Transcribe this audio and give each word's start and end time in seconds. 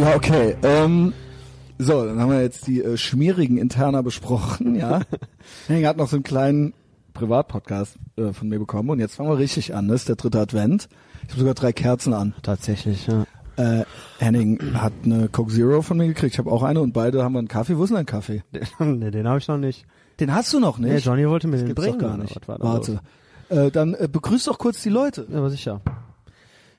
Ja, 0.00 0.16
okay. 0.16 0.56
Ähm, 0.62 1.12
so, 1.78 2.06
dann 2.06 2.18
haben 2.18 2.30
wir 2.30 2.40
jetzt 2.40 2.66
die 2.66 2.82
äh, 2.82 2.96
schmierigen 2.96 3.58
Interna 3.58 4.00
besprochen, 4.00 4.74
ja. 4.74 5.02
Henning 5.66 5.84
hat 5.84 5.98
noch 5.98 6.08
so 6.08 6.16
einen 6.16 6.22
kleinen 6.22 6.72
Privatpodcast 7.12 7.96
äh, 8.16 8.32
von 8.32 8.48
mir 8.48 8.58
bekommen 8.58 8.88
und 8.88 8.98
jetzt 8.98 9.16
fangen 9.16 9.28
wir 9.28 9.36
richtig 9.36 9.74
an. 9.74 9.88
Das 9.88 10.00
ist 10.02 10.08
der 10.08 10.16
dritte 10.16 10.40
Advent. 10.40 10.88
Ich 11.24 11.30
habe 11.32 11.40
sogar 11.40 11.52
drei 11.52 11.74
Kerzen 11.74 12.14
an. 12.14 12.32
Tatsächlich, 12.42 13.08
ja. 13.08 13.26
Äh, 13.56 13.84
Henning 14.18 14.58
hat 14.72 14.94
eine 15.04 15.28
Coke 15.28 15.52
Zero 15.52 15.82
von 15.82 15.98
mir 15.98 16.06
gekriegt. 16.06 16.32
Ich 16.32 16.38
habe 16.38 16.50
auch 16.50 16.62
eine 16.62 16.80
und 16.80 16.92
beide 16.92 17.22
haben 17.22 17.34
wir 17.34 17.40
einen 17.40 17.48
Kaffee. 17.48 17.76
Wo 17.76 17.84
ist 17.84 17.90
denn 17.90 17.96
dein 17.96 18.06
Kaffee? 18.06 18.42
nee, 18.78 19.10
den 19.10 19.28
habe 19.28 19.38
ich 19.38 19.48
noch 19.48 19.58
nicht. 19.58 19.84
Den 20.18 20.32
hast 20.32 20.50
du 20.54 20.60
noch 20.60 20.78
nicht? 20.78 20.92
Nee, 20.92 20.98
Johnny 21.00 21.28
wollte 21.28 21.46
mir 21.46 21.58
das 21.58 21.66
den 21.66 21.74
bringen. 21.74 21.98
doch 21.98 22.08
gar 22.08 22.16
nicht. 22.16 22.48
war 22.48 22.58
Warte. 22.58 23.00
Äh, 23.50 23.70
dann 23.70 23.92
äh, 23.92 24.08
begrüß 24.10 24.44
doch 24.44 24.56
kurz 24.56 24.82
die 24.82 24.88
Leute. 24.88 25.26
Ja, 25.30 25.38
aber 25.38 25.50
sicher. 25.50 25.82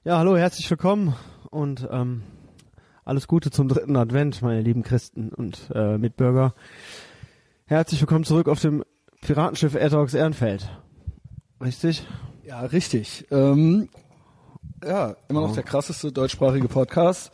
Ja, 0.03 0.17
hallo, 0.17 0.35
herzlich 0.37 0.67
willkommen 0.71 1.13
und 1.51 1.87
ähm, 1.91 2.23
alles 3.03 3.27
Gute 3.27 3.51
zum 3.51 3.67
dritten 3.67 3.95
Advent, 3.95 4.41
meine 4.41 4.61
lieben 4.61 4.83
Christen 4.83 5.29
und 5.29 5.71
äh, 5.73 5.97
Mitbürger. 5.97 6.53
Herzlich 7.65 8.01
willkommen 8.01 8.25
zurück 8.25 8.47
auf 8.47 8.59
dem 8.59 8.83
Piratenschiff 9.21 9.75
Airdogs 9.75 10.13
Ehrenfeld. 10.13 10.69
Richtig? 11.61 12.05
Ja, 12.43 12.61
richtig. 12.61 13.25
Ähm, 13.31 13.89
ja, 14.83 15.15
immer 15.29 15.41
noch 15.41 15.53
der 15.53 15.63
krasseste 15.63 16.11
deutschsprachige 16.11 16.67
Podcast. 16.67 17.31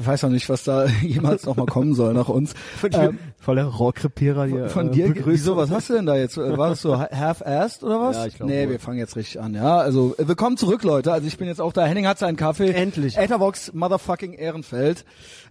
Ich 0.00 0.06
weiß 0.06 0.22
noch 0.22 0.30
nicht, 0.30 0.48
was 0.48 0.64
da 0.64 0.86
jemals 1.02 1.44
noch 1.44 1.56
mal 1.56 1.66
kommen 1.66 1.94
soll 1.94 2.14
nach 2.14 2.28
uns. 2.28 2.54
Ähm, 2.92 3.18
Voller 3.38 3.64
Rohrkrepierer 3.64 4.46
hier. 4.46 4.68
von 4.68 4.88
äh, 4.88 4.92
dir, 4.92 5.08
begrüßt. 5.08 5.26
wieso, 5.26 5.56
was 5.56 5.70
hast 5.70 5.90
du 5.90 5.94
denn 5.94 6.06
da 6.06 6.16
jetzt? 6.16 6.36
Äh, 6.36 6.56
War 6.56 6.70
das 6.70 6.82
so 6.82 6.98
half-assed 6.98 7.82
oder 7.82 8.00
was? 8.00 8.16
Ja, 8.16 8.26
ich 8.26 8.36
glaub 8.36 8.48
Nee, 8.48 8.64
wohl. 8.66 8.72
wir 8.72 8.78
fangen 8.80 8.98
jetzt 8.98 9.16
richtig 9.16 9.40
an, 9.40 9.54
ja. 9.54 9.78
Also, 9.78 10.14
äh, 10.18 10.28
willkommen 10.28 10.56
zurück, 10.56 10.84
Leute. 10.84 11.12
Also, 11.12 11.26
ich 11.26 11.36
bin 11.36 11.48
jetzt 11.48 11.60
auch 11.60 11.72
da. 11.72 11.84
Henning 11.84 12.06
hat 12.06 12.18
seinen 12.18 12.36
Kaffee. 12.36 12.70
Endlich. 12.70 13.16
Etherbox 13.18 13.72
Motherfucking 13.74 14.34
Ehrenfeld. 14.34 15.04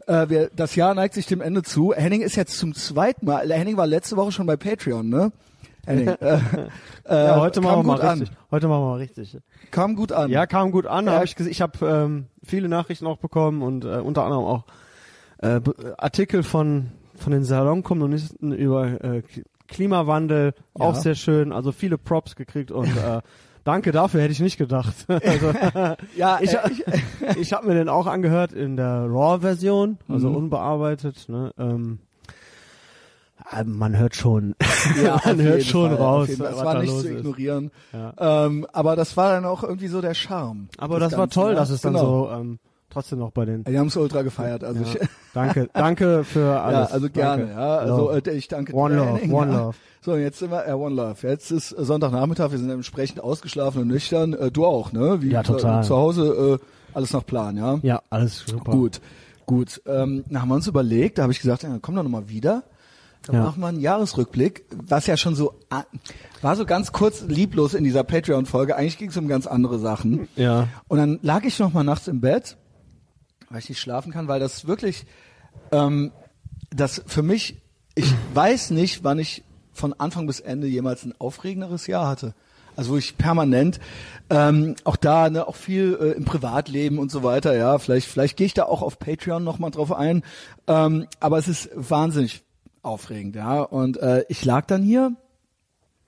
Äh, 0.08 0.30
wir, 0.30 0.50
das 0.56 0.76
Jahr 0.76 0.94
neigt 0.96 1.14
sich 1.14 1.26
dem 1.26 1.42
Ende 1.42 1.64
zu. 1.64 1.94
Henning 1.94 2.22
ist 2.22 2.36
jetzt 2.36 2.58
zum 2.58 2.74
zweiten 2.74 3.26
Mal, 3.26 3.52
Henning 3.52 3.78
war 3.78 3.86
letzte 3.88 4.16
Woche 4.18 4.32
schon 4.32 4.46
bei 4.48 4.56
Patreon, 4.56 5.10
ne? 5.10 5.32
Henning, 5.86 6.08
äh, 6.20 6.36
äh, 6.36 6.38
Ja, 7.10 7.40
heute 7.40 7.62
machen 7.62 7.80
wir 7.80 7.84
mal 7.84 8.02
an. 8.02 8.20
richtig. 8.20 8.38
Heute 8.52 8.68
machen 8.68 8.82
wir 8.82 8.90
mal 8.90 8.98
richtig. 8.98 9.38
Kam 9.72 9.96
gut 9.96 10.12
an. 10.12 10.30
Ja, 10.30 10.46
kam 10.46 10.72
gut 10.72 10.86
an. 10.86 11.06
Ja. 11.06 11.14
Hab 11.14 11.24
ich. 11.24 11.40
Ich 11.40 11.62
habe 11.62 11.86
ähm, 11.86 12.26
viele 12.44 12.68
Nachrichten 12.70 13.08
auch 13.08 13.18
bekommen 13.18 13.62
und 13.62 13.86
äh, 13.86 13.98
unter 14.00 14.24
anderem 14.24 14.46
auch 14.46 14.64
äh, 15.40 15.60
Artikel 15.98 16.44
von 16.44 16.92
von 17.16 17.32
den 17.34 17.44
Salonkommunisten 17.44 18.52
über 18.52 19.04
äh, 19.04 19.22
Klimawandel, 19.68 20.54
Ja. 20.78 20.86
auch 20.86 20.96
sehr 20.96 21.16
schön. 21.16 21.52
Also 21.52 21.72
viele 21.72 21.98
Props 21.98 22.36
gekriegt 22.36 22.72
und 22.72 22.88
äh, 22.88 23.22
danke 23.64 23.92
dafür 23.92 24.22
hätte 24.22 24.32
ich 24.34 24.40
nicht 24.40 24.58
gedacht. 24.58 24.94
also, 25.08 25.54
ja 26.18 26.40
ich, 26.42 26.54
äh, 26.54 26.60
ich, 26.72 27.38
ich 27.38 27.54
habe 27.54 27.68
mir 27.68 27.76
den 27.76 27.90
auch 27.90 28.08
angehört 28.08 28.54
in 28.54 28.76
der 28.76 29.06
RAW-Version, 29.08 29.98
also 30.08 30.30
Mhm. 30.30 30.36
unbearbeitet. 30.36 31.30
Ne? 31.30 31.52
Ähm, 31.58 32.00
äh, 32.02 32.11
man 33.66 33.98
hört 33.98 34.16
schon, 34.16 34.56
Ja, 35.04 35.20
man 35.26 35.42
hört 35.42 35.64
schon 35.64 35.90
Fall, 35.90 35.98
raus. 35.98 36.30
Das 36.38 36.58
war 36.58 36.80
nicht 36.82 36.98
zu 37.00 37.10
ignorieren. 37.12 37.72
Ja. 37.94 38.46
Ähm, 38.46 38.66
aber 38.74 38.96
das 38.96 39.16
war 39.18 39.34
dann 39.34 39.46
auch 39.46 39.64
irgendwie 39.64 39.88
so 39.88 40.02
der 40.02 40.14
Charme. 40.14 40.68
Aber 40.78 41.00
des 41.00 41.10
das 41.10 41.20
war 41.20 41.30
toll, 41.30 41.52
ja. 41.54 41.56
dass 41.60 41.70
es 41.70 41.82
dann 41.82 41.94
Genau. 41.94 42.28
so 42.28 42.32
ähm, 42.32 42.60
trotzdem 42.90 43.20
noch 43.20 43.32
bei 43.32 43.46
den 43.46 43.64
Die 43.64 43.78
haben 43.78 43.88
es 43.88 43.96
ultra 43.98 44.22
gefeiert. 44.22 44.64
Also 44.64 44.82
Ja. 44.82 44.88
ich, 45.02 45.10
Danke, 45.34 45.70
danke 45.74 46.24
für 46.24 46.42
ja, 46.42 46.64
alles. 46.64 46.92
also 46.92 47.10
gerne. 47.10 47.44
Danke. 47.46 47.60
Ja, 47.60 47.78
also 47.78 48.10
äh, 48.12 48.32
ich 48.32 48.48
danke 48.48 48.74
One 48.74 48.96
dir. 48.96 49.00
Love, 49.06 49.18
Henning, 49.20 49.34
One 49.34 49.52
ja. 49.54 49.60
Love. 49.60 49.78
So, 50.02 50.16
jetzt 50.16 50.40
sind 50.40 50.52
wir, 50.52 50.68
äh, 50.68 50.72
One 50.74 50.96
Love. 50.96 51.28
Jetzt 51.28 51.52
ist 51.52 51.70
Sonntagnachmittag, 51.70 52.52
wir 52.52 52.58
sind 52.58 52.70
entsprechend 52.70 53.22
ausgeschlafen 53.24 53.82
und 53.84 53.88
nüchtern. 53.88 54.34
Äh, 54.34 54.52
du 54.52 54.66
auch, 54.66 54.92
ne? 54.92 55.22
Wie 55.22 55.30
Ja, 55.30 55.44
total. 55.44 55.82
Äh, 55.82 55.84
zu 55.84 55.96
Hause 55.96 56.60
äh, 56.62 56.66
alles 56.94 57.14
nach 57.14 57.26
Plan, 57.26 57.56
ja? 57.56 57.80
Ja, 57.84 58.02
alles 58.10 58.40
super. 58.46 58.72
Gut, 58.72 59.00
gut. 59.46 59.82
Ähm, 59.86 60.26
dann 60.28 60.42
haben 60.42 60.50
wir 60.50 60.56
uns 60.56 60.68
überlegt, 60.68 61.18
da 61.18 61.22
habe 61.24 61.32
ich 61.32 61.40
gesagt, 61.40 61.64
ja, 61.64 61.70
dann 61.70 61.82
komm 61.82 61.96
doch 61.96 62.04
nochmal 62.04 62.28
wieder. 62.28 62.64
Dann 63.24 63.36
Ja. 63.36 63.44
machen 63.44 63.62
wir 63.62 63.68
einen 63.68 63.80
Jahresrückblick, 63.80 64.66
was 64.88 65.06
ja 65.08 65.16
schon 65.16 65.36
so 65.36 65.54
ah, 65.70 65.84
war 66.42 66.56
so 66.56 66.66
ganz 66.66 66.92
kurz 66.92 67.22
lieblos 67.22 67.74
in 67.76 67.84
dieser 67.84 68.04
Patreon-Folge. 68.04 68.76
Eigentlich 68.76 68.98
ging 68.98 69.10
es 69.10 69.18
um 69.18 69.28
ganz 69.28 69.46
andere 69.46 69.78
Sachen. 69.80 70.28
Ja. 70.36 70.68
Und 70.88 70.98
dann 70.98 71.20
lag 71.22 71.44
ich 71.44 71.60
noch 71.60 71.72
mal 71.74 71.84
nachts 71.84 72.08
im 72.08 72.20
Bett, 72.22 72.58
weil 73.50 73.60
ich 73.60 73.70
nicht 73.70 73.80
schlafen 73.80 74.12
kann, 74.12 74.28
weil 74.28 74.40
das 74.40 74.66
wirklich, 74.68 75.06
ähm, 75.72 76.12
das 76.72 77.04
für 77.06 77.22
mich, 77.22 77.62
ich 77.96 78.12
weiß 78.34 78.72
nicht, 78.72 79.04
wann 79.04 79.20
ich 79.20 79.44
von 79.72 79.94
Anfang 79.94 80.26
bis 80.28 80.40
Ende 80.40 80.68
jemals 80.68 81.06
ein 81.06 81.14
aufregenderes 81.20 81.88
Jahr 81.88 82.08
hatte. 82.08 82.34
Also 82.76 82.94
wo 82.94 82.98
ich 82.98 83.18
permanent, 83.18 83.80
ähm, 84.30 84.76
auch 84.86 84.96
da, 84.96 85.30
ne, 85.30 85.48
auch 85.48 85.56
viel 85.58 85.98
äh, 86.02 86.12
im 86.12 86.24
Privatleben 86.26 87.00
und 87.00 87.12
so 87.12 87.22
weiter, 87.22 87.56
ja, 87.56 87.78
vielleicht, 87.78 88.08
vielleicht 88.08 88.38
gehe 88.38 88.48
ich 88.48 88.54
da 88.54 88.64
auch 88.64 88.82
auf 88.82 88.98
Patreon 88.98 89.44
noch 89.44 89.60
mal 89.60 89.70
drauf 89.72 89.92
ein, 89.92 90.24
ähm, 90.68 91.06
aber 91.20 91.38
es 91.38 91.48
ist 91.50 91.70
wahnsinnig 91.76 92.44
aufregend, 92.84 93.36
ja. 93.36 93.62
Und 93.62 93.98
äh, 93.98 94.26
ich 94.30 94.44
lag 94.46 94.66
dann 94.66 94.84
hier 94.84 95.16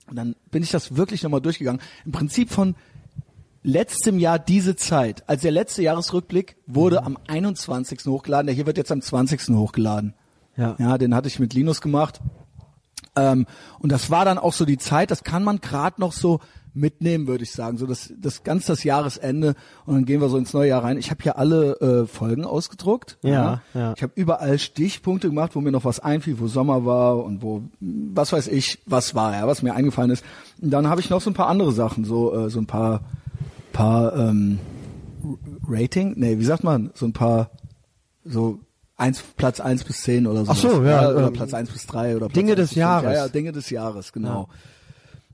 und 0.08 0.16
dann 0.16 0.36
bin 0.50 0.62
ich 0.62 0.70
das 0.70 0.96
wirklich 0.96 1.22
nochmal 1.22 1.40
durchgegangen. 1.40 1.80
Im 2.04 2.12
Prinzip 2.12 2.50
von 2.50 2.74
letztem 3.62 4.18
Jahr 4.18 4.38
diese 4.38 4.76
Zeit, 4.76 5.28
als 5.28 5.42
der 5.42 5.50
letzte 5.50 5.82
Jahresrückblick 5.82 6.56
wurde 6.66 7.02
am 7.02 7.18
21. 7.26 8.04
hochgeladen, 8.06 8.46
der 8.46 8.54
hier 8.54 8.66
wird 8.66 8.76
jetzt 8.76 8.92
am 8.92 9.00
20. 9.00 9.48
hochgeladen. 9.56 10.14
Ja. 10.56 10.76
Ja, 10.78 10.98
den 10.98 11.14
hatte 11.14 11.28
ich 11.28 11.38
mit 11.38 11.54
Linus 11.54 11.80
gemacht. 11.80 12.20
Ähm, 13.16 13.46
und 13.78 13.90
das 13.90 14.10
war 14.10 14.24
dann 14.24 14.38
auch 14.38 14.52
so 14.52 14.64
die 14.64 14.78
Zeit, 14.78 15.10
das 15.10 15.24
kann 15.24 15.42
man 15.42 15.60
gerade 15.60 16.00
noch 16.00 16.12
so 16.12 16.40
mitnehmen, 16.74 17.26
würde 17.26 17.44
ich 17.44 17.52
sagen. 17.52 17.78
So 17.78 17.86
das, 17.86 18.12
das 18.18 18.42
ganz 18.42 18.66
das 18.66 18.84
Jahresende 18.84 19.54
und 19.86 19.94
dann 19.94 20.04
gehen 20.04 20.20
wir 20.20 20.28
so 20.28 20.36
ins 20.36 20.52
neue 20.52 20.68
Jahr 20.68 20.84
rein. 20.84 20.98
Ich 20.98 21.10
habe 21.10 21.22
hier 21.22 21.38
alle 21.38 21.80
äh, 21.80 22.06
Folgen 22.06 22.44
ausgedruckt. 22.44 23.18
Ja, 23.22 23.62
ja. 23.72 23.94
Ich 23.96 24.02
habe 24.02 24.12
überall 24.16 24.58
Stichpunkte 24.58 25.28
gemacht, 25.28 25.54
wo 25.54 25.60
mir 25.60 25.72
noch 25.72 25.84
was 25.84 26.00
einfiel, 26.00 26.38
wo 26.40 26.48
Sommer 26.48 26.84
war 26.84 27.24
und 27.24 27.42
wo 27.42 27.62
was 27.80 28.32
weiß 28.32 28.48
ich, 28.48 28.80
was 28.86 29.14
war, 29.14 29.34
ja, 29.34 29.46
was 29.46 29.62
mir 29.62 29.74
eingefallen 29.74 30.10
ist. 30.10 30.24
Und 30.60 30.70
dann 30.70 30.88
habe 30.88 31.00
ich 31.00 31.10
noch 31.10 31.20
so 31.20 31.30
ein 31.30 31.34
paar 31.34 31.48
andere 31.48 31.72
Sachen, 31.72 32.04
so 32.04 32.34
äh, 32.34 32.50
so 32.50 32.58
ein 32.58 32.66
paar 32.66 33.02
paar 33.72 34.16
ähm, 34.16 34.58
Rating, 35.66 36.14
nee, 36.16 36.38
wie 36.38 36.44
sagt 36.44 36.64
man, 36.64 36.90
so 36.94 37.06
ein 37.06 37.12
paar 37.12 37.50
so 38.24 38.60
eins, 38.96 39.22
Platz 39.36 39.60
eins 39.60 39.84
bis 39.84 40.02
zehn 40.02 40.26
oder 40.26 40.44
so. 40.44 40.52
Ach 40.52 40.56
so, 40.56 40.84
ja, 40.84 41.10
oder 41.10 41.28
ähm, 41.28 41.32
Platz 41.32 41.54
eins 41.54 41.70
bis 41.70 41.86
drei 41.86 42.16
oder 42.16 42.26
Platz 42.26 42.34
Dinge 42.34 42.52
1 42.52 42.56
des. 42.60 42.74
Jahres. 42.74 43.04
Ja, 43.04 43.12
ja, 43.12 43.28
Dinge 43.28 43.52
des 43.52 43.70
Jahres, 43.70 44.12
genau. 44.12 44.48
Ja, 44.48 44.58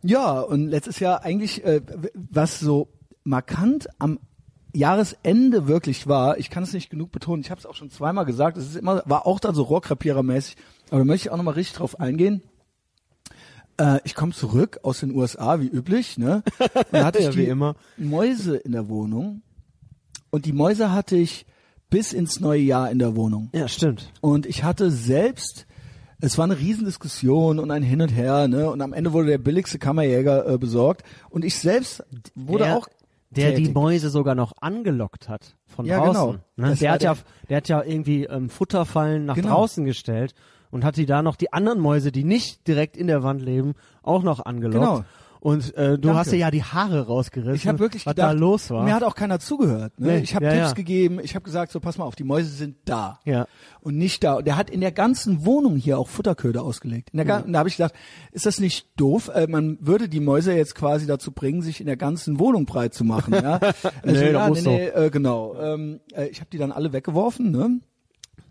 und 0.02 0.68
letztes 0.68 0.98
Jahr 1.00 1.24
eigentlich, 1.24 1.64
äh, 1.64 1.82
was 2.14 2.60
so 2.60 2.88
markant 3.24 3.88
am 3.98 4.18
Jahresende 4.72 5.66
wirklich 5.66 6.06
war, 6.06 6.38
ich 6.38 6.48
kann 6.48 6.62
es 6.62 6.72
nicht 6.72 6.90
genug 6.90 7.10
betonen, 7.12 7.42
ich 7.42 7.50
habe 7.50 7.58
es 7.58 7.66
auch 7.66 7.74
schon 7.74 7.90
zweimal 7.90 8.24
gesagt, 8.24 8.56
es 8.56 8.68
ist 8.68 8.76
immer, 8.76 9.02
war 9.04 9.26
auch 9.26 9.40
dann 9.40 9.54
so 9.54 9.64
Rohrkrepierer-mäßig, 9.64 10.56
aber 10.90 11.00
da 11.00 11.04
möchte 11.04 11.28
ich 11.28 11.32
auch 11.32 11.36
nochmal 11.36 11.54
richtig 11.54 11.76
drauf 11.76 11.98
eingehen. 11.98 12.42
Äh, 13.78 14.00
ich 14.04 14.14
komme 14.14 14.32
zurück 14.32 14.80
aus 14.82 15.00
den 15.00 15.14
USA, 15.14 15.60
wie 15.60 15.66
üblich, 15.68 16.18
ne? 16.18 16.42
Und 16.58 16.86
da 16.92 17.04
hatte 17.04 17.18
ich 17.20 17.24
Ja, 17.26 17.36
wie 17.36 17.46
immer. 17.46 17.74
Mäuse 17.96 18.56
in 18.56 18.72
der 18.72 18.88
Wohnung 18.88 19.42
und 20.30 20.46
die 20.46 20.52
Mäuse 20.52 20.92
hatte 20.92 21.16
ich 21.16 21.46
bis 21.90 22.12
ins 22.12 22.38
neue 22.38 22.60
Jahr 22.60 22.90
in 22.90 23.00
der 23.00 23.16
Wohnung. 23.16 23.50
Ja, 23.52 23.66
stimmt. 23.66 24.12
Und 24.20 24.46
ich 24.46 24.62
hatte 24.62 24.90
selbst, 24.92 25.66
es 26.20 26.38
war 26.38 26.44
eine 26.44 26.58
Riesendiskussion 26.58 27.58
und 27.58 27.70
ein 27.70 27.82
Hin 27.82 28.02
und 28.02 28.08
Her, 28.10 28.48
ne? 28.48 28.70
Und 28.70 28.80
am 28.82 28.92
Ende 28.92 29.12
wurde 29.12 29.28
der 29.28 29.38
billigste 29.38 29.78
Kammerjäger 29.78 30.46
äh, 30.48 30.58
besorgt. 30.58 31.02
Und 31.30 31.44
ich 31.44 31.58
selbst 31.58 32.02
wurde 32.34 32.64
der, 32.64 32.76
auch 32.76 32.88
der 33.30 33.50
die 33.50 33.56
tätig. 33.62 33.74
Mäuse 33.74 34.10
sogar 34.10 34.34
noch 34.34 34.52
angelockt 34.60 35.28
hat 35.28 35.56
von 35.66 35.86
Ja, 35.86 35.98
draußen. 35.98 36.40
genau. 36.56 36.68
Ne? 36.68 36.76
Der 36.76 36.92
hat 36.92 37.02
der- 37.02 37.12
ja, 37.12 37.18
der 37.48 37.56
hat 37.58 37.68
ja 37.68 37.82
irgendwie 37.82 38.24
ähm, 38.24 38.50
Futterfallen 38.50 39.24
nach 39.26 39.34
Genau. 39.36 39.48
draußen 39.50 39.84
gestellt 39.84 40.34
und 40.70 40.84
hat 40.84 40.96
die 40.96 41.06
da 41.06 41.22
noch 41.22 41.36
die 41.36 41.52
anderen 41.52 41.80
Mäuse, 41.80 42.12
die 42.12 42.24
nicht 42.24 42.66
direkt 42.68 42.96
in 42.96 43.06
der 43.06 43.22
Wand 43.22 43.42
leben, 43.42 43.74
auch 44.02 44.22
noch 44.22 44.44
angelockt. 44.44 44.80
Genau. 44.84 45.04
Und 45.40 45.74
äh, 45.74 45.92
du 45.92 46.08
Danke. 46.08 46.18
hast 46.18 46.32
dir 46.32 46.36
ja 46.36 46.50
die 46.50 46.62
Haare 46.62 47.06
rausgerissen, 47.06 47.54
Ich 47.54 47.66
habe 47.66 47.78
wirklich 47.78 48.04
was 48.04 48.14
gedacht, 48.14 48.28
da 48.28 48.32
los 48.38 48.70
war. 48.70 48.84
mir 48.84 48.94
hat 48.94 49.02
auch 49.02 49.14
keiner 49.14 49.38
zugehört. 49.40 49.98
Ne? 49.98 50.08
Nee, 50.08 50.18
ich 50.18 50.34
habe 50.34 50.44
ja, 50.44 50.52
Tipps 50.52 50.68
ja. 50.68 50.72
gegeben, 50.74 51.18
ich 51.22 51.34
habe 51.34 51.44
gesagt, 51.44 51.72
so 51.72 51.80
pass 51.80 51.96
mal 51.96 52.04
auf, 52.04 52.14
die 52.14 52.24
Mäuse 52.24 52.50
sind 52.50 52.76
da 52.84 53.18
Ja. 53.24 53.46
und 53.80 53.96
nicht 53.96 54.22
da. 54.22 54.34
Und 54.34 54.46
der 54.46 54.56
hat 54.58 54.68
in 54.68 54.82
der 54.82 54.92
ganzen 54.92 55.46
Wohnung 55.46 55.76
hier 55.76 55.98
auch 55.98 56.08
Futterköder 56.08 56.62
ausgelegt. 56.62 57.08
In 57.14 57.24
der 57.24 57.44
Und 57.44 57.52
da 57.54 57.58
habe 57.60 57.70
ich 57.70 57.78
gedacht, 57.78 57.94
ist 58.32 58.44
das 58.44 58.60
nicht 58.60 58.88
doof? 58.96 59.30
Äh, 59.34 59.46
man 59.48 59.78
würde 59.80 60.10
die 60.10 60.20
Mäuse 60.20 60.52
jetzt 60.54 60.74
quasi 60.74 61.06
dazu 61.06 61.32
bringen, 61.32 61.62
sich 61.62 61.80
in 61.80 61.86
der 61.86 61.96
ganzen 61.96 62.38
Wohnung 62.38 62.66
breit 62.66 62.92
zu 62.92 63.04
machen. 63.04 63.32
Ja? 63.34 63.58
Nee, 64.04 64.10
Also, 64.10 64.20
da 64.24 64.30
ja, 64.30 64.48
muss 64.48 64.64
nee, 64.64 64.86
äh, 64.88 65.10
genau. 65.10 65.54
Ähm, 65.58 66.00
äh, 66.12 66.26
ich 66.26 66.40
habe 66.40 66.50
die 66.52 66.58
dann 66.58 66.70
alle 66.72 66.92
weggeworfen. 66.92 67.50
Ne? 67.50 67.80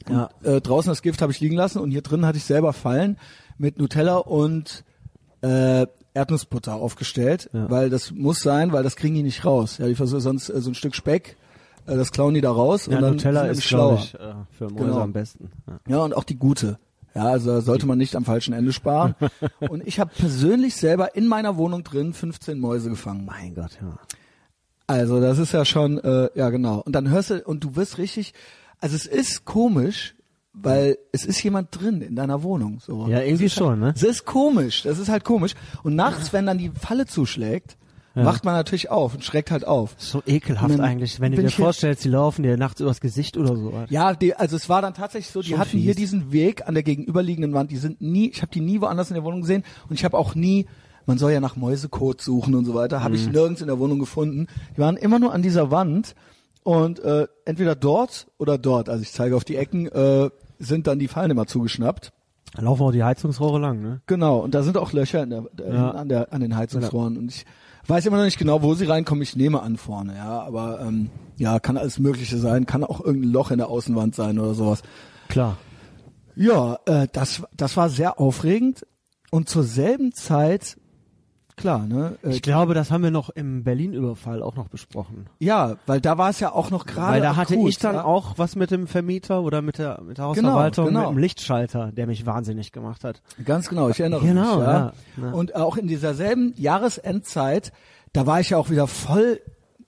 ja. 0.10 0.30
äh, 0.44 0.60
draußen 0.62 0.90
das 0.90 1.02
Gift 1.02 1.22
habe 1.22 1.32
ich 1.32 1.40
liegen 1.40 1.56
lassen 1.56 1.80
und 1.80 1.92
hier 1.92 2.02
drin 2.02 2.26
hatte 2.26 2.38
ich 2.38 2.46
selber 2.46 2.74
Fallen 2.74 3.18
mit 3.58 3.78
Nutella 3.78 4.18
und 4.18 4.84
äh, 5.42 5.86
Erdnussbutter 6.20 6.74
aufgestellt, 6.76 7.50
Ja. 7.54 7.70
weil 7.70 7.90
das 7.90 8.12
muss 8.12 8.42
sein, 8.42 8.72
weil 8.74 8.84
das 8.84 8.96
kriegen 8.96 9.16
die 9.16 9.24
nicht 9.24 9.46
raus. 9.46 9.78
Ja, 9.78 9.88
die 9.88 9.96
versuchen 9.96 10.20
sonst 10.22 10.50
äh, 10.50 10.60
so 10.62 10.70
ein 10.72 10.76
Stück 10.76 10.96
Speck, 10.96 11.38
äh, 11.88 11.96
das 11.96 12.12
klauen 12.12 12.34
die 12.34 12.42
da 12.42 12.52
raus 12.52 12.86
ja, 12.88 12.96
und 12.98 13.02
dann 13.02 13.12
Nutella 13.14 13.44
ist, 13.48 13.64
schlauer. 13.64 14.00
ich, 14.00 14.14
äh, 14.16 14.34
für 14.52 14.70
Mäuse 14.70 14.86
Genau. 14.86 15.00
am 15.02 15.14
besten. 15.14 15.50
Ja. 15.68 15.80
Ja, 15.88 16.04
und 16.04 16.16
auch 16.16 16.24
die 16.26 16.36
gute. 16.38 16.78
Ja, 17.16 17.24
also 17.24 17.52
da 17.52 17.62
sollte 17.62 17.88
man 17.88 17.98
nicht 17.98 18.16
am 18.16 18.24
falschen 18.26 18.54
Ende 18.54 18.72
sparen. 18.74 19.16
und 19.60 19.86
ich 19.88 20.00
habe 20.00 20.12
persönlich 20.16 20.76
selber 20.76 21.16
in 21.16 21.28
meiner 21.28 21.58
Wohnung 21.58 21.84
drin 21.84 22.14
15 22.14 22.60
Mäuse 22.60 22.90
gefangen. 22.90 23.26
Mein 23.26 23.56
Gott, 23.56 23.80
ja. 23.82 23.98
Also 24.88 25.20
das 25.22 25.38
ist 25.40 25.52
ja 25.52 25.66
schon, 25.66 25.98
äh, 26.00 26.30
ja 26.36 26.50
genau. 26.50 26.80
Und 26.82 26.94
dann 26.94 27.10
hörst 27.10 27.30
du, 27.32 27.42
und 27.44 27.64
du 27.64 27.76
wirst 27.76 27.98
richtig, 27.98 28.34
Also 28.82 28.96
es 28.96 29.06
ist 29.08 29.46
komisch, 29.46 30.16
weil 30.54 30.98
es 31.12 31.26
ist 31.26 31.42
jemand 31.44 31.68
drin 31.72 32.02
in 32.02 32.16
deiner 32.16 32.44
Wohnung. 32.44 32.80
So. 32.80 33.08
Ja, 33.08 33.22
irgendwie 33.22 33.46
ist 33.46 33.54
schon, 33.56 33.80
ne? 33.80 33.86
Halt, 33.88 33.98
es 33.98 34.04
ist 34.04 34.26
komisch, 34.26 34.84
das 34.84 35.00
ist 35.00 35.10
halt 35.10 35.24
komisch. 35.24 35.54
Und 35.84 35.96
nachts, 35.96 36.34
wenn 36.34 36.46
dann 36.46 36.58
die 36.58 36.70
Falle 36.72 37.06
zuschlägt, 37.06 37.78
wacht 38.16 38.44
man 38.44 38.54
natürlich 38.56 38.90
auf 38.92 39.14
und 39.14 39.24
schreckt 39.24 39.50
halt 39.50 39.66
auf. 39.66 39.96
So 39.98 40.22
ekelhaft 40.26 40.74
dann 40.74 40.82
eigentlich, 40.82 41.22
wenn 41.22 41.32
du 41.32 41.38
dir 41.38 41.48
hier- 41.48 41.52
vorstellst, 41.64 42.04
die 42.04 42.10
laufen 42.10 42.44
dir 42.44 42.58
nachts 42.58 42.82
übers 42.82 43.00
Gesicht 43.00 43.38
oder 43.38 43.56
so. 43.56 43.72
Ja, 43.90 44.14
die, 44.14 44.36
also 44.36 44.58
es 44.58 44.68
war 44.68 44.82
dann 44.82 44.94
tatsächlich 44.94 45.32
so, 45.32 45.42
die 45.42 45.52
Schon 45.52 45.60
hatten 45.60 45.78
hier 45.78 45.94
fies. 45.94 46.02
diesen 46.02 46.32
Weg 46.34 46.68
an 46.68 46.74
der 46.74 46.84
gegenüberliegenden 46.84 47.54
Wand, 47.54 47.72
die 47.72 47.78
sind 47.78 48.02
nie, 48.02 48.30
ich 48.30 48.42
habe 48.42 48.52
die 48.52 48.60
nie 48.60 48.82
woanders 48.82 49.10
in 49.10 49.14
der 49.14 49.24
Wohnung 49.24 49.42
gesehen 49.42 49.64
und 49.88 49.96
ich 49.96 50.04
habe 50.04 50.18
auch 50.18 50.36
nie, 50.36 50.66
man 51.06 51.18
soll 51.18 51.32
ja 51.32 51.40
nach 51.40 51.56
Mäusekot 51.56 52.20
suchen 52.20 52.56
und 52.56 52.66
so 52.66 52.74
weiter, 52.74 53.04
habe 53.04 53.12
Mhm. 53.16 53.22
ich 53.22 53.30
nirgends 53.30 53.62
in 53.62 53.68
der 53.68 53.80
Wohnung 53.80 54.00
gefunden. 54.00 54.48
Die 54.76 54.80
waren 54.82 54.98
immer 54.98 55.20
nur 55.20 55.32
an 55.32 55.42
dieser 55.42 55.72
Wand 55.72 56.14
und 56.70 57.00
äh, 57.00 57.28
entweder 57.46 57.76
dort 57.76 58.28
oder 58.38 58.60
dort, 58.60 58.90
also 58.90 59.02
ich 59.02 59.12
zeige 59.12 59.36
auf 59.36 59.44
die 59.44 59.56
Ecken, 59.56 59.88
äh, 59.88 60.30
sind 60.60 60.86
dann 60.86 61.00
die 61.00 61.08
Fallen 61.08 61.32
immer 61.32 61.48
zugeschnappt. 61.48 62.12
Da 62.54 62.62
laufen 62.62 62.84
auch 62.84 62.92
die 62.92 63.04
Heizungsrohre 63.04 63.58
lang, 63.60 63.82
ne? 63.82 64.02
Genau, 64.06 64.38
und 64.40 64.54
da 64.54 64.62
sind 64.62 64.78
auch 64.78 64.94
Löcher 64.94 65.24
in 65.24 65.32
der, 65.32 65.46
äh, 65.60 65.74
Ja. 65.74 65.92
an, 65.92 66.10
der, 66.10 66.32
an 66.32 66.42
den 66.42 66.56
Heizungsrohren. 66.56 67.18
Und 67.18 67.32
ich 67.32 67.46
weiß 67.88 68.06
immer 68.06 68.18
noch 68.18 68.26
nicht 68.26 68.38
genau, 68.38 68.62
wo 68.62 68.76
sie 68.76 68.86
reinkommen. 68.86 69.24
Ich 69.24 69.36
nehme 69.36 69.62
an 69.64 69.78
vorne, 69.78 70.16
ja. 70.16 70.42
Aber 70.42 70.80
ähm, 70.82 71.10
ja, 71.38 71.60
kann 71.60 71.76
alles 71.78 71.98
Mögliche 71.98 72.38
sein. 72.38 72.68
Kann 72.68 72.84
auch 72.84 73.04
irgendein 73.04 73.32
Loch 73.32 73.50
in 73.50 73.58
der 73.58 73.70
Außenwand 73.70 74.14
sein 74.14 74.38
oder 74.38 74.54
sowas. 74.54 74.84
Klar. 75.28 75.58
Ja, 76.36 76.78
äh, 76.86 77.08
das, 77.12 77.42
das 77.58 77.78
war 77.78 77.90
sehr 77.90 78.20
aufregend. 78.20 78.86
Und 79.32 79.50
zur 79.50 79.64
selben 79.64 80.12
Zeit, 80.14 80.78
klar, 81.60 81.86
ne? 81.86 82.18
Äh, 82.24 82.30
Ich 82.32 82.42
glaube, 82.42 82.74
das 82.74 82.90
haben 82.90 83.04
wir 83.04 83.12
noch 83.12 83.30
im 83.30 83.64
Berlin-Überfall 83.64 84.42
auch 84.42 84.56
noch 84.56 84.68
besprochen. 84.68 85.28
ja, 85.38 85.76
weil 85.86 86.02
da 86.02 86.18
war 86.18 86.32
es 86.32 86.40
ja 86.40 86.52
auch 86.52 86.72
noch 86.72 86.88
gerade. 86.88 87.14
Weil 87.14 87.22
da 87.22 87.36
hatte 87.36 87.54
akut, 87.54 87.70
ich 87.70 87.78
dann 87.78 87.96
ja? 87.96 88.04
auch 88.04 88.34
was 88.38 88.56
mit 88.56 88.72
dem 88.72 88.88
Vermieter 88.88 89.44
oder 89.44 89.62
mit 89.62 89.78
der, 89.78 90.02
mit 90.02 90.18
der 90.18 90.26
Hausverwaltung, 90.26 90.86
genau. 90.88 91.02
mit 91.02 91.10
dem 91.10 91.18
Lichtschalter, 91.20 91.92
der 91.92 92.08
mich 92.08 92.26
wahnsinnig 92.26 92.72
gemacht 92.72 93.04
hat. 93.04 93.22
Ganz 93.46 93.70
genau, 93.70 93.90
ich 93.90 94.00
erinnere 94.00 94.22
Genau, 94.26 94.56
mich. 94.58 94.66
Ja. 94.66 94.74
ja, 94.74 94.94
ja. 95.24 95.32
Und 95.32 95.56
auch 95.56 95.78
in 95.78 95.88
dieser 95.88 96.14
selben 96.16 96.54
Jahresendzeit, 96.58 97.72
da 98.14 98.26
war 98.26 98.40
ich 98.40 98.50
ja 98.52 98.58
auch 98.58 98.70
wieder 98.70 98.88
voll 98.88 99.40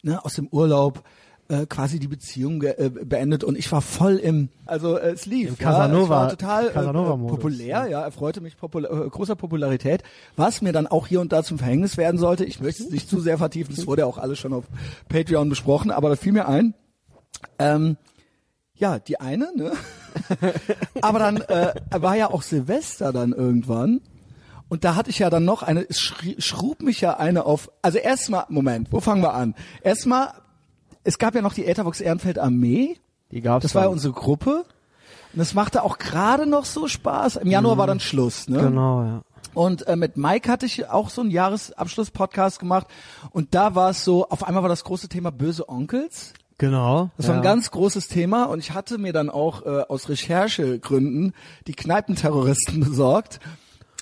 ne, 0.03 0.23
aus 0.23 0.35
dem 0.35 0.47
Urlaub 0.47 1.03
äh, 1.51 1.65
quasi 1.65 1.99
die 1.99 2.07
Beziehung 2.07 2.63
äh, 2.63 2.89
beendet 2.89 3.43
und 3.43 3.57
ich 3.57 3.69
war 3.71 3.81
voll 3.81 4.15
im, 4.15 4.49
also 4.65 4.97
äh, 4.97 5.11
es 5.11 5.25
lief. 5.25 5.49
Im 5.49 5.55
ja, 5.59 5.69
Casanova- 5.71 6.03
es 6.03 6.09
war 6.09 6.29
total 6.29 6.67
äh, 6.67 6.71
Casanova-Modus, 6.71 7.35
populär, 7.35 7.87
ja, 7.89 8.01
erfreute 8.03 8.39
mich 8.39 8.57
popul 8.57 8.85
äh, 8.85 9.09
großer 9.09 9.35
Popularität, 9.35 10.03
was 10.37 10.61
mir 10.61 10.71
dann 10.71 10.87
auch 10.87 11.07
hier 11.07 11.19
und 11.19 11.33
da 11.33 11.43
zum 11.43 11.57
Verhängnis 11.57 11.97
werden 11.97 12.17
sollte. 12.17 12.45
Ich 12.45 12.61
möchte 12.61 12.83
es 12.83 12.89
nicht 12.89 13.09
zu 13.09 13.19
sehr 13.19 13.37
vertiefen, 13.37 13.75
das 13.75 13.85
wurde 13.85 14.03
ja 14.03 14.05
auch 14.05 14.17
alles 14.17 14.39
schon 14.39 14.53
auf 14.53 14.63
Patreon 15.09 15.49
besprochen, 15.49 15.91
aber 15.91 16.09
da 16.09 16.15
fiel 16.15 16.31
mir 16.31 16.47
ein, 16.47 16.73
ähm, 17.59 17.97
ja, 18.75 18.97
die 18.99 19.19
eine, 19.19 19.49
ne? 19.55 19.73
Aber 21.01 21.19
dann 21.19 21.37
äh, 21.37 21.73
war 21.91 22.15
ja 22.15 22.31
auch 22.31 22.41
Silvester 22.41 23.13
dann 23.13 23.31
irgendwann. 23.31 24.01
Und 24.69 24.83
da 24.85 24.95
hatte 24.95 25.09
ich 25.09 25.19
ja 25.19 25.29
dann 25.29 25.45
noch 25.45 25.63
eine, 25.63 25.87
es 25.87 25.99
schrie, 25.99 26.35
schrub 26.39 26.81
mich 26.81 27.01
ja 27.01 27.17
eine 27.17 27.45
auf, 27.45 27.69
also 27.81 27.97
erstmal, 27.97 28.45
Moment, 28.49 28.87
wo 28.91 29.01
fangen 29.01 29.21
wir 29.21 29.33
an? 29.33 29.53
Erstmal, 29.83 30.31
es 31.03 31.17
gab 31.17 31.35
ja 31.35 31.41
noch 31.41 31.53
die 31.53 31.65
Ethervox 31.65 32.01
Ehrenfeld 32.01 32.39
Armee, 32.39 32.97
Die 33.31 33.41
gab's 33.41 33.63
das 33.63 33.75
war 33.75 33.83
ja 33.83 33.89
unsere 33.89 34.13
Gruppe. 34.13 34.65
Und 35.33 35.39
das 35.39 35.53
machte 35.53 35.83
auch 35.83 35.97
gerade 35.97 36.45
noch 36.45 36.65
so 36.65 36.87
Spaß. 36.87 37.37
Im 37.37 37.49
Januar 37.49 37.77
war 37.77 37.87
dann 37.87 37.99
Schluss, 37.99 38.49
ne? 38.49 38.59
Genau, 38.59 39.03
ja. 39.03 39.21
Und 39.53 39.87
äh, 39.87 39.95
mit 39.95 40.17
Mike 40.17 40.49
hatte 40.49 40.65
ich 40.65 40.89
auch 40.89 41.09
so 41.09 41.21
einen 41.21 41.31
Jahresabschluss-Podcast 41.31 42.59
gemacht. 42.59 42.87
Und 43.31 43.53
da 43.53 43.75
war 43.75 43.89
es 43.89 44.03
so, 44.03 44.27
auf 44.29 44.43
einmal 44.43 44.63
war 44.63 44.69
das 44.69 44.83
große 44.83 45.09
Thema 45.09 45.31
böse 45.31 45.67
Onkels. 45.67 46.33
Genau. 46.57 47.09
Das 47.17 47.25
ja. 47.25 47.31
war 47.31 47.39
ein 47.39 47.43
ganz 47.43 47.71
großes 47.71 48.07
Thema 48.07 48.43
und 48.43 48.59
ich 48.59 48.73
hatte 48.73 48.99
mir 48.99 49.13
dann 49.13 49.31
auch 49.31 49.65
äh, 49.65 49.81
aus 49.87 50.09
Recherchegründen 50.09 51.33
die 51.65 51.73
Kneipenterroristen 51.73 52.79
besorgt. 52.87 53.39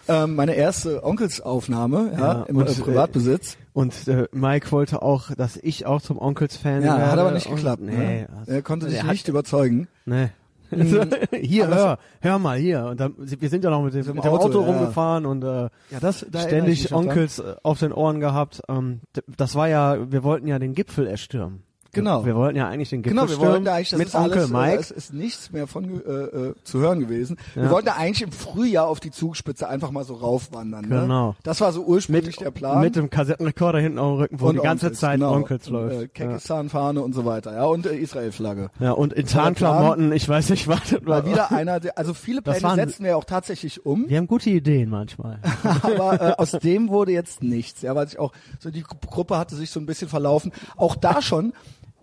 Ähm, 0.09 0.35
meine 0.35 0.55
erste 0.55 1.03
Onkelsaufnahme 1.03 2.11
ja, 2.11 2.19
Ja, 2.19 2.43
im 2.43 2.57
und, 2.57 2.67
äh, 2.67 2.73
Privatbesitz. 2.73 3.57
Und 3.73 4.07
äh, 4.07 4.27
Mike 4.31 4.71
wollte 4.71 5.01
auch, 5.01 5.31
dass 5.35 5.55
ich 5.57 5.85
auch 5.85 6.01
zum 6.01 6.17
Onkels-Fan 6.17 6.81
ja, 6.83 6.97
werde. 6.97 7.11
hat 7.11 7.19
aber 7.19 7.31
nicht 7.31 7.47
und- 7.47 7.55
geklappt. 7.57 7.81
Nee, 7.83 8.21
ne? 8.21 8.27
also- 8.39 8.51
Er 8.51 8.61
konnte 8.61 8.85
sich 8.87 8.95
der 8.95 9.03
hat- 9.05 9.11
nicht 9.11 9.27
überzeugen. 9.27 9.87
Nee. 10.05 10.29
hier, 11.41 11.65
Aber 11.65 11.75
hör, 11.75 11.97
hör 12.21 12.39
mal 12.39 12.57
hier. 12.59 12.85
Und 12.85 12.99
dann, 12.99 13.15
wir 13.17 13.49
sind 13.49 13.63
ja 13.63 13.71
noch 13.71 13.81
mit 13.83 13.93
dem, 13.93 14.05
mit 14.05 14.23
dem 14.23 14.31
Auto, 14.31 14.45
Auto, 14.45 14.61
ja. 14.61 14.67
rumgefahren 14.67 15.25
und 15.25 15.43
äh, 15.43 15.47
Ja, 15.89 15.99
das 15.99 16.25
da 16.29 16.41
ständig. 16.41 16.93
Onkels 16.93 17.39
äh, 17.39 17.55
auf 17.63 17.79
den 17.79 17.91
Ohren 17.91 18.19
gehabt. 18.19 18.61
Ähm, 18.69 19.01
das 19.35 19.55
war 19.55 19.67
ja, 19.67 20.11
wir 20.11 20.23
wollten 20.23 20.45
ja 20.47 20.59
den 20.59 20.73
Gipfel 20.75 21.07
erstürmen. 21.07 21.63
Genau. 21.91 22.25
Wir 22.25 22.35
wollten 22.35 22.55
ja 22.57 22.67
eigentlich 22.67 22.89
den 22.89 23.01
Gipfel 23.01 23.17
Genau, 23.19 23.29
wir 23.29 23.39
wollten 23.39 23.65
da 23.65 23.73
eigentlich, 23.75 23.89
das 23.89 23.97
mit 23.99 24.07
ist 24.09 24.15
Onkel 24.15 24.31
alles, 24.33 24.49
äh, 24.49 24.53
Mike. 24.53 24.79
es 24.79 24.91
ist 24.91 25.13
nichts 25.13 25.51
mehr 25.51 25.65
von 25.67 25.85
äh, 26.05 26.11
äh, 26.11 26.53
zu 26.63 26.79
hören 26.79 26.99
gewesen. 26.99 27.37
Wir 27.55 27.63
Ja. 27.63 27.69
wollten 27.71 27.87
da 27.87 27.93
eigentlich 27.95 28.21
im 28.21 28.31
Frühjahr 28.31 28.87
auf 28.87 28.99
die 28.99 29.09
Zugspitze 29.11 29.67
einfach 29.67 29.89
mal 29.91 30.03
so 30.03 30.13
raufwandern. 30.15 30.87
Ne? 30.87 31.01
Genau. 31.01 31.35
Das 31.43 31.61
war 31.61 31.71
so 31.71 31.83
ursprünglich 31.83 32.35
der 32.37 32.51
Plan. 32.51 32.81
mit 32.81 32.95
dem 32.95 33.09
Kassettenrekorder 33.09 33.79
hinten 33.79 33.97
auf 33.99 34.13
dem 34.17 34.21
Rücken, 34.21 34.39
wo 34.39 34.47
Und 34.49 34.55
die 34.57 34.61
ganze 34.61 34.85
Onkels, 34.87 34.99
Zeit 34.99 35.15
genau. 35.19 35.33
Onkels 35.33 35.67
und, 35.67 35.73
läuft. 35.73 35.95
Äh, 35.95 36.01
ja. 36.01 36.07
Kekistan-Fahne 36.07 37.01
und 37.01 37.13
so 37.13 37.25
weiter, 37.25 37.53
ja, 37.55 37.65
und 37.65 37.85
äh, 37.85 37.95
Israel-Flagge. 37.97 38.69
ja, 38.79 38.91
und 38.91 39.13
in. 39.13 39.25
Tarnklamotten, 39.25 40.11
ich 40.11 40.27
weiß 40.29 40.49
nicht, 40.51 40.67
was. 40.67 40.79
War 41.05 41.25
wieder 41.25 41.51
einer, 41.51 41.79
der, 41.79 41.97
also 41.97 42.13
viele 42.13 42.41
Das 42.41 42.57
Pläne 42.59 42.69
waren- 42.69 42.87
setzen 42.87 43.03
wir 43.03 43.17
auch 43.17 43.23
tatsächlich 43.25 43.85
um, 43.85 44.07
Wir 44.07 44.17
haben 44.17 44.27
gute 44.27 44.49
Ideen 44.51 44.89
manchmal. 44.89 45.39
aber 45.81 46.21
äh, 46.21 46.33
aus 46.37 46.51
dem 46.51 46.89
wurde 46.89 47.11
jetzt 47.13 47.41
nichts. 47.41 47.81
Ja, 47.81 47.95
weil 47.95 48.07
ich 48.07 48.19
auch 48.19 48.31
so 48.59 48.69
die 48.69 48.83
Gru- 48.83 48.95
Gruppe 49.07 49.37
hatte 49.37 49.55
sich 49.55 49.71
so 49.71 49.79
ein 49.79 49.85
bisschen 49.85 50.07
verlaufen. 50.07 50.51
Auch 50.77 50.95
da 50.95 51.21
schon 51.21 51.53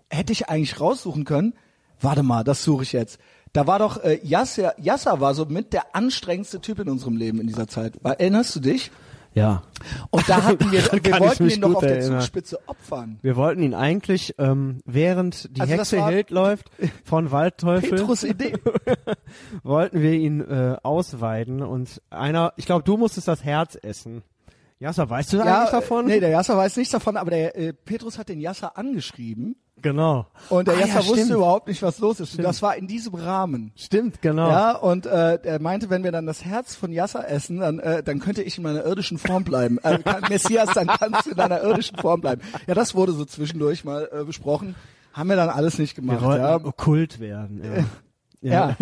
hätte 0.09 0.33
ich 0.33 0.49
eigentlich 0.49 0.79
raussuchen 0.79 1.25
können. 1.25 1.53
Warte 1.99 2.23
mal, 2.23 2.43
das 2.43 2.63
suche 2.63 2.83
ich 2.83 2.93
jetzt. 2.93 3.19
Da 3.53 3.65
war 3.65 3.79
doch 3.79 4.03
äh, 4.03 4.19
Yasser, 4.23 4.73
Yasser 4.79 5.19
war 5.19 5.33
so 5.33 5.45
mit 5.45 5.73
der 5.73 5.95
anstrengendste 5.95 6.59
Typ 6.61 6.79
in 6.79 6.89
unserem 6.89 7.17
Leben 7.17 7.39
in 7.41 7.47
dieser 7.47 7.67
Zeit. 7.67 7.93
Erinnerst 8.03 8.55
du 8.55 8.59
dich? 8.59 8.91
ja. 9.33 9.63
Und 10.09 10.27
da 10.27 10.43
hatten 10.43 10.71
wir, 10.71 10.81
wir 11.03 11.19
wollten 11.19 11.49
ihn 11.49 11.61
doch 11.61 11.67
gut 11.69 11.75
auf 11.77 11.83
der 11.83 11.97
erinnern. 11.99 12.21
Zugspitze 12.21 12.59
opfern. 12.67 13.19
Wir 13.21 13.35
wollten 13.35 13.61
ihn 13.63 13.73
eigentlich, 13.73 14.35
ähm, 14.37 14.79
während 14.85 15.55
die 15.55 15.61
Also 15.61 15.73
Hexe 15.73 16.05
Hild 16.07 16.29
läuft 16.31 16.69
von 17.03 17.31
Waldteufel, 17.31 17.89
Petrus 17.97 18.23
Idee. 18.23 18.53
wollten 19.63 20.01
wir 20.01 20.13
ihn 20.13 20.41
äh, 20.41 20.77
ausweiden 20.83 21.61
und 21.61 22.01
einer, 22.09 22.53
ich 22.57 22.65
glaube, 22.65 22.83
du 22.83 22.97
musstest 22.97 23.27
das 23.27 23.43
Herz 23.43 23.77
essen. 23.81 24.23
Jasser, 24.79 25.09
weißt 25.09 25.33
du 25.33 25.41
eigentlich 25.41 25.69
davon? 25.71 26.05
äh, 26.05 26.13
Nee, 26.15 26.19
der 26.19 26.29
Yasser 26.29 26.57
weiß 26.57 26.77
nichts 26.77 26.91
davon, 26.91 27.17
aber 27.17 27.31
der 27.31 27.55
äh, 27.57 27.73
Petrus 27.73 28.17
hat 28.17 28.29
den 28.29 28.39
Yasser 28.39 28.77
angeschrieben 28.77 29.55
genau. 29.81 30.25
und 30.49 30.67
der 30.67 30.75
Ah, 30.75 30.79
ja, 30.85 30.95
wusste 30.97 31.13
stimmt. 31.15 31.31
überhaupt 31.31 31.67
nicht, 31.67 31.81
was 31.81 31.99
los 31.99 32.19
ist. 32.19 32.35
Und 32.37 32.43
das 32.43 32.61
war 32.61 32.75
in 32.75 32.87
diesem 32.87 33.15
Rahmen. 33.15 33.71
Stimmt, 33.75 34.21
genau. 34.21 34.49
Ja, 34.49 34.71
und 34.75 35.05
äh, 35.05 35.39
er 35.43 35.61
meinte, 35.61 35.89
wenn 35.89 36.03
wir 36.03 36.11
dann 36.11 36.25
das 36.25 36.43
Herz 36.45 36.75
von 36.75 36.91
Yasser 36.91 37.27
essen, 37.29 37.59
dann, 37.59 37.79
äh, 37.79 38.03
dann 38.03 38.19
könnte 38.19 38.41
ich 38.43 38.57
in 38.57 38.63
meiner 38.63 38.83
irdischen 38.85 39.17
Form 39.17 39.43
bleiben. 39.43 39.77
Äh, 39.83 39.99
Messias, 40.29 40.69
dann 40.73 40.87
kannst 40.87 41.25
du 41.25 41.31
in 41.31 41.37
deiner 41.37 41.61
irdischen 41.61 41.97
Form 41.97 42.21
bleiben. 42.21 42.41
Ja, 42.67 42.73
das 42.73 42.95
wurde 42.95 43.11
so 43.13 43.25
zwischendurch 43.25 43.83
mal 43.85 44.09
äh, 44.11 44.23
besprochen. 44.23 44.75
Haben 45.13 45.29
wir 45.29 45.35
dann 45.35 45.49
alles 45.49 45.79
nicht 45.79 45.97
wir 45.97 46.01
gemacht. 46.03 46.21
wollten 46.23 46.43
Ja. 46.43 46.55
okkult 46.63 47.19
werden. 47.19 47.61
Ja. 47.63 47.83
Ja. 48.51 48.75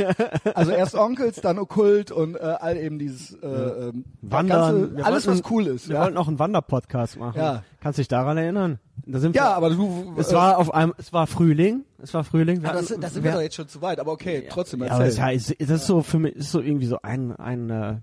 also 0.54 0.72
erst 0.72 0.96
Onkels, 0.96 1.42
dann 1.42 1.60
Okkult 1.60 2.12
und 2.12 2.36
äh, 2.36 2.40
all 2.40 2.78
eben 2.78 3.00
dieses 3.00 3.34
äh, 3.42 3.48
ähm, 3.48 4.06
Wandern. 4.22 4.94
Ganze, 4.94 5.06
alles 5.06 5.28
wollten- 5.28 5.40
was 5.44 5.52
cool 5.52 5.68
ist. 5.68 5.88
Wir 5.90 5.96
Ja, 5.96 6.04
wollten 6.04 6.18
auch 6.18 6.28
einen 6.28 6.40
Wanderpodcast 6.40 7.18
machen. 7.18 7.38
Ja. 7.38 7.64
Kannst 7.82 7.98
du 7.98 8.02
dich 8.02 8.08
daran 8.08 8.38
erinnern? 8.38 8.80
Da 9.06 9.20
sind 9.20 9.36
ja 9.36 9.44
wir, 9.44 9.56
aber 9.56 9.70
du. 9.70 10.16
es 10.18 10.32
äh, 10.32 10.36
war 10.36 10.58
auf 10.58 10.74
einem, 10.74 10.94
es 10.98 11.14
war 11.14 11.28
Frühling. 11.28 11.84
Es 12.02 12.14
war 12.14 12.24
Frühling. 12.24 12.62
Wir 12.64 12.70
ah, 12.70 12.74
das, 12.74 12.90
hatten- 12.92 13.02
das 13.02 13.14
sind 13.14 13.24
wir 13.24 13.32
wir- 13.32 13.36
doch 13.38 13.42
jetzt 13.44 13.56
schon 13.56 13.68
zu 13.68 13.82
weit, 13.82 14.00
aber 14.00 14.12
okay, 14.12 14.48
trotzdem 14.50 14.82
Ja, 14.82 14.92
aber 14.92 15.06
erzähl. 15.06 15.16
das, 15.18 15.26
heißt, 15.26 15.56
das 15.60 15.70
ist 15.70 15.88
so 15.88 16.02
für 16.02 16.20
mich, 16.20 16.36
ist 16.36 16.52
so 16.52 16.62
irgendwie 16.62 16.88
so 16.88 16.98
ein, 17.04 17.36
ein, 17.36 17.70
äh, 17.70 17.96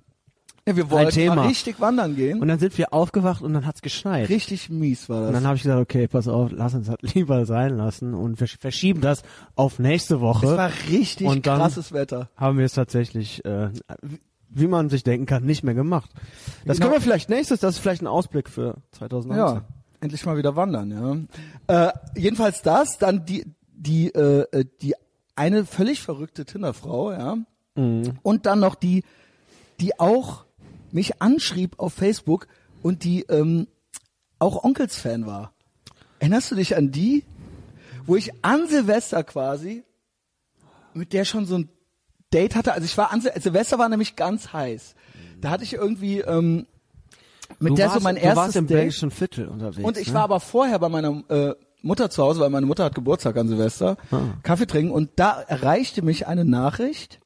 Ja, 0.66 0.76
wir 0.76 0.90
wollten 0.90 1.11
Thema. 1.11 1.35
mal 1.37 1.49
richtig 1.49 1.81
wandern 1.81 2.14
gehen. 2.14 2.40
und 2.40 2.47
dann 2.47 2.61
sind 2.61 2.78
wir 2.78 2.92
aufgewacht 2.95 3.42
und 3.42 3.52
dann 3.52 3.66
hat's 3.66 3.83
geschneit. 3.83 4.28
richtig 4.28 4.71
mies 4.71 5.09
war 5.09 5.21
das. 5.23 5.28
Und 5.28 5.35
dann 5.35 5.47
habe 5.47 5.57
ich 5.57 5.62
gesagt, 5.62 5.81
okay, 5.81 6.07
pass 6.07 6.28
auf, 6.28 6.50
lass 6.52 6.75
uns 6.75 6.87
das 6.87 6.97
lieber 7.14 7.47
sein 7.47 7.76
lassen 7.76 8.14
und 8.14 8.38
wir 8.38 8.47
verschieben 8.47 9.00
das 9.00 9.23
auf 9.57 9.81
nächste 9.81 10.21
Woche. 10.21 10.47
es 10.47 10.57
war 10.57 10.71
richtig 10.88 11.26
Und 11.26 11.47
dann- 11.49 11.59
krasses 11.59 11.92
Wetter. 11.92 12.31
haben 12.37 12.59
wir 12.59 12.64
es 12.64 12.75
tatsächlich, 12.75 13.45
äh, 13.45 13.71
wie 14.50 14.69
man 14.69 14.88
sich 14.88 15.02
denken 15.02 15.26
kann, 15.26 15.45
nicht 15.45 15.64
mehr 15.64 15.75
gemacht. 15.75 16.11
Das 16.64 16.76
Genau. 16.76 16.90
können 16.90 16.99
wir 16.99 17.02
vielleicht 17.02 17.28
nächstes, 17.28 17.59
das 17.59 17.75
ist 17.75 17.81
vielleicht 17.81 18.02
ein 18.02 18.07
Ausblick 18.07 18.49
für 18.49 18.76
2019. 18.92 19.45
Ja, 19.57 19.64
endlich 20.00 20.25
mal 20.26 20.37
wieder 20.37 20.54
wandern, 20.54 21.26
ja. 21.69 21.88
Äh, 21.88 21.92
jedenfalls 22.16 22.62
das, 22.62 22.99
dann 22.99 23.25
die, 23.25 23.47
die, 23.75 24.14
äh, 24.14 24.45
äh, 24.52 24.64
die 24.81 24.95
eine 25.35 25.64
völlig 25.64 26.02
verrückte 26.02 26.45
Tinderfrau, 26.45 27.11
ja. 27.11 27.37
Mhm. 27.75 28.12
Und 28.23 28.47
dann 28.47 28.61
noch 28.61 28.76
die, 28.76 29.02
die 29.81 29.99
auch 29.99 30.45
mich 30.93 31.21
anschrieb 31.23 31.79
auf 31.79 31.93
Facebook 31.95 32.47
und 32.83 33.05
die 33.05 33.23
ähm, 33.23 33.67
auch 34.39 34.63
Onkels-Fan 34.65 35.27
war. 35.27 35.53
Erinnerst 36.19 36.51
du 36.51 36.55
dich 36.55 36.77
an 36.77 36.91
die? 36.93 37.25
Wo 38.07 38.17
ich 38.17 38.33
an 38.45 38.67
Silvester 38.69 39.23
quasi 39.25 39.85
mit 40.95 41.13
der 41.13 41.25
schon 41.25 41.47
so 41.47 41.57
ein 41.59 41.69
Date 42.35 42.55
hatte. 42.57 42.73
Also 42.73 42.85
ich 42.85 42.97
war 42.99 43.13
an 43.13 43.21
Sil 43.23 43.33
Silvester 43.41 43.79
war 43.79 43.89
nämlich 43.89 44.17
ganz 44.17 44.53
heiß. 44.53 44.95
Da 45.41 45.51
hatte 45.51 45.65
ich 45.65 45.73
irgendwie 45.75 46.19
ähm, 46.21 46.67
mit 47.61 47.71
Du 47.73 47.75
der 47.77 47.87
warst, 47.87 47.99
so 47.99 48.05
mein 48.05 48.17
du 48.17 48.21
erstes 48.23 48.37
warst 48.45 48.57
im 48.57 48.67
Date. 48.67 48.77
belgischen 48.79 49.11
Viertel 49.11 49.49
unterwegs. 49.49 49.85
Und 49.85 49.97
ich 49.99 50.09
ne? 50.09 50.15
war 50.15 50.23
aber 50.23 50.41
vorher 50.41 50.79
bei 50.79 50.89
meiner 50.89 51.23
äh, 51.29 51.55
Mutter 51.83 52.11
zu 52.11 52.23
Hause, 52.23 52.41
weil 52.41 52.51
meine 52.51 52.67
Mutter 52.67 52.85
hat 52.85 52.95
Geburtstag 52.95 53.37
an 53.37 53.49
Silvester, 53.49 53.97
Ah. 54.11 54.35
Kaffee 54.43 54.67
trinken 54.67 54.93
und 54.93 55.11
da 55.17 55.41
erreichte 55.41 56.03
mich 56.03 56.27
eine 56.27 56.45
Nachricht 56.45 57.21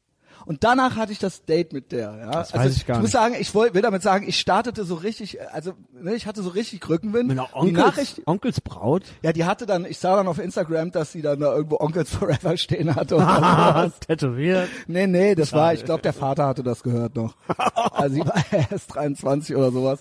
und 0.47 0.63
danach 0.63 0.97
hatte 0.97 1.11
ich 1.11 1.19
das 1.19 1.45
Date 1.45 1.73
mit 1.73 1.91
der. 1.91 2.17
Ja? 2.17 2.31
Das 2.31 2.55
weiß 2.55 2.77
ich 2.77 2.87
gar 2.87 2.97
ich 2.97 3.01
muss 3.01 3.09
nicht. 3.09 3.13
sagen, 3.13 3.35
ich 3.39 3.53
will, 3.53 3.75
will 3.75 3.83
damit 3.83 4.03
sagen, 4.03 4.27
ich 4.29 4.39
startete 4.39 4.85
so 4.85 4.95
richtig, 4.95 5.39
also 5.53 5.73
ne, 5.93 6.15
ich 6.15 6.27
hatte 6.27 6.41
so 6.43 6.51
richtig 6.51 6.89
Rückenwind. 6.89 7.29
Mit 7.29 7.39
einer 7.39 7.49
die 7.49 7.55
Onkels, 7.55 7.87
Nachricht, 7.87 8.23
Onkels 8.27 8.61
Braut? 8.61 9.03
ja, 9.23 9.33
die 9.33 9.45
hatte 9.45 9.67
dann, 9.67 9.85
ich 9.85 9.99
sah 9.99 10.15
dann 10.15 10.29
auf 10.29 10.39
Instagram, 10.39 10.93
dass 10.93 11.11
sie 11.11 11.21
dann 11.21 11.41
da 11.41 11.53
irgendwo 11.53 11.79
Onkels 11.81 12.11
Forever 12.15 12.57
stehen 12.57 12.95
hatte. 12.95 13.17
Und 13.17 13.23
sowas. 13.27 13.99
Tätowiert. 14.01 14.69
Nee, 14.87 15.09
nee, 15.09 15.35
das 15.35 15.53
war, 15.53 15.75
ich 15.75 15.85
glaube, 15.85 16.03
der 16.03 16.13
Vater 16.13 16.47
hatte 16.47 16.63
das 16.63 16.83
gehört 16.83 17.17
noch. 17.17 17.35
Also 17.97 18.15
sie 18.15 18.21
war 18.21 18.35
erst 18.71 18.95
23 18.95 19.57
oder 19.57 19.73
sowas. 19.73 20.01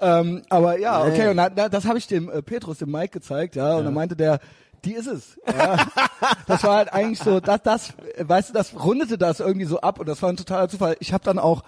Ähm, 0.00 0.42
aber 0.50 0.78
ja, 0.78 1.04
okay, 1.04 1.28
und 1.28 1.36
da, 1.36 1.48
da, 1.48 1.68
das 1.68 1.86
habe 1.86 1.96
ich 1.96 2.06
dem 2.06 2.28
äh, 2.28 2.42
Petrus, 2.42 2.78
dem 2.78 2.90
Mike 2.90 3.10
gezeigt, 3.10 3.56
ja, 3.56 3.76
und 3.76 3.84
dann 3.84 3.94
meinte 3.94 4.16
der, 4.16 4.40
die 4.84 4.94
ist 4.94 5.06
es. 5.06 5.38
Ja. 5.46 5.76
das 6.46 6.62
war 6.64 6.76
halt 6.76 6.92
eigentlich 6.92 7.18
so, 7.18 7.40
das, 7.40 7.62
das, 7.62 7.94
weißt 8.18 8.50
du, 8.50 8.52
das 8.52 8.74
rundete 8.74 9.18
das 9.18 9.40
irgendwie 9.40 9.66
so 9.66 9.80
ab 9.80 9.98
und 10.00 10.08
das 10.08 10.22
war 10.22 10.28
ein 10.28 10.36
totaler 10.36 10.68
Zufall. 10.68 10.96
Ich 11.00 11.12
habe 11.12 11.24
dann 11.24 11.38
auch 11.38 11.62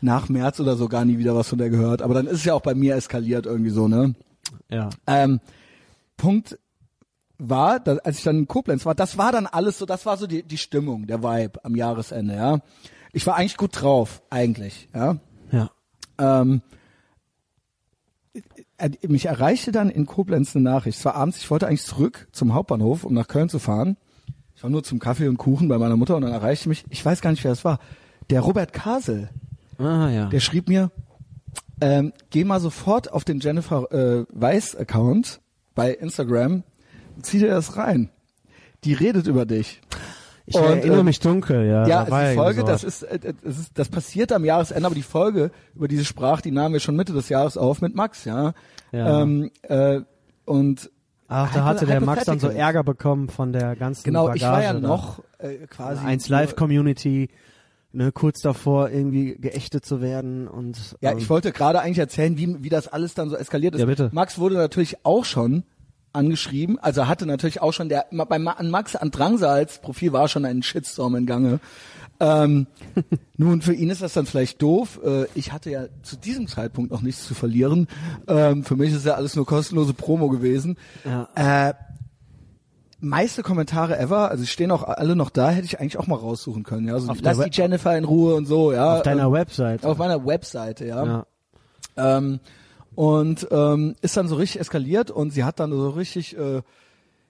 nach 0.00 0.28
März 0.28 0.60
oder 0.60 0.76
so 0.76 0.88
gar 0.88 1.04
nie 1.04 1.18
wieder 1.18 1.34
was 1.34 1.48
von 1.48 1.58
der 1.58 1.70
gehört, 1.70 2.02
aber 2.02 2.14
dann 2.14 2.26
ist 2.26 2.38
es 2.38 2.44
ja 2.44 2.54
auch 2.54 2.62
bei 2.62 2.74
mir 2.74 2.96
eskaliert 2.96 3.46
irgendwie 3.46 3.70
so, 3.70 3.88
ne? 3.88 4.14
Ja. 4.68 4.90
Ähm, 5.06 5.40
Punkt 6.16 6.58
war, 7.38 7.78
da, 7.78 7.96
als 7.98 8.18
ich 8.18 8.24
dann 8.24 8.38
in 8.38 8.48
Koblenz 8.48 8.84
war, 8.84 8.94
das 8.94 9.16
war 9.16 9.30
dann 9.30 9.46
alles 9.46 9.78
so, 9.78 9.86
das 9.86 10.04
war 10.04 10.16
so 10.16 10.26
die, 10.26 10.42
die 10.42 10.58
Stimmung, 10.58 11.06
der 11.06 11.22
Vibe 11.22 11.64
am 11.64 11.76
Jahresende, 11.76 12.34
ja. 12.34 12.58
Ich 13.12 13.26
war 13.26 13.36
eigentlich 13.36 13.56
gut 13.56 13.80
drauf, 13.80 14.22
eigentlich, 14.30 14.88
ja. 14.94 15.16
Ja. 15.52 15.70
Ähm, 16.18 16.62
äh, 16.64 16.77
mich 19.06 19.26
erreichte 19.26 19.72
dann 19.72 19.90
in 19.90 20.06
Koblenz 20.06 20.54
eine 20.54 20.64
Nachricht. 20.64 20.98
Es 20.98 21.04
war 21.04 21.14
abends, 21.14 21.38
ich 21.38 21.50
wollte 21.50 21.66
eigentlich 21.66 21.84
zurück 21.84 22.28
zum 22.32 22.54
Hauptbahnhof, 22.54 23.04
um 23.04 23.14
nach 23.14 23.28
Köln 23.28 23.48
zu 23.48 23.58
fahren. 23.58 23.96
Ich 24.54 24.62
war 24.62 24.70
nur 24.70 24.82
zum 24.82 24.98
Kaffee 24.98 25.28
und 25.28 25.36
Kuchen 25.36 25.68
bei 25.68 25.78
meiner 25.78 25.96
Mutter 25.96 26.16
und 26.16 26.22
dann 26.22 26.32
erreichte 26.32 26.68
mich, 26.68 26.84
ich 26.88 27.04
weiß 27.04 27.20
gar 27.20 27.30
nicht, 27.30 27.44
wer 27.44 27.52
das 27.52 27.64
war, 27.64 27.78
der 28.30 28.40
Robert 28.40 28.72
Kasel. 28.72 29.30
Ah, 29.78 30.08
ja. 30.08 30.26
Der 30.26 30.40
schrieb 30.40 30.68
mir, 30.68 30.90
ähm, 31.80 32.12
geh 32.30 32.44
mal 32.44 32.60
sofort 32.60 33.12
auf 33.12 33.24
den 33.24 33.40
Jennifer 33.40 33.90
äh, 33.92 34.26
Weiss 34.30 34.74
Account 34.74 35.40
bei 35.74 35.92
Instagram, 35.92 36.64
zieh 37.22 37.38
dir 37.38 37.50
das 37.50 37.76
rein. 37.76 38.10
Die 38.84 38.94
redet 38.94 39.26
über 39.26 39.46
dich. 39.46 39.80
Ich 40.48 40.54
Und, 40.54 40.64
erinnere 40.64 41.00
äh, 41.00 41.04
mich 41.04 41.20
dunkel, 41.20 41.66
ja. 41.66 41.86
Ja, 41.86 42.04
da 42.06 42.16
also 42.16 42.30
die 42.30 42.36
Folge, 42.36 42.64
das 42.64 42.82
ist, 42.82 43.02
äh, 43.02 43.18
das 43.44 43.58
ist, 43.58 43.78
das 43.78 43.90
passiert 43.90 44.32
am 44.32 44.46
Jahresende, 44.46 44.86
aber 44.86 44.94
die 44.94 45.02
Folge, 45.02 45.50
über 45.74 45.88
diese 45.88 46.06
Sprach, 46.06 46.40
die 46.40 46.50
nahmen 46.50 46.72
wir 46.72 46.80
schon 46.80 46.96
Mitte 46.96 47.12
des 47.12 47.28
Jahres 47.28 47.58
auf 47.58 47.82
mit 47.82 47.94
Max, 47.94 48.24
ja. 48.24 48.54
Ja. 48.90 49.22
Ähm, 49.22 49.50
äh, 49.62 50.00
und 50.46 50.90
Ach, 51.28 51.52
da 51.52 51.64
hatte 51.64 51.84
der 51.84 52.00
Max 52.00 52.24
dann 52.24 52.38
so. 52.38 52.48
Ärger 52.48 52.82
bekommen 52.82 53.28
von 53.28 53.52
der 53.52 53.76
ganzen 53.76 54.04
genau, 54.04 54.24
Bagage 54.24 54.38
ich 54.38 54.42
war 54.44 54.62
ja 54.62 54.72
noch 54.72 55.22
äh, 55.36 55.66
quasi 55.66 56.02
eins 56.02 56.30
Live 56.30 56.56
Community, 56.56 57.28
ne, 57.92 58.10
kurz 58.10 58.40
davor 58.40 58.88
irgendwie 58.88 59.36
geächtet 59.36 59.84
zu 59.84 60.00
werden 60.00 60.48
und 60.48 60.96
Ja, 61.02 61.12
ähm, 61.12 61.18
ich 61.18 61.28
wollte 61.28 61.52
gerade 61.52 61.80
eigentlich 61.80 61.98
erzählen, 61.98 62.38
wie, 62.38 62.62
wie 62.62 62.70
das 62.70 62.88
alles 62.88 63.12
dann 63.12 63.28
so 63.28 63.36
eskaliert 63.36 63.74
ist. 63.74 63.80
Ja, 63.80 63.86
bitte. 63.86 64.08
Max 64.12 64.38
wurde 64.38 64.54
natürlich 64.54 65.04
auch 65.04 65.26
schon 65.26 65.64
angeschrieben, 66.18 66.78
also 66.78 67.06
hatte 67.06 67.26
natürlich 67.26 67.62
auch 67.62 67.72
schon 67.72 67.88
der 67.88 68.06
bei 68.10 68.36
an 68.36 68.70
Max 68.70 68.96
an 68.96 69.10
Drangsals 69.10 69.78
Profil 69.78 70.12
war 70.12 70.28
schon 70.28 70.44
ein 70.44 70.62
Shitstorm 70.62 71.14
in 71.16 71.26
Gange. 71.26 71.60
Ähm, 72.20 72.66
nun 73.36 73.62
für 73.62 73.72
ihn 73.72 73.90
ist 73.90 74.02
das 74.02 74.12
dann 74.12 74.26
vielleicht 74.26 74.60
doof. 74.60 75.00
Äh, 75.04 75.26
ich 75.34 75.52
hatte 75.52 75.70
ja 75.70 75.84
zu 76.02 76.16
diesem 76.16 76.48
Zeitpunkt 76.48 76.90
noch 76.90 77.00
nichts 77.00 77.26
zu 77.26 77.34
verlieren. 77.34 77.86
Ähm, 78.26 78.64
für 78.64 78.76
mich 78.76 78.92
ist 78.92 79.06
ja 79.06 79.14
alles 79.14 79.36
nur 79.36 79.46
kostenlose 79.46 79.94
Promo 79.94 80.28
gewesen. 80.28 80.76
Ja. 81.04 81.28
Äh, 81.68 81.74
meiste 83.00 83.42
Kommentare 83.42 83.96
ever, 83.98 84.30
also 84.30 84.44
stehen 84.44 84.72
auch 84.72 84.82
alle 84.82 85.14
noch 85.14 85.30
da, 85.30 85.50
hätte 85.50 85.66
ich 85.66 85.78
eigentlich 85.78 85.98
auch 85.98 86.08
mal 86.08 86.16
raussuchen 86.16 86.64
können. 86.64 86.88
Ja, 86.88 86.98
so 86.98 87.10
Auf 87.10 87.20
der 87.20 87.34
lass 87.34 87.44
die 87.44 87.56
Jennifer 87.56 87.96
in 87.96 88.04
Ruhe 88.04 88.34
und 88.34 88.46
so. 88.46 88.72
Ja, 88.72 88.96
auf 88.96 89.02
deiner 89.02 89.26
ähm, 89.26 89.32
Website. 89.32 89.84
auf 89.84 89.98
meiner 89.98 90.26
Webseite, 90.26 90.86
ja. 90.86 91.04
ja. 91.04 91.26
Ähm, 91.96 92.40
und 92.98 93.46
ähm, 93.52 93.94
ist 94.00 94.16
dann 94.16 94.26
so 94.26 94.34
richtig 94.34 94.60
eskaliert 94.60 95.12
und 95.12 95.30
sie 95.30 95.44
hat 95.44 95.60
dann 95.60 95.70
so 95.70 95.90
richtig, 95.90 96.36
äh, 96.36 96.62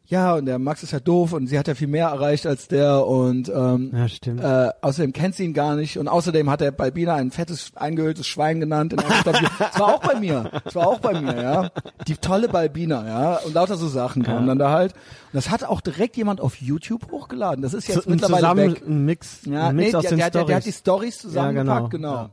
ja, 0.07 0.35
und 0.37 0.47
der 0.47 0.59
Max 0.59 0.83
ist 0.83 0.93
ja 0.93 0.99
doof 1.01 1.35
und 1.35 1.47
sie 1.47 1.59
hat 1.59 1.69
ja 1.69 1.75
viel 1.75 1.89
mehr 1.89 2.07
erreicht 2.07 2.47
als 2.47 2.69
der 2.69 3.07
und 3.07 3.53
ähm, 3.55 3.91
Ja, 3.95 4.09
stimmt. 4.09 4.43
äh, 4.43 4.71
außerdem 4.81 5.13
kennt 5.13 5.35
sie 5.35 5.45
ihn 5.45 5.53
gar 5.53 5.77
nicht 5.77 5.99
und 5.99 6.09
außerdem 6.09 6.49
hat 6.49 6.63
er 6.63 6.73
Balbina 6.73 7.17
ein 7.17 7.31
fettes, 7.31 7.73
eingehülltes 7.75 8.27
Schwein 8.27 8.61
genannt 8.61 8.95
in. 8.95 9.01
Das 9.27 9.43
war 9.79 9.95
auch 9.97 10.01
bei 10.01 10.19
mir, 10.19 10.51
das 10.65 10.75
war 10.75 10.87
auch 10.87 11.01
bei 11.01 11.21
mir, 11.21 11.37
ja. 11.39 11.71
Die 12.07 12.17
tolle 12.17 12.49
Balbina, 12.49 13.07
ja, 13.07 13.37
und 13.45 13.53
lauter 13.53 13.77
so 13.77 13.89
Sachen 13.89 14.23
kamen 14.23 14.47
dann 14.47 14.59
da 14.59 14.71
halt. 14.71 14.95
Und 14.95 15.35
das 15.35 15.51
hat 15.51 15.65
auch 15.65 15.83
direkt 15.83 16.17
jemand 16.17 16.41
auf 16.41 16.57
YouTube 16.63 17.13
hochgeladen. 17.13 17.61
Das 17.61 17.75
ist 17.75 17.89
jetzt 17.89 18.07
ein 18.07 18.13
mittlerweile 18.13 18.41
zusammen, 18.41 18.73
weg. 18.73 18.83
ein 18.87 19.05
Mix, 19.05 19.41
Ja, 19.45 19.69
ein 19.69 19.77
Mix 19.77 19.91
nee, 19.93 19.97
aus 19.99 20.03
der, 20.05 20.11
den 20.13 20.19
der, 20.21 20.31
der, 20.31 20.45
der 20.45 20.57
hat 20.57 20.65
die 20.65 20.73
Stories. 20.73 21.19
Zusammengepackt, 21.19 21.91
genau. 21.91 22.15
Ja. 22.15 22.31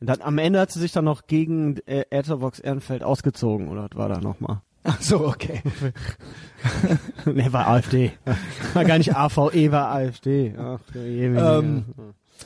Dann, 0.00 0.20
am 0.22 0.38
Ende 0.38 0.60
hat 0.60 0.70
sie 0.70 0.78
sich 0.80 0.92
dann 0.92 1.04
noch 1.04 1.26
gegen 1.26 1.78
äh, 1.86 2.04
Etherbox 2.10 2.60
Ehrenfeld 2.60 3.02
ausgezogen, 3.02 3.68
oder 3.68 3.82
was 3.90 3.96
war 3.98 4.08
da 4.08 4.20
nochmal? 4.20 4.62
Ach 4.84 5.02
so, 5.02 5.26
okay. 5.26 5.60
ne, 7.26 7.52
war 7.52 7.66
AfD. 7.68 8.12
War 8.74 8.84
gar 8.84 8.98
nicht 8.98 9.14
AVE, 9.14 9.72
war 9.72 9.90
AfD. 9.90 10.54
Ach. 10.56 10.78
Ähm, 10.94 11.84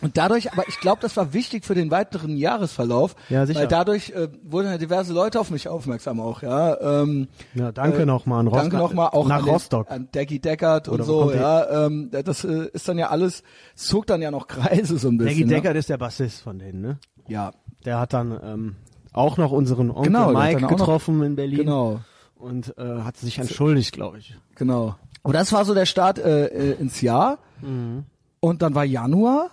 Und 0.01 0.17
dadurch, 0.17 0.51
aber 0.53 0.67
ich 0.69 0.81
glaube, 0.81 1.01
das 1.03 1.17
war 1.17 1.35
wichtig 1.35 1.65
für 1.67 1.75
den 1.75 1.91
weiteren 1.91 2.37
Jahresverlauf, 2.37 3.15
Ja, 3.29 3.45
sicher. 3.47 3.61
weil 3.61 3.69
dadurch 3.69 4.11
äh, 4.11 4.29
wurden 4.43 4.69
ja 4.69 4.79
diverse 4.79 5.13
Leute 5.13 5.39
auf 5.39 5.51
mich 5.51 5.69
aufmerksam 5.69 6.19
auch, 6.19 6.43
ja. 6.43 7.03
Ähm, 7.03 7.29
ja, 7.55 7.71
danke 7.71 8.03
äh, 8.03 8.07
nochmal 8.07 8.41
an 8.41 8.47
Rostock. 8.49 8.63
Danke 8.71 8.77
nochmal 8.79 9.09
auch 9.13 9.29
nach 9.29 9.39
an, 9.41 9.45
den, 9.45 9.53
Rostock. 9.53 9.91
an 9.91 10.09
Decky 10.13 10.41
Deckert 10.41 10.89
und 10.89 10.95
Oder 10.95 11.05
so, 11.05 11.33
ja. 11.33 11.87
Ähm, 11.87 12.11
das 12.11 12.43
äh, 12.45 12.69
ist 12.73 12.89
dann 12.89 12.99
ja 12.99 13.11
alles, 13.11 13.43
es 13.77 13.87
zog 13.87 14.07
dann 14.07 14.23
ja 14.23 14.31
noch 14.31 14.47
Kreise 14.49 14.97
so 14.99 15.09
ein 15.09 15.19
bisschen. 15.19 15.35
Maggie 15.35 15.45
ne? 15.45 15.55
Deckert 15.57 15.77
ist 15.77 15.91
der 15.91 15.99
Bassist 15.99 16.41
von 16.41 16.59
denen, 16.59 16.81
ne? 16.81 16.99
Ja, 17.29 17.53
Der 17.85 17.99
hat 17.99 18.13
dann 18.13 18.39
ähm, 18.43 18.77
auch 19.13 19.37
noch 19.37 19.53
unseren 19.53 19.91
Onkel 19.91 20.05
Genau, 20.05 20.33
Mike 20.33 20.57
auch 20.59 20.61
noch- 20.63 20.69
getroffen 20.77 21.23
in 21.23 21.37
Berlin 21.37 21.59
genau, 21.59 22.01
und 22.37 22.77
äh, 22.79 23.01
hat 23.03 23.17
sich 23.17 23.39
entschuldigt, 23.39 23.93
glaube 23.93 24.19
ich. 24.19 24.37
genau. 24.55 24.97
Aber 25.25 25.33
das 25.33 25.53
war 25.53 25.65
so 25.65 25.73
der 25.75 25.87
Start 25.87 26.19
äh, 26.19 26.47
äh, 26.47 26.81
ins 26.81 27.01
Jahr. 27.01 27.39
Mhm. 27.61 28.05
Und 28.41 28.61
dann 28.63 28.75
war 28.75 28.85
Januar. 28.85 29.51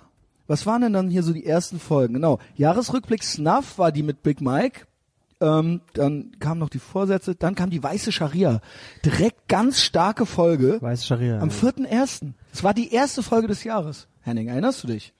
Was 0.47 0.65
waren 0.65 0.81
denn 0.81 0.93
dann 0.93 1.09
hier 1.11 1.21
so 1.21 1.31
die 1.31 1.45
ersten 1.45 1.79
Folgen? 1.79 2.15
Genau. 2.15 2.39
Jahresrückblick 2.55 3.23
Snuff 3.23 3.77
war 3.77 3.91
die 3.91 4.01
mit 4.01 4.23
Big 4.23 4.41
Mike. 4.41 4.87
Ähm, 5.41 5.81
dann 5.93 6.31
kamen 6.39 6.59
noch 6.59 6.69
die 6.69 6.79
Vorsätze. 6.79 7.35
Dann 7.35 7.53
kam 7.53 7.69
die 7.69 7.83
Weiße 7.83 8.11
Scharia. 8.11 8.61
Direkt 9.05 9.47
ganz 9.47 9.79
starke 9.81 10.25
Folge. 10.25 10.81
Weiß 10.81 11.05
Scharia. 11.05 11.39
Am 11.39 11.49
4.1. 11.49 12.33
Es 12.51 12.63
war 12.63 12.73
die 12.73 12.91
erste 12.91 13.21
Folge 13.21 13.47
des 13.47 13.63
Jahres. 13.63 14.07
Henning, 14.21 14.47
erinnerst 14.47 14.81
du 14.83 14.87
dich? 14.87 15.13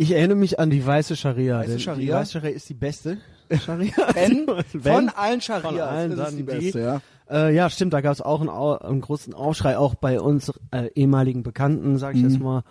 Ich 0.00 0.12
erinnere 0.12 0.36
mich 0.38 0.60
an 0.60 0.70
die 0.70 0.84
weiße 0.86 1.16
Scharia. 1.16 1.58
Weiße 1.58 1.80
Scharia? 1.80 2.00
Die 2.00 2.12
weiße 2.12 2.32
Scharia 2.34 2.50
ist 2.50 2.68
die 2.68 2.74
beste 2.74 3.18
Scharia. 3.64 3.92
Wenn, 4.14 4.46
Wenn- 4.46 4.82
von 4.82 5.08
allen 5.08 5.40
Scharias 5.40 5.72
von 5.72 5.80
allen 5.80 6.12
ist 6.12 6.30
die 6.32 6.36
die. 6.36 6.42
beste, 6.44 6.80
ja. 6.80 7.00
Äh, 7.28 7.52
ja, 7.54 7.68
stimmt, 7.68 7.92
da 7.92 8.00
gab 8.00 8.12
es 8.12 8.20
auch 8.20 8.40
einen, 8.40 8.48
einen 8.48 9.00
großen 9.00 9.34
Aufschrei, 9.34 9.76
auch 9.76 9.96
bei 9.96 10.20
uns 10.20 10.52
äh, 10.70 10.86
ehemaligen 10.94 11.42
Bekannten, 11.42 11.98
sag 11.98 12.14
ich 12.14 12.22
Mhm. 12.22 12.28
jetzt 12.30 12.38
mal, 12.40 12.62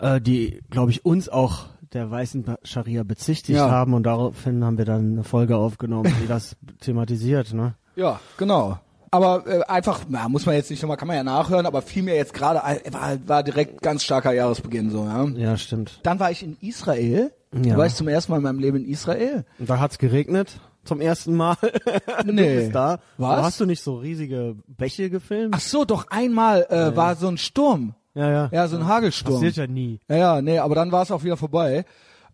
äh, 0.00 0.20
die, 0.20 0.60
glaube 0.68 0.90
ich, 0.90 1.04
uns 1.04 1.28
auch 1.28 1.66
der 1.92 2.10
weißen 2.10 2.56
Scharia 2.64 3.04
bezichtigt 3.04 3.56
Ja. 3.56 3.70
haben 3.70 3.94
und 3.94 4.02
daraufhin 4.02 4.64
haben 4.64 4.78
wir 4.78 4.84
dann 4.84 5.12
eine 5.12 5.24
Folge 5.24 5.56
aufgenommen, 5.56 6.12
die 6.22 6.26
das 6.26 6.56
thematisiert, 6.80 7.54
ne? 7.54 7.74
Ja, 7.94 8.18
genau. 8.36 8.78
Aber 9.10 9.46
äh, 9.46 9.62
einfach, 9.64 10.00
na, 10.08 10.28
muss 10.28 10.46
man 10.46 10.54
jetzt 10.54 10.70
nicht 10.70 10.82
nochmal, 10.82 10.96
kann 10.96 11.08
man 11.08 11.16
ja 11.16 11.24
nachhören, 11.24 11.66
aber 11.66 11.82
fiel 11.82 12.02
mir 12.02 12.14
jetzt 12.16 12.34
gerade, 12.34 12.62
ein, 12.64 12.78
war, 12.90 13.18
war 13.26 13.42
direkt 13.42 13.82
ganz 13.82 14.02
starker 14.04 14.32
Jahresbeginn 14.32 14.90
so, 14.90 15.04
ja. 15.04 15.24
Ja, 15.36 15.56
stimmt. 15.56 16.00
Dann 16.02 16.20
war 16.20 16.30
ich 16.30 16.42
in 16.42 16.56
Israel. 16.60 17.32
Ja. 17.54 17.72
Da 17.72 17.76
war 17.78 17.86
ich 17.86 17.94
zum 17.94 18.08
ersten 18.08 18.32
Mal 18.32 18.38
in 18.38 18.42
meinem 18.44 18.58
Leben 18.58 18.76
in 18.78 18.84
Israel. 18.88 19.44
Und 19.58 19.70
da 19.70 19.78
hat's 19.80 19.98
geregnet 19.98 20.60
zum 20.84 21.00
ersten 21.00 21.34
Mal. 21.34 21.56
du 22.24 22.32
Nee. 22.32 22.60
bist 22.60 22.74
da. 22.74 22.98
Was? 23.16 23.42
Hast 23.42 23.60
du 23.60 23.66
nicht 23.66 23.82
so 23.82 23.96
riesige 23.96 24.56
Bäche 24.66 25.10
gefilmt? 25.10 25.54
Ach 25.56 25.60
so, 25.60 25.84
doch 25.84 26.06
einmal 26.10 26.66
äh, 26.70 26.94
war 26.96 27.14
so 27.16 27.28
ein 27.28 27.38
Sturm. 27.38 27.94
ja, 28.14 28.30
ja. 28.30 28.48
Ja, 28.52 28.68
so 28.68 28.76
ein 28.76 28.86
Hagelsturm. 28.86 29.34
Passiert 29.34 29.56
ja 29.56 29.66
nie. 29.66 30.00
Ja, 30.08 30.16
ja, 30.16 30.42
nee, 30.42 30.58
aber 30.58 30.74
dann 30.74 30.92
war 30.92 31.02
es 31.02 31.10
auch 31.10 31.24
wieder 31.24 31.36
vorbei. 31.36 31.84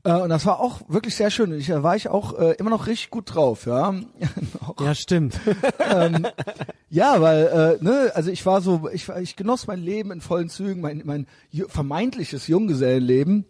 Äh, 0.05 0.13
und 0.21 0.29
das 0.29 0.47
war 0.47 0.61
auch 0.61 0.83
wirklich 0.89 1.17
sehr 1.17 1.31
schön. 1.31 1.53
Ich, 1.53 1.67
da 1.67 1.83
war 1.83 1.97
ich 1.97 2.09
auch 2.09 2.39
äh, 2.39 2.53
immer 2.53 2.71
noch 2.71 2.87
richtig 2.87 3.11
gut 3.11 3.35
drauf, 3.35 3.67
ja. 3.67 3.95
Ja, 4.81 4.95
stimmt. 4.95 5.41
ähm, 5.91 6.27
ja, 6.91 7.21
weil, 7.21 7.79
äh, 7.81 7.85
ne, 7.85 8.13
also 8.15 8.31
ich 8.31 8.45
war 8.47 8.61
so, 8.61 8.89
ich, 8.93 9.09
ich 9.09 9.37
genoss 9.37 9.67
mein 9.67 9.81
Leben 9.81 10.11
in 10.11 10.21
vollen 10.21 10.49
Zügen, 10.49 10.81
mein, 10.81 11.03
mein 11.05 11.27
vermeintliches 11.69 12.47
Junggesellenleben. 12.47 13.47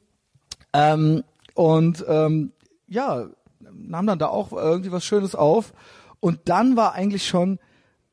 Ähm, 0.73 1.25
und 1.55 2.05
ähm, 2.09 2.53
ja, 2.89 3.27
nahm 3.73 4.07
dann 4.07 4.19
da 4.19 4.27
auch 4.29 4.53
irgendwie 4.53 4.93
was 4.93 5.05
Schönes 5.05 5.35
auf. 5.35 5.73
Und 6.21 6.41
dann 6.47 6.77
war 6.77 6.95
eigentlich 6.95 7.27
schon 7.27 7.59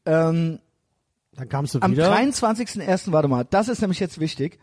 ähm, 0.05 0.59
Dann 1.33 1.49
kamst 1.49 1.75
du 1.75 1.79
am 1.79 1.91
wieder. 1.91 2.13
23.01. 2.13 3.11
warte 3.11 3.27
mal, 3.27 3.45
das 3.49 3.67
ist 3.67 3.81
nämlich 3.81 3.99
jetzt 3.99 4.19
wichtig. 4.19 4.59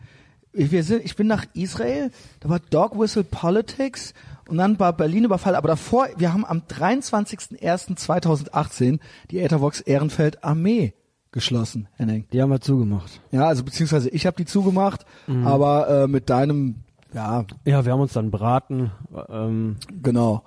Ich, 0.53 0.71
wir 0.71 0.83
sind, 0.83 1.03
ich 1.05 1.15
bin 1.15 1.27
nach 1.27 1.45
Israel, 1.53 2.09
da 2.39 2.49
war 2.49 2.59
Dog 2.59 2.99
Whistle 2.99 3.23
Politics 3.23 4.15
und 4.47 4.57
dann 4.57 4.79
war 4.79 4.93
Berlin 4.93 5.25
Überfall, 5.25 5.55
aber 5.55 5.67
davor, 5.67 6.07
wir 6.17 6.33
haben 6.33 6.43
am 6.45 6.63
23.01.2018 6.67 8.99
die 9.31 9.39
Ethervox 9.39 9.81
Ehrenfeld 9.81 10.43
Armee 10.43 10.93
geschlossen, 11.31 11.87
Henning. 11.95 12.25
Die 12.33 12.41
haben 12.41 12.49
wir 12.49 12.61
zugemacht. 12.61 13.21
Ja, 13.31 13.47
also 13.47 13.63
beziehungsweise 13.63 14.09
ich 14.09 14.25
habe 14.25 14.37
die 14.37 14.45
zugemacht, 14.45 15.05
aber 15.45 15.87
äh, 15.87 16.07
mit 16.07 16.31
deinem, 16.31 16.77
ja, 17.13 17.45
Ja, 17.65 17.85
wir 17.85 17.91
haben 17.91 18.01
uns 18.01 18.13
dann 18.13 18.31
beraten. 18.31 18.91
Ähm, 19.29 19.75
genau. 20.01 20.41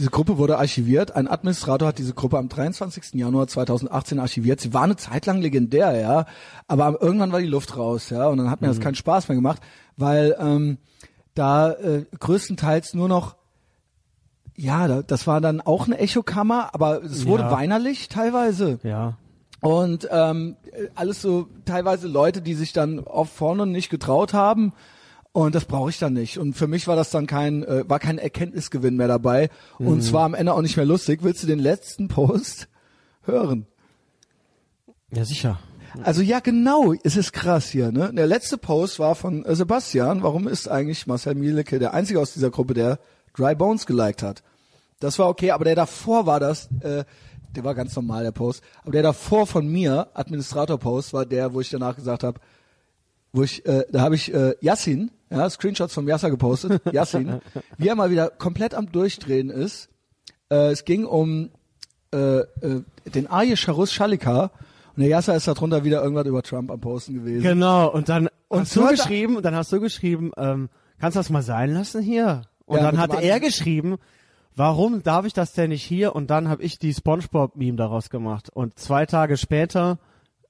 Diese 0.00 0.10
Gruppe 0.10 0.38
wurde 0.38 0.56
archiviert. 0.58 1.14
Ein 1.14 1.28
Administrator 1.28 1.88
hat 1.88 1.98
diese 1.98 2.14
Gruppe 2.14 2.38
am 2.38 2.48
23. 2.48 3.12
Januar 3.14 3.46
2018 3.48 4.18
archiviert. 4.18 4.58
Sie 4.58 4.72
war 4.72 4.82
eine 4.84 4.96
Zeit 4.96 5.26
lang 5.26 5.42
legendär, 5.42 5.94
ja, 6.00 6.24
aber 6.66 7.02
irgendwann 7.02 7.32
war 7.32 7.40
die 7.40 7.46
Luft 7.46 7.76
raus, 7.76 8.08
ja, 8.08 8.26
und 8.28 8.38
dann 8.38 8.50
hat 8.50 8.62
mir 8.62 8.68
das 8.68 8.80
keinen 8.80 8.94
Spaß 8.94 9.28
mehr 9.28 9.36
gemacht, 9.36 9.60
weil 9.98 10.34
ähm, 10.40 10.78
da 11.34 11.72
äh, 11.72 12.06
größtenteils 12.18 12.94
nur 12.94 13.08
noch 13.08 13.36
ja, 14.56 14.88
da, 14.88 15.02
das 15.02 15.26
war 15.26 15.40
dann 15.40 15.60
auch 15.60 15.86
eine 15.86 15.98
Echokammer, 15.98 16.74
aber 16.74 17.02
es 17.02 17.26
wurde 17.26 17.44
Ja. 17.44 17.50
weinerlich 17.50 18.08
teilweise. 18.08 18.78
ja. 18.82 19.18
Und 19.60 20.08
ähm, 20.10 20.56
alles 20.94 21.20
so 21.20 21.46
teilweise 21.66 22.08
Leute, 22.08 22.40
die 22.40 22.54
sich 22.54 22.72
dann 22.72 22.98
oft 23.00 23.34
vorne 23.34 23.66
nicht 23.66 23.90
getraut 23.90 24.32
haben. 24.32 24.72
Und 25.32 25.54
das 25.54 25.64
brauche 25.64 25.90
ich 25.90 25.98
dann 25.98 26.14
nicht. 26.14 26.38
Und 26.38 26.54
für 26.54 26.66
mich 26.66 26.88
war 26.88 26.96
das 26.96 27.10
dann 27.10 27.26
kein, 27.26 27.62
äh, 27.62 27.88
war 27.88 28.00
kein 28.00 28.18
Erkenntnisgewinn 28.18 28.96
mehr 28.96 29.08
dabei. 29.08 29.48
Und 29.78 29.98
es 29.98 30.12
war 30.12 30.24
am 30.24 30.34
Ende 30.34 30.52
auch 30.52 30.62
nicht 30.62 30.76
mehr 30.76 30.86
lustig. 30.86 31.20
Willst 31.22 31.42
du 31.42 31.46
den 31.46 31.60
letzten 31.60 32.08
Post 32.08 32.68
hören? 33.22 33.66
Ja, 35.12 35.24
sicher. 35.24 35.60
Also 36.02 36.22
ja, 36.22 36.40
genau, 36.40 36.94
es 37.02 37.16
ist 37.16 37.32
krass 37.32 37.68
hier. 37.68 37.90
Ne? 37.92 38.12
Der 38.12 38.26
letzte 38.26 38.58
Post 38.58 38.98
war 38.98 39.14
von 39.14 39.44
äh, 39.44 39.54
Sebastian. 39.54 40.22
Warum 40.22 40.48
ist 40.48 40.68
eigentlich 40.68 41.06
Marcel 41.06 41.34
Mieleke 41.34 41.78
der 41.78 41.94
einzige 41.94 42.20
aus 42.20 42.32
dieser 42.32 42.50
Gruppe, 42.50 42.74
der 42.74 42.98
Dry 43.36 43.54
Bones 43.54 43.86
geliked 43.86 44.22
hat? 44.22 44.42
Das 45.00 45.18
war 45.18 45.28
okay, 45.28 45.50
aber 45.50 45.64
der 45.64 45.74
davor 45.74 46.26
war 46.26 46.40
das, 46.40 46.68
äh, 46.80 47.04
der 47.56 47.64
war 47.64 47.74
ganz 47.74 47.96
normal, 47.96 48.22
der 48.22 48.32
Post. 48.32 48.62
Aber 48.82 48.92
der 48.92 49.02
davor 49.02 49.46
von 49.46 49.66
mir, 49.66 50.08
Administrator-Post, 50.14 51.12
war 51.12 51.26
der, 51.26 51.52
wo 51.54 51.60
ich 51.60 51.70
danach 51.70 51.96
gesagt 51.96 52.22
habe, 52.22 52.40
wo 53.32 53.42
ich, 53.42 53.64
äh, 53.66 53.84
da 53.90 54.02
habe 54.02 54.14
ich 54.14 54.32
äh, 54.32 54.54
Yassin, 54.60 55.10
ja, 55.30 55.48
Screenshots 55.48 55.94
vom 55.94 56.08
Yasser 56.08 56.30
gepostet, 56.30 56.82
Yassin, 56.92 57.40
wie 57.78 57.88
er 57.88 57.94
mal 57.94 58.10
wieder 58.10 58.30
komplett 58.30 58.74
am 58.74 58.90
Durchdrehen 58.90 59.50
ist. 59.50 59.88
Äh, 60.50 60.72
es 60.72 60.84
ging 60.84 61.04
um 61.04 61.50
äh, 62.12 62.38
äh, 62.40 62.82
den 63.14 63.28
Arje 63.28 63.56
Charus 63.56 63.92
Schalika 63.92 64.50
und 64.96 65.02
der 65.02 65.08
Yasser 65.08 65.36
ist 65.36 65.46
darunter 65.46 65.84
wieder 65.84 66.02
irgendwas 66.02 66.26
über 66.26 66.42
Trump 66.42 66.70
am 66.70 66.80
Posten 66.80 67.14
gewesen. 67.14 67.42
Genau, 67.42 67.88
und 67.90 68.08
dann 68.08 68.28
Und 68.48 68.60
hast 68.60 68.76
du 68.76 68.84
hat 68.84 68.90
geschrieben, 68.90 69.36
und 69.36 69.44
dann 69.44 69.54
hast 69.54 69.72
du 69.72 69.80
geschrieben, 69.80 70.32
ähm, 70.36 70.68
kannst 70.98 71.16
du 71.16 71.20
das 71.20 71.30
mal 71.30 71.42
sein 71.42 71.72
lassen 71.72 72.02
hier? 72.02 72.42
Und 72.66 72.78
Ja, 72.78 72.90
dann 72.90 73.10
dem 73.10 73.20
er 73.20 73.40
geschrieben, 73.40 73.96
warum 74.56 75.02
darf 75.02 75.24
ich 75.24 75.32
das 75.32 75.52
denn 75.52 75.70
nicht 75.70 75.84
hier? 75.84 76.14
Und 76.14 76.30
dann 76.30 76.48
habe 76.48 76.62
ich 76.62 76.78
die 76.78 76.92
Spongebob-Meme 76.92 77.76
daraus 77.76 78.10
gemacht. 78.10 78.50
Und 78.52 78.78
zwei 78.78 79.06
Tage 79.06 79.36
später 79.36 79.98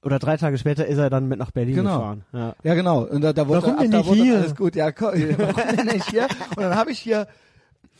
oder 0.03 0.19
drei 0.19 0.37
Tage 0.37 0.57
später 0.57 0.85
ist 0.87 0.97
er 0.97 1.09
dann 1.09 1.27
mit 1.27 1.37
nach 1.39 1.51
Berlin 1.51 1.75
Genau. 1.75 1.97
gefahren. 1.99 2.23
Ja. 2.33 2.55
Ja, 2.63 2.73
genau. 2.75 3.03
Und 3.03 3.21
da, 3.21 3.33
da 3.33 3.47
wurde, 3.47 3.61
Warum 3.63 3.75
ab, 3.75 3.81
denn 3.81 3.91
da 3.91 3.97
nicht 3.99 4.07
wurde 4.09 4.23
hier? 4.23 4.37
alles 4.37 4.55
gut. 4.55 4.75
Ja, 4.75 4.91
komm, 4.91 5.09
warum 5.37 5.75
denn 5.77 5.85
nicht 5.87 6.09
hier? 6.09 6.27
Und 6.55 6.63
dann 6.63 6.75
habe 6.75 6.91
ich 6.91 6.99
hier 6.99 7.27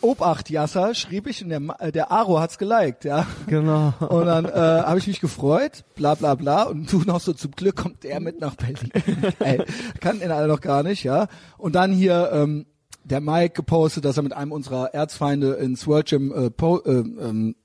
Obacht, 0.02 0.50
Yasser, 0.50 0.96
schrieb 0.96 1.28
ich 1.28 1.44
und 1.44 1.50
der, 1.50 1.62
äh, 1.80 1.92
der 1.92 2.12
Aro 2.12 2.40
hat's 2.40 2.58
geliked, 2.58 3.06
ja. 3.06 3.28
Genau. 3.46 3.94
Und 4.00 4.26
dann 4.26 4.46
äh, 4.46 4.50
habe 4.50 4.98
ich 4.98 5.06
mich 5.06 5.22
gefreut, 5.22 5.84
bla 5.96 6.16
bla 6.16 6.34
bla. 6.34 6.64
Und 6.64 6.92
du 6.92 7.02
noch 7.06 7.20
so, 7.20 7.34
zum 7.34 7.52
Glück 7.52 7.76
kommt 7.76 8.04
der 8.04 8.20
mit 8.20 8.42
nach 8.42 8.56
Berlin. 8.56 8.90
Ey, 9.40 9.62
kannten 10.00 10.24
ihn 10.24 10.32
alle 10.32 10.48
noch 10.48 10.62
gar 10.62 10.82
nicht, 10.82 11.04
ja. 11.04 11.28
Und 11.60 11.76
dann 11.76 11.92
hier 11.92 12.32
ähm, 12.34 12.66
der 13.04 13.22
Mike 13.22 13.54
gepostet, 13.54 14.04
dass 14.06 14.18
er 14.18 14.24
mit 14.24 14.34
einem 14.34 14.52
unserer 14.52 14.92
Erzfeinde 14.96 15.54
ins 15.54 15.86
World 15.86 16.08
Gym 16.08 16.32
äh, 16.34 16.50
po, 16.50 16.80
äh, 16.84 16.92
ähm, 16.92 17.56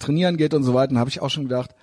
trainieren 0.00 0.36
geht 0.36 0.52
und 0.52 0.64
so 0.64 0.74
weiter. 0.74 0.90
Und 0.92 0.98
habe 0.98 1.10
ich 1.10 1.22
auch 1.22 1.30
schon 1.30 1.44
gedacht, 1.44 1.76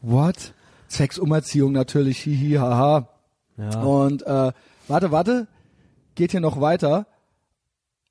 what? 0.00 0.54
Zwecks 0.92 1.18
Umerziehung 1.18 1.72
natürlich, 1.72 2.18
hihi, 2.18 2.56
haha. 2.56 3.08
Ja. 3.56 3.80
Und 3.80 4.22
äh, 4.26 4.52
warte, 4.88 5.10
warte, 5.10 5.46
geht 6.14 6.32
hier 6.32 6.40
noch 6.40 6.60
weiter. 6.60 7.06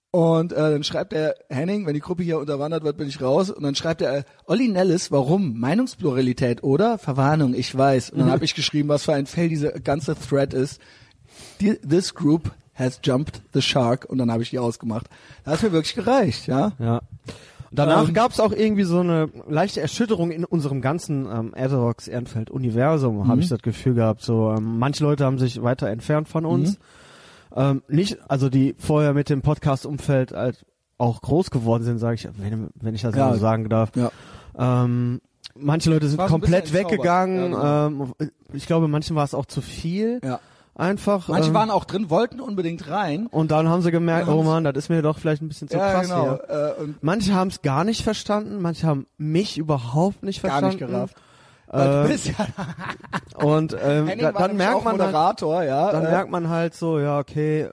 Und 0.09 0.51
äh, 0.51 0.71
dann 0.71 0.83
schreibt 0.83 1.13
er 1.13 1.35
Henning, 1.47 1.85
wenn 1.85 1.93
die 1.93 2.01
Gruppe 2.01 2.23
hier 2.23 2.39
unterwandert 2.39 2.83
wird, 2.83 2.97
bin 2.97 3.07
ich 3.07 3.21
raus. 3.21 3.49
Und 3.49 3.63
dann 3.63 3.75
schreibt 3.75 4.01
er, 4.01 4.25
Olli 4.45 4.67
Nellis, 4.67 5.11
warum? 5.11 5.57
Meinungspluralität, 5.59 6.63
oder? 6.63 6.97
Verwarnung, 6.97 7.53
ich 7.53 7.77
weiß. 7.77 8.09
Und 8.09 8.19
dann 8.19 8.31
habe 8.31 8.43
ich 8.43 8.55
geschrieben, 8.55 8.89
was 8.89 9.05
für 9.05 9.13
ein 9.13 9.27
Fail 9.27 9.47
diese 9.47 9.71
ganze 9.71 10.15
Thread 10.15 10.53
ist. 10.53 10.81
Die, 11.61 11.75
this 11.75 12.13
group 12.13 12.51
has 12.73 12.99
jumped 13.03 13.41
the 13.53 13.61
shark. 13.61 14.05
Und 14.09 14.17
dann 14.17 14.31
habe 14.31 14.43
ich 14.43 14.49
die 14.49 14.59
ausgemacht. 14.59 15.07
Das 15.45 15.53
hat 15.53 15.63
mir 15.63 15.71
wirklich 15.71 15.95
gereicht, 15.95 16.47
ja. 16.47 16.73
Ja. 16.79 17.01
Danach 17.73 18.07
Ähm, 18.09 18.13
gab's 18.13 18.39
auch 18.41 18.51
irgendwie 18.51 18.83
so 18.83 18.99
eine 18.99 19.29
leichte 19.47 19.79
Erschütterung 19.81 20.31
in 20.31 20.43
unserem 20.43 20.81
ganzen 20.81 21.25
ähm, 21.25 21.53
Adrox 21.55 22.07
Ehrenfeld 22.07 22.49
Universum, 22.49 23.17
Mhm. 23.19 23.27
habe 23.29 23.41
ich 23.41 23.47
das 23.49 23.61
Gefühl 23.61 23.93
gehabt. 23.93 24.21
So 24.21 24.51
ähm, 24.57 24.77
manche 24.77 25.03
Leute 25.03 25.23
haben 25.25 25.39
sich 25.39 25.61
weiter 25.63 25.87
entfernt 25.87 26.27
von 26.27 26.45
uns. 26.45 26.73
Mhm. 26.73 26.77
Ähm, 27.55 27.81
nicht, 27.87 28.17
also 28.29 28.49
die 28.49 28.75
vorher 28.77 29.13
mit 29.13 29.29
dem 29.29 29.41
Podcast-Umfeld 29.41 30.31
halt 30.33 30.65
auch 30.97 31.21
groß 31.21 31.49
geworden 31.49 31.83
sind, 31.83 31.97
sage 31.97 32.15
ich, 32.15 32.27
wenn, 32.37 32.69
wenn 32.75 32.93
ich 32.95 33.01
das 33.01 33.15
Ja. 33.15 33.33
so 33.33 33.39
sagen 33.39 33.67
darf. 33.69 33.91
Ja. 33.95 34.11
Ähm, 34.57 35.21
manche 35.55 35.89
Leute 35.89 36.07
sind 36.07 36.19
komplett 36.19 36.73
weggegangen. 36.73 37.53
Ja, 37.53 37.87
ähm, 37.87 38.13
ich 38.53 38.67
glaube, 38.67 38.87
manchen 38.87 39.15
war 39.15 39.23
es 39.23 39.33
auch 39.33 39.45
zu 39.45 39.61
viel. 39.61 40.19
ja. 40.23 40.39
Einfach. 40.75 41.27
Manche 41.27 41.49
ähm, 41.49 41.53
waren 41.53 41.69
auch 41.69 41.83
drin, 41.85 42.09
wollten 42.09 42.39
unbedingt 42.39 42.89
rein. 42.89 43.27
und 43.27 43.51
dann 43.51 43.67
haben 43.67 43.81
sie 43.81 43.91
gemerkt, 43.91 44.27
oh 44.27 44.31
haben's- 44.31 44.45
man, 44.45 44.63
das 44.63 44.75
ist 44.77 44.89
mir 44.89 45.01
doch 45.01 45.19
vielleicht 45.19 45.41
ein 45.41 45.47
bisschen 45.49 45.67
zu 45.67 45.77
ja, 45.77 45.91
krass 45.91 46.07
genau. 46.07 46.23
hier. 46.47 46.75
Äh, 46.79 46.87
Manche 47.01 47.33
haben 47.33 47.49
es 47.49 47.61
gar 47.61 47.83
nicht 47.83 48.03
verstanden, 48.03 48.61
manche 48.61 48.87
haben 48.87 49.05
mich 49.17 49.57
überhaupt 49.57 50.23
nicht 50.23 50.41
gar 50.41 50.59
verstanden. 50.59 50.77
nicht 50.77 50.87
gerafft. 50.87 51.15
Äh, 51.71 52.03
du 52.03 52.07
bist 52.07 52.27
ja 52.27 52.47
Und 53.35 53.75
ähm, 53.81 54.09
da, 54.19 54.31
dann 54.31 54.57
merkt 54.57 54.83
man 54.83 54.93
halt, 54.93 55.01
Moderator, 55.01 55.63
ja. 55.63 55.91
dann 55.91 56.05
äh, 56.05 56.09
merkt 56.11 56.31
man 56.31 56.49
halt 56.49 56.73
so, 56.73 56.99
ja 56.99 57.19
okay, 57.19 57.69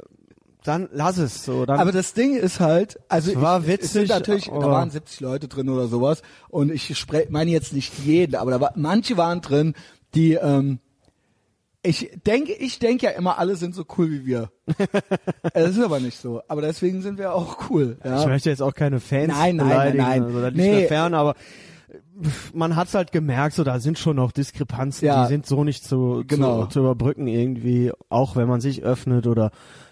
dann 0.64 0.88
lass 0.92 1.18
es 1.18 1.44
so. 1.44 1.66
Dann, 1.66 1.78
Aber 1.80 1.92
das 1.92 2.14
Ding 2.14 2.37
ist 2.37 2.61
halt, 2.61 2.98
also 3.08 3.30
Es 3.32 3.40
war 3.40 3.61
ich, 3.66 3.80
es 3.80 3.92
sind 3.92 4.02
witzig, 4.02 4.08
natürlich, 4.11 4.44
da 4.46 4.52
aber- 4.54 4.70
waren 4.72 4.90
70 4.90 5.20
Leute 5.20 5.48
drin 5.48 5.68
oder 5.68 5.87
sowas 5.87 6.22
und 6.48 6.70
ich 6.72 6.96
spre 6.98 7.26
meine 7.30 7.50
jetzt 7.50 7.72
nicht 7.72 7.92
jeden, 8.04 8.34
aber 8.37 8.50
da 8.50 8.61
war, 8.61 8.72
manche 8.76 9.16
waren 9.16 9.40
drin, 9.40 9.74
die 10.14 10.34
ähm, 10.34 10.80
ich 11.82 12.10
denke, 12.26 12.52
ich 12.52 12.78
denke 12.78 13.06
ja 13.06 13.12
immer, 13.12 13.38
alle 13.38 13.56
sind 13.56 13.74
so 13.74 13.84
cool 13.96 14.10
wie 14.10 14.26
wir. 14.26 14.50
Es 15.54 15.76
ist 15.76 15.82
aber 15.82 16.00
nicht 16.00 16.18
so. 16.20 16.42
Aber 16.48 16.60
deswegen 16.62 17.02
sind 17.02 17.18
wir 17.18 17.34
auch 17.34 17.70
cool. 17.70 17.98
Ja. 18.04 18.20
ich 18.20 18.26
möchte 18.26 18.50
jetzt 18.50 18.62
auch 18.62 18.74
keine 18.74 19.00
Fans 19.00 19.28
Nein, 19.28 19.56
nein, 19.56 19.68
beleidigen, 19.68 19.98
nein, 20.04 20.20
nein. 20.20 20.22
Also, 20.24 20.40
das 20.40 20.52
liegt 20.54 20.56
Nee. 20.64 20.80
mir 20.82 20.88
fern, 20.88 21.14
aber 21.14 21.34
man 22.52 22.74
hat's 22.76 22.94
halt 22.94 23.12
gemerkt, 23.12 23.54
so 23.54 23.64
da 23.64 23.78
sind 23.78 23.98
schon 23.98 24.16
noch 24.16 24.32
Diskrepanzen, 24.32 25.06
Ja. 25.06 25.22
die 25.22 25.28
sind 25.28 25.46
so 25.46 25.62
nicht 25.64 25.84
zu, 25.84 26.24
Genau. 26.26 26.64
zu, 26.64 26.68
zu 26.70 26.80
überbrücken 26.80 27.26
irgendwie, 27.28 27.92
auch 28.08 28.34
wenn 28.36 28.48
man 28.48 28.60
sich 28.60 28.82
öffnet 28.82 29.26
oder 29.26 29.50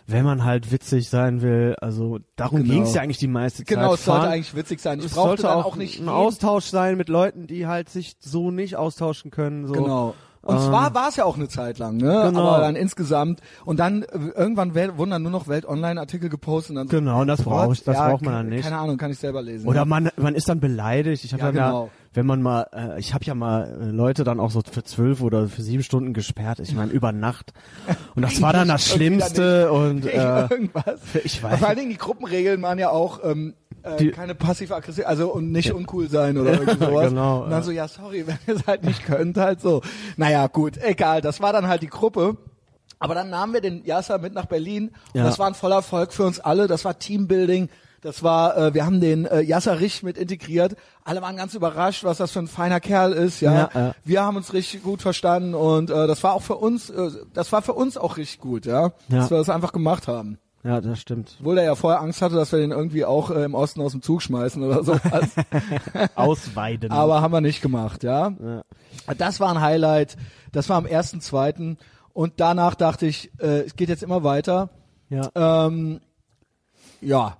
wenn 0.08 0.24
man 0.24 0.44
halt 0.44 0.72
witzig 0.72 1.08
sein 1.08 1.40
will. 1.40 1.76
Also 1.80 2.18
darum 2.36 2.62
Genau. 2.62 2.74
ging's 2.74 2.94
ja 2.94 3.02
eigentlich 3.02 3.18
die 3.18 3.28
meiste 3.28 3.58
Zeit. 3.64 3.68
Genau, 3.68 3.94
es 3.94 4.04
sollte 4.04 4.22
Fahren- 4.22 4.32
eigentlich 4.32 4.54
witzig 4.56 4.80
sein. 4.80 4.98
Ich 4.98 5.06
es 5.06 5.14
sollte 5.14 5.50
auch, 5.54 5.64
auch 5.64 5.76
nicht 5.76 6.00
ein 6.00 6.08
Austausch 6.08 6.66
sein 6.66 6.96
mit 6.96 7.08
Leuten, 7.08 7.46
die 7.46 7.66
halt 7.66 7.88
sich 7.88 8.16
so 8.20 8.50
nicht 8.50 8.76
austauschen 8.76 9.30
können. 9.30 9.66
So. 9.66 9.72
Genau. 9.74 10.14
Und 10.46 10.56
Ähm, 10.56 10.62
zwar 10.62 10.94
war 10.94 11.08
es 11.08 11.16
ja 11.16 11.24
auch 11.24 11.36
eine 11.36 11.48
Zeit 11.48 11.78
lang, 11.78 11.96
ne? 11.96 12.22
Genau. 12.26 12.48
Aber 12.48 12.60
dann 12.60 12.76
insgesamt 12.76 13.40
und 13.64 13.80
dann 13.80 14.02
äh, 14.04 14.06
irgendwann 14.36 14.74
wurden 14.74 15.10
dann 15.10 15.22
nur 15.22 15.32
noch 15.32 15.48
Welt 15.48 15.66
Online 15.66 15.98
Artikel 16.00 16.28
gepostet 16.28 16.70
und 16.70 16.76
dann 16.76 16.88
so, 16.88 16.96
Genau, 16.96 17.20
und 17.22 17.26
das 17.26 17.42
brauche 17.42 17.72
ich, 17.72 17.82
das 17.82 17.96
ja, 17.96 18.08
braucht 18.08 18.22
man 18.22 18.34
dann 18.34 18.48
nicht. 18.48 18.62
Keine 18.62 18.78
Ahnung, 18.78 18.96
kann 18.96 19.10
ich 19.10 19.18
selber 19.18 19.42
lesen. 19.42 19.66
Oder 19.66 19.80
ja. 19.80 19.84
man, 19.84 20.08
man 20.16 20.36
ist 20.36 20.48
dann 20.48 20.60
beleidigt. 20.60 21.24
Ich 21.24 21.32
habe 21.32 21.40
Ja, 21.42 21.46
dann 21.48 21.56
ja, 21.56 21.66
genau. 21.66 21.90
wenn 22.14 22.26
man 22.26 22.42
mal, 22.42 22.66
äh, 22.72 23.00
ich 23.00 23.12
habe 23.12 23.24
ja 23.24 23.34
mal 23.34 23.76
äh, 23.80 23.84
Leute 23.86 24.22
dann 24.22 24.38
auch 24.38 24.50
so 24.52 24.62
für 24.70 24.84
zwölf 24.84 25.20
oder 25.20 25.48
für 25.48 25.62
sieben 25.62 25.82
Stunden 25.82 26.14
gesperrt. 26.14 26.60
Ich 26.60 26.74
meine 26.74 26.92
über 26.92 27.10
Nacht. 27.10 27.52
Und 28.14 28.22
das 28.22 28.40
war 28.42 28.52
dann 28.52 28.68
das 28.68 28.86
Schlimmste. 28.86 29.72
Und 29.72 30.06
äh, 30.06 30.46
irgendwas. 30.48 31.00
ich 31.24 31.42
weiß. 31.42 31.58
Vor 31.58 31.68
allen 31.68 31.78
Dingen 31.78 31.90
die 31.90 31.98
Gruppenregeln 31.98 32.62
waren 32.62 32.78
ja 32.78 32.90
auch 32.90 33.20
ähm, 33.24 33.54
äh, 33.86 34.10
keine 34.10 34.34
passiv-aggressiv, 34.34 35.06
also 35.06 35.32
und 35.32 35.52
nicht 35.52 35.72
uncool 35.72 36.08
sein 36.08 36.36
oder 36.38 36.52
irgendwie 36.52 36.84
sowas. 36.84 37.08
genau, 37.10 37.38
und 37.44 37.50
dann 37.50 37.60
ja. 37.60 37.62
so, 37.62 37.70
ja 37.70 37.88
sorry, 37.88 38.26
wenn 38.26 38.38
ihr 38.46 38.56
es 38.56 38.66
halt 38.66 38.84
nicht 38.84 39.04
könnt, 39.04 39.36
halt 39.36 39.60
so. 39.60 39.82
Naja, 40.16 40.46
gut, 40.48 40.78
egal, 40.82 41.20
das 41.20 41.40
war 41.40 41.52
dann 41.52 41.68
halt 41.68 41.82
die 41.82 41.88
Gruppe. 41.88 42.36
Aber 42.98 43.14
dann 43.14 43.28
nahmen 43.28 43.52
wir 43.52 43.60
den 43.60 43.84
Yasser 43.84 44.18
mit 44.18 44.32
nach 44.32 44.46
Berlin 44.46 44.88
und 45.12 45.18
Ja. 45.20 45.24
das 45.24 45.38
war 45.38 45.46
ein 45.46 45.54
voller 45.54 45.76
Erfolg 45.76 46.12
für 46.12 46.24
uns 46.24 46.40
alle. 46.40 46.66
Das 46.66 46.84
war 46.86 46.98
Teambuilding. 46.98 47.68
Das 48.00 48.22
war, 48.22 48.56
äh, 48.56 48.74
wir 48.74 48.86
haben 48.86 49.00
den 49.00 49.26
äh, 49.26 49.40
Yasser 49.40 49.80
richtig 49.80 50.02
mit 50.04 50.16
integriert. 50.16 50.76
Alle 51.04 51.20
waren 51.22 51.36
ganz 51.36 51.54
überrascht, 51.54 52.04
was 52.04 52.18
das 52.18 52.30
für 52.30 52.38
ein 52.38 52.46
feiner 52.46 52.78
Kerl 52.80 53.12
ist. 53.12 53.40
Ja, 53.40 53.52
Ja, 53.52 53.70
ja. 53.74 53.94
wir 54.04 54.22
haben 54.22 54.36
uns 54.36 54.52
richtig 54.52 54.82
gut 54.82 55.02
verstanden 55.02 55.54
und 55.54 55.90
äh, 55.90 56.06
das 56.06 56.22
war 56.22 56.32
auch 56.34 56.42
für 56.42 56.54
uns, 56.56 56.88
äh, 56.88 57.10
das 57.34 57.52
war 57.52 57.62
für 57.62 57.72
uns 57.72 57.96
auch 57.98 58.16
richtig 58.16 58.38
gut, 58.40 58.64
ja, 58.64 58.82
Ja. 58.82 58.92
dass 59.08 59.30
wir 59.30 59.38
das 59.38 59.50
einfach 59.50 59.72
gemacht 59.72 60.08
haben. 60.08 60.38
Ja, 60.66 60.80
das 60.80 60.98
stimmt. 61.00 61.36
Obwohl 61.38 61.58
er 61.58 61.64
ja 61.64 61.74
vorher 61.76 62.00
Angst 62.00 62.20
hatte, 62.22 62.34
dass 62.34 62.50
wir 62.50 62.58
den 62.58 62.72
irgendwie 62.72 63.04
auch 63.04 63.30
äh, 63.30 63.44
im 63.44 63.54
Osten 63.54 63.80
aus 63.80 63.92
dem 63.92 64.02
Zug 64.02 64.20
schmeißen 64.22 64.62
oder 64.62 64.82
sowas. 64.82 65.30
Ausweiden. 66.14 66.90
Aber 66.90 67.20
haben 67.22 67.32
wir 67.32 67.40
nicht 67.40 67.62
gemacht, 67.62 68.02
ja. 68.02 68.32
ja. 68.40 68.62
Das 69.16 69.40
war 69.40 69.50
ein 69.50 69.60
Highlight. 69.60 70.16
Das 70.52 70.68
war 70.68 70.76
am 70.76 70.86
ersten, 70.86 71.20
zweiten. 71.20 71.78
Und 72.12 72.34
danach 72.38 72.74
dachte 72.74 73.06
ich, 73.06 73.30
äh, 73.40 73.60
es 73.60 73.76
geht 73.76 73.88
jetzt 73.88 74.02
immer 74.02 74.24
weiter. 74.24 74.70
Ja. 75.10 75.30
Ähm, 75.34 76.00
ja. 77.00 77.36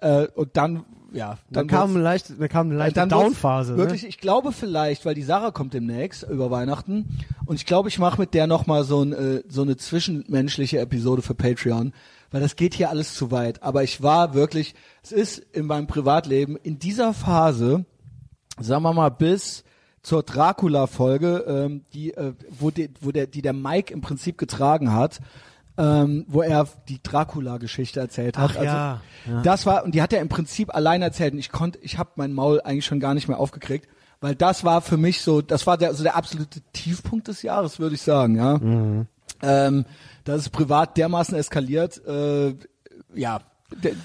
Äh, 0.00 0.26
und 0.34 0.56
dann, 0.56 0.84
ja. 1.12 1.38
Dann 1.50 1.66
kam 1.66 1.90
wird's- 1.90 1.94
eine 1.96 2.04
leichte, 2.04 2.34
dann 2.34 2.48
kam 2.48 2.66
eine 2.68 2.76
leichte 2.78 3.00
dann 3.00 3.08
Downphase. 3.08 3.76
Wirklich, 3.76 4.02
Ne? 4.02 4.08
ich 4.08 4.18
glaube 4.18 4.52
vielleicht, 4.52 5.04
weil 5.06 5.14
die 5.14 5.22
Sarah 5.22 5.50
kommt 5.50 5.74
demnächst 5.74 6.22
über 6.24 6.50
Weihnachten 6.50 7.18
und 7.46 7.56
ich 7.56 7.66
glaube, 7.66 7.88
ich 7.88 7.98
mache 7.98 8.20
mit 8.20 8.34
der 8.34 8.46
noch 8.46 8.66
mal 8.66 8.84
so, 8.84 9.02
ein, 9.02 9.12
äh, 9.12 9.42
so 9.48 9.62
eine 9.62 9.76
zwischenmenschliche 9.76 10.78
Episode 10.78 11.22
für 11.22 11.34
Patreon, 11.34 11.92
weil 12.32 12.40
das 12.40 12.56
geht 12.56 12.74
hier 12.74 12.90
alles 12.90 13.14
zu 13.14 13.30
weit. 13.30 13.62
Aber 13.62 13.84
ich 13.84 14.02
war 14.02 14.34
wirklich, 14.34 14.74
es 15.02 15.12
ist 15.12 15.38
in 15.38 15.66
meinem 15.66 15.86
Privatleben 15.86 16.56
in 16.56 16.78
dieser 16.78 17.14
Phase, 17.14 17.84
sagen 18.58 18.82
wir 18.82 18.92
mal 18.92 19.10
bis 19.10 19.64
zur 20.02 20.24
Dracula-Folge, 20.24 21.44
ähm, 21.46 21.84
die, 21.92 22.12
äh, 22.14 22.32
wo, 22.50 22.70
die, 22.70 22.90
wo 23.00 23.12
der, 23.12 23.26
die 23.28 23.42
der 23.42 23.52
Mike 23.52 23.92
im 23.92 24.00
Prinzip 24.00 24.36
getragen 24.36 24.92
hat, 24.92 25.20
ähm, 25.78 26.24
wo 26.28 26.42
er 26.42 26.66
die 26.88 27.02
Dracula-Geschichte 27.02 28.00
erzählt 28.00 28.36
hat. 28.36 28.56
Ach 28.58 28.62
ja, 28.62 29.00
ja. 29.26 29.42
Das 29.42 29.64
war 29.64 29.84
und 29.84 29.94
die 29.94 30.02
hat 30.02 30.12
er 30.12 30.20
im 30.20 30.28
Prinzip 30.28 30.74
allein 30.74 31.02
erzählt 31.02 31.34
und 31.34 31.38
ich 31.38 31.52
konnte, 31.52 31.78
ich 31.82 31.98
habe 31.98 32.10
mein 32.16 32.32
Maul 32.32 32.60
eigentlich 32.60 32.84
schon 32.84 33.00
gar 33.00 33.14
nicht 33.14 33.28
mehr 33.28 33.38
aufgekriegt, 33.38 33.88
weil 34.20 34.34
das 34.34 34.64
war 34.64 34.82
für 34.82 34.96
mich 34.96 35.22
so, 35.22 35.40
das 35.40 35.66
war 35.66 35.78
der, 35.78 35.94
so 35.94 36.02
der 36.02 36.16
absolute 36.16 36.60
Tiefpunkt 36.72 37.28
des 37.28 37.42
Jahres, 37.42 37.78
würde 37.78 37.94
ich 37.94 38.02
sagen, 38.02 38.36
ja. 38.36 38.58
Mhm. 38.58 39.06
Ähm, 39.42 39.84
das 40.24 40.42
ist 40.42 40.50
privat 40.50 40.96
dermaßen 40.96 41.36
eskaliert, 41.36 42.00
äh, 42.06 42.54
ja. 43.14 43.40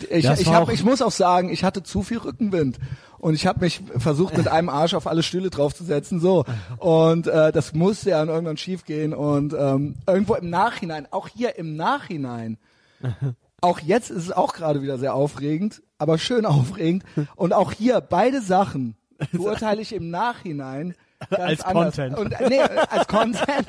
Ich, 0.09 0.23
ich, 0.23 0.47
hab, 0.47 0.71
ich 0.71 0.85
muss 0.85 1.01
auch 1.01 1.11
sagen, 1.11 1.49
ich 1.49 1.65
hatte 1.65 1.83
zu 1.83 2.01
viel 2.01 2.19
Rückenwind 2.19 2.77
und 3.17 3.33
ich 3.33 3.45
habe 3.45 3.59
mich 3.59 3.81
versucht 3.97 4.37
mit 4.37 4.47
einem 4.47 4.69
Arsch 4.69 4.93
auf 4.93 5.07
alle 5.07 5.23
Stühle 5.23 5.49
draufzusetzen 5.49 6.21
so 6.21 6.45
und 6.77 7.27
äh, 7.27 7.51
das 7.51 7.73
musste 7.73 8.11
ja 8.11 8.23
irgendwann 8.23 8.55
schief 8.55 8.85
gehen 8.85 9.13
und 9.13 9.53
ähm, 9.53 9.95
irgendwo 10.07 10.35
im 10.35 10.49
Nachhinein, 10.49 11.05
auch 11.11 11.27
hier 11.27 11.57
im 11.57 11.75
Nachhinein, 11.75 12.57
auch 13.59 13.81
jetzt 13.81 14.09
ist 14.09 14.23
es 14.23 14.31
auch 14.31 14.53
gerade 14.53 14.81
wieder 14.81 14.97
sehr 14.97 15.13
aufregend, 15.13 15.81
aber 15.97 16.17
schön 16.17 16.45
aufregend 16.45 17.03
und 17.35 17.51
auch 17.51 17.73
hier 17.73 17.99
beide 17.99 18.41
Sachen 18.41 18.95
beurteile 19.33 19.81
ich 19.81 19.91
im 19.91 20.09
Nachhinein 20.09 20.95
Als 21.29 21.61
anders. 21.61 21.95
Content. 21.95 22.17
und 22.17 22.35
nee, 22.47 22.61
als 22.61 23.07
Content 23.07 23.67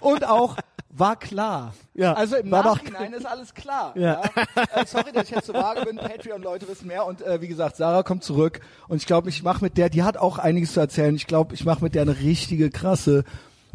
und 0.00 0.26
auch 0.26 0.56
war 0.98 1.16
klar. 1.18 1.74
Ja, 1.94 2.12
also 2.14 2.36
im 2.36 2.50
war 2.50 2.62
doch- 2.62 2.76
Nachhinein 2.82 3.12
ist 3.12 3.26
alles 3.26 3.52
klar. 3.54 3.92
Ja. 3.96 4.22
Äh, 4.74 4.86
sorry, 4.86 5.12
dass 5.12 5.24
ich 5.24 5.34
jetzt 5.34 5.46
so 5.46 5.52
vage 5.54 5.84
bin. 5.84 5.96
Patreon-Leute 5.96 6.68
wissen 6.68 6.86
mehr. 6.86 7.06
Und 7.06 7.22
äh, 7.22 7.40
wie 7.40 7.48
gesagt, 7.48 7.76
Sarah 7.76 8.02
kommt 8.02 8.24
zurück. 8.24 8.60
Und 8.88 8.96
ich 8.98 9.06
glaube, 9.06 9.28
ich 9.28 9.42
mache 9.42 9.62
mit 9.64 9.76
der, 9.76 9.90
die 9.90 10.02
hat 10.02 10.16
auch 10.16 10.38
einiges 10.38 10.72
zu 10.72 10.80
erzählen. 10.80 11.14
Ich 11.14 11.26
glaube, 11.26 11.54
ich 11.54 11.64
mache 11.64 11.82
mit 11.84 11.94
der 11.94 12.02
eine 12.02 12.18
richtige 12.20 12.70
krasse 12.70 13.24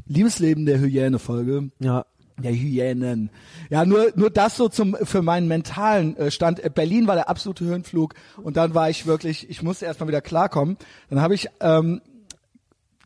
Liebesleben 0.07 0.65
der 0.65 0.79
Hyäne-Folge. 0.79 1.69
Ja. 1.79 2.05
Der 2.37 2.53
Hyänen. 2.53 3.29
Ja, 3.69 3.85
nur, 3.85 4.11
nur 4.15 4.31
das 4.31 4.57
so 4.57 4.67
zum, 4.67 4.95
für 5.03 5.21
meinen 5.21 5.47
mentalen 5.47 6.17
äh, 6.17 6.31
Stand. 6.31 6.63
Äh, 6.63 6.71
Berlin 6.73 7.05
war 7.05 7.15
der 7.15 7.29
absolute 7.29 7.65
Höhenflug. 7.65 8.15
Und 8.41 8.57
dann 8.57 8.73
war 8.73 8.89
ich 8.89 9.05
wirklich, 9.05 9.47
ich 9.49 9.61
musste 9.61 9.85
erstmal 9.85 10.07
wieder 10.07 10.21
klarkommen. 10.21 10.77
Dann 11.09 11.21
habe 11.21 11.35
ich 11.35 11.49
ähm, 11.59 12.01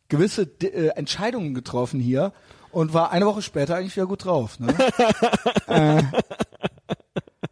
gewisse 0.07 0.43
äh, 0.61 0.89
Entscheidungen 0.95 1.53
getroffen 1.53 1.99
hier 1.99 2.31
und 2.75 2.93
war 2.93 3.11
eine 3.11 3.25
Woche 3.25 3.41
später 3.41 3.75
eigentlich 3.77 3.95
wieder 3.95 4.05
gut 4.05 4.25
drauf. 4.25 4.59
Ne? 4.59 4.67
äh, 5.67 6.01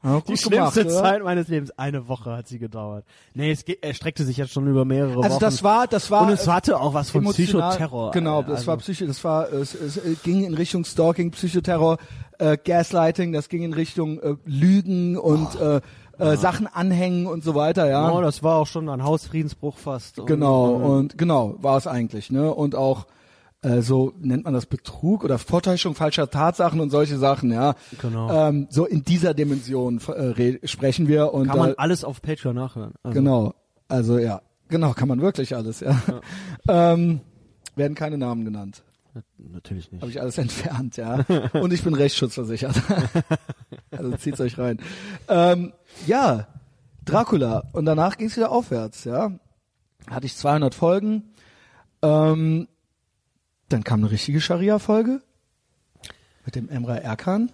ja, 0.04 0.20
gut 0.20 0.28
Die 0.28 0.50
gemacht, 0.50 0.74
schlimmste 0.74 0.86
oder? 0.86 1.02
Zeit 1.02 1.24
meines 1.24 1.48
Lebens. 1.48 1.72
Eine 1.78 2.10
Woche 2.10 2.32
hat 2.36 2.48
sie 2.50 2.60
gedauert. 2.60 3.06
Nee, 3.34 3.52
es 3.52 3.64
ge- 3.64 3.78
er 3.82 3.94
streckte 3.94 4.26
sich 4.26 4.36
jetzt 4.36 4.52
schon 4.52 4.68
über 4.68 4.84
mehrere 4.84 5.16
Wochen. 5.16 5.24
Also 5.26 5.40
das 5.40 5.64
war, 5.64 5.88
das 5.88 6.12
war. 6.12 6.24
Und 6.24 6.30
es 6.34 6.46
hatte 6.48 6.78
auch 6.80 6.94
was 6.94 7.10
von 7.10 7.24
Psychoterror. 7.24 8.12
Genau, 8.12 8.40
Also- 8.42 8.52
das 8.52 8.68
war 8.68 8.78
Psycho, 8.78 9.06
das 9.06 9.24
war, 9.24 9.52
es, 9.54 9.74
es 9.74 9.96
äh, 9.98 10.16
ging 10.24 10.44
in 10.44 10.56
Richtung 10.56 10.84
Stalking, 10.84 11.32
Psychoterror, 11.32 11.98
äh, 12.40 12.58
Gaslighting, 12.58 13.32
das 13.32 13.48
ging 13.48 13.64
in 13.64 13.74
Richtung 13.74 14.20
äh, 14.20 14.36
Lügen 14.46 15.18
und 15.18 15.56
äh, 15.60 15.80
äh, 16.20 16.36
Sachen 16.36 16.68
anhängen 16.68 17.26
und 17.26 17.44
so 17.46 17.56
weiter, 17.56 17.88
ja. 17.90 18.12
Oh, 18.12 18.22
das 18.22 18.44
war 18.44 18.58
auch 18.58 18.68
schon 18.68 18.90
ein 18.90 19.04
Hausfriedensbruch 19.04 19.78
fast. 19.78 20.20
Und, 20.20 20.26
Genau, 20.26 20.76
ähm, 20.76 20.82
und 20.84 21.18
genau, 21.18 21.56
war 21.60 21.78
es 21.78 21.88
eigentlich, 21.88 22.30
ne? 22.30 22.54
Und 22.54 22.76
auch 22.76 23.06
äh, 23.64 23.82
so 23.82 24.14
nennt 24.20 24.44
man 24.46 24.54
das 24.54 24.66
Betrug 24.66 25.24
oder 25.24 25.40
Vortäuschung 25.40 25.96
falscher 25.96 26.30
Tatsachen 26.30 26.80
und 26.80 26.90
solche 26.92 27.18
Sachen, 27.18 27.52
ja. 27.52 27.76
Genau. 28.02 28.50
Ähm, 28.50 28.68
so 28.70 28.86
in 28.86 29.04
dieser 29.04 29.34
Dimension 29.34 30.00
äh, 30.08 30.12
re- 30.12 30.60
sprechen 30.66 31.08
wir 31.08 31.34
und 31.34 31.48
Kann 31.48 31.58
man 31.58 31.70
äh, 31.72 31.76
alles 31.78 32.04
auf 32.04 32.22
Patreon 32.22 32.56
nachhören. 32.56 32.94
Also, 33.04 33.14
genau, 33.16 33.54
also 33.88 34.18
ja, 34.20 34.42
genau, 34.70 34.94
kann 34.94 35.08
man 35.08 35.22
wirklich 35.22 35.56
alles, 35.56 35.80
ja. 35.80 36.00
Ähm, 36.68 37.22
werden 37.76 37.96
keine 37.96 38.18
Namen 38.18 38.46
genannt. 38.46 38.84
Natürlich 39.38 39.92
nicht. 39.92 40.02
Habe 40.02 40.12
ich 40.12 40.20
alles 40.22 40.38
entfernt, 40.40 40.98
ja. 40.98 41.26
Und 41.54 41.72
ich 41.74 41.84
bin 41.84 41.94
rechtsschutzversichert. 41.94 42.76
also 43.92 44.16
zieht's 44.18 44.42
euch 44.42 44.58
rein. 44.58 44.80
Ähm, 45.28 45.74
ja, 46.08 46.48
Dracula. 47.06 47.64
Und 47.74 47.86
danach 47.86 48.18
ging's 48.18 48.36
wieder 48.38 48.52
aufwärts, 48.52 49.04
ja. 49.04 49.32
Hatte 50.10 50.26
ich 50.26 50.36
200 50.36 50.74
Folgen. 50.74 51.34
Ähm, 52.02 52.68
dann 53.70 53.84
kam 53.84 54.02
eine 54.02 54.12
richtige 54.12 54.42
Scharia-Folge 54.42 55.22
mit 56.46 56.56
dem 56.56 56.70
Emra 56.70 56.96
Erkan. 56.98 57.52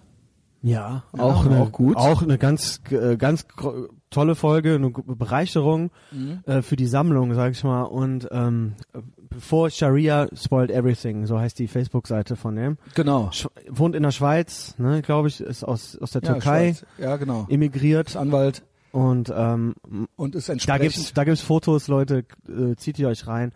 Ja, 0.62 1.04
Ja, 1.16 1.22
auch, 1.22 1.44
auch 1.44 1.46
eine, 1.46 1.66
gut. 1.70 1.96
Auch 1.96 2.20
eine 2.22 2.36
ganz, 2.36 2.82
äh, 2.90 3.16
ganz 3.16 3.46
tolle 4.10 4.34
Folge, 4.34 4.74
eine 4.74 4.90
Bereicherung 4.90 5.90
Mhm. 6.12 6.40
äh, 6.44 6.60
für 6.60 6.76
die 6.76 6.86
Sammlung, 6.86 7.32
sag 7.34 7.52
ich 7.52 7.64
mal. 7.64 7.84
Und 7.84 8.28
ähm, 8.30 8.74
bevor 9.30 9.70
Sharia 9.70 10.28
spoiled 10.34 10.70
everything, 10.70 11.24
so 11.24 11.38
heißt 11.38 11.58
die 11.58 11.66
Facebook-Seite 11.68 12.36
von 12.36 12.56
dem. 12.56 12.76
Genau. 12.94 13.30
Sch 13.32 13.46
wohnt 13.70 13.94
in 13.96 14.02
der 14.02 14.10
Schweiz, 14.10 14.74
ne, 14.76 15.00
glaube 15.00 15.28
ich, 15.28 15.40
ist 15.40 15.64
aus 15.64 15.96
aus 15.96 16.10
der 16.10 16.20
Ja, 16.22 16.32
Türkei 16.32 16.74
Schweiz. 16.74 16.84
Ja, 16.98 17.16
genau. 17.16 17.46
emigriert 17.48 18.08
Ist 18.08 18.16
Anwalt 18.16 18.62
und 18.92 19.32
ähm, 19.34 19.74
und 20.16 20.34
ist 20.34 20.50
da 20.50 20.52
entsprechend. 20.52 20.82
gibt's 20.82 21.14
da 21.14 21.24
gibt's 21.24 21.40
Fotos, 21.40 21.88
Leute, 21.88 22.24
äh, 22.48 22.74
zieht 22.76 22.98
ihr 22.98 23.08
euch 23.08 23.26
rein, 23.26 23.52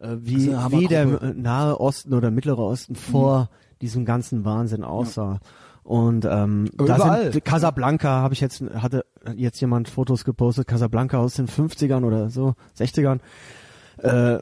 wie 0.00 0.48
ist 0.48 0.54
eine 0.54 0.72
wie 0.72 0.86
der 0.86 1.22
äh, 1.22 1.34
Nahe 1.34 1.80
Osten 1.80 2.14
oder 2.14 2.30
Mittlere 2.30 2.62
Osten 2.62 2.94
vor 2.94 3.48
diesem 3.80 4.04
ganzen 4.04 4.44
Wahnsinn 4.44 4.84
aussah. 4.84 5.40
Und 5.82 6.24
ähm, 6.24 6.68
da 6.76 7.30
sind 7.30 7.44
Casablanca 7.44 8.08
habe 8.08 8.34
ich 8.34 8.40
jetzt 8.40 8.60
hatte 8.74 9.04
jetzt 9.36 9.60
jemand 9.60 9.88
Fotos 9.88 10.24
gepostet, 10.24 10.66
Casablanca 10.66 11.18
aus 11.18 11.34
den 11.34 11.46
50ern 11.46 12.04
oder 12.04 12.28
so, 12.28 12.54
60ern. 12.76 13.20
Äh, 13.98 14.40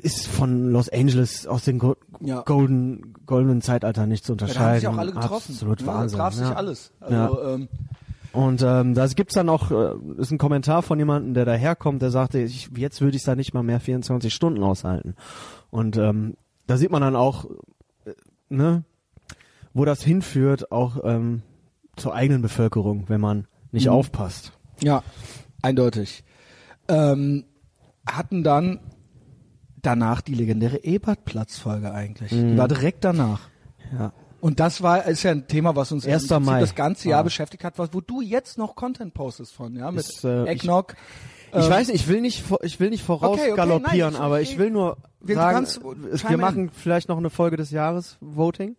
ist 0.00 0.26
von 0.26 0.70
Los 0.70 0.88
Angeles 0.88 1.46
aus 1.46 1.64
den 1.64 1.78
Go 1.78 1.96
Ja. 2.20 2.42
Golden 2.42 3.14
goldenen 3.26 3.62
Zeitalter 3.62 4.06
nicht 4.06 4.24
zu 4.24 4.32
Ja, 4.32 4.34
unterscheiden. 4.34 4.62
da 4.62 4.68
haben 4.70 4.78
sich 4.80 4.88
auch 4.88 4.98
alle 4.98 5.12
getroffen. 5.12 5.52
Absolut 5.52 5.80
ne? 5.80 5.86
Wahnsinn. 5.86 6.18
Da 6.18 6.24
traf 6.24 6.34
sich 6.34 6.48
ja. 6.48 6.54
alles. 6.54 6.92
Also, 7.00 7.42
ähm, 7.42 7.68
Und 8.34 8.62
ähm, 8.62 8.94
da 8.94 9.06
gibt's 9.06 9.34
dann 9.34 9.48
auch, 9.48 9.70
äh, 9.70 9.94
ist 10.18 10.32
ein 10.32 10.38
Kommentar 10.38 10.82
von 10.82 10.98
jemandem, 10.98 11.34
der 11.34 11.44
daherkommt, 11.44 12.02
der 12.02 12.10
sagte, 12.10 12.40
ich, 12.40 12.68
jetzt 12.76 13.00
würde 13.00 13.16
ich 13.16 13.22
da 13.22 13.36
nicht 13.36 13.54
mal 13.54 13.62
mehr 13.62 13.78
24 13.80 14.34
Stunden 14.34 14.62
aushalten. 14.62 15.14
Und 15.70 15.96
ähm, 15.96 16.36
da 16.66 16.76
sieht 16.76 16.90
man 16.90 17.00
dann 17.02 17.14
auch, 17.16 17.44
äh, 18.04 18.12
ne, 18.48 18.84
wo 19.72 19.84
das 19.84 20.02
hinführt, 20.02 20.72
auch 20.72 20.98
ähm, 21.04 21.42
zur 21.96 22.14
eigenen 22.14 22.42
Bevölkerung, 22.42 23.08
wenn 23.08 23.20
man 23.20 23.46
nicht 23.70 23.86
Mhm. 23.86 23.92
aufpasst. 23.92 24.52
Ja, 24.82 25.02
eindeutig. 25.62 26.24
Ähm, 26.88 27.44
hatten 28.06 28.42
dann 28.42 28.80
danach 29.80 30.20
die 30.22 30.34
legendäre 30.34 30.82
Ebertplatz-Folge 30.84 31.92
eigentlich. 31.92 32.32
Mhm. 32.32 32.52
Die 32.52 32.58
war 32.58 32.68
direkt 32.68 33.04
danach. 33.04 33.40
Ja. 33.96 34.12
Und 34.44 34.60
das 34.60 34.82
war 34.82 35.06
ist 35.06 35.22
ja 35.22 35.30
ein 35.30 35.46
Thema, 35.48 35.74
was 35.74 35.90
uns 35.90 36.04
im 36.04 36.12
1. 36.12 36.26
Prinzip 36.28 36.44
Mai. 36.46 36.60
das 36.60 36.74
ganze 36.74 37.08
Jahr 37.08 37.20
Ah. 37.20 37.22
beschäftigt 37.22 37.64
hat, 37.64 37.78
was, 37.78 37.88
wo 37.94 38.02
du 38.02 38.20
jetzt 38.20 38.58
noch 38.58 38.74
Content 38.74 39.14
postest 39.14 39.54
von, 39.54 39.74
ja, 39.74 39.90
mit 39.90 40.00
Ist, 40.00 40.22
äh, 40.22 40.44
ich- 40.44 40.50
Eggnog. 40.50 40.94
Ich 41.56 41.64
Ähm, 41.64 41.70
weiß, 41.70 41.88
ich 41.88 42.08
will 42.08 42.20
nicht, 42.20 42.44
ich 42.62 42.78
will 42.78 42.90
nicht 42.90 43.02
voraus 43.04 43.38
Okay, 43.38 43.52
okay, 43.52 43.96
ich- 44.10 44.18
aber 44.20 44.40
ich- 44.42 44.50
ich 44.52 44.58
will 44.58 44.70
nur 44.70 44.98
wir- 45.20 45.36
sagen, 45.36 45.54
kannst 45.56 45.82
wir 45.82 46.16
chime 46.18 46.34
in. 46.34 46.40
machen 46.40 46.70
vielleicht 46.74 47.08
noch 47.08 47.16
eine 47.16 47.30
Folge 47.30 47.56
des 47.56 47.70
Jahres 47.70 48.18
Voting. 48.20 48.76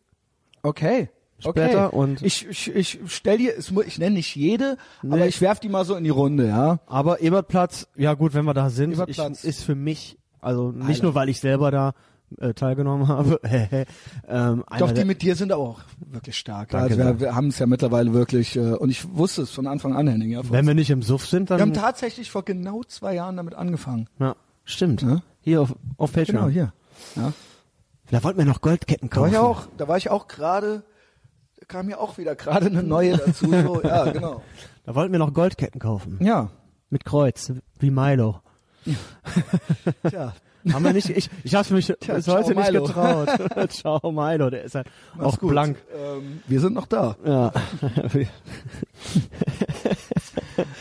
Okay. 0.62 1.10
Später 1.40 1.88
okay. 1.88 1.96
und- 1.96 2.22
ich, 2.22 2.46
ich, 2.48 2.76
ich 2.76 3.00
stell 3.08 3.40
dir, 3.40 3.58
es 3.58 3.72
ich 3.72 3.98
nenne 3.98 4.18
nicht 4.18 4.36
jede, 4.36 4.78
Nee. 5.02 5.14
aber 5.16 5.26
ich 5.28 5.42
werf 5.42 5.60
die 5.60 5.70
mal 5.70 5.84
so 5.84 5.96
in 5.96 6.04
die 6.04 6.10
Runde, 6.12 6.48
ja. 6.48 6.80
Aber 6.86 7.22
Ebertplatz, 7.22 7.88
ja 7.96 8.14
gut, 8.14 8.34
wenn 8.36 8.46
wir 8.46 8.54
da 8.54 8.70
sind, 8.70 8.92
ich, 9.08 9.18
ist 9.44 9.64
für 9.64 9.76
mich, 9.76 10.18
also 10.42 10.72
nicht 10.72 10.84
Highlight. 10.86 11.04
nur, 11.04 11.16
weil 11.16 11.30
ich 11.30 11.40
selber 11.40 11.72
da 11.72 11.94
äh, 12.40 12.54
teilgenommen 12.54 13.08
habe, 13.08 13.40
ähm, 14.28 14.64
einer 14.68 14.80
Doch, 14.80 14.92
die 14.92 15.06
mit 15.06 15.22
dir 15.22 15.36
sind 15.36 15.52
auch 15.54 15.82
wirklich 16.00 16.38
stark. 16.38 16.70
Danke 16.70 16.94
also 16.94 16.98
wir, 17.04 17.20
wir 17.20 17.36
haben 17.36 17.48
es 17.48 17.60
ja 17.60 17.66
mittlerweile 17.68 18.14
wirklich, 18.14 18.56
äh, 18.56 18.74
und 18.74 18.90
ich 18.90 19.08
wusste 19.16 19.44
es 19.44 19.52
von 19.52 19.68
Anfang 19.68 19.96
an, 19.96 20.08
Henning. 20.08 20.32
Ja, 20.32 20.42
wenn 20.50 20.66
wir 20.68 20.74
nicht 20.74 20.90
im 20.90 21.02
Suff 21.02 21.26
sind, 21.28 21.50
wir 21.50 21.60
haben 21.60 21.74
dann, 21.74 21.82
tatsächlich 21.84 22.32
vor 22.32 22.44
genau 22.44 22.84
zwei 22.84 23.14
Jahren 23.16 23.38
damit 23.38 23.56
angefangen. 23.56 24.08
ja, 24.20 24.36
stimmt, 24.64 25.02
Ja? 25.02 25.22
hier 25.42 25.62
auf, 25.62 25.76
auf 25.98 26.12
Patreon. 26.14 26.38
Genau, 26.38 26.50
hier. 26.50 26.74
Ja. 27.16 27.32
Da 28.12 28.24
wollten 28.24 28.38
wir 28.38 28.46
noch 28.46 28.62
Goldketten 28.62 29.10
Da 29.10 29.16
war 29.18 29.24
kaufen. 29.30 29.34
ich 29.34 29.40
auch, 29.40 29.68
da 29.78 29.88
war 29.88 29.98
ich 29.98 30.10
auch 30.10 30.28
gerade, 30.28 30.84
da 31.60 31.66
kam 31.68 31.90
ja 31.90 31.98
auch 32.00 32.18
wieder 32.18 32.36
gerade 32.36 32.68
eine 32.68 32.84
neue 32.84 33.18
dazu. 33.18 33.50
So, 33.50 33.82
ja, 33.84 34.12
genau. 34.12 34.42
Da 34.86 34.94
wollten 34.96 35.12
wir 35.12 35.20
noch 35.20 35.34
Goldketten 35.34 35.80
kaufen. 35.80 36.18
Ja, 36.22 36.50
Mit 36.90 37.06
Kreuz, 37.06 37.52
wie 37.80 37.90
Milo. 37.92 38.42
tja, 40.10 40.34
Haben 40.72 40.84
wir 40.86 40.94
nicht, 40.94 41.10
ich, 41.10 41.30
ich 41.44 41.56
hab's 41.56 41.70
mich 41.70 41.86
Tja, 42.00 42.16
bis 42.16 42.28
heute 42.28 42.56
nicht 42.56 42.72
Milo. 42.72 42.84
getraut. 42.86 43.30
ciao 43.70 44.12
Milo, 44.12 44.50
der 44.50 44.64
ist 44.64 44.76
halt 44.76 44.88
Mach's 45.16 45.26
auch 45.36 45.40
gut. 45.40 45.52
blank. 45.52 45.78
Ähm, 45.96 46.42
wir 46.48 46.60
sind 46.60 46.74
noch 46.74 46.88
da. 46.88 47.16
Ja. 47.26 47.52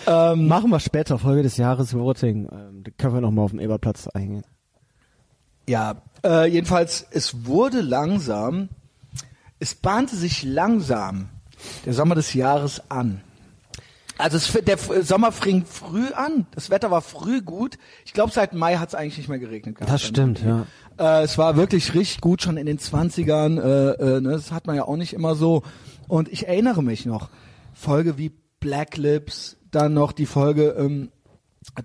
Ähm, 0.07 0.47
Machen 0.47 0.71
wir 0.71 0.81
später, 0.81 1.19
Folge 1.19 1.43
des 1.43 1.57
Jahres 1.57 1.95
Voting. 1.95 2.49
Ähm, 2.53 2.85
da 2.85 2.91
können 2.97 3.15
wir 3.15 3.21
nochmal 3.21 3.47
auf 3.47 3.51
den 3.51 3.61
Eberplatz 3.61 4.07
eingehen. 4.09 4.45
Ja, 5.69 5.97
äh, 6.23 6.47
jedenfalls, 6.49 7.07
es 7.11 7.47
wurde 7.47 7.81
langsam, 7.81 8.69
es 9.59 9.75
bahnte 9.75 10.15
sich 10.15 10.43
langsam 10.45 11.29
der 11.87 11.95
Sommer 11.95 12.15
des 12.15 12.35
Jahres 12.35 12.91
an. 12.91 13.23
Also 14.19 14.37
es, 14.37 14.53
der 14.65 14.79
Sommer 15.03 15.33
fing 15.33 15.65
früh 15.67 16.09
an, 16.13 16.47
das 16.55 16.71
Wetter 16.71 16.91
war 16.91 17.03
früh 17.03 17.43
gut. 17.43 17.79
Ich 18.05 18.13
glaube, 18.13 18.33
seit 18.33 18.55
Mai 18.55 18.77
hat 18.77 18.89
es 18.89 18.95
eigentlich 18.95 19.19
nicht 19.19 19.29
mehr 19.29 19.39
geregnet. 19.39 19.77
gehabt. 19.77 19.93
Das 19.93 20.03
stimmt, 20.03 20.43
ja. 20.43 20.67
Äh, 20.99 21.25
es 21.25 21.37
war 21.37 21.57
wirklich 21.57 21.95
richtig 21.95 22.21
gut, 22.21 22.43
schon 22.43 22.57
in 22.57 22.67
den 22.67 22.79
20ern. 22.79 23.61
Äh, 23.61 24.17
äh, 24.17 24.21
ne, 24.21 24.31
das 24.33 24.53
hat 24.53 24.67
man 24.67 24.77
ja 24.77 24.85
auch 24.85 24.97
nicht 24.97 25.13
immer 25.13 25.35
so. 25.35 25.63
Und 26.07 26.29
ich 26.33 26.47
erinnere 26.47 26.83
mich 26.83 27.07
noch, 27.07 27.29
Folge 27.73 28.19
wie 28.19 28.33
Black 28.61 28.97
Lips, 28.97 29.57
dann 29.71 29.95
noch 29.95 30.13
die 30.13 30.27
Folge 30.27 30.77
ähm, 30.79 31.11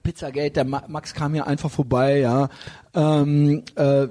Pizzagate, 0.03 0.51
der 0.51 0.65
Ma 0.65 0.83
Max 0.87 1.13
kam 1.13 1.33
hier 1.33 1.47
einfach 1.47 1.71
vorbei, 1.71 2.19
ja. 2.19 2.49
Ähm, 2.93 3.63
äh, 3.75 4.07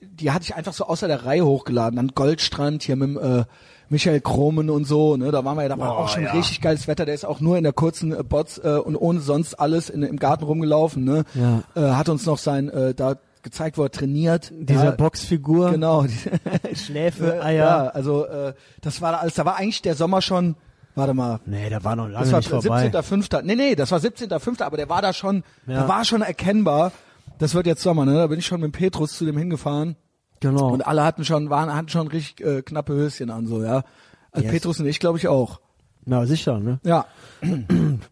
die 0.00 0.32
hatte 0.32 0.44
ich 0.44 0.54
einfach 0.54 0.72
so 0.72 0.84
außer 0.84 1.06
der 1.06 1.24
Reihe 1.24 1.44
hochgeladen. 1.44 1.96
Dann 1.96 2.08
Goldstrand 2.08 2.82
hier 2.82 2.96
mit 2.96 3.10
dem, 3.10 3.16
äh, 3.18 3.44
Michael 3.90 4.20
Kromen 4.20 4.68
und 4.70 4.84
so, 4.84 5.16
ne, 5.16 5.30
da 5.30 5.44
waren 5.44 5.56
wir 5.56 5.62
ja, 5.62 5.68
da 5.70 5.78
war 5.78 5.94
Boah, 5.94 5.98
auch 6.04 6.08
schon 6.08 6.24
ja. 6.24 6.32
richtig 6.32 6.60
geiles 6.60 6.86
Wetter. 6.88 7.06
Der 7.06 7.14
ist 7.14 7.24
auch 7.24 7.40
nur 7.40 7.56
in 7.56 7.64
der 7.64 7.72
kurzen 7.72 8.12
äh, 8.12 8.22
Bots 8.22 8.58
äh, 8.58 8.78
und 8.84 8.96
ohne 8.96 9.20
sonst 9.20 9.54
alles 9.54 9.88
in, 9.90 10.02
im 10.02 10.18
Garten 10.18 10.44
rumgelaufen, 10.44 11.04
ne. 11.04 11.24
Ja. 11.34 11.62
Äh, 11.74 11.92
hat 11.94 12.08
uns 12.08 12.26
noch 12.26 12.38
sein 12.38 12.68
äh, 12.68 12.94
da 12.94 13.16
gezeigt, 13.42 13.78
wo 13.78 13.84
er 13.84 13.90
trainiert. 13.90 14.52
Diese 14.54 14.84
ja, 14.86 14.90
Boxfigur, 14.90 15.70
Genau. 15.70 16.04
Schläfe, 16.74 17.36
Ja, 17.38 17.42
Eier. 17.44 17.94
also 17.94 18.26
äh, 18.26 18.52
das 18.80 19.00
war 19.00 19.20
alles. 19.20 19.34
Da 19.34 19.44
war 19.44 19.56
eigentlich 19.56 19.82
der 19.82 19.94
Sommer 19.94 20.22
schon. 20.22 20.56
Warte 20.94 21.14
mal. 21.14 21.38
Nee, 21.46 21.68
der 21.70 21.84
war 21.84 21.94
noch 21.94 22.08
lange 22.08 22.24
Das 22.24 22.32
war 22.32 22.38
nicht 22.40 22.48
vorbei. 22.50 22.88
17.05. 22.88 23.42
Nee, 23.42 23.54
nee, 23.54 23.74
das 23.76 23.92
war 23.92 24.00
17.05. 24.00 24.62
Aber 24.62 24.76
der 24.76 24.88
war 24.88 25.00
da 25.00 25.12
schon, 25.12 25.44
Ja. 25.66 25.82
da 25.82 25.88
war 25.88 26.04
schon 26.04 26.22
erkennbar. 26.22 26.90
Das 27.38 27.54
wird 27.54 27.66
jetzt 27.68 27.82
Sommer, 27.82 28.04
ne? 28.04 28.14
Da 28.14 28.26
bin 28.26 28.40
ich 28.40 28.46
schon 28.46 28.60
mit 28.60 28.72
Petrus 28.72 29.12
zu 29.16 29.24
dem 29.24 29.38
hingefahren. 29.38 29.94
Genau. 30.40 30.68
Und 30.72 30.86
alle 30.86 31.04
hatten 31.04 31.24
schon, 31.24 31.50
waren, 31.50 31.74
hatten 31.74 31.88
schon 31.88 32.08
richtig 32.08 32.40
äh, 32.46 32.62
knappe 32.62 32.92
Höschen 32.94 33.30
an, 33.30 33.46
so, 33.46 33.62
ja. 33.62 33.82
Also 34.30 34.44
Yes. 34.44 34.52
Petrus 34.52 34.80
und 34.80 34.86
ich, 34.86 35.00
glaube 35.00 35.18
ich, 35.18 35.26
auch. 35.28 35.60
Na, 36.04 36.24
sicher, 36.26 36.58
ne? 36.60 36.78
Ja. 36.84 37.06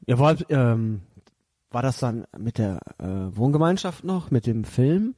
Ja, 0.06 0.18
war, 0.18 0.34
ähm, 0.50 1.02
war 1.70 1.82
das 1.82 1.98
dann 1.98 2.24
mit 2.38 2.58
der 2.58 2.80
äh, 2.98 3.04
Wohngemeinschaft 3.36 4.04
noch, 4.04 4.30
mit 4.30 4.46
dem 4.46 4.64
Film? 4.64 5.14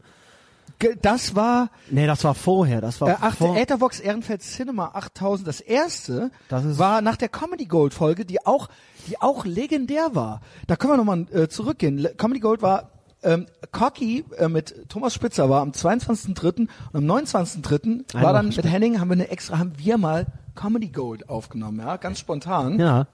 Das 1.02 1.34
war 1.34 1.70
Nee, 1.90 2.06
das 2.06 2.22
war 2.22 2.34
vorher. 2.34 2.80
Das 2.80 3.00
war 3.00 3.08
äh, 3.08 3.16
ach, 3.20 3.34
vor, 3.36 3.56
Ethervox 3.56 3.98
Ehrenfeld 3.98 4.42
Cinema 4.42 4.90
8000. 4.94 5.48
Das 5.48 5.60
erste 5.60 6.30
Das 6.48 6.64
ist- 6.64 6.78
war 6.78 7.00
nach 7.00 7.16
der 7.16 7.28
Comedy 7.28 7.64
Gold 7.64 7.94
Folge, 7.94 8.24
die 8.24 8.44
auch, 8.46 8.68
die 9.08 9.20
auch 9.20 9.44
legendär 9.44 10.10
war. 10.14 10.40
Da 10.68 10.76
können 10.76 10.92
wir 10.92 10.96
nochmal 10.98 11.26
äh, 11.32 11.48
zurückgehen. 11.48 12.06
Comedy 12.16 12.38
Gold 12.40 12.62
war 12.62 12.90
ähm, 13.22 13.46
Cocky 13.72 14.24
äh, 14.36 14.48
mit 14.48 14.88
Thomas 14.88 15.14
Spitzer 15.14 15.48
war 15.50 15.60
am 15.62 15.70
22.3. 15.70 16.60
und 16.60 16.68
am 16.92 17.04
29.3. 17.04 18.20
war 18.22 18.32
dann 18.32 18.48
mit 18.48 18.64
Henning 18.64 19.00
haben 19.00 19.08
wir 19.08 19.14
eine 19.14 19.28
extra 19.28 19.58
haben 19.58 19.72
wir 19.76 19.98
mal 19.98 20.26
Comedy 20.54 20.88
Gold 20.88 21.28
aufgenommen, 21.28 21.78
ja, 21.80 21.96
ganz 21.96 22.18
spontan. 22.18 22.78
Ja, 22.78 23.06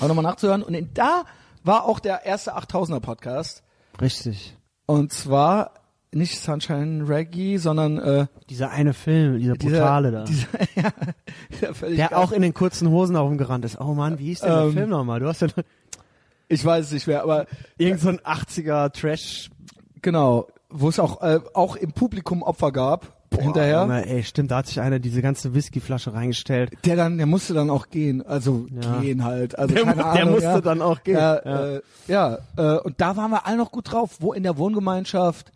Auch 0.00 0.08
nochmal 0.08 0.24
nachzuhören 0.24 0.62
und 0.62 0.74
in, 0.74 0.90
da 0.94 1.24
war 1.64 1.84
auch 1.84 2.00
der 2.00 2.24
erste 2.26 2.56
8000er 2.56 3.00
Podcast 3.00 3.62
richtig. 4.00 4.56
und 4.86 5.12
zwar 5.12 5.72
nicht 6.14 6.38
Sunshine 6.40 7.08
Reggae, 7.08 7.56
sondern 7.56 7.98
äh, 7.98 8.26
Dieser 8.50 8.70
eine 8.70 8.92
Film, 8.92 9.38
dieser 9.38 9.54
dieser, 9.54 9.78
brutale 9.78 10.10
da. 10.10 10.24
Dieser, 10.24 10.46
ja, 10.76 10.90
dieser 11.50 11.74
völlig 11.74 11.96
der 11.96 12.08
geil- 12.08 12.18
auch 12.18 12.32
in 12.32 12.42
den 12.42 12.52
kurzen 12.52 12.90
Hosen 12.90 13.16
herumgerannt 13.16 13.64
ist. 13.64 13.80
Oh 13.80 13.94
Mann, 13.94 14.18
wie 14.18 14.26
hieß 14.26 14.40
denn 14.40 14.50
der 14.50 14.62
Ähm, 14.64 14.72
Film 14.74 14.90
nochmal? 14.90 15.20
Du 15.20 15.26
hast 15.28 15.40
ja 15.40 15.48
Ich 16.48 16.64
weiß 16.64 16.86
es 16.86 16.92
nicht 16.92 17.06
mehr, 17.06 17.22
aber 17.22 17.46
irgend 17.78 18.00
so 18.00 18.08
ein 18.10 18.18
80er 18.20 18.92
Trash. 18.92 19.50
genau, 20.02 20.48
wo 20.70 20.88
es 20.88 20.98
auch 20.98 21.22
äh, 21.22 21.40
auch 21.54 21.76
im 21.76 21.92
Publikum 21.92 22.42
Opfer 22.42 22.72
gab 22.72 23.16
hinterher. 23.38 23.80
Junge, 23.82 24.06
ey, 24.06 24.22
stimmt, 24.24 24.50
da 24.50 24.58
hat 24.58 24.66
sich 24.66 24.78
einer 24.80 24.98
diese 24.98 25.22
ganze 25.22 25.54
Whiskyflasche 25.54 26.12
reingestellt. 26.12 26.70
Der 26.84 26.96
dann, 26.96 27.16
der 27.16 27.24
musste 27.26 27.54
dann 27.54 27.70
auch 27.70 27.88
gehen, 27.88 28.20
also 28.26 28.66
Ja. 28.70 29.00
gehen 29.00 29.24
halt. 29.24 29.58
Also 29.58 29.74
Der 29.74 29.84
keine 29.84 29.96
mu- 29.96 30.02
der 30.02 30.12
Ahnung, 30.12 30.30
musste 30.34 30.48
ja. 30.48 30.60
dann 30.60 30.82
auch 30.82 31.02
gehen. 31.02 31.14
Ja, 31.16 31.40
Ja. 31.44 31.66
Äh, 31.76 31.80
ja 32.08 32.38
äh, 32.58 32.78
und 32.80 33.00
da 33.00 33.16
waren 33.16 33.30
wir 33.30 33.46
alle 33.46 33.56
noch 33.56 33.70
gut 33.72 33.90
drauf. 33.90 34.16
Wo 34.20 34.34
in 34.34 34.42
der 34.42 34.58
Wohngemeinschaft? 34.58 35.50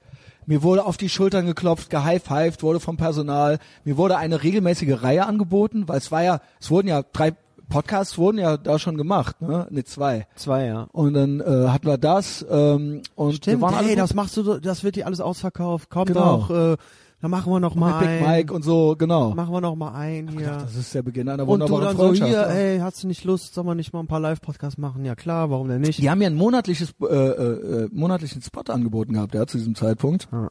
Mir 0.46 0.62
wurde 0.62 0.86
auf 0.86 0.96
die 0.96 1.08
Schultern 1.10 1.44
geklopft, 1.44 1.90
gehighfived, 1.90 2.62
wurde 2.62 2.80
vom 2.80 2.96
Personal. 2.96 3.58
Mir 3.84 3.96
wurde 3.98 4.16
eine 4.16 4.42
regelmäßige 4.42 5.02
Reihe 5.02 5.26
angeboten, 5.26 5.86
weil 5.86 5.98
es 5.98 6.10
war 6.10 6.22
ja, 6.22 6.40
es 6.60 6.70
wurden 6.70 6.88
ja 6.88 7.02
drei 7.12 7.32
Podcasts 7.68 8.16
wurden 8.18 8.38
ja 8.38 8.56
da 8.56 8.78
schon 8.78 8.96
gemacht, 8.96 9.40
ne? 9.42 9.66
Ne, 9.70 9.84
zwei. 9.84 10.26
Zwei, 10.36 10.66
ja. 10.66 10.86
Und 10.92 11.14
dann 11.14 11.40
äh, 11.40 11.68
hatten 11.68 11.86
wir 11.86 11.98
das 11.98 12.44
ähm, 12.48 13.02
und 13.16 13.28
wir 13.28 13.34
Stimmt, 13.36 13.62
waren 13.62 13.74
alle 13.74 13.88
hey, 13.88 13.96
das 13.96 14.14
machst 14.14 14.36
du, 14.36 14.42
so- 14.42 14.58
das 14.58 14.84
wird 14.84 14.96
dir 14.96 15.06
alles 15.06 15.20
ausverkauft. 15.20 15.88
Komm 15.90 16.06
Genau. 16.06 16.38
doch, 16.48 16.50
äh, 16.50 16.76
dann 17.22 17.30
machen 17.30 17.50
wir 17.52 17.58
noch 17.60 17.74
mal 17.74 17.92
mit 18.00 18.00
Big 18.00 18.08
ein. 18.08 18.36
Mike 18.36 18.52
und 18.54 18.62
so, 18.62 18.94
genau. 18.96 19.34
Machen 19.34 19.52
wir 19.52 19.60
noch 19.60 19.74
mal 19.74 19.92
ein 19.94 20.28
hier. 20.28 20.40
Ja. 20.42 20.56
Das 20.58 20.76
ist 20.76 20.94
der 20.94 21.02
Beginn 21.02 21.28
einer 21.28 21.48
und 21.48 21.60
du 21.60 21.68
wunderbaren 21.68 21.84
dann 21.84 21.96
so 21.96 22.02
Freundschaft. 22.04 22.30
hier, 22.30 22.40
ja. 22.40 22.46
ey, 22.48 22.78
hast 22.78 23.02
du 23.02 23.06
nicht 23.08 23.24
Lust, 23.24 23.54
soll 23.54 23.64
man 23.64 23.76
nicht 23.78 23.92
mal 23.92 24.00
ein 24.00 24.06
paar 24.06 24.20
Live-Podcasts 24.20 24.78
machen? 24.78 25.04
Ja 25.04 25.14
klar, 25.14 25.50
warum 25.50 25.66
denn 25.68 25.80
nicht? 25.80 25.98
Die 26.00 26.10
haben 26.10 26.20
ja 26.20 26.28
ein 26.28 26.36
monatliches, 26.36 26.94
äh, 27.02 27.06
äh, 27.06 27.84
äh, 27.84 27.88
monatlichen 27.90 28.42
Spot 28.42 28.60
angeboten 28.70 29.14
gehabt, 29.14 29.34
ja, 29.34 29.46
zu 29.46 29.56
diesem 29.58 29.74
Zeitpunkt. 29.74 30.28
Ja. 30.30 30.48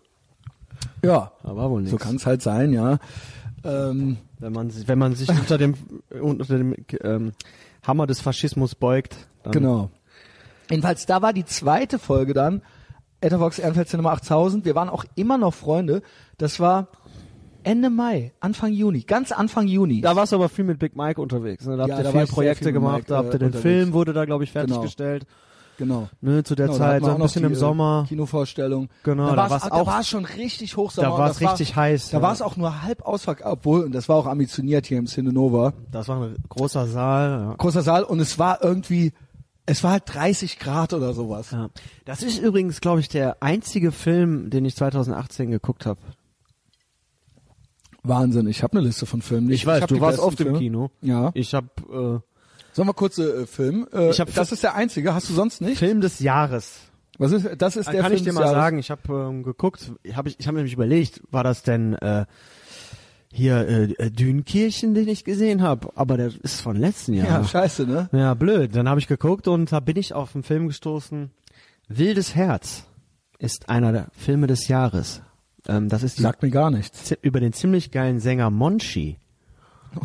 Ja, 1.04 1.32
Aber 1.44 1.70
wohl 1.70 1.82
nicht. 1.84 1.92
so 1.92 1.98
kann 1.98 2.16
es 2.16 2.26
halt 2.26 2.42
sein, 2.42 2.74
ja. 2.74 2.98
Ähm, 3.66 4.18
Wenn 4.40 4.54
man, 4.54 4.70
sich- 4.70 4.88
wenn 4.88 5.00
man 5.00 5.16
sich 5.16 5.30
unter 5.30 5.58
dem, 5.58 5.74
unter 6.22 6.58
dem 6.58 6.76
ähm, 7.02 7.32
Hammer 7.86 8.08
des 8.08 8.20
Faschismus 8.22 8.76
beugt, 8.76 9.18
genau. 9.52 9.90
Jedenfalls, 10.70 11.06
da 11.06 11.22
war 11.22 11.34
die 11.34 11.46
zweite 11.46 12.00
Folge 12.00 12.34
dann, 12.34 12.62
Ethervox 13.22 13.60
Ehrenfeld 13.60 13.88
Cinema 13.88 14.12
8000. 14.14 14.66
Wir 14.66 14.76
waren 14.76 14.90
auch 14.90 15.06
immer 15.16 15.38
noch 15.38 15.54
Freunde. 15.54 16.02
Das 16.38 16.60
war 16.60 16.88
Ende 17.64 17.90
Mai, 17.90 18.34
Anfang 18.40 18.72
Juni, 18.74 19.02
ganz 19.02 19.32
Anfang 19.32 19.68
Juni. 19.68 20.02
Da 20.02 20.16
warst 20.16 20.32
du 20.32 20.36
aber 20.38 20.50
viel 20.50 20.66
mit 20.66 20.78
Big 20.80 20.96
Mike 20.96 21.20
unterwegs. 21.22 21.66
Ne? 21.66 21.76
Da 21.78 21.84
habt 21.84 21.90
Ja, 21.90 21.98
ihr 22.00 22.04
da 22.04 22.12
viele 22.12 22.28
Projekte 22.28 22.66
viel 22.66 22.74
gemacht, 22.74 22.96
Mike, 22.98 23.08
da 23.08 23.18
habt 23.18 23.30
ihr 23.30 23.36
äh, 23.36 23.40
den 23.40 23.46
unterwegs. 23.48 23.62
Film, 23.64 23.94
wurde 23.94 24.14
da, 24.14 24.26
glaube 24.26 24.44
ich, 24.44 24.54
Genau. 24.54 24.66
fertiggestellt. 24.68 25.26
genau. 25.26 25.36
Ne, 25.80 26.44
zu 26.44 26.56
der 26.56 26.68
Genau, 26.68 26.78
Zeit, 26.78 27.04
so 27.04 27.12
ein 27.12 27.22
bisschen 27.22 27.42
die, 27.42 27.48
im 27.48 27.54
äh, 27.54 27.56
Sommer. 27.56 28.06
Kinovorstellung. 28.08 28.90
Genau, 29.04 29.28
da 29.28 29.32
da 29.32 29.38
war's 29.38 29.52
war's 29.52 29.64
auch, 29.72 29.78
da 29.80 29.86
war 29.86 30.00
es 30.02 30.10
schon 30.10 30.26
richtig 30.26 30.78
Hochsommer. 30.78 31.08
Da 31.10 31.18
war 31.18 31.30
es 31.30 31.38
das 31.38 31.44
war- 31.44 31.52
richtig 31.54 31.76
heiß. 31.76 32.10
Da 32.10 32.18
ja. 32.18 32.24
war 32.24 32.34
es 32.34 32.42
auch 32.42 32.58
nur 32.58 32.82
halb 32.84 33.02
ausverkauft, 33.04 33.52
obwohl, 33.52 33.84
und 33.84 33.94
das 33.94 34.08
war 34.10 34.16
auch 34.16 34.26
ambitioniert 34.28 34.86
hier 34.86 34.98
im 34.98 35.06
Cinenova. 35.08 35.74
Das 35.92 36.08
war 36.08 36.22
ein 36.22 36.36
großer 36.50 36.88
Saal. 36.88 37.30
Ja. 37.30 37.56
Großer 37.58 37.82
Saal 37.82 38.04
und 38.04 38.20
es 38.20 38.40
war 38.40 38.64
irgendwie, 38.64 39.14
es 39.66 39.84
war 39.84 39.92
halt 39.92 40.04
30 40.08 40.60
Grad 40.60 40.94
oder 40.94 41.14
sowas. 41.14 41.52
Ja. 41.52 41.70
Das 42.06 42.22
ist 42.24 42.40
übrigens, 42.40 42.82
glaube 42.82 43.00
ich, 43.00 43.10
der 43.10 43.42
einzige 43.42 43.92
Film, 43.92 44.50
den 44.50 44.66
ich 44.66 44.76
2018 44.76 45.52
geguckt 45.52 45.86
habe. 45.86 46.00
Wahnsinn, 48.04 48.48
ich 48.48 48.62
habe 48.62 48.78
eine 48.78 48.86
Liste 48.86 49.06
von 49.06 49.22
Filmen. 49.22 49.50
Ich 49.50 49.66
weiß, 49.66 49.82
hab 49.82 49.90
du 49.90 50.00
warst 50.00 50.20
oft 50.20 50.40
im 50.40 50.46
Filme. 50.46 50.60
Kino. 50.60 50.92
Ja. 51.02 51.32
Ich 51.34 51.54
habe 51.56 52.22
Sollen 52.76 52.90
wir 52.90 52.94
kurze 52.94 53.44
äh, 53.44 53.46
Film? 53.46 53.88
Äh, 53.94 54.10
Ich 54.10 54.20
hab 54.20 54.34
das 54.34 54.52
ist 54.52 54.62
der 54.64 54.76
einzige. 54.76 55.14
Hast 55.14 55.30
du 55.30 55.34
sonst 55.34 55.62
äh, 55.62 55.66
nicht? 55.66 55.80
Film 55.80 56.02
des 56.02 56.20
Jahres. 56.20 56.80
Was 57.18 57.32
ist? 57.32 57.48
Das 57.60 57.78
ist 57.78 57.86
Dann 57.88 57.94
der 57.94 58.02
kann 58.02 58.12
Film 58.12 58.18
ich 58.18 58.24
dir 58.26 58.34
mal 58.34 58.42
Jahres. 58.42 58.56
sagen, 58.56 58.78
ich 58.80 58.92
habe 58.92 59.02
ähm, 59.30 59.44
geguckt, 59.44 59.92
ich 60.04 60.16
habe 60.18 60.28
ich, 60.28 60.40
ich 60.40 60.48
hab 60.48 60.56
nämlich 60.56 60.74
überlegt, 60.74 61.22
war 61.32 61.46
das 61.46 61.64
denn 61.64 61.94
äh, 61.94 62.26
hier 63.32 63.68
äh, 63.68 63.84
äh, 63.94 64.12
Dünkirchen, 64.12 64.94
den 64.94 65.08
ich 65.08 65.24
gesehen 65.24 65.62
habe, 65.62 65.90
aber 65.96 66.18
der 66.18 66.32
ist 66.44 66.60
von 66.62 66.76
letzten 66.76 67.14
Ja, 67.14 67.24
Jahr. 67.26 67.44
scheiße, 67.46 67.86
ne? 67.86 68.10
Ja, 68.12 68.34
blöd. 68.34 68.76
Dann 68.76 68.90
habe 68.90 69.00
ich 69.00 69.08
geguckt 69.08 69.48
und 69.48 69.72
da 69.72 69.80
bin 69.80 69.96
ich 69.98 70.14
auf 70.14 70.36
einen 70.36 70.44
Film 70.44 70.68
gestoßen. 70.68 71.32
Wildes 71.88 72.36
Herz 72.36 72.84
ist 73.40 73.70
einer 73.70 73.92
der 73.94 74.08
Filme 74.12 74.48
des 74.48 74.68
Jahres. 74.68 75.22
Ähm, 75.68 75.88
das 75.88 76.04
ist 76.04 76.18
die, 76.18 76.22
Sagt 76.24 76.42
mir 76.44 76.50
gar 76.52 76.70
nichts. 76.72 77.14
über 77.22 77.40
den 77.40 77.54
ziemlich 77.54 77.92
geilen 77.92 78.20
Sänger 78.20 78.50
Monchi. 78.50 79.18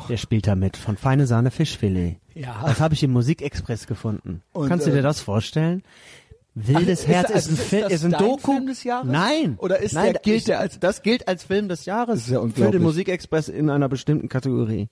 Der 0.08 0.16
spielt 0.16 0.46
da 0.46 0.54
mit, 0.54 0.76
von 0.76 0.96
Feine 0.96 1.26
Sahne 1.26 1.50
Fischfilet. 1.50 2.18
Ja. 2.34 2.62
Das 2.64 2.80
habe 2.80 2.94
ich 2.94 3.02
im 3.02 3.12
Musikexpress 3.12 3.86
gefunden. 3.86 4.42
Und, 4.52 4.68
Kannst 4.68 4.86
du 4.86 4.90
äh, 4.90 4.94
dir 4.94 5.02
das 5.02 5.20
vorstellen? 5.20 5.82
Wildes 6.54 7.00
Ach, 7.04 7.04
ist- 7.04 7.08
Herz 7.08 7.28
ist, 7.30 7.34
also 7.36 7.50
ein 7.50 7.54
ist 7.54 7.62
Film, 7.64 7.82
das 7.84 7.92
ist 7.92 8.04
ein 8.04 8.10
dein 8.12 8.20
Doku. 8.20 8.52
Film 8.52 8.66
des 8.66 8.84
Jahres? 8.84 9.10
Nein. 9.10 9.54
Oder 9.58 9.78
ist 9.78 9.92
Nein, 9.94 10.12
der- 10.12 10.22
gilt 10.22 10.36
ich, 10.38 10.44
der 10.44 10.58
als- 10.60 10.80
das 10.80 11.02
gilt 11.02 11.28
als 11.28 11.44
Film 11.44 11.68
des 11.68 11.84
Jahres. 11.84 12.20
Ist 12.22 12.30
ja 12.30 12.46
für 12.48 12.70
den 12.70 12.82
Musikexpress 12.82 13.48
in 13.48 13.70
einer 13.70 13.88
bestimmten 13.88 14.28
Kategorie. 14.28 14.88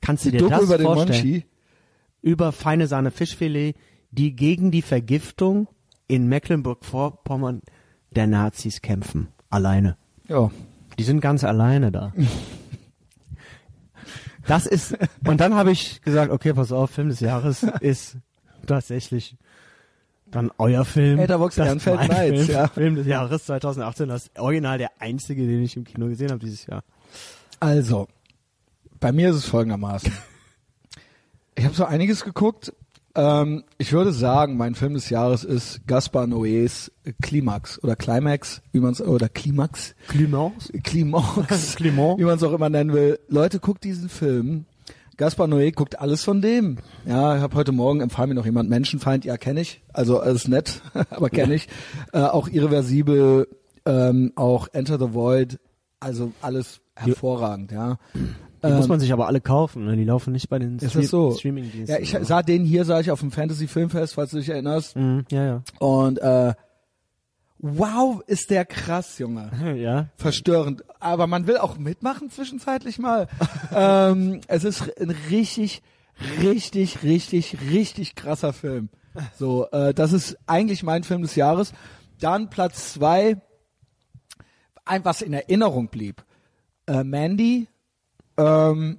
Kannst 0.00 0.24
du 0.24 0.30
dir 0.30 0.38
Doku 0.38 0.50
das 0.50 0.62
über 0.64 0.78
den 0.78 0.86
vorstellen? 0.86 1.18
Monchi. 1.24 1.44
über 2.22 2.52
feine 2.52 2.86
Sahne 2.88 3.10
Fischfilet, 3.12 3.74
die 4.10 4.34
gegen 4.34 4.70
die 4.70 4.82
Vergiftung 4.82 5.68
in 6.08 6.28
Mecklenburg-Vorpommern 6.28 7.62
der 8.10 8.26
Nazis 8.26 8.82
kämpfen. 8.82 9.28
Alleine. 9.50 9.96
Ja. 10.28 10.50
Die 10.98 11.02
sind 11.04 11.20
ganz 11.20 11.44
alleine 11.44 11.92
da. 11.92 12.12
Das 14.46 14.66
ist, 14.66 14.96
und 15.26 15.40
dann 15.40 15.54
habe 15.54 15.72
ich 15.72 16.02
gesagt, 16.02 16.30
okay, 16.30 16.52
pass 16.52 16.72
auf, 16.72 16.90
Film 16.90 17.08
des 17.08 17.20
Jahres 17.20 17.64
ist 17.80 18.16
tatsächlich 18.66 19.36
Dann 20.30 20.50
euer 20.58 20.84
Film. 20.84 21.20
Etherbox 21.20 21.56
Ehrenfeld 21.56 22.08
Nights, 22.08 22.46
Film, 22.46 22.50
ja. 22.50 22.68
Film 22.68 22.94
des 22.96 23.06
Jahres 23.06 23.44
2018. 23.46 24.08
Das 24.08 24.24
ist 24.24 24.38
original 24.38 24.78
der 24.78 24.90
einzige, 24.98 25.46
den 25.46 25.62
ich 25.62 25.76
im 25.76 25.84
Kino 25.84 26.08
gesehen 26.08 26.30
habe 26.30 26.40
dieses 26.40 26.66
Jahr. 26.66 26.82
Also, 27.60 28.08
bei 28.98 29.12
mir 29.12 29.30
ist 29.30 29.36
es 29.36 29.44
folgendermaßen. 29.46 30.12
Ich 31.54 31.64
habe 31.64 31.74
so 31.74 31.84
einiges 31.84 32.24
geguckt. 32.24 32.72
Ähm, 33.16 33.64
ich 33.78 33.92
würde 33.94 34.12
sagen, 34.12 34.58
mein 34.58 34.74
Film 34.74 34.92
des 34.92 35.08
Jahres 35.08 35.42
ist 35.42 35.86
Gaspar 35.86 36.24
Noés 36.26 36.90
Klimax 37.22 37.82
oder 37.82 37.96
Climax, 37.96 38.60
wie 38.72 38.80
man 38.80 38.92
es 38.92 39.00
oder 39.00 39.30
Klimax, 39.30 39.94
Climens? 40.08 40.70
Klimax, 40.84 41.76
Clement. 41.76 42.18
wie 42.18 42.24
man 42.24 42.36
es 42.36 42.42
auch 42.42 42.52
immer 42.52 42.68
nennen 42.68 42.92
will. 42.92 43.18
Leute, 43.28 43.58
guckt 43.58 43.84
diesen 43.84 44.10
Film. 44.10 44.66
Gaspar 45.16 45.46
Noé 45.46 45.72
guckt 45.72 45.98
alles 45.98 46.24
von 46.24 46.42
dem. 46.42 46.76
Ja, 47.06 47.36
ich 47.36 47.42
habe 47.42 47.56
heute 47.56 47.72
Morgen 47.72 48.00
empfahl 48.00 48.26
mir 48.26 48.34
noch 48.34 48.44
jemand 48.44 48.68
Menschenfeind. 48.68 49.24
Ja, 49.24 49.38
kenne 49.38 49.62
ich. 49.62 49.80
Also 49.94 50.20
alles 50.20 50.46
nett, 50.46 50.82
aber 51.10 51.30
kenne 51.30 51.54
ich. 51.54 51.68
Äh, 52.12 52.18
auch 52.18 52.48
irreversibel, 52.48 53.48
ähm, 53.86 54.32
auch 54.36 54.68
Enter 54.74 54.98
the 54.98 55.14
Void. 55.14 55.58
Also 56.00 56.32
alles 56.42 56.80
hervorragend. 56.94 57.72
Ja. 57.72 57.96
Die 58.64 58.72
muss 58.72 58.88
man 58.88 59.00
sich 59.00 59.12
aber 59.12 59.26
alle 59.26 59.40
kaufen, 59.40 59.84
ne? 59.84 59.96
Die 59.96 60.04
laufen 60.04 60.32
nicht 60.32 60.48
bei 60.48 60.58
den 60.58 60.72
Ähm, 60.72 60.78
das 60.78 60.92
so? 60.92 61.32
Streaming-Diensten. 61.32 61.92
Ja, 61.92 61.98
ich 62.00 62.16
sah 62.26 62.42
den 62.42 62.64
hier, 62.64 62.84
sah 62.84 63.00
ich 63.00 63.10
auf 63.10 63.20
dem 63.20 63.30
Fantasy 63.30 63.66
Filmfest, 63.66 64.14
falls 64.14 64.30
du 64.30 64.38
dich 64.38 64.48
erinnerst. 64.48 64.96
Mhm, 64.96 65.24
ja, 65.30 65.44
ja. 65.44 65.62
Und 65.78 66.18
äh, 66.18 66.54
wow, 67.58 68.22
ist 68.26 68.50
der 68.50 68.64
krass, 68.64 69.18
Junge. 69.18 69.50
Ja. 69.76 70.08
Verstörend. 70.16 70.84
Aber 71.00 71.26
man 71.26 71.46
will 71.46 71.58
auch 71.58 71.78
mitmachen 71.78 72.30
zwischenzeitlich 72.30 72.98
mal. 72.98 73.28
ähm, 73.74 74.40
es 74.48 74.64
ist 74.64 74.98
ein 75.00 75.14
richtig, 75.30 75.82
richtig, 76.40 77.02
richtig, 77.02 77.58
richtig 77.70 78.14
krasser 78.14 78.52
Film. 78.52 78.88
So, 79.38 79.68
äh, 79.70 79.94
das 79.94 80.12
ist 80.12 80.36
eigentlich 80.46 80.82
mein 80.82 81.02
Film 81.02 81.22
des 81.22 81.36
Jahres. 81.36 81.72
Dann 82.20 82.50
Platz 82.50 82.94
zwei, 82.94 83.36
ein, 84.84 85.04
was 85.04 85.22
in 85.22 85.32
Erinnerung 85.32 85.88
blieb. 85.88 86.24
Äh, 86.86 87.04
Mandy 87.04 87.68
ähm, 88.36 88.98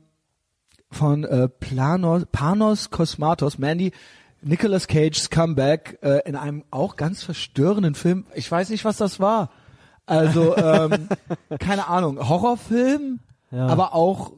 von 0.91 1.23
äh, 1.23 1.49
Planos, 1.49 2.23
Panos 2.31 2.89
Kosmatos. 2.89 3.57
Mandy, 3.57 3.91
Nicolas 4.41 4.87
Cage's 4.87 5.29
Comeback 5.29 5.99
äh, 6.01 6.21
in 6.27 6.35
einem 6.35 6.63
auch 6.71 6.95
ganz 6.95 7.23
verstörenden 7.23 7.95
Film. 7.95 8.25
Ich 8.35 8.49
weiß 8.51 8.69
nicht, 8.69 8.85
was 8.85 8.97
das 8.97 9.19
war. 9.19 9.51
Also, 10.05 10.55
ähm, 10.55 11.09
keine 11.59 11.87
Ahnung, 11.87 12.29
Horrorfilm, 12.29 13.19
Ja. 13.51 13.67
aber 13.67 13.93
auch 13.93 14.31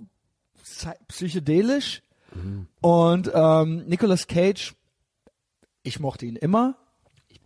psy- 0.63 0.97
psychedelisch. 1.07 2.01
Und 2.81 3.31
ähm, 3.33 3.85
Nicolas 3.87 4.27
Cage, 4.27 4.75
ich 5.83 5.99
mochte 5.99 6.25
ihn 6.25 6.35
immer. 6.35 6.75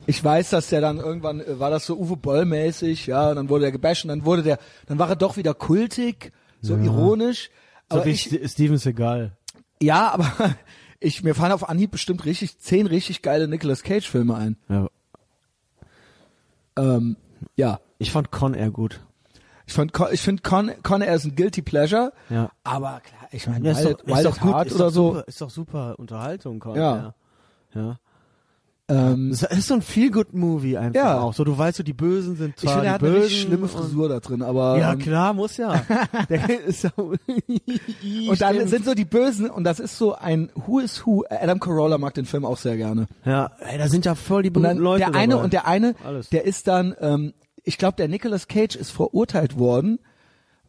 Ich 0.06 0.22
weiß, 0.22 0.50
dass 0.50 0.68
der 0.70 0.82
dann 0.82 0.98
irgendwann 0.98 1.40
äh, 1.40 1.60
war 1.60 1.70
das 1.70 1.86
so 1.86 1.98
Uwe 1.98 2.18
Boll 2.18 2.44
mäßig, 2.46 3.08
ja, 3.08 3.34
dann 3.34 3.48
wurde 3.50 3.66
er 3.66 3.72
gebasht 3.72 4.04
und 4.04 4.10
dann 4.10 4.26
wurde 4.26 4.44
der, 4.44 4.60
dann 4.88 5.00
war 5.00 5.08
er 5.10 5.16
doch 5.16 5.38
wieder 5.38 5.54
kultig, 5.54 6.34
so 6.64 6.76
ironisch. 6.78 7.52
So 7.92 7.98
Aber 7.98 8.06
wie 8.06 8.10
ich, 8.12 8.26
St- 8.26 8.48
Steven 8.52 8.78
Seagal. 8.78 9.38
ja, 9.82 10.10
aber 10.12 10.56
ich 11.00 11.22
mir 11.24 11.36
fallen 11.36 11.52
auf 11.52 11.70
Anhieb 11.70 11.92
bestimmt 11.92 12.26
richtig 12.26 12.58
zehn 12.60 12.88
richtig 12.88 13.22
geile 13.22 13.48
Nicolas 13.48 13.84
Cage 13.84 14.10
Filme 14.10 14.36
ein. 14.36 14.58
Ja. 14.70 14.88
Ähm, 16.78 17.18
ja, 17.56 17.80
Ich 18.00 18.12
fand 18.12 18.32
Con 18.32 18.54
Air 18.54 18.72
gut. 18.72 19.00
ich 19.68 19.74
fand, 19.74 19.94
Con- 19.94 20.08
ich 20.12 20.22
finde 20.22 20.42
Con, 20.42 20.72
Con 20.82 21.02
Air 21.02 21.16
ist 21.16 21.26
ein 21.26 21.36
guilty 21.36 21.62
pleasure. 21.62 22.14
Ja. 22.30 22.50
Aber 22.64 23.02
klar, 23.02 23.28
ich 23.32 23.48
meine, 23.48 23.66
Ja, 23.66 23.72
ist 23.78 23.84
Wild, 23.86 24.00
ist 24.08 24.24
doch 24.26 24.40
gut, 24.40 24.54
Heart 24.54 24.68
ist 24.68 24.76
oder 24.76 24.86
doch 24.86 24.92
so. 24.92 25.08
Super, 25.14 25.28
ist 25.28 25.42
doch 25.42 25.50
super 25.50 26.00
Unterhaltung, 26.00 26.60
Con 26.60 26.76
Ja. 26.76 26.96
Air. 26.96 27.16
Ja. 27.76 28.00
Ähm, 28.90 29.30
Das 29.32 29.44
ist 29.44 29.68
so 29.68 29.76
ein 29.76 29.82
Feel-Good-Movie 29.82 30.78
einfach 30.78 30.96
Ja. 31.02 31.20
auch. 31.22 31.34
So, 31.34 31.44
du 31.46 31.58
weißt, 31.58 31.78
so 31.78 31.84
die 31.84 31.94
Bösen 31.94 32.36
sind 32.36 32.50
ich 32.58 32.64
zwar 32.64 32.74
finde, 32.74 32.88
er 32.88 32.94
hat 32.94 33.02
eine 33.02 33.10
Bösen. 33.12 33.24
richtig 33.24 33.42
schlimme 33.44 33.68
Frisur 33.70 34.10
da 34.10 34.20
drin, 34.20 34.42
aber 34.42 34.78
Ja, 34.78 34.92
ähm, 34.94 35.00
klar, 35.00 35.34
muss 35.34 35.56
ja. 35.56 35.82
Der 36.30 36.50
ist 36.66 36.84
ja 36.84 36.92
und 36.98 38.42
dann 38.42 38.68
sind 38.68 38.84
so 38.86 38.94
die 38.94 39.06
Bösen 39.06 39.50
und 39.50 39.64
das 39.64 39.80
ist 39.80 39.98
so 39.98 40.16
ein 40.16 40.52
Who 40.56 40.80
is 40.80 41.06
Who. 41.06 41.24
Adam 41.30 41.60
Carolla 41.62 41.98
mag 41.98 42.14
den 42.14 42.26
Film 42.26 42.44
auch 42.46 42.58
sehr 42.58 42.76
gerne. 42.76 43.08
Ja, 43.26 43.52
ey, 43.60 43.78
da 43.78 43.88
sind 43.88 44.04
ja 44.06 44.16
voll 44.16 44.44
die 44.44 44.50
berühmten 44.50 44.78
Leute 44.80 45.06
der 45.12 45.16
eine 45.16 45.34
dabei. 45.36 45.44
und 45.46 45.54
der 45.54 45.66
eine, 45.68 45.96
Alles. 46.06 46.30
der 46.30 46.44
ist 46.44 46.68
dann, 46.68 46.94
ähm, 47.00 47.34
ich 47.64 47.78
glaube, 47.78 47.96
der 47.96 48.10
Nicolas 48.10 48.50
Cage 48.50 48.76
ist 48.76 48.92
verurteilt 48.92 49.58
worden, 49.58 50.00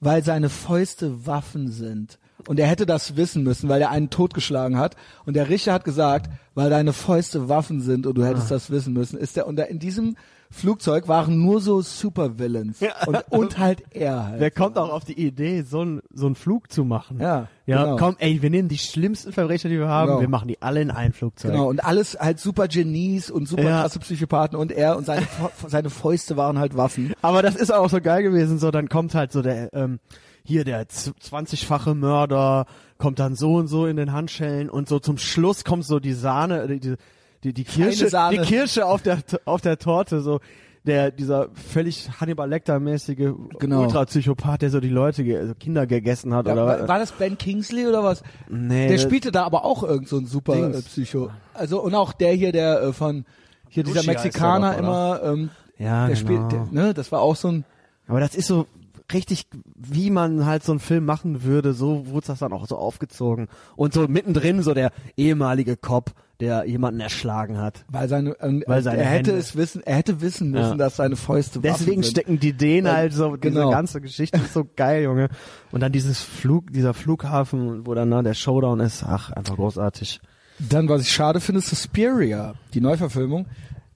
weil 0.01 0.23
seine 0.23 0.51
Fäuste 0.51 1.27
Waffen 1.27 1.73
sind. 1.73 2.19
Und 2.49 2.59
er 2.61 2.67
hätte 2.67 2.87
das 2.87 3.17
wissen 3.17 3.43
müssen, 3.43 3.69
weil 3.69 3.81
er 3.81 3.91
einen 3.91 4.11
totgeschlagen 4.11 4.79
hat. 4.79 4.97
Und 5.27 5.35
der 5.35 5.49
Richter 5.49 5.73
hat 5.73 5.85
gesagt, 5.85 6.31
weil 6.55 6.71
deine 6.71 6.93
Fäuste 6.93 7.49
Waffen 7.49 7.81
sind 7.81 8.07
und 8.07 8.17
du 8.17 8.25
hättest 8.25 8.47
Ah. 8.47 8.55
das 8.55 8.71
wissen 8.71 8.93
müssen, 8.93 9.19
ist 9.19 9.37
der, 9.37 9.47
und 9.47 9.59
in 9.61 9.79
diesem 9.79 10.17
Flugzeug 10.51 11.09
waren 11.09 11.43
nur 11.43 11.61
so 11.61 11.81
Supervillains. 11.83 12.79
Und, 13.07 13.25
und 13.31 13.59
halt 13.59 13.83
er 13.91 14.27
halt. 14.29 14.41
Wer 14.41 14.51
kommt 14.53 14.79
auch 14.79 14.91
auf 14.93 15.05
die 15.05 15.19
Idee, 15.21 15.63
so 15.63 15.81
einen 15.81 16.01
so 16.13 16.27
einen 16.27 16.37
Flug 16.37 16.71
zu 16.71 16.85
machen? 16.85 17.19
Ja, 17.19 17.49
Ja, 17.67 17.83
genau. 17.85 17.97
komm, 17.97 18.17
ey, 18.19 18.41
wir 18.41 18.51
nehmen 18.51 18.69
die 18.69 18.79
schlimmsten 18.79 19.33
Verbrecher, 19.33 19.69
die 19.69 19.79
wir 19.79 19.89
haben, 19.89 20.09
Genau. 20.11 20.21
wir 20.21 20.29
machen 20.29 20.47
die 20.47 20.63
alle 20.63 20.81
in 20.81 20.91
ein 20.93 21.13
Flugzeug. 21.13 21.51
Genau, 21.53 21.69
und 21.69 21.85
alles 21.85 22.17
halt 22.21 22.39
super 22.39 22.69
Genies 22.69 23.31
und 23.31 23.49
super 23.49 23.65
Ja. 23.65 23.81
krasse 23.81 23.99
Psychopathen 23.99 24.57
und 24.57 24.71
er 24.71 24.97
und 24.97 25.07
seine, 25.07 25.27
seine 25.67 25.91
Fäuste 25.91 26.37
waren 26.37 26.59
halt 26.59 26.77
Waffen. 26.77 27.15
Aber 27.23 27.43
das 27.43 27.57
ist 27.57 27.73
auch 27.73 27.91
so 27.91 28.01
geil 28.01 28.23
gewesen, 28.23 28.59
so 28.59 28.71
dann 28.71 28.89
kommt 28.89 29.15
halt 29.17 29.33
so 29.33 29.43
der 29.43 29.73
ähm, 29.75 29.99
hier 30.45 30.65
der 30.65 30.89
z- 30.89 31.15
20-fache 31.23 31.95
Mörder 31.95 32.67
kommt 32.99 33.19
dann 33.19 33.35
so 33.35 33.55
und 33.55 33.69
so 33.69 33.87
in 33.87 33.97
den 33.97 34.13
Handschellen 34.13 34.69
und 34.71 34.89
so 34.89 34.99
zum 34.99 35.19
Schluss 35.19 35.65
kommt 35.65 35.85
so 35.85 35.99
die 36.01 36.13
Sahne 36.13 36.63
äh, 36.63 36.79
die 36.79 36.95
die, 37.43 37.53
die 37.53 37.65
Kirsche 37.65 38.09
die 38.31 38.39
Kirsche 38.39 38.87
auf 38.87 39.03
der 39.03 39.19
auf 39.45 39.61
der 39.61 39.79
Torte 39.79 40.21
so 40.21 40.41
der 40.87 41.11
dieser 41.11 41.49
völlig 41.55 42.09
Hannibal 42.21 42.49
Lecter 42.49 42.79
mäßige 42.79 43.33
Genau. 43.59 43.83
Ultrapsychopath, 43.83 44.61
der 44.63 44.71
so 44.71 44.81
die 44.81 44.91
Leute 44.91 45.23
also 45.39 45.55
Kinder 45.55 45.87
gegessen 45.87 46.35
hat 46.35 46.47
Ja, 46.47 46.53
oder 46.53 46.67
war, 46.67 46.89
war 46.89 46.99
das 46.99 47.13
Ben 47.13 47.39
Kingsley 47.39 47.87
oder 47.87 48.05
was? 48.05 48.23
nee 48.51 48.89
Der 48.89 48.99
spielte 48.99 49.33
da 49.33 49.45
aber 49.45 49.65
auch 49.65 49.83
irgend 49.83 50.09
so 50.09 50.19
ein 50.19 50.27
super 50.27 50.55
Dings. 50.55 50.77
äh, 50.79 50.83
Psycho. 50.83 51.31
Also 51.55 51.83
und 51.83 51.95
auch 51.95 52.13
der 52.13 52.33
hier, 52.35 52.53
der 52.53 52.83
äh, 52.83 52.93
von 52.93 53.25
hier 53.71 53.83
dieser 53.83 54.01
Ducci 54.03 54.09
heißt 54.15 54.25
Mexikaner 54.25 54.73
doch, 54.73 54.79
immer, 54.79 55.21
ähm, 55.25 55.51
ja 55.79 56.07
der 56.07 56.17
genau. 56.17 56.27
spielt, 56.49 56.53
der, 56.53 56.69
ne, 56.71 56.93
das 56.95 57.11
war 57.13 57.21
auch 57.21 57.37
so 57.37 57.49
ein. 57.49 57.65
Aber 58.07 58.21
das 58.21 58.35
ist 58.35 58.47
so 58.47 58.67
richtig, 59.13 59.47
wie 59.77 60.11
man 60.11 60.47
halt 60.47 60.63
so 60.65 60.73
einen 60.73 60.81
Film 60.81 61.05
machen 61.05 61.43
würde, 61.43 61.75
so 61.75 62.07
wurde 62.09 62.27
das 62.29 62.39
dann 62.39 62.53
auch 62.53 62.67
so 62.67 62.77
aufgezogen. 62.77 63.49
Und 63.77 63.93
so 63.93 64.09
mittendrin 64.09 64.63
so 64.63 64.73
der 64.75 64.93
ehemalige 65.17 65.77
Cop, 65.77 66.13
der 66.41 66.65
jemanden 66.67 67.01
erschlagen 67.01 67.59
hat. 67.59 67.85
Weil 67.89 68.09
seine, 68.09 68.31
ähm, 68.41 68.65
Weil 68.67 68.83
seine 68.83 68.99
er 69.03 69.05
hätte 69.09 69.31
Hände- 69.33 69.41
es 69.41 69.55
wissen, 69.57 69.83
er 69.85 69.97
hätte 69.97 70.21
wissen 70.21 70.51
müssen, 70.51 70.71
Ja. 70.73 70.77
dass 70.77 70.97
seine 70.97 71.17
Fäuste 71.17 71.63
Waffen 71.63 71.77
Deswegen 71.79 72.03
sind. 72.03 72.11
stecken 72.11 72.41
die 72.41 72.53
Weil- 72.87 72.93
halt 72.97 73.13
so, 73.13 73.37
diese 73.37 73.55
genau. 73.55 73.71
ganze 73.71 74.01
Geschichte 74.01 74.39
ist 74.39 74.53
so 74.53 74.65
geil, 74.77 75.05
Junge. 75.05 75.29
Und 75.71 75.81
dann 75.81 75.93
dieses 75.93 76.21
Flug, 76.21 76.73
dieser 76.73 76.93
Flughafen, 76.95 77.87
wo 77.87 77.95
dann 77.95 78.09
na, 78.09 78.23
der 78.23 78.35
Showdown 78.35 78.81
ist, 78.81 79.05
ach, 79.05 79.31
einfach 79.31 79.55
großartig. 79.57 80.21
Dann, 80.59 80.89
was 80.89 81.03
ich 81.03 81.13
schade 81.13 81.41
finde, 81.41 81.61
Suspiria, 81.61 82.55
die 82.73 82.81
Neuverfilmung, 82.81 83.47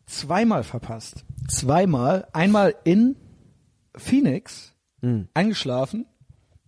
zweimal 0.07 0.65
verpasst. 0.65 1.25
Zweimal. 1.49 2.27
Einmal 2.33 2.75
in 2.85 3.17
Phoenix, 3.97 4.75
Hm. 5.01 5.29
eingeschlafen, 5.35 6.07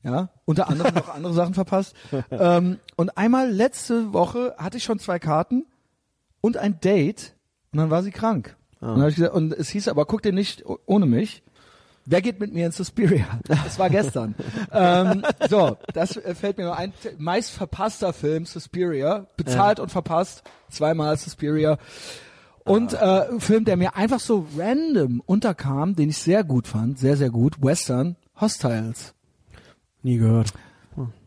ja, 0.03 0.31
unter 0.45 0.69
anderem 0.69 0.95
noch 0.95 1.09
andere 1.09 1.35
Sachen 1.35 1.55
verpasst. 1.55 1.95
Ähm, 2.31 2.79
und 2.97 3.17
einmal 3.17 3.51
letzte 3.51 4.13
Woche 4.13 4.55
hatte 4.57 4.77
ich 4.77 4.85
schon 4.85 4.99
zwei 4.99 5.19
Karten 5.19 5.67
und 6.41 6.57
ein 6.57 6.81
Date 6.81 7.35
und 7.73 7.79
dann 7.79 7.91
war 7.91 8.03
sie 8.03 8.11
krank. 8.11 8.57
Und, 8.81 8.89
dann 8.89 9.03
hab 9.03 9.09
ich 9.09 9.17
gesagt, 9.17 9.35
und 9.35 9.53
es 9.53 9.69
hieß 9.69 9.89
aber, 9.89 10.07
guck 10.07 10.23
dir 10.23 10.33
nicht 10.33 10.65
ohne 10.87 11.07
mich. 11.07 11.43
Wer 12.07 12.23
geht 12.23 12.41
mit 12.41 12.53
mir 12.53 12.67
in 12.67 12.73
Suspiria? 12.73 13.27
Das 13.47 13.79
war 13.79 13.91
gestern. 13.91 14.35
ähm, 14.73 15.23
so, 15.49 15.77
das 15.93 16.17
äh, 16.17 16.35
fällt 16.35 16.57
mir 16.57 16.65
nur 16.65 16.77
ein. 16.77 16.93
Meist 17.19 17.51
verpasster 17.51 18.13
Film, 18.13 18.47
Suspiria. 18.47 19.27
Bezahlt 19.37 19.81
und 19.81 19.91
verpasst. 19.91 20.43
Zweimal 20.71 21.17
Suspiria. 21.19 21.79
Und 22.65 22.95
äh, 22.95 23.39
Film, 23.39 23.65
der 23.65 23.77
mir 23.77 23.97
einfach 23.97 24.21
so 24.21 24.47
random 24.57 25.23
unterkam, 25.27 25.95
den 25.95 26.11
ich 26.11 26.19
sehr 26.19 26.45
gut 26.45 26.67
fand, 26.67 26.99
sehr, 26.99 27.17
sehr 27.17 27.31
gut. 27.31 27.63
Western, 27.63 28.17
Hostiles. 28.41 29.15
Nie 30.03 30.19
gehört. 30.19 30.53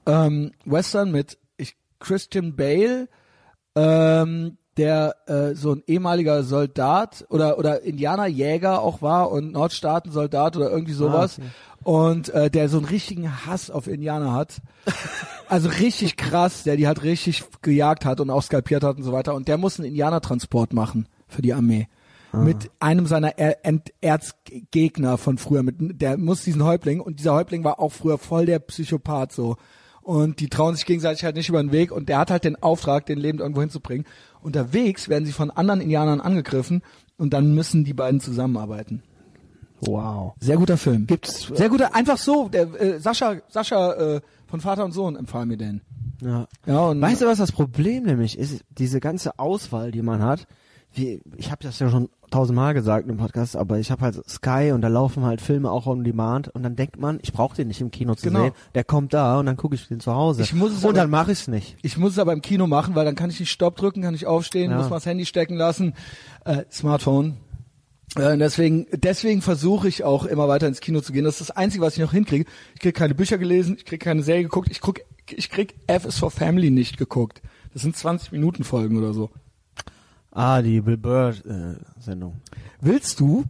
Ähm, 0.05 0.51
Western 0.65 1.11
mit 1.11 1.37
ich, 1.57 1.75
Christian 1.99 2.55
Bale, 2.55 3.07
ähm, 3.75 4.57
der 4.77 5.15
äh, 5.27 5.55
so 5.55 5.73
ein 5.73 5.83
ehemaliger 5.85 6.43
Soldat 6.43 7.25
oder 7.29 7.59
oder 7.59 7.83
Indianerjäger 7.83 8.81
auch 8.81 9.01
war 9.01 9.31
und 9.31 9.51
Nordstaaten-Soldat 9.51 10.57
oder 10.57 10.71
irgendwie 10.71 10.93
sowas. 10.93 11.37
okay. 11.37 11.49
Und 11.83 12.29
äh, 12.29 12.49
der 12.49 12.69
so 12.69 12.77
einen 12.77 12.87
richtigen 12.87 13.45
Hass 13.45 13.69
auf 13.69 13.87
Indianer 13.87 14.33
hat. 14.33 14.61
Also 15.49 15.69
richtig 15.69 16.17
krass, 16.17 16.63
der 16.63 16.77
die 16.77 16.87
halt 16.87 17.03
richtig 17.03 17.43
gejagt 17.61 18.05
hat 18.05 18.19
und 18.19 18.31
auch 18.31 18.41
skalpiert 18.41 18.83
hat 18.83 18.97
und 18.97 19.03
so 19.03 19.11
weiter. 19.11 19.35
Und 19.35 19.47
der 19.47 19.59
muss 19.59 19.77
einen 19.77 19.89
Indianertransport 19.89 20.73
machen 20.73 21.07
für 21.27 21.43
die 21.43 21.53
Armee. 21.53 21.89
Mit 22.33 22.71
einem 22.79 23.05
seiner 23.05 23.37
er 23.37 23.63
Ent 23.65 23.93
Erzgegner 24.01 25.17
von 25.17 25.37
früher. 25.37 25.63
Mit, 25.63 26.01
der 26.01 26.17
muss 26.17 26.43
diesen 26.43 26.63
Häuptling, 26.63 26.99
und 26.99 27.19
dieser 27.19 27.33
Häuptling 27.33 27.63
war 27.63 27.79
auch 27.79 27.91
früher 27.91 28.17
voll 28.17 28.45
der 28.45 28.59
Psychopath 28.59 29.31
so. 29.31 29.57
und 30.01 30.39
die 30.39 30.49
trauen 30.49 30.75
sich 30.75 30.85
gegenseitig 30.85 31.23
halt 31.23 31.35
nicht 31.35 31.49
über 31.49 31.61
den 31.61 31.71
Weg 31.71 31.91
und 31.91 32.09
der 32.09 32.17
hat 32.17 32.31
halt 32.31 32.43
den 32.43 32.61
Auftrag, 32.61 33.05
den 33.05 33.19
lebend 33.19 33.41
irgendwo 33.41 33.61
hinzubringen. 33.61 34.05
Unterwegs 34.41 35.09
werden 35.09 35.25
sie 35.25 35.31
von 35.31 35.51
anderen 35.51 35.79
Indianern 35.79 36.21
angegriffen 36.21 36.81
und 37.17 37.33
dann 37.33 37.53
müssen 37.53 37.83
die 37.83 37.93
beiden 37.93 38.19
zusammenarbeiten. 38.19 39.03
Wow. 39.81 40.33
Sehr 40.39 40.57
guter 40.57 40.77
Film. 40.77 41.07
Gibt's 41.07 41.51
Sehr 41.53 41.69
guter, 41.69 41.93
einfach 41.93 42.17
so, 42.17 42.49
der 42.49 42.73
äh, 42.81 42.99
Sascha, 42.99 43.35
Sascha 43.49 43.93
äh, 43.93 44.21
von 44.47 44.61
Vater 44.61 44.85
und 44.85 44.91
Sohn 44.91 45.15
empfahl 45.15 45.45
mir 45.45 45.57
den. 45.57 45.81
Ja. 46.21 46.47
Ja, 46.65 46.87
und 46.87 47.01
Weißt 47.01 47.21
du, 47.21 47.25
was 47.25 47.37
das 47.37 47.51
Problem 47.51 48.03
nämlich 48.03 48.37
ist? 48.37 48.63
Diese 48.69 48.99
ganze 48.99 49.39
Auswahl, 49.39 49.91
die 49.91 50.01
man 50.01 50.23
hat. 50.23 50.47
Wie, 50.95 51.21
ich 51.37 51.49
habe 51.51 51.63
das 51.63 51.79
ja 51.79 51.89
schon 51.89 52.09
tausendmal 52.29 52.73
gesagt 52.75 53.09
im 53.09 53.17
Podcast, 53.17 53.55
aber 53.55 53.79
ich 53.79 53.89
habe 53.89 54.01
halt 54.01 54.29
Sky 54.29 54.71
und 54.73 54.81
da 54.81 54.87
laufen 54.89 55.23
halt 55.23 55.41
Filme 55.41 55.71
auch 55.71 55.87
on 55.87 56.03
Demand 56.03 56.49
und 56.49 56.61
dann 56.63 56.75
denkt 56.75 56.99
man, 56.99 57.19
ich 57.23 57.33
brauche 57.33 57.55
den 57.55 57.67
nicht 57.67 57.81
im 57.81 57.89
Kino 57.89 58.13
zu 58.15 58.27
Genau. 58.27 58.43
sehen. 58.43 58.51
Der 58.75 58.83
kommt 58.83 59.13
da 59.13 59.39
und 59.39 59.47
dann 59.47 59.57
gucke 59.57 59.73
ich 59.75 59.87
den 59.87 59.99
zu 59.99 60.13
Hause. 60.13 60.43
Ich 60.43 60.53
muss 60.53 60.71
es 60.71 60.79
und 60.83 60.91
aber- 60.91 60.93
dann 60.99 61.09
mache 61.09 61.31
ich 61.31 61.39
es 61.41 61.47
nicht. 61.47 61.77
Ich 61.81 61.97
muss 61.97 62.11
es 62.13 62.19
aber 62.19 62.31
im 62.33 62.41
Kino 62.41 62.67
machen, 62.67 62.93
weil 62.95 63.05
dann 63.05 63.15
kann 63.15 63.29
ich 63.31 63.39
nicht 63.39 63.51
Stopp 63.51 63.75
drücken, 63.75 64.01
kann 64.03 64.13
ich 64.13 64.27
aufstehen, 64.27 64.69
Ja. 64.71 64.77
muss 64.77 64.89
mal 64.89 64.97
das 64.97 65.05
Handy 65.07 65.25
stecken 65.25 65.55
lassen, 65.55 65.93
äh, 66.45 66.63
Smartphone. 66.71 67.37
Äh, 68.15 68.37
deswegen, 68.37 68.85
deswegen 68.93 69.41
versuche 69.41 69.87
ich 69.87 70.03
auch 70.03 70.25
immer 70.25 70.47
weiter 70.47 70.67
ins 70.67 70.79
Kino 70.81 71.01
zu 71.01 71.11
gehen. 71.13 71.23
Das 71.23 71.41
ist 71.41 71.49
das 71.49 71.57
Einzige, 71.57 71.83
was 71.83 71.93
ich 71.97 72.03
noch 72.03 72.11
hinkriege. 72.11 72.45
Ich 72.75 72.81
krieg 72.81 72.95
keine 72.95 73.15
Bücher 73.15 73.39
gelesen, 73.39 73.75
ich 73.77 73.85
krieg 73.85 73.99
keine 73.99 74.21
Serie 74.21 74.43
geguckt, 74.43 74.67
ich 74.69 74.81
guck, 74.81 74.99
ich 75.31 75.49
krieg 75.49 75.73
F 75.87 76.05
is 76.05 76.19
for 76.19 76.29
Family 76.29 76.69
nicht 76.69 76.97
geguckt. 76.97 77.41
Das 77.73 77.81
sind 77.81 77.95
20 77.97 78.31
Minuten 78.31 78.63
Folgen 78.63 78.97
oder 78.97 79.13
so. 79.13 79.31
Ah, 80.35 80.61
die 80.63 80.81
Bill 80.81 80.97
Burr 80.97 81.29
äh, 81.29 81.75
Sendung. 81.99 82.41
Willst 82.81 83.19
du, 83.19 83.45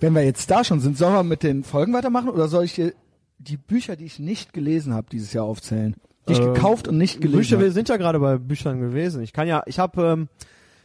wenn 0.00 0.14
wir 0.14 0.22
jetzt 0.22 0.50
da 0.50 0.64
schon 0.64 0.80
sind, 0.80 0.98
sollen 0.98 1.14
wir 1.14 1.22
mit 1.22 1.42
den 1.42 1.64
Folgen 1.64 1.94
weitermachen 1.94 2.28
oder 2.28 2.48
soll 2.48 2.64
ich 2.64 2.74
dir 2.74 2.92
die 3.38 3.56
Bücher, 3.56 3.96
die 3.96 4.04
ich 4.04 4.18
nicht 4.18 4.52
gelesen 4.52 4.92
habe, 4.92 5.08
dieses 5.10 5.32
Jahr 5.32 5.44
aufzählen? 5.44 5.96
Die 6.28 6.32
ich 6.34 6.38
Ähm, 6.40 6.52
gekauft 6.52 6.88
und 6.88 6.98
nicht 6.98 7.20
gelesen 7.20 7.38
Bücher, 7.38 7.60
wir 7.60 7.72
sind 7.72 7.88
ja 7.88 7.96
gerade 7.96 8.18
bei 8.18 8.36
Büchern 8.36 8.80
gewesen. 8.80 9.22
Ich 9.22 9.32
kann 9.32 9.48
ja, 9.48 9.62
ich 9.66 9.78
habe 9.78 10.02
ähm, 10.02 10.28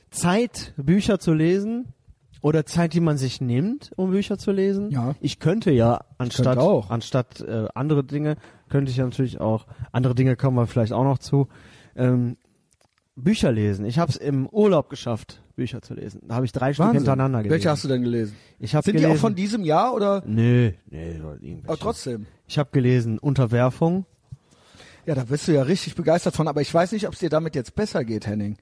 Zeit, 0.09 0.73
Bücher 0.77 1.19
zu 1.19 1.33
lesen 1.33 1.93
oder 2.41 2.65
Zeit, 2.65 2.93
die 2.93 3.01
man 3.01 3.17
sich 3.17 3.41
nimmt, 3.41 3.91
um 3.97 4.11
Bücher 4.11 4.37
zu 4.37 4.51
lesen. 4.51 4.89
Ja. 4.89 5.15
Ich 5.19 5.39
könnte 5.39 5.71
ja 5.71 6.05
anstatt 6.17 6.57
könnte 6.57 6.89
anstatt 6.89 7.41
äh, 7.41 7.67
andere 7.75 8.03
Dinge 8.03 8.37
könnte 8.69 8.91
ich 8.91 8.97
ja 8.97 9.03
natürlich 9.03 9.41
auch 9.41 9.67
andere 9.91 10.15
Dinge 10.15 10.37
kommen 10.37 10.55
wir 10.55 10.67
vielleicht 10.67 10.93
auch 10.93 11.03
noch 11.03 11.17
zu. 11.17 11.49
Ähm, 11.95 12.37
Bücher 13.15 13.51
lesen. 13.51 13.85
Ich 13.85 13.99
habe 13.99 14.09
es 14.11 14.17
im 14.17 14.47
Urlaub 14.47 14.89
geschafft, 14.89 15.40
Bücher 15.51 15.81
zu 15.81 15.93
lesen. 15.93 16.21
Da 16.27 16.35
habe 16.35 16.45
ich 16.45 16.51
drei 16.51 16.73
Stück 16.73 16.85
Wahnsinn. 16.85 16.99
hintereinander 16.99 17.39
gelesen. 17.39 17.53
Welche 17.53 17.69
hast 17.69 17.83
du 17.83 17.87
denn 17.87 18.01
gelesen? 18.03 18.35
Ich 18.59 18.75
habe 18.75 18.83
Sind 18.83 18.93
gelesen. 18.93 19.11
die 19.11 19.17
auch 19.17 19.21
von 19.21 19.35
diesem 19.35 19.63
Jahr 19.63 19.93
oder? 19.93 20.23
Nö, 20.25 20.71
nee. 20.89 21.15
Aber 21.65 21.77
trotzdem. 21.77 22.25
Ich 22.47 22.57
habe 22.57 22.69
gelesen 22.71 23.17
Unterwerfung. 23.19 24.05
Ja, 25.05 25.15
da 25.15 25.23
bist 25.23 25.47
du 25.47 25.53
ja 25.53 25.63
richtig 25.63 25.95
begeistert 25.95 26.35
von, 26.35 26.47
aber 26.47 26.61
ich 26.61 26.71
weiß 26.73 26.91
nicht, 26.91 27.07
ob 27.07 27.13
es 27.13 27.19
dir 27.19 27.29
damit 27.29 27.55
jetzt 27.55 27.75
besser 27.75 28.03
geht, 28.05 28.27
Henning. 28.27 28.57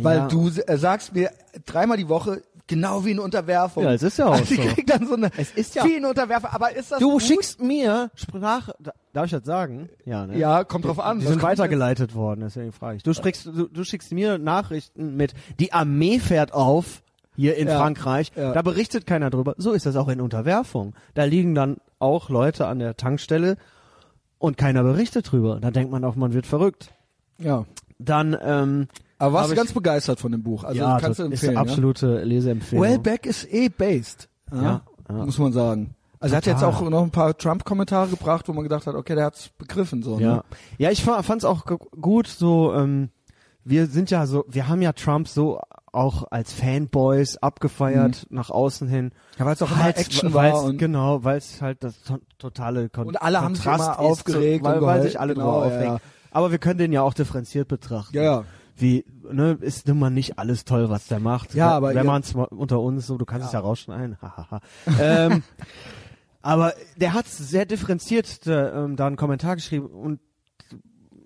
Weil 0.00 0.16
Ja. 0.18 0.28
du 0.28 0.48
äh, 0.66 0.78
sagst 0.78 1.14
mir 1.14 1.30
dreimal 1.66 1.98
die 1.98 2.08
Woche, 2.08 2.42
genau 2.66 3.04
wie 3.04 3.10
eine 3.10 3.22
Unterwerfung. 3.22 3.84
Ja, 3.84 3.92
es 3.92 4.02
ist 4.02 4.18
ja 4.18 4.26
auch 4.26 4.32
also 4.32 4.54
ich 4.54 4.60
so. 4.62 4.68
krieg 4.74 4.86
dann 4.86 5.06
so 5.06 5.14
eine, 5.14 5.30
Es 5.36 5.50
ist 5.52 5.74
ja- 5.74 5.84
wie 5.84 5.96
eine 5.96 6.08
Unterwerfung, 6.08 6.50
aber 6.50 6.74
ist 6.74 6.92
das 6.92 6.98
Du 6.98 7.12
gut? 7.12 7.22
schickst 7.22 7.60
mir 7.62 8.10
Sprach, 8.14 8.70
darf 9.12 9.26
ich 9.26 9.30
das 9.32 9.44
sagen? 9.44 9.88
Ja, 10.04 10.26
ne? 10.26 10.38
Ja, 10.38 10.64
kommt 10.64 10.84
drauf 10.84 10.98
an. 11.00 11.20
Die 11.20 11.26
sind 11.26 11.42
weitergeleitet 11.42 12.14
worden, 12.14 12.40
deswegen 12.42 12.72
frage 12.72 12.96
ich. 12.96 13.02
Du 13.02 13.12
sprichst, 13.12 13.46
du, 13.46 13.68
du 13.68 13.84
schickst 13.84 14.12
mir 14.12 14.38
Nachrichten 14.38 15.16
mit, 15.16 15.34
die 15.60 15.72
Armee 15.72 16.18
fährt 16.18 16.52
auf, 16.52 17.02
hier 17.36 17.56
in 17.56 17.66
Ja, 17.68 17.78
Frankreich. 17.78 18.30
ja. 18.36 18.52
Da 18.52 18.62
berichtet 18.62 19.06
keiner 19.06 19.28
drüber. 19.30 19.54
So 19.58 19.72
ist 19.72 19.86
das 19.86 19.96
auch 19.96 20.08
in 20.08 20.20
Unterwerfung. 20.20 20.94
Da 21.14 21.24
liegen 21.24 21.54
dann 21.54 21.78
auch 21.98 22.28
Leute 22.30 22.66
an 22.68 22.78
der 22.78 22.96
Tankstelle 22.96 23.56
und 24.38 24.56
keiner 24.56 24.82
berichtet 24.84 25.32
drüber. 25.32 25.58
Da 25.60 25.70
denkt 25.70 25.90
man 25.90 26.04
auch, 26.04 26.14
man 26.16 26.32
wird 26.32 26.46
verrückt. 26.46 26.90
jetzt? 27.38 27.46
Ja. 27.46 27.64
Dann, 27.98 28.36
ähm, 28.40 28.88
Aber 29.24 29.32
warst 29.34 29.50
du 29.50 29.54
ganz 29.56 29.72
begeistert 29.72 30.20
von 30.20 30.32
dem 30.32 30.42
Buch. 30.42 30.64
Also 30.64 30.78
ja, 30.80 30.98
kannst 31.00 31.18
du 31.18 31.24
das 31.24 31.32
ist 31.32 31.42
empfehlen. 31.42 31.56
eine 31.58 31.60
absolute 31.70 32.22
Leseempfehlung. 32.24 32.84
ja? 32.84 32.90
Wellbeck 32.92 33.26
ist 33.26 33.52
eh 33.52 33.68
based. 33.68 34.28
Ja, 34.52 34.82
Ja. 35.08 35.24
Muss 35.24 35.38
man 35.38 35.52
sagen. 35.52 35.94
Also 36.20 36.34
er 36.34 36.36
hat 36.38 36.46
jetzt 36.46 36.62
auch 36.64 36.80
noch 36.88 37.02
ein 37.02 37.10
paar 37.10 37.36
Trump-Kommentare 37.36 38.08
gebracht, 38.08 38.48
wo 38.48 38.52
man 38.54 38.62
gedacht 38.62 38.86
hat, 38.86 38.94
okay, 38.94 39.14
der 39.14 39.26
hat's 39.26 39.50
begriffen. 39.58 40.02
so. 40.02 40.18
Ja, 40.18 40.36
Ne? 40.36 40.42
ja, 40.78 40.90
ich 40.90 41.02
fa- 41.04 41.22
fand's 41.22 41.44
auch 41.44 41.66
gu- 41.66 41.76
gut. 42.00 42.26
So, 42.26 42.72
ähm, 42.72 43.10
wir 43.64 43.86
sind 43.86 44.10
ja 44.10 44.26
so, 44.26 44.44
wir 44.48 44.68
haben 44.68 44.80
ja 44.80 44.92
Trump 44.92 45.28
so 45.28 45.60
auch 45.92 46.24
als 46.30 46.52
Fanboys 46.52 47.36
abgefeiert 47.36 48.26
nach 48.30 48.50
außen 48.50 48.88
hin. 48.88 49.12
Ja, 49.38 49.44
weil 49.44 49.52
es 49.54 49.62
auch 49.62 49.70
immer 49.70 49.82
Halt, 49.84 49.98
Action 49.98 50.32
war 50.34 50.64
und 50.64 50.78
genau, 50.78 51.22
weil 51.24 51.36
es 51.38 51.60
halt 51.62 51.84
das 51.84 52.02
to 52.02 52.16
totale 52.38 52.88
Kon 52.88 53.06
Und 53.06 53.20
alle 53.22 53.40
haben 53.42 53.54
sich 53.54 53.64
Kontrast 53.64 53.98
immer 53.98 54.00
aufgeregt 54.00 54.64
zu, 54.64 54.70
weil, 54.70 54.78
und 54.80 54.86
weil 54.86 55.02
sich 55.02 55.20
alle 55.20 55.34
Genau, 55.34 55.44
drüber 55.60 55.66
aufregen. 55.66 55.94
ja. 55.94 56.00
Aber 56.32 56.50
wir 56.50 56.58
können 56.58 56.78
den 56.78 56.92
ja 56.92 57.02
auch 57.02 57.14
differenziert 57.14 57.68
betrachten. 57.68 58.16
Ja, 58.16 58.22
ja. 58.22 58.44
Wie, 58.76 59.04
ne, 59.30 59.56
ist 59.60 59.86
nun 59.86 59.98
mal 59.98 60.10
nicht 60.10 60.38
alles 60.38 60.64
toll, 60.64 60.90
was 60.90 61.06
der 61.06 61.20
macht. 61.20 61.54
Ja, 61.54 61.70
aber 61.70 61.94
wenn 61.94 62.06
man 62.06 62.22
es 62.22 62.34
unter 62.34 62.80
uns 62.80 63.06
so, 63.06 63.16
du 63.16 63.24
kannst 63.24 63.46
es 63.46 63.52
ja 63.52 63.60
rausschneiden. 63.60 64.18
Hahaha. 64.22 64.60
ähm, 65.00 65.42
aber 66.42 66.74
der 66.96 67.14
hat 67.14 67.26
sehr 67.26 67.66
differenziert 67.66 68.46
äh, 68.46 68.72
da 68.94 69.06
einen 69.06 69.16
Kommentar 69.16 69.56
geschrieben 69.56 69.86
und 69.86 70.20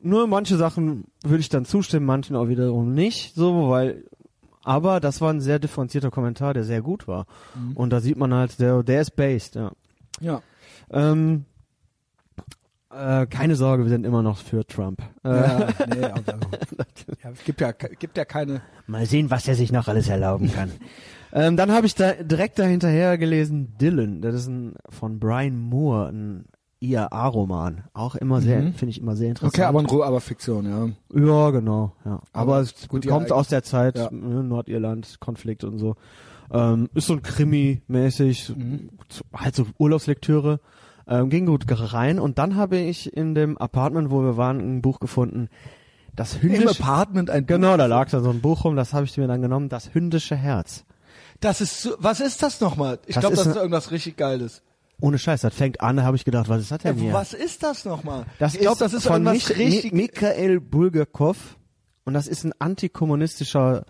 nur 0.01 0.27
manche 0.27 0.57
Sachen 0.57 1.05
würde 1.25 1.41
ich 1.41 1.49
dann 1.49 1.65
zustimmen, 1.65 2.07
manchen 2.07 2.37
auch 2.37 2.49
wiederum 2.49 2.95
nicht, 2.95 3.35
so, 3.35 3.69
weil 3.69 4.05
aber 4.63 5.01
das 5.01 5.23
war 5.23 5.33
ein 5.33 5.41
sehr 5.41 5.59
differenzierter 5.59 6.11
Kommentar, 6.11 6.53
der 6.53 6.63
sehr 6.63 6.83
gut 6.83 7.09
war. 7.09 7.25
Mhm. 7.55 7.73
Und 7.77 7.91
da 7.91 8.01
sieht 8.01 8.19
man 8.19 8.35
halt, 8.35 8.61
der, 8.61 8.83
der 8.83 9.01
ist 9.01 9.17
based, 9.17 9.55
ja. 9.55 9.73
Ja. 10.21 10.43
Ähm, 10.91 11.47
äh, 12.91 13.27
keine 13.27 13.55
Sorge, 13.57 13.85
wir 13.85 13.91
sind 13.91 14.05
immer 14.07 14.23
noch 14.23 14.39
für 14.39 14.67
Trump. 14.67 15.03
Äh, 15.25 15.29
Ja, 15.29 15.69
nee, 15.89 16.05
aber, 16.05 16.23
ja, 17.23 17.31
es 17.33 17.45
gibt 17.45 17.61
ja, 17.61 17.73
gibt 17.73 18.17
ja 18.17 18.25
keine. 18.25 18.63
Mal 18.87 19.07
sehen, 19.07 19.31
was 19.31 19.47
er 19.49 19.55
sich 19.55 19.73
noch 19.73 19.89
alles 19.89 20.09
erlauben 20.09 20.51
kann. 20.53 20.71
ähm, 21.33 21.57
dann 21.57 21.71
habe 21.73 21.87
ich 21.87 21.95
da 21.95 22.13
direkt 22.15 22.59
dahinterher 22.59 23.19
gelesen 23.19 23.77
Dylan. 23.79 24.23
Das 24.23 24.35
ist 24.35 24.47
ein 24.49 24.75
von 24.89 25.19
Brian 25.21 25.59
Moore, 25.59 26.09
ein 26.09 26.45
IAA-Roman. 26.81 27.85
Auch 27.93 28.15
immer 28.15 28.41
sehr, 28.41 28.61
Mhm. 28.63 28.73
finde 28.75 28.91
ich 28.91 29.01
immer 29.01 29.17
sehr 29.17 29.31
interessant. 29.31 29.55
Okay, 29.55 29.65
aber, 29.65 29.81
ein 29.81 29.87
aber 30.03 30.21
Fiktion, 30.21 30.65
ja. 30.65 30.89
ja, 31.21 31.51
genau. 31.51 31.93
Ja. 32.05 32.13
Aber, 32.13 32.23
Aber 32.33 32.61
es 32.61 32.87
gut, 32.89 33.07
kommt 33.07 33.33
aus 33.33 33.49
der 33.49 33.63
Zeit, 33.65 33.97
ja. 33.99 34.09
ne, 34.11 34.45
Nordirland, 34.45 35.19
Konflikt 35.21 35.65
und 35.65 35.79
so. 35.79 35.97
Ähm, 36.51 36.89
ist 36.95 37.09
so 37.09 37.15
ein 37.15 37.23
Krimi-mäßig, 37.23 38.55
Mhm. 38.57 38.91
halt 39.35 39.55
so 39.55 39.67
Urlaubslektüre. 39.77 40.61
Ähm, 41.11 41.31
ging 41.31 41.47
gut 41.47 41.65
rein 41.69 42.19
und 42.19 42.39
dann 42.39 42.57
habe 42.57 42.77
ich 42.77 43.17
in 43.17 43.35
dem 43.35 43.57
Apartment, 43.57 44.11
wo 44.11 44.23
wir 44.23 44.37
waren, 44.37 44.59
ein 44.61 44.83
Buch 44.83 45.01
gefunden. 45.01 45.49
Das 46.15 46.35
Im 46.35 46.43
hündische 46.43 46.83
Apartment 46.83 47.31
ein 47.31 47.47
Genau, 47.47 47.71
Buch. 47.71 47.79
da 47.79 47.87
lag 47.87 48.11
da 48.11 48.21
so 48.21 48.29
ein 48.29 48.43
Buch 48.43 48.65
rum, 48.65 48.77
das 48.77 48.93
habe 48.93 49.07
ich 49.07 49.17
mir 49.17 49.27
dann 49.27 49.41
genommen, 49.41 49.71
das 49.71 49.95
hündische 49.95 50.37
Herz. 50.37 50.85
Das 51.41 51.61
ist 51.63 51.81
so, 51.81 51.95
was 51.99 52.21
ist 52.21 52.43
das 52.43 52.61
nochmal? 52.61 52.99
Ich 53.07 53.19
glaube, 53.19 53.37
das 53.37 53.47
ist 53.47 53.57
irgendwas 53.57 53.91
richtig 53.91 54.17
Geiles. 54.19 54.63
Ohne 55.01 55.17
Scheiß, 55.19 55.43
das 55.43 55.55
fängt 55.55 55.81
an, 55.81 55.97
da 55.97 56.03
habe 56.03 56.17
ich 56.17 56.25
gedacht, 56.25 56.49
was 56.49 56.61
ist 56.61 56.73
das 56.73 56.79
denn 56.79 56.97
hier? 56.97 57.13
was 57.13 57.33
ist 57.33 57.63
das 57.63 57.85
nochmal? 57.85 58.27
Das 58.39 58.55
ich 58.55 58.61
glaube, 58.61 58.79
das 58.81 58.93
ist 58.93 59.07
von 59.07 59.25
irgendwas 59.25 59.49
Mich 59.49 59.59
richtig. 59.59 59.93
Mi 59.93 60.03
Mikhail 60.03 60.61
Bulgakov 60.61 61.57
und 62.05 62.15
das 62.15 62.27
ist 62.27 62.45
ein 62.45 62.53
antikommunistischer, 62.59 63.85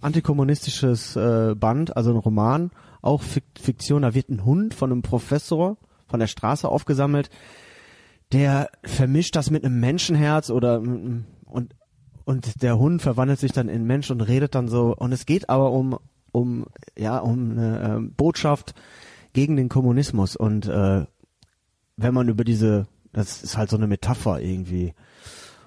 antikommunistisches 0.00 1.16
äh, 1.16 1.54
Band, 1.54 1.96
also 1.96 2.10
ein 2.10 2.16
Roman, 2.16 2.70
auch 3.00 3.22
Fik 3.22 3.44
Fiktion. 3.60 4.02
Da 4.02 4.12
wird 4.14 4.28
ein 4.28 4.44
Hund 4.44 4.74
von 4.74 4.90
einem 4.90 5.02
Professor 5.02 5.78
von 6.10 6.20
der 6.20 6.26
Straße 6.26 6.68
aufgesammelt, 6.68 7.30
der 8.32 8.70
vermischt 8.84 9.36
das 9.36 9.50
mit 9.50 9.64
einem 9.64 9.80
Menschenherz 9.80 10.50
oder 10.50 10.80
mit 10.80 11.00
einem- 11.00 11.24
und 11.46 11.74
und 12.24 12.62
der 12.62 12.78
Hund 12.78 13.02
verwandelt 13.02 13.40
sich 13.40 13.50
dann 13.50 13.68
in 13.68 13.84
Mensch 13.84 14.10
und 14.10 14.20
redet 14.20 14.54
dann 14.54 14.68
so. 14.68 14.94
Und 14.94 15.10
es 15.10 15.26
geht 15.26 15.48
aber 15.48 15.72
um 15.72 15.98
um 16.32 16.66
ja 16.96 17.18
um 17.18 17.52
eine 17.52 17.82
ähm, 17.82 18.14
Botschaft 18.14 18.74
gegen 19.32 19.56
den 19.56 19.68
Kommunismus. 19.68 20.36
Und 20.36 20.66
äh, 20.66 21.06
wenn 21.96 22.14
man 22.14 22.28
über 22.28 22.44
diese 22.44 22.86
das 23.12 23.42
ist 23.42 23.56
halt 23.56 23.70
so 23.70 23.76
eine 23.76 23.88
Metapher 23.88 24.40
irgendwie. 24.40 24.94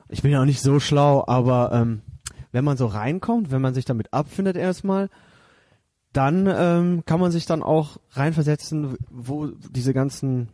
Ich 0.08 0.22
bin 0.22 0.32
ja 0.32 0.41
auch 0.41 0.46
nicht 0.46 0.62
so 0.62 0.80
schlau 0.80 1.26
aber 1.28 1.72
ähm, 1.74 2.02
wenn 2.52 2.64
man 2.64 2.78
so 2.78 2.86
reinkommt 2.86 3.52
wenn 3.52 3.62
man 3.62 3.74
sich 3.74 3.84
damit 3.86 4.14
abfindet 4.14 4.56
erstmal 4.56 5.10
dann 6.14 6.47
ähm, 6.47 7.03
kann 7.05 7.20
man 7.20 7.32
sich 7.32 7.45
dann 7.45 7.64
auch 7.64 7.97
reinversetzen 8.11 8.97
wo 9.09 9.47
diese 9.47 9.93
ganzen 9.93 10.49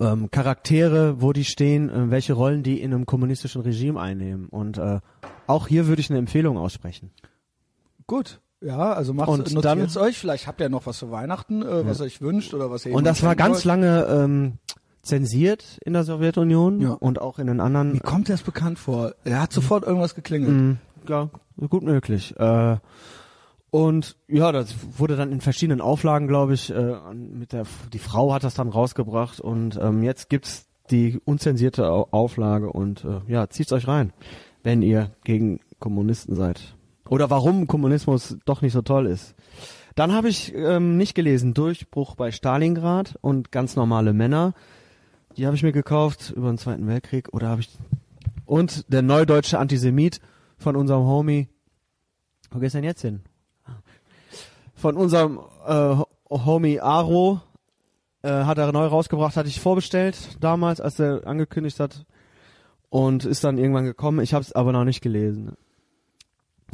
ähm, 0.00 0.30
Charaktere, 0.30 1.20
wo 1.20 1.32
die 1.32 1.44
stehen, 1.44 1.90
äh, 1.90 2.10
welche 2.10 2.32
Rollen 2.34 2.62
die 2.62 2.80
in 2.80 2.94
einem 2.94 3.06
kommunistischen 3.06 3.62
Regime 3.62 4.00
einnehmen. 4.00 4.48
Und 4.48 4.78
äh, 4.78 5.00
auch 5.46 5.66
hier 5.66 5.86
würde 5.88 6.00
ich 6.00 6.10
eine 6.10 6.18
Empfehlung 6.18 6.56
aussprechen. 6.56 7.10
Gut. 8.06 8.40
Ja, 8.60 8.92
also 8.94 9.12
macht 9.12 9.28
Und 9.28 9.52
notiert's 9.52 9.94
dann- 9.94 10.02
euch. 10.04 10.16
Vielleicht 10.16 10.46
habt 10.46 10.60
ihr 10.60 10.68
noch 10.70 10.86
was 10.86 10.98
für 11.00 11.10
Weihnachten, 11.10 11.62
äh, 11.62 11.86
was 11.86 12.00
ihr 12.00 12.04
euch 12.06 12.20
wünscht 12.22 12.54
oder 12.54 12.70
was 12.70 12.86
ihr 12.86 12.94
Und 12.94 13.04
das 13.04 13.22
war 13.22 13.36
ganz 13.36 13.56
wollt. 13.56 13.64
lange 13.64 14.04
ähm, 14.08 14.52
zensiert 15.02 15.78
in 15.84 15.92
der 15.92 16.04
Sowjetunion 16.04 16.80
Ja. 16.80 16.90
und 16.92 17.20
auch 17.20 17.38
in 17.38 17.46
den 17.46 17.60
anderen. 17.60 17.92
Mir 17.92 18.00
kommt 18.00 18.28
das 18.30 18.42
bekannt 18.42 18.78
vor. 18.78 19.14
Er 19.24 19.42
hat 19.42 19.52
sofort 19.52 19.84
irgendwas 19.84 20.14
geklingelt. 20.14 20.52
Mm, 20.54 20.72
ja, 21.08 21.28
gut 21.68 21.82
möglich. 21.82 22.34
Äh, 22.38 22.76
und 23.74 24.16
ja, 24.28 24.52
das 24.52 24.72
wurde 24.98 25.16
dann 25.16 25.32
in 25.32 25.40
verschiedenen 25.40 25.80
Auflagen, 25.80 26.28
glaube 26.28 26.54
ich, 26.54 26.70
äh, 26.72 26.94
mit 27.12 27.52
der 27.52 27.64
die 27.92 27.98
Frau 27.98 28.32
hat 28.32 28.44
das 28.44 28.54
dann 28.54 28.68
rausgebracht 28.68 29.40
und 29.40 29.76
ähm, 29.82 30.04
jetzt 30.04 30.28
gibt's 30.30 30.68
die 30.92 31.20
unzensierte 31.24 31.90
Au- 31.90 32.06
Auflage 32.12 32.70
und 32.70 33.04
äh, 33.04 33.20
ja, 33.26 33.48
zieht's 33.48 33.72
euch 33.72 33.88
rein, 33.88 34.12
wenn 34.62 34.80
ihr 34.80 35.10
gegen 35.24 35.58
Kommunisten 35.80 36.36
seid. 36.36 36.76
Oder 37.08 37.30
warum 37.30 37.66
Kommunismus 37.66 38.38
doch 38.44 38.62
nicht 38.62 38.72
so 38.74 38.82
toll 38.82 39.06
ist. 39.06 39.34
Dann 39.96 40.12
habe 40.12 40.28
ich 40.28 40.54
ähm, 40.54 40.96
nicht 40.96 41.16
gelesen 41.16 41.52
Durchbruch 41.52 42.14
bei 42.14 42.30
Stalingrad 42.30 43.16
und 43.22 43.50
ganz 43.50 43.74
normale 43.74 44.12
Männer. 44.12 44.54
Die 45.36 45.46
habe 45.46 45.56
ich 45.56 45.64
mir 45.64 45.72
gekauft 45.72 46.32
über 46.36 46.46
den 46.46 46.58
Zweiten 46.58 46.86
Weltkrieg 46.86 47.28
oder 47.32 47.48
habe 47.48 47.62
ich 47.62 47.70
und 48.46 48.84
der 48.92 49.02
neudeutsche 49.02 49.58
Antisemit 49.58 50.20
von 50.58 50.76
unserem 50.76 51.06
Homie. 51.06 51.48
Wo 52.52 52.60
geht's 52.60 52.74
denn 52.74 52.84
jetzt 52.84 53.02
hin? 53.02 53.22
Von 54.84 54.98
unserem 54.98 55.40
äh, 55.66 55.96
Homie 56.28 56.78
Aro 56.78 57.40
äh, 58.20 58.28
hat 58.28 58.58
er 58.58 58.70
neu 58.70 58.84
rausgebracht, 58.84 59.34
hatte 59.34 59.48
ich 59.48 59.58
vorbestellt 59.58 60.14
damals, 60.40 60.78
als 60.78 61.00
er 61.00 61.26
angekündigt 61.26 61.80
hat 61.80 62.04
und 62.90 63.24
ist 63.24 63.44
dann 63.44 63.56
irgendwann 63.56 63.86
gekommen. 63.86 64.20
Ich 64.20 64.34
habe 64.34 64.42
es 64.44 64.52
aber 64.52 64.72
noch 64.72 64.84
nicht 64.84 65.00
gelesen. 65.00 65.56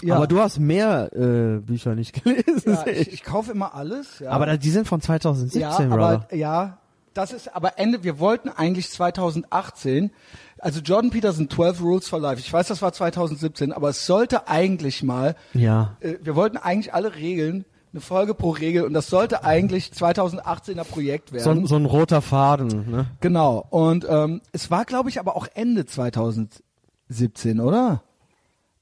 Ja. 0.03 0.17
Aber 0.17 0.27
du 0.27 0.41
hast 0.41 0.59
mehr 0.59 1.13
äh, 1.13 1.61
Bücher 1.61 1.95
nicht 1.95 2.25
gelesen. 2.25 2.73
ja, 2.73 2.85
ich, 2.89 3.13
ich 3.13 3.23
kaufe 3.23 3.53
immer 3.53 3.77
alles. 3.77 4.19
Ja. 4.19 4.33
Aber 4.33 4.57
die 4.57 4.71
sind 4.71 4.89
von 4.89 5.01
2017, 5.01 5.61
ja, 5.61 5.77
Brother. 5.87 6.27
aber 6.29 6.35
ja, 6.35 6.79
das 7.15 7.33
ist 7.33 7.55
aber 7.55 7.79
Ende. 7.79 8.03
Wir 8.03 8.19
wollten 8.19 8.49
eigentlich 8.49 8.91
2018. 8.91 10.11
Also 10.59 10.81
Jordan 10.81 11.11
Peterson 11.11 11.49
12 11.49 11.81
Rules 11.81 12.09
for 12.09 12.19
Life. 12.19 12.41
Ich 12.41 12.53
weiß, 12.53 12.67
das 12.67 12.83
war 12.83 12.93
2017, 12.93 13.73
aber 13.73 13.91
es 13.91 14.05
sollte 14.05 14.49
eigentlich 14.49 15.05
mal. 15.05 15.37
ja. 15.55 15.97
Äh, 16.01 16.15
wir 16.23 16.35
wollten 16.35 16.57
eigentlich 16.57 16.93
alle 16.93 17.15
Regeln, 17.15 17.67
eine 17.93 18.01
Folge 18.01 18.35
pro 18.35 18.51
Regel, 18.51 18.85
und 18.85 18.93
das 18.95 19.09
sollte 19.09 19.43
eigentlich 19.45 19.87
2018er 19.93 20.85
Projekt 20.85 21.33
werden. 21.33 21.63
So, 21.63 21.67
so 21.67 21.77
ein 21.77 21.87
roter 21.87 22.23
Faden, 22.23 22.91
ne? 22.91 23.07
Genau. 23.21 23.67
Und 23.71 24.07
ähm, 24.09 24.41
es 24.53 24.71
war, 24.71 24.85
glaube 24.85 25.09
ich, 25.09 25.19
aber 25.19 25.35
auch 25.37 25.49
Ende 25.55 25.87
2017, 25.87 27.61
oder? 27.61 28.03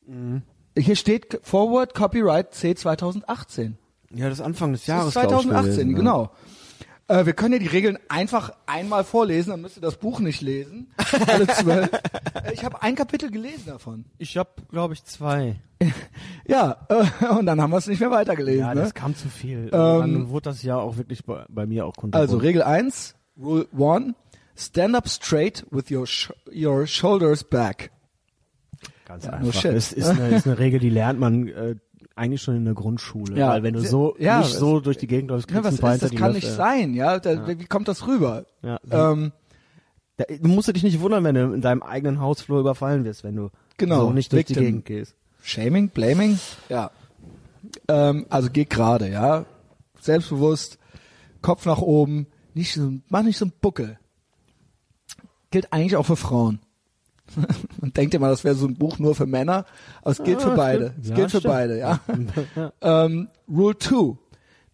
Mhm. 0.06 0.42
Hier 0.76 0.96
steht 0.96 1.40
Forward 1.42 1.94
Copyright 1.94 2.54
C 2.54 2.74
2018. 2.74 3.78
Ja, 4.14 4.28
das 4.28 4.38
ist 4.38 4.44
Anfang 4.44 4.72
des 4.72 4.82
Das 4.82 4.86
Jahres. 4.88 5.08
ist 5.08 5.12
glaub 5.14 5.24
ich, 5.24 5.30
2018, 5.48 5.72
gewesen, 5.72 5.88
ne? 5.90 5.94
genau. 5.94 6.30
Äh, 7.08 7.24
wir 7.26 7.32
können 7.32 7.54
ja 7.54 7.58
die 7.58 7.66
Regeln 7.66 7.98
einfach 8.08 8.52
einmal 8.66 9.02
vorlesen, 9.02 9.50
dann 9.50 9.62
müsst 9.62 9.76
ihr 9.78 9.80
das 9.80 9.96
Buch 9.96 10.20
nicht 10.20 10.42
lesen. 10.42 10.88
Alle 11.26 11.46
zwölf. 11.46 11.90
Äh, 12.44 12.52
ich 12.52 12.64
habe 12.64 12.82
ein 12.82 12.94
Kapitel 12.94 13.30
gelesen 13.30 13.64
davon. 13.66 14.04
Ich 14.18 14.36
habe, 14.36 14.50
glaube 14.70 14.94
ich, 14.94 15.02
zwei. 15.04 15.56
Ja, 16.46 16.86
äh, 16.88 17.26
und 17.38 17.46
dann 17.46 17.60
haben 17.60 17.70
wir 17.70 17.76
es 17.78 17.86
nicht 17.86 18.00
mehr 18.00 18.10
weitergelesen. 18.10 18.60
Ja, 18.60 18.74
ne? 18.74 18.80
das 18.82 18.94
kam 18.94 19.14
zu 19.14 19.28
viel. 19.28 19.64
Ähm, 19.64 19.70
Dann 19.70 20.28
wurde 20.30 20.44
das 20.50 20.62
ja 20.62 20.76
auch 20.76 20.96
wirklich 20.96 21.24
bei, 21.24 21.44
bei 21.48 21.66
mir 21.66 21.84
auch 21.84 21.94
kunterbunt. 21.94 22.14
Also 22.30 22.38
Regel 22.38 22.62
1, 22.62 23.14
Rule 23.38 23.66
1, 23.78 24.14
stand 24.56 24.94
up 24.96 25.08
straight 25.08 25.66
with 25.70 25.90
your, 25.90 26.06
sh 26.06 26.32
your 26.54 26.86
shoulders 26.86 27.44
back. 27.44 27.90
Ganz 29.04 29.24
Ja, 29.26 29.32
no 29.32 29.46
einfach. 29.48 29.60
shit. 29.60 29.72
Es 29.74 29.92
ist 29.92 30.08
eine, 30.08 30.28
ist 30.36 30.46
eine 30.46 30.58
Regel, 30.58 30.80
die 30.80 30.90
lernt 30.90 31.18
man 31.20 31.48
äh, 31.48 31.74
eigentlich 32.18 32.42
schon 32.42 32.56
in 32.56 32.64
der 32.64 32.74
Grundschule. 32.74 33.36
Ja. 33.38 33.50
Weil 33.50 33.62
wenn 33.62 33.74
du 33.74 33.80
so 33.80 34.14
Ja, 34.18 34.40
nicht 34.40 34.54
so 34.54 34.80
durch 34.80 34.98
die 34.98 35.06
Gegend 35.06 35.30
läufst, 35.30 35.50
Ja, 35.50 35.60
kriegst 35.60 35.72
was 35.72 35.80
du 35.80 35.94
ist, 35.94 36.02
das 36.02 36.10
die 36.10 36.16
kann 36.16 36.32
nicht 36.32 36.46
sein, 36.46 36.94
ja? 36.94 37.18
Da, 37.18 37.46
Wie 37.46 37.64
kommt 37.64 37.88
das 37.88 38.06
rüber? 38.06 38.44
Ja. 38.62 38.78
Ähm, 38.90 39.32
Da, 40.16 40.24
du 40.24 40.48
musst 40.48 40.74
dich 40.74 40.82
nicht 40.82 41.00
wundern, 41.00 41.22
wenn 41.24 41.34
du 41.36 41.52
in 41.52 41.60
deinem 41.60 41.82
eigenen 41.82 42.20
Hausflur 42.20 42.60
überfallen 42.60 43.04
wirst, 43.04 43.22
wenn 43.24 43.36
du 43.36 43.50
Genau, 43.76 44.06
so 44.06 44.10
nicht 44.12 44.32
durch 44.32 44.44
die 44.46 44.54
Victim. 44.56 44.64
Gegend 44.66 44.84
gehst. 44.86 45.14
Shaming, 45.42 45.88
Blaming? 45.90 46.38
Ja. 46.68 46.90
Ähm, 47.86 48.26
also 48.28 48.48
geh 48.52 48.64
gerade, 48.64 49.08
ja. 49.08 49.44
Selbstbewusst, 50.00 50.78
Kopf 51.42 51.64
nach 51.66 51.78
oben, 51.78 52.26
nicht 52.54 52.72
so, 52.74 52.92
mach 53.08 53.22
nicht 53.22 53.38
so 53.38 53.44
einen 53.44 53.52
Buckel. 53.60 53.98
Gilt 55.50 55.72
eigentlich 55.72 55.96
auch 55.96 56.06
für 56.06 56.16
Frauen. 56.16 56.58
Man 57.80 57.92
denkt 57.92 58.14
immer, 58.14 58.28
das 58.28 58.44
wäre 58.44 58.54
so 58.54 58.66
ein 58.66 58.74
Buch 58.76 58.98
nur 58.98 59.14
für 59.14 59.26
Männer, 59.26 59.64
aber 60.02 60.10
es 60.12 60.22
gilt 60.22 60.40
Ja, 60.40 60.50
für 60.50 60.56
beide. 60.56 60.86
stimmt. 60.90 61.04
Es 61.04 61.08
Ja, 61.10 61.14
gilt 61.16 61.30
für 61.30 61.38
stimmt. 61.38 61.54
beide, 61.54 61.78
ja. 61.78 62.00
Ja. 62.56 62.72
ähm, 63.04 63.28
Rule 63.48 63.76
2. 63.78 64.16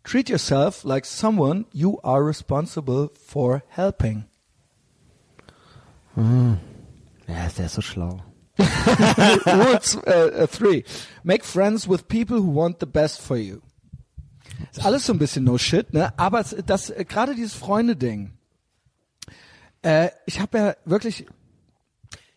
Treat 0.05 0.29
yourself 0.29 0.85
like 0.85 1.07
someone 1.07 1.65
you 1.73 1.99
are 2.03 2.25
responsible 2.27 3.11
for 3.27 3.63
helping. 3.69 4.25
ja, 6.17 7.47
ist 7.47 7.59
der 7.59 7.69
so 7.69 7.81
schlau. 7.81 8.21
Rule 8.59 9.81
3. 9.81 10.85
Make 11.25 11.45
friends 11.45 11.89
with 11.89 12.07
people 12.09 12.39
who 12.39 12.55
want 12.55 12.79
the 12.81 12.87
best 12.87 13.21
for 13.21 13.37
you. 13.37 13.59
Ist 14.71 14.85
alles 14.85 15.07
so 15.07 15.13
ein 15.13 15.19
bisschen 15.19 15.45
no 15.45 15.59
shit, 15.59 15.93
ne? 15.93 16.17
Aber 16.19 16.41
es, 16.41 16.55
das 16.67 16.91
äh, 16.91 17.05
gerade 17.05 17.35
dieses 17.35 17.55
Freunde-Ding. 17.55 18.33
Äh, 19.83 20.11
ich 20.27 20.41
habe 20.41 20.59
ja 20.59 20.75
wirklich, 20.85 21.27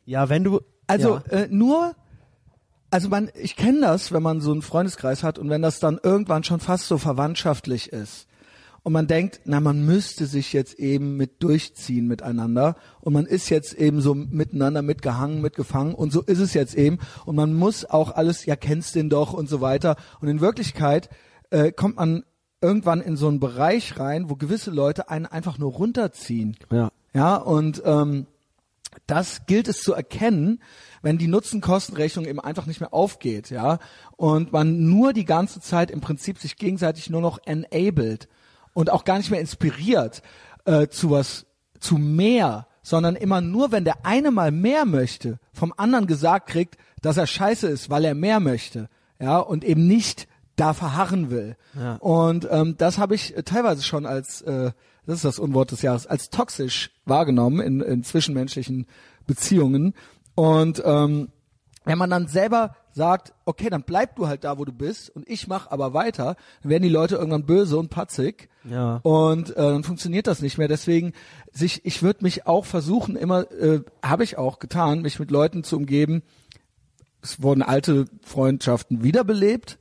Ja, 0.08 0.30
wenn 0.30 0.46
du 0.46 0.62
also 0.88 1.20
ja. 1.30 1.38
äh, 1.38 1.48
nur, 1.52 1.94
also 2.90 3.10
man, 3.10 3.30
ich 3.36 3.58
kenne 3.58 3.82
das, 3.82 4.14
wenn 4.14 4.24
man 4.24 4.40
so 4.40 4.54
einen 4.54 4.62
Freundeskreis 4.62 5.22
hat 5.22 5.38
und 5.38 5.50
wenn 5.50 5.62
das 5.62 5.80
dann 5.80 6.00
irgendwann 6.02 6.46
schon 6.46 6.62
fast 6.62 6.88
so 6.88 6.98
verwandtschaftlich 6.98 7.92
ist. 7.92 8.26
Und 8.84 8.94
man 8.94 9.08
denkt, 9.08 9.42
na, 9.44 9.60
man 9.60 9.86
müsste 9.86 10.26
sich 10.26 10.54
jetzt 10.54 10.80
eben 10.80 11.18
mit 11.18 11.44
durchziehen 11.44 12.08
miteinander. 12.08 12.78
Und 13.02 13.12
man 13.12 13.26
ist 13.26 13.50
jetzt 13.50 13.74
eben 13.74 14.00
so 14.00 14.16
miteinander 14.16 14.82
mitgehangen, 14.82 15.42
mitgefangen. 15.42 15.94
Und 15.94 16.14
so 16.14 16.22
ist 16.22 16.40
es 16.40 16.54
jetzt 16.54 16.74
eben. 16.74 17.00
Und 17.26 17.36
man 17.36 17.54
muss 17.54 17.84
auch 17.84 18.16
alles, 18.16 18.46
ja, 18.46 18.56
kennst 18.56 18.96
den 18.96 19.10
doch 19.10 19.34
und 19.34 19.50
so 19.50 19.60
weiter. 19.60 19.98
Und 20.22 20.30
in 20.30 20.40
Wirklichkeit 20.40 21.10
äh, 21.50 21.74
kommt 21.74 21.98
man 21.98 22.24
irgendwann 22.62 23.02
in 23.02 23.18
so 23.18 23.28
einen 23.28 23.42
Bereich 23.42 24.00
rein, 24.00 24.30
wo 24.30 24.38
gewisse 24.38 24.72
Leute 24.72 25.10
einen 25.10 25.26
einfach 25.26 25.58
nur 25.58 25.74
runterziehen. 25.74 26.56
ja. 26.72 26.90
Ja, 27.14 27.36
und 27.36 27.82
ähm, 27.84 28.28
das 29.08 29.46
gilt 29.46 29.68
es 29.68 29.82
zu 29.82 29.94
erkennen, 29.94 30.62
wenn 31.02 31.18
die 31.18 31.28
Nutzen-Kosten-Rechnung 31.28 32.26
eben 32.26 32.40
einfach 32.40 32.66
nicht 32.66 32.82
mehr 32.82 32.94
aufgeht, 32.94 33.50
ja, 33.50 33.80
und 34.18 34.52
man 34.52 34.86
nur 34.86 35.14
die 35.14 35.26
ganze 35.26 35.62
Zeit 35.62 35.90
im 35.90 36.02
Prinzip 36.02 36.38
sich 36.38 36.58
gegenseitig 36.58 37.10
nur 37.10 37.22
noch 37.22 37.40
enabled 37.46 38.28
und 38.74 38.92
auch 38.92 39.06
gar 39.06 39.18
nicht 39.18 39.32
mehr 39.32 39.40
inspiriert 39.40 40.22
äh, 40.66 40.88
zu 40.88 41.12
was, 41.12 41.46
zu 41.80 41.98
mehr, 41.98 42.68
sondern 42.84 43.16
immer 43.16 43.42
nur, 43.42 43.72
wenn 43.72 43.86
der 43.86 44.06
eine 44.06 44.32
mal 44.32 44.52
mehr 44.52 44.86
möchte, 44.86 45.40
vom 45.54 45.74
anderen 45.78 46.08
gesagt 46.08 46.50
kriegt, 46.50 46.78
dass 47.02 47.18
er 47.18 47.28
scheiße 47.28 47.68
ist, 47.68 47.90
weil 47.90 48.06
er 48.06 48.16
mehr 48.16 48.40
möchte, 48.40 48.90
ja, 49.20 49.40
und 49.40 49.64
eben 49.64 49.88
nicht 49.88 50.28
da 50.56 50.74
verharren 50.74 51.30
will. 51.30 51.56
Ja. 51.76 51.96
Und 51.96 52.48
ähm, 52.52 52.76
das 52.78 52.98
habe 52.98 53.16
ich 53.16 53.36
teilweise 53.46 53.84
schon 53.84 54.06
als, 54.06 54.42
äh, 54.42 54.72
das 55.08 55.16
ist 55.16 55.26
das 55.26 55.40
Unwort 55.40 55.72
des 55.72 55.82
Jahres, 55.82 56.06
als 56.06 56.30
toxisch 56.30 56.92
wahrgenommen 57.06 57.60
in, 57.62 57.82
in 57.82 58.04
zwischenmenschlichen 58.04 58.86
Beziehungen. 59.26 59.94
Und 60.36 60.84
ähm, 60.86 61.30
wenn 61.86 61.98
man 61.98 62.10
dann 62.10 62.28
selber 62.28 62.76
sagt, 62.92 63.34
okay, 63.46 63.70
dann 63.70 63.84
bleib 63.84 64.18
du 64.18 64.28
halt 64.28 64.44
da, 64.44 64.58
wo 64.58 64.66
du 64.66 64.74
bist 64.74 65.10
und 65.10 65.28
ich 65.30 65.48
mach 65.48 65.72
aber 65.72 65.94
weiter, 65.94 66.36
dann 66.62 66.70
werden 66.70 66.84
die 66.84 66.90
Leute 66.90 67.16
irgendwann 67.16 67.46
böse 67.46 67.78
und 67.78 67.90
patzig 67.90 68.50
Ja. 68.70 68.98
und 69.04 69.52
äh, 69.52 69.56
dann 69.56 69.84
funktioniert 69.84 70.28
das 70.28 70.42
nicht 70.42 70.58
mehr. 70.58 70.68
Deswegen 70.68 71.14
sich, 71.54 71.86
ich 71.86 72.04
würde 72.04 72.24
mich 72.24 72.46
auch 72.46 72.66
versuchen, 72.66 73.16
immer, 73.16 73.50
äh, 73.52 73.82
habe 74.04 74.24
ich 74.26 74.38
auch 74.38 74.60
getan, 74.60 75.02
mich 75.02 75.20
mit 75.20 75.32
Leuten 75.32 75.64
zu 75.64 75.78
umgeben. 75.78 76.24
Es 77.22 77.42
wurden 77.42 77.62
alte 77.64 78.06
Freundschaften 78.24 79.04
wiederbelebt, 79.04 79.80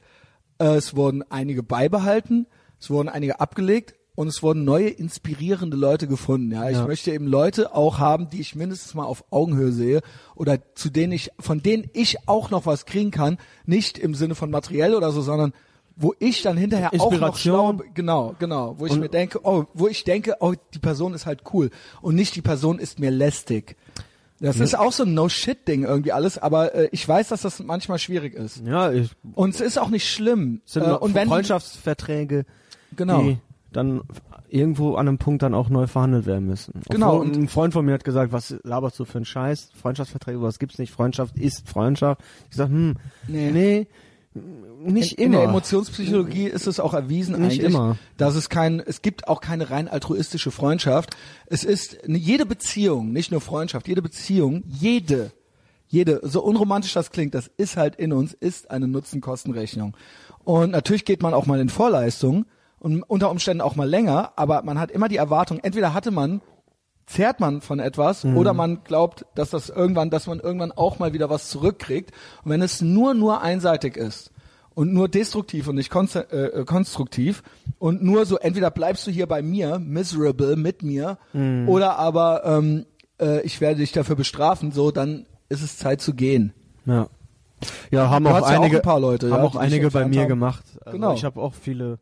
äh, 0.58 0.76
es 0.76 0.94
wurden 0.94 1.24
einige 1.30 1.62
beibehalten, 1.62 2.46
es 2.78 2.90
wurden 2.90 3.08
einige 3.08 3.40
abgelegt 3.40 3.94
und 4.16 4.26
es 4.26 4.42
wurden 4.42 4.64
neue 4.64 4.88
inspirierende 4.88 5.76
Leute 5.76 6.08
gefunden. 6.08 6.50
Ja, 6.50 6.68
ich 6.68 6.76
Ja. 6.78 6.86
möchte 6.86 7.12
eben 7.12 7.28
Leute 7.28 7.72
auch 7.74 7.98
haben, 8.00 8.28
die 8.30 8.40
ich 8.40 8.56
mindestens 8.56 8.94
mal 8.94 9.04
auf 9.04 9.22
Augenhöhe 9.30 9.70
sehe 9.70 10.00
oder 10.34 10.58
zu 10.74 10.90
denen 10.90 11.12
ich, 11.12 11.30
von 11.38 11.62
denen 11.62 11.88
ich 11.92 12.16
auch 12.26 12.50
noch 12.50 12.66
was 12.66 12.84
kriegen 12.86 13.12
kann, 13.12 13.38
nicht 13.66 13.98
im 13.98 14.14
Sinne 14.14 14.34
von 14.34 14.50
materiell 14.50 14.94
oder 14.96 15.12
so, 15.12 15.22
sondern 15.22 15.52
wo 15.98 16.12
ich 16.18 16.42
dann 16.42 16.56
hinterher 16.58 16.90
auch 16.98 17.10
noch 17.12 17.36
schlau, 17.38 17.78
genau, 17.94 18.34
genau, 18.38 18.74
wo 18.78 18.84
ich 18.86 18.92
Und- 18.92 19.00
mir 19.00 19.08
denke, 19.08 19.40
oh, 19.44 19.64
wo 19.72 19.86
ich 19.86 20.04
denke, 20.04 20.34
oh, 20.40 20.54
die 20.74 20.78
Person 20.78 21.14
ist 21.14 21.24
halt 21.24 21.40
cool 21.54 21.70
und 22.02 22.14
nicht 22.16 22.34
die 22.36 22.42
Person 22.42 22.78
ist 22.78 22.98
mir 22.98 23.10
lästig. 23.10 23.76
Das 24.38 24.60
ist 24.60 24.78
auch 24.78 24.92
so 24.92 25.04
ein 25.04 25.14
No-Shit-Ding 25.14 25.84
irgendwie 25.84 26.12
alles, 26.12 26.36
aber 26.36 26.74
äh, 26.74 26.88
ich 26.92 27.08
weiß, 27.08 27.28
dass 27.28 27.40
das 27.40 27.58
manchmal 27.60 27.98
schwierig 27.98 28.34
ist. 28.34 28.60
Ja, 28.66 28.92
ich, 28.92 29.08
Und 29.34 29.54
es 29.54 29.62
ist 29.62 29.78
auch 29.78 29.88
nicht 29.88 30.06
schlimm. 30.10 30.60
sind 30.66 30.82
äh, 30.84 30.90
und 30.90 31.14
wenn 31.14 31.28
Freundschaftsverträge, 31.28 32.44
genau, 32.94 33.22
die 33.22 33.38
dann 33.76 34.02
irgendwo 34.48 34.94
an 34.96 35.08
einem 35.08 35.18
Punkt 35.18 35.42
dann 35.42 35.54
auch 35.54 35.68
neu 35.68 35.86
verhandelt 35.86 36.26
werden 36.26 36.46
müssen. 36.46 36.80
Genau, 36.88 37.16
Obwohl, 37.16 37.26
und- 37.26 37.36
ein 37.36 37.48
Freund 37.48 37.72
von 37.72 37.84
mir 37.84 37.92
hat 37.94 38.04
gesagt, 38.04 38.32
was 38.32 38.56
laberst 38.64 38.98
du 38.98 39.04
für 39.04 39.18
einen 39.18 39.24
Scheiß? 39.24 39.70
Freundschaftsverträge, 39.80 40.40
was 40.42 40.58
gibt's 40.58 40.78
nicht? 40.78 40.92
Freundschaft 40.92 41.36
ist 41.38 41.68
Freundschaft. 41.68 42.20
Ich 42.50 42.56
sag, 42.56 42.68
hm, 42.68 42.94
Nee. 43.28 43.50
nee, 43.52 43.86
nicht 44.84 45.12
in, 45.18 45.26
in 45.26 45.32
der 45.32 45.42
immer. 45.42 45.50
Emotionspsychologie 45.50 46.46
ist 46.46 46.66
es 46.66 46.78
auch 46.78 46.92
erwiesen 46.94 47.40
Nicht 47.40 47.60
eigentlich, 47.60 47.72
immer. 47.74 47.96
dass 48.18 48.34
es 48.34 48.48
kein, 48.50 48.80
es 48.80 49.00
gibt 49.02 49.28
auch 49.28 49.40
keine 49.40 49.70
rein 49.70 49.88
altruistische 49.88 50.50
Freundschaft. 50.50 51.16
Es 51.46 51.64
ist 51.64 52.04
eine- 52.04 52.18
jede 52.18 52.44
Beziehung, 52.46 53.12
nicht 53.12 53.30
nur 53.32 53.40
Freundschaft, 53.40 53.88
jede 53.88 54.02
Beziehung, 54.02 54.62
jede, 54.68 55.32
jede, 55.88 56.20
so 56.22 56.42
unromantisch 56.42 56.92
das 56.92 57.10
klingt, 57.10 57.34
das 57.34 57.50
ist 57.56 57.76
halt 57.76 57.96
in 57.96 58.12
uns, 58.12 58.34
ist 58.34 58.70
eine 58.70 58.86
Nutzen-Kosten-Rechnung. 58.88 59.96
Und 60.44 60.70
natürlich 60.72 61.04
geht 61.04 61.22
man 61.22 61.32
auch 61.34 61.46
mal 61.46 61.58
in 61.60 61.68
Vorleistung 61.70 62.44
und 62.80 63.02
unter 63.02 63.30
Umständen 63.30 63.60
auch 63.60 63.76
mal 63.76 63.88
länger, 63.88 64.32
aber 64.36 64.62
man 64.62 64.78
hat 64.78 64.90
immer 64.90 65.08
die 65.08 65.16
Erwartung, 65.16 65.60
entweder 65.60 65.94
hatte 65.94 66.10
man 66.10 66.40
zehrt 67.06 67.38
man 67.38 67.60
von 67.60 67.78
etwas 67.78 68.24
oder 68.24 68.52
man 68.52 68.82
glaubt, 68.82 69.26
dass 69.36 69.50
das 69.50 69.68
irgendwann, 69.68 70.10
dass 70.10 70.26
man 70.26 70.40
irgendwann 70.40 70.72
auch 70.72 70.98
mal 70.98 71.12
wieder 71.12 71.30
was 71.30 71.48
zurückkriegt. 71.48 72.10
Und 72.42 72.50
wenn 72.50 72.62
es 72.62 72.82
nur 72.82 73.14
nur 73.14 73.42
einseitig 73.42 73.96
ist 73.96 74.32
und 74.74 74.92
nur 74.92 75.08
destruktiv 75.08 75.68
und 75.68 75.76
nicht 75.76 75.94
äh, 75.94 76.20
äh, 76.20 76.64
konstruktiv 76.64 77.44
und 77.78 78.02
nur 78.02 78.26
so 78.26 78.38
entweder 78.38 78.72
bleibst 78.72 79.06
du 79.06 79.12
hier 79.12 79.28
bei 79.28 79.40
mir 79.40 79.78
miserable 79.78 80.56
mit 80.56 80.82
mir 80.82 81.18
oder 81.68 81.96
aber 81.96 82.44
ähm, 82.44 82.86
äh, 83.20 83.40
ich 83.42 83.60
werde 83.60 83.78
dich 83.80 83.92
dafür 83.92 84.16
bestrafen, 84.16 84.72
so 84.72 84.90
dann 84.90 85.26
ist 85.48 85.62
es 85.62 85.78
Zeit 85.78 86.00
zu 86.00 86.12
gehen. 86.12 86.52
Ja. 86.86 87.08
Ja, 87.90 88.10
haben 88.10 88.24
Du 88.24 88.30
auch 88.30 88.34
hast 88.34 88.50
ja 88.50 88.58
auch 88.58 88.62
einige, 88.62 88.76
ein 88.76 88.82
paar 88.82 89.00
Leute, 89.00 89.30
haben 89.30 89.42
ja, 89.42 89.44
auch 89.48 89.56
einige 89.56 89.90
bei 89.90 90.06
mir 90.06 90.22
haben. 90.22 90.28
gemacht. 90.28 90.64
Also 90.84 90.98
Genau. 90.98 91.14
Ich 91.14 91.24
habe 91.24 91.40
auch 91.40 91.54
viele, 91.54 91.98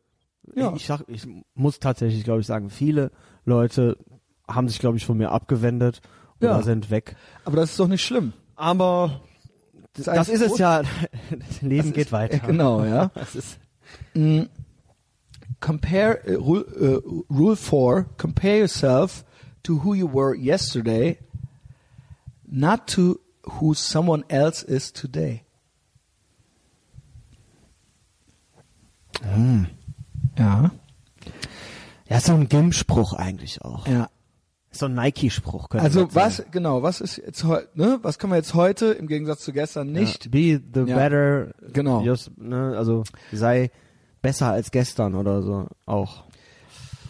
Ja. 0.54 0.72
ich, 0.76 0.86
sag, 0.86 1.02
ich 1.08 1.26
muss 1.54 1.78
tatsächlich, 1.78 2.24
glaube 2.24 2.40
ich, 2.40 2.46
sagen, 2.46 2.70
viele 2.70 3.10
Leute 3.44 3.96
haben 4.48 4.68
sich, 4.68 4.78
glaube 4.78 4.96
ich, 4.96 5.06
von 5.06 5.16
mir 5.16 5.30
abgewendet 5.30 6.00
oder 6.40 6.56
Ja. 6.56 6.62
sind 6.62 6.90
weg. 6.90 7.16
Aber 7.44 7.56
das 7.56 7.70
ist 7.70 7.80
doch 7.80 7.88
nicht 7.88 8.04
schlimm. 8.04 8.32
Aber 8.56 9.22
Das 9.94 10.04
das 10.06 10.28
ist 10.28 10.40
es 10.42 10.58
ja. 10.58 10.82
Das 11.30 11.60
Leben 11.62 11.88
Das 11.88 11.94
geht 11.94 12.06
ist- 12.06 12.12
weiter. 12.12 12.38
genau, 12.46 12.84
ja. 12.84 13.08
Das 13.14 13.34
ist, 13.34 13.58
Mm, 14.14 14.42
compare 15.60 16.20
uh, 16.26 16.42
rule, 16.42 17.00
uh, 17.08 17.24
rule 17.32 17.56
4 17.56 18.06
compare 18.16 18.58
yourself 18.60 19.24
to 19.62 19.84
who 19.84 19.94
you 19.94 20.08
were 20.12 20.34
yesterday 20.36 21.18
not 22.46 22.86
to 22.88 23.20
who 23.60 23.72
someone 23.74 24.24
else 24.28 24.64
is 24.66 24.92
today 24.92 25.42
ja 30.38 30.70
ja, 32.08 32.16
ist 32.18 32.26
so 32.26 32.34
ein 32.34 32.48
Gim-Spruch 32.48 33.14
eigentlich 33.14 33.62
auch. 33.62 33.86
ja 33.86 34.08
So 34.72 34.86
ein 34.86 34.94
Nike-Spruch. 34.94 35.68
könnte 35.70 35.84
also 35.84 36.00
man 36.02 36.10
sagen. 36.10 36.26
was 36.26 36.44
genau 36.50 36.82
was 36.82 37.00
ist 37.00 37.16
jetzt 37.16 37.44
heute 37.44 37.68
ne 37.74 37.98
was 38.02 38.18
können 38.18 38.32
wir 38.32 38.36
jetzt 38.36 38.54
heute 38.54 38.86
im 38.86 39.06
Gegensatz 39.06 39.40
zu 39.40 39.52
gestern 39.52 39.92
nicht 39.92 40.26
Ja, 40.26 40.30
be 40.30 40.60
the 40.74 40.80
Ja. 40.90 40.96
better. 40.96 41.54
Genau. 41.72 42.02
Just, 42.02 42.36
ne, 42.38 42.74
also 42.76 43.04
sei 43.32 43.70
besser 44.20 44.50
als 44.50 44.70
gestern 44.70 45.14
oder 45.14 45.42
so 45.42 45.66
auch. 45.86 46.24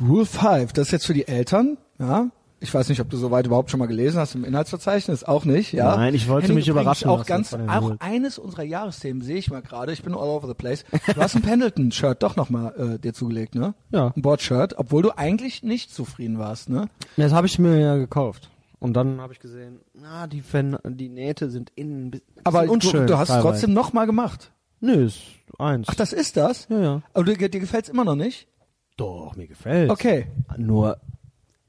Rule 0.01 0.27
5, 0.27 0.73
das 0.73 0.89
ist 0.89 0.93
jetzt 0.93 1.07
für 1.07 1.15
die 1.15 1.27
Eltern, 1.29 1.79
ja. 1.99 2.29
Ich 2.65 2.73
weiß 2.73 2.89
nicht, 2.89 3.01
ob 3.03 3.11
du 3.11 3.19
soweit 3.19 3.45
überhaupt 3.47 3.71
schon 3.71 3.79
mal 3.79 3.87
gelesen 3.87 4.19
hast 4.19 4.35
im 4.35 4.43
Inhaltsverzeichnis, 4.43 5.23
auch 5.23 5.45
nicht, 5.45 5.73
ja. 5.73 5.95
Nein, 5.97 6.15
ich 6.15 6.29
wollte 6.29 6.45
Henning, 6.45 6.57
mich 6.57 6.69
überraschen 6.69 7.11
Auch 7.11 7.27
ganz, 7.27 7.53
auch 7.53 7.93
eines 8.01 8.39
unserer 8.39 8.63
Jahresthemen 8.63 9.21
sehe 9.21 9.37
ich 9.37 9.51
mal 9.51 9.61
gerade. 9.61 9.93
Ich 9.93 10.03
bin 10.03 10.15
all 10.15 10.29
over 10.29 10.49
the 10.49 10.55
place. 10.55 10.83
Du 11.15 11.21
hast 11.21 11.37
ein 11.37 11.43
Pendleton-Shirt 11.43 12.23
doch 12.23 12.37
noch 12.37 12.49
mal 12.49 12.95
äh, 12.95 12.99
dir 12.99 13.13
zugelegt, 13.13 13.55
ne? 13.55 13.75
Ja. 13.91 14.15
Ein 14.17 14.23
Board-Shirt, 14.23 14.79
obwohl 14.79 15.03
du 15.03 15.11
eigentlich 15.15 15.63
nicht 15.63 15.95
zufrieden 15.95 16.39
warst, 16.39 16.71
ne? 16.71 16.89
Das 17.19 17.33
habe 17.33 17.47
ich 17.47 17.59
mir 17.59 17.79
ja 17.79 17.97
gekauft. 17.97 18.49
Und 18.81 18.95
dann 18.95 19.21
habe 19.21 19.35
ich 19.35 19.41
gesehen, 19.41 19.81
na, 19.93 20.27
die, 20.27 20.41
Fan 20.41 20.79
die 20.87 21.11
Nähte 21.11 21.51
sind 21.51 21.71
innen 21.75 22.15
ein 22.15 22.21
Aber 22.45 22.63
bisschen 22.63 22.81
du, 22.81 22.87
unschön. 22.89 23.07
du 23.07 23.19
hast 23.19 23.29
teilweise. 23.29 23.49
trotzdem 23.49 23.75
noch 23.75 23.93
mal 23.93 24.07
gemacht. 24.07 24.53
Nö, 24.81 25.05
ist 25.05 25.21
eins. 25.59 25.87
Ach, 25.91 25.95
das 25.95 26.15
ist 26.15 26.39
das? 26.39 26.67
ja, 26.71 26.81
ja. 26.81 27.03
Aber 27.13 27.25
dir, 27.25 27.51
dir 27.51 27.61
gefällt's 27.61 27.91
immer 27.91 28.05
noch 28.05 28.17
nicht? 28.17 28.49
Doch, 28.97 29.37
mir 29.37 29.49
gefällt. 29.49 29.91
Okay. 29.91 30.29
Nur, 30.57 30.99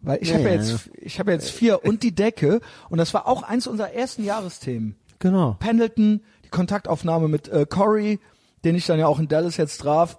Weil 0.05 0.19
ich 0.21 0.29
Ja, 0.29 0.35
habe 0.35 0.45
ja 0.49 0.55
jetzt, 0.55 0.89
ich 0.99 1.19
habe 1.19 1.31
jetzt 1.31 1.49
vier 1.49 1.83
und 1.85 2.03
die 2.03 2.13
Decke 2.13 2.61
und 2.89 2.97
das 2.97 3.13
war 3.13 3.27
auch 3.27 3.43
eins 3.43 3.67
unserer 3.67 3.91
ersten 3.93 4.23
Jahresthemen. 4.23 4.95
genau. 5.19 5.55
Pendleton, 5.59 6.21
die 6.43 6.49
Kontaktaufnahme 6.49 7.27
mit 7.27 7.47
äh, 7.47 7.65
Corey, 7.67 8.19
den 8.63 8.75
ich 8.75 8.85
dann 8.85 8.99
ja 8.99 9.07
auch 9.07 9.19
in 9.19 9.27
Dallas 9.27 9.57
jetzt 9.57 9.77
traf. 9.81 10.17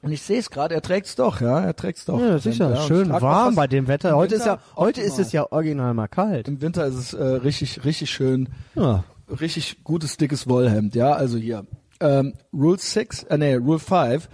Und 0.00 0.12
ich 0.12 0.22
sehe 0.22 0.38
es 0.38 0.50
gerade, 0.50 0.74
er 0.76 0.82
trägt's 0.82 1.16
doch, 1.16 1.40
ja, 1.40 1.58
er 1.60 1.74
trägt's 1.74 2.04
doch. 2.04 2.20
Ja, 2.20 2.38
sicher. 2.38 2.70
Ja, 2.70 2.82
Schön 2.82 3.08
warm 3.10 3.56
bei 3.56 3.66
dem 3.66 3.88
Wetter. 3.88 4.14
Heute 4.16 4.36
ist 4.36 4.46
ja, 4.46 4.52
Winter 4.52 4.76
heute 4.76 5.00
ist 5.00 5.18
es 5.18 5.32
ja 5.32 5.50
original 5.50 5.92
mal 5.92 6.06
kalt. 6.06 6.46
Im 6.46 6.60
Winter 6.60 6.86
ist 6.86 6.94
es 6.94 7.14
äh, 7.14 7.22
richtig, 7.24 7.84
richtig 7.84 8.08
schön, 8.10 8.48
Ja. 8.76 9.02
richtig 9.40 9.82
gutes, 9.82 10.16
dickes 10.16 10.48
Wollhemd, 10.48 10.94
ja, 10.94 11.12
also 11.14 11.36
hier. 11.36 11.66
Ähm, 12.00 12.34
Rule 12.52 12.78
6, 12.78 13.24
äh, 13.24 13.38
nee, 13.38 13.54
Rule 13.56 13.80
5. 13.80 14.28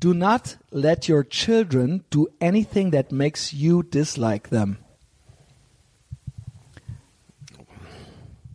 Do 0.00 0.12
not 0.12 0.58
let 0.70 1.08
your 1.08 1.26
children 1.26 2.04
do 2.10 2.28
anything 2.40 2.92
that 2.92 3.12
makes 3.12 3.52
you 3.52 3.82
dislike 3.82 4.50
them. 4.50 4.76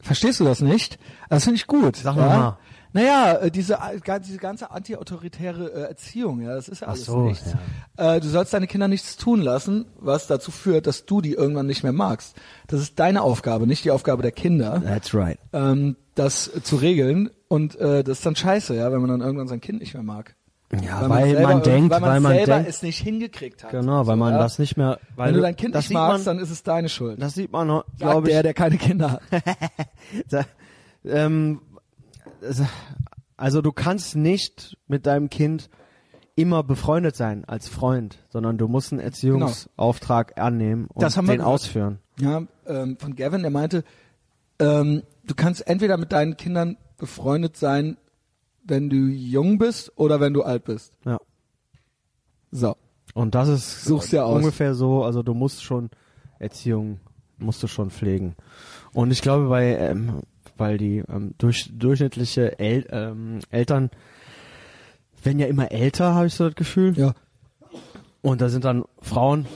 Verstehst 0.01 0.39
du 0.39 0.43
das 0.43 0.61
nicht? 0.61 0.99
Das 1.29 1.43
finde 1.43 1.57
ich 1.57 1.67
gut. 1.67 1.95
Sag 1.95 2.15
ja? 2.15 2.21
mal. 2.27 2.57
Naja, 2.93 3.37
äh, 3.37 3.51
diese, 3.51 3.75
äh, 3.75 4.19
diese 4.19 4.37
ganze 4.37 4.71
antiautoritäre 4.71 5.71
äh, 5.71 5.81
Erziehung, 5.83 6.41
ja, 6.41 6.55
das 6.55 6.67
ist 6.67 6.81
ja 6.81 6.87
alles 6.87 7.05
so, 7.05 7.21
nichts. 7.21 7.55
Äh, 7.97 8.19
du 8.19 8.27
sollst 8.27 8.53
deine 8.53 8.67
Kinder 8.67 8.87
nichts 8.87 9.15
tun 9.15 9.41
lassen, 9.41 9.85
was 9.97 10.27
dazu 10.27 10.51
führt, 10.51 10.87
dass 10.87 11.05
du 11.05 11.21
die 11.21 11.33
irgendwann 11.33 11.67
nicht 11.67 11.83
mehr 11.83 11.93
magst. 11.93 12.35
Das 12.67 12.81
ist 12.81 12.99
deine 12.99 13.21
Aufgabe, 13.21 13.65
nicht 13.65 13.85
die 13.85 13.91
Aufgabe 13.91 14.21
der 14.21 14.31
Kinder, 14.31 14.81
That's 14.83 15.13
right. 15.13 15.39
ähm, 15.53 15.95
das 16.15 16.51
zu 16.63 16.75
regeln. 16.75 17.29
Und 17.47 17.77
das 17.81 18.07
ist 18.07 18.25
dann 18.25 18.37
scheiße, 18.37 18.75
ja, 18.75 18.93
wenn 18.93 19.01
man 19.01 19.09
dann 19.09 19.19
irgendwann 19.19 19.49
sein 19.49 19.59
Kind 19.59 19.81
nicht 19.81 19.93
mehr 19.93 20.03
mag. 20.03 20.37
Ja, 20.83 21.09
weil, 21.09 21.31
selber 21.31 21.47
man 21.49 21.57
irg- 21.59 21.63
denkt, 21.63 21.91
weil 21.91 21.99
man 21.99 22.09
weil 22.11 22.19
man 22.21 22.33
selber 22.33 22.53
denkt, 22.55 22.69
es 22.69 22.81
nicht 22.81 22.99
hingekriegt 22.99 23.63
hat. 23.63 23.71
genau, 23.71 24.07
weil 24.07 24.15
So, 24.15 24.19
man 24.19 24.33
ja. 24.33 24.39
das 24.39 24.57
nicht 24.59 24.77
mehr, 24.77 24.99
weil 25.15 25.27
Wenn 25.29 25.33
du 25.35 25.41
dein 25.41 25.55
Kind 25.55 25.75
das 25.75 25.89
nicht 25.89 25.93
magst, 25.93 26.25
man, 26.25 26.37
dann 26.37 26.43
ist 26.43 26.49
es 26.51 26.63
deine 26.63 26.87
Schuld. 26.89 27.21
das 27.21 27.33
sieht 27.33 27.51
man, 27.51 27.67
Sagt 27.67 27.97
glaube 27.99 28.27
ich, 28.27 28.33
der, 28.33 28.43
der 28.43 28.53
keine 28.53 28.77
Kinder 28.77 29.11
hat. 29.11 29.21
Da, 30.29 30.45
ähm, 31.05 31.61
also 33.37 33.61
du 33.61 33.71
kannst 33.71 34.15
nicht 34.15 34.77
mit 34.87 35.05
deinem 35.05 35.29
Kind 35.29 35.69
immer 36.35 36.63
befreundet 36.63 37.15
sein 37.15 37.43
als 37.45 37.67
Freund, 37.67 38.19
sondern 38.29 38.57
du 38.57 38.67
musst 38.67 38.91
einen 38.93 39.01
Erziehungsauftrag 39.01 40.39
annehmen 40.39 40.83
und 40.83 40.95
Genau. 40.95 41.01
Das 41.05 41.17
haben 41.17 41.27
wir 41.27 41.33
den 41.35 41.39
gehört. 41.39 41.53
ausführen. 41.53 41.99
ja, 42.19 42.43
ähm, 42.67 42.97
von 42.97 43.15
Gavin, 43.15 43.41
der 43.41 43.51
meinte, 43.51 43.83
ähm, 44.59 45.03
du 45.25 45.35
kannst 45.35 45.67
entweder 45.67 45.97
mit 45.97 46.11
deinen 46.11 46.37
Kindern 46.37 46.77
befreundet 46.97 47.57
sein, 47.57 47.97
wenn 48.63 48.89
du 48.89 48.95
jung 48.95 49.57
bist 49.57 49.91
oder 49.95 50.19
wenn 50.19 50.33
du 50.33 50.43
alt 50.43 50.65
bist. 50.65 50.93
Ja. 51.05 51.19
So. 52.51 52.75
Und 53.13 53.35
das 53.35 53.49
ist 53.49 53.85
Such's 53.85 54.13
aus. 54.13 54.37
ungefähr 54.37 54.73
so, 54.73 55.03
also 55.03 55.23
du 55.23 55.33
musst 55.33 55.63
schon 55.63 55.89
Erziehung 56.39 56.99
musst 57.37 57.61
du 57.63 57.67
schon 57.67 57.89
pflegen. 57.89 58.35
Und 58.93 59.11
ich 59.11 59.21
glaube 59.21 59.49
bei 59.49 59.75
ähm, 59.75 60.21
weil 60.57 60.77
die 60.77 61.03
ähm, 61.09 61.33
durch, 61.37 61.71
durchschnittliche 61.73 62.59
El 62.59 62.85
ähm, 62.91 63.39
Eltern 63.49 63.89
werden 65.23 65.39
ja 65.39 65.47
immer 65.47 65.71
älter, 65.71 66.13
habe 66.13 66.27
ich 66.27 66.35
so 66.35 66.45
das 66.45 66.55
Gefühl. 66.55 66.97
Ja. 66.97 67.13
Und 68.21 68.41
da 68.41 68.49
sind 68.49 68.65
dann 68.65 68.85
Frauen, 69.01 69.47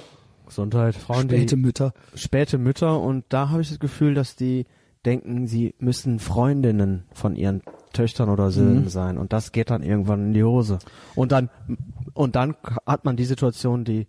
Gesundheit, 0.48 0.96
Frauen, 0.96 1.24
Späte 1.24 1.56
die 1.56 1.62
Mütter. 1.62 1.94
späte 2.16 2.58
Mütter 2.58 3.00
und 3.00 3.26
da 3.30 3.50
habe 3.50 3.62
ich 3.62 3.70
das 3.70 3.80
Gefühl, 3.80 4.16
dass 4.16 4.36
die 4.36 4.66
denken, 5.06 5.48
sie 5.48 5.76
müssen 5.80 6.20
Freundinnen 6.20 7.04
von 7.14 7.36
ihren 7.36 7.62
Töchtern 7.94 8.30
oder 8.30 8.52
Söhnen 8.52 8.84
Mhm. 8.84 8.90
sein 8.90 9.18
und 9.18 9.32
das 9.34 9.52
geht 9.52 9.70
dann 9.70 9.82
irgendwann 9.84 10.28
in 10.28 10.34
die 10.34 10.44
Hose. 10.44 10.80
Und 11.16 11.32
dann 11.32 11.50
und 12.14 12.36
dann 12.36 12.56
hat 12.86 13.06
man 13.06 13.16
die 13.18 13.26
Situation, 13.26 13.84
die 13.86 14.08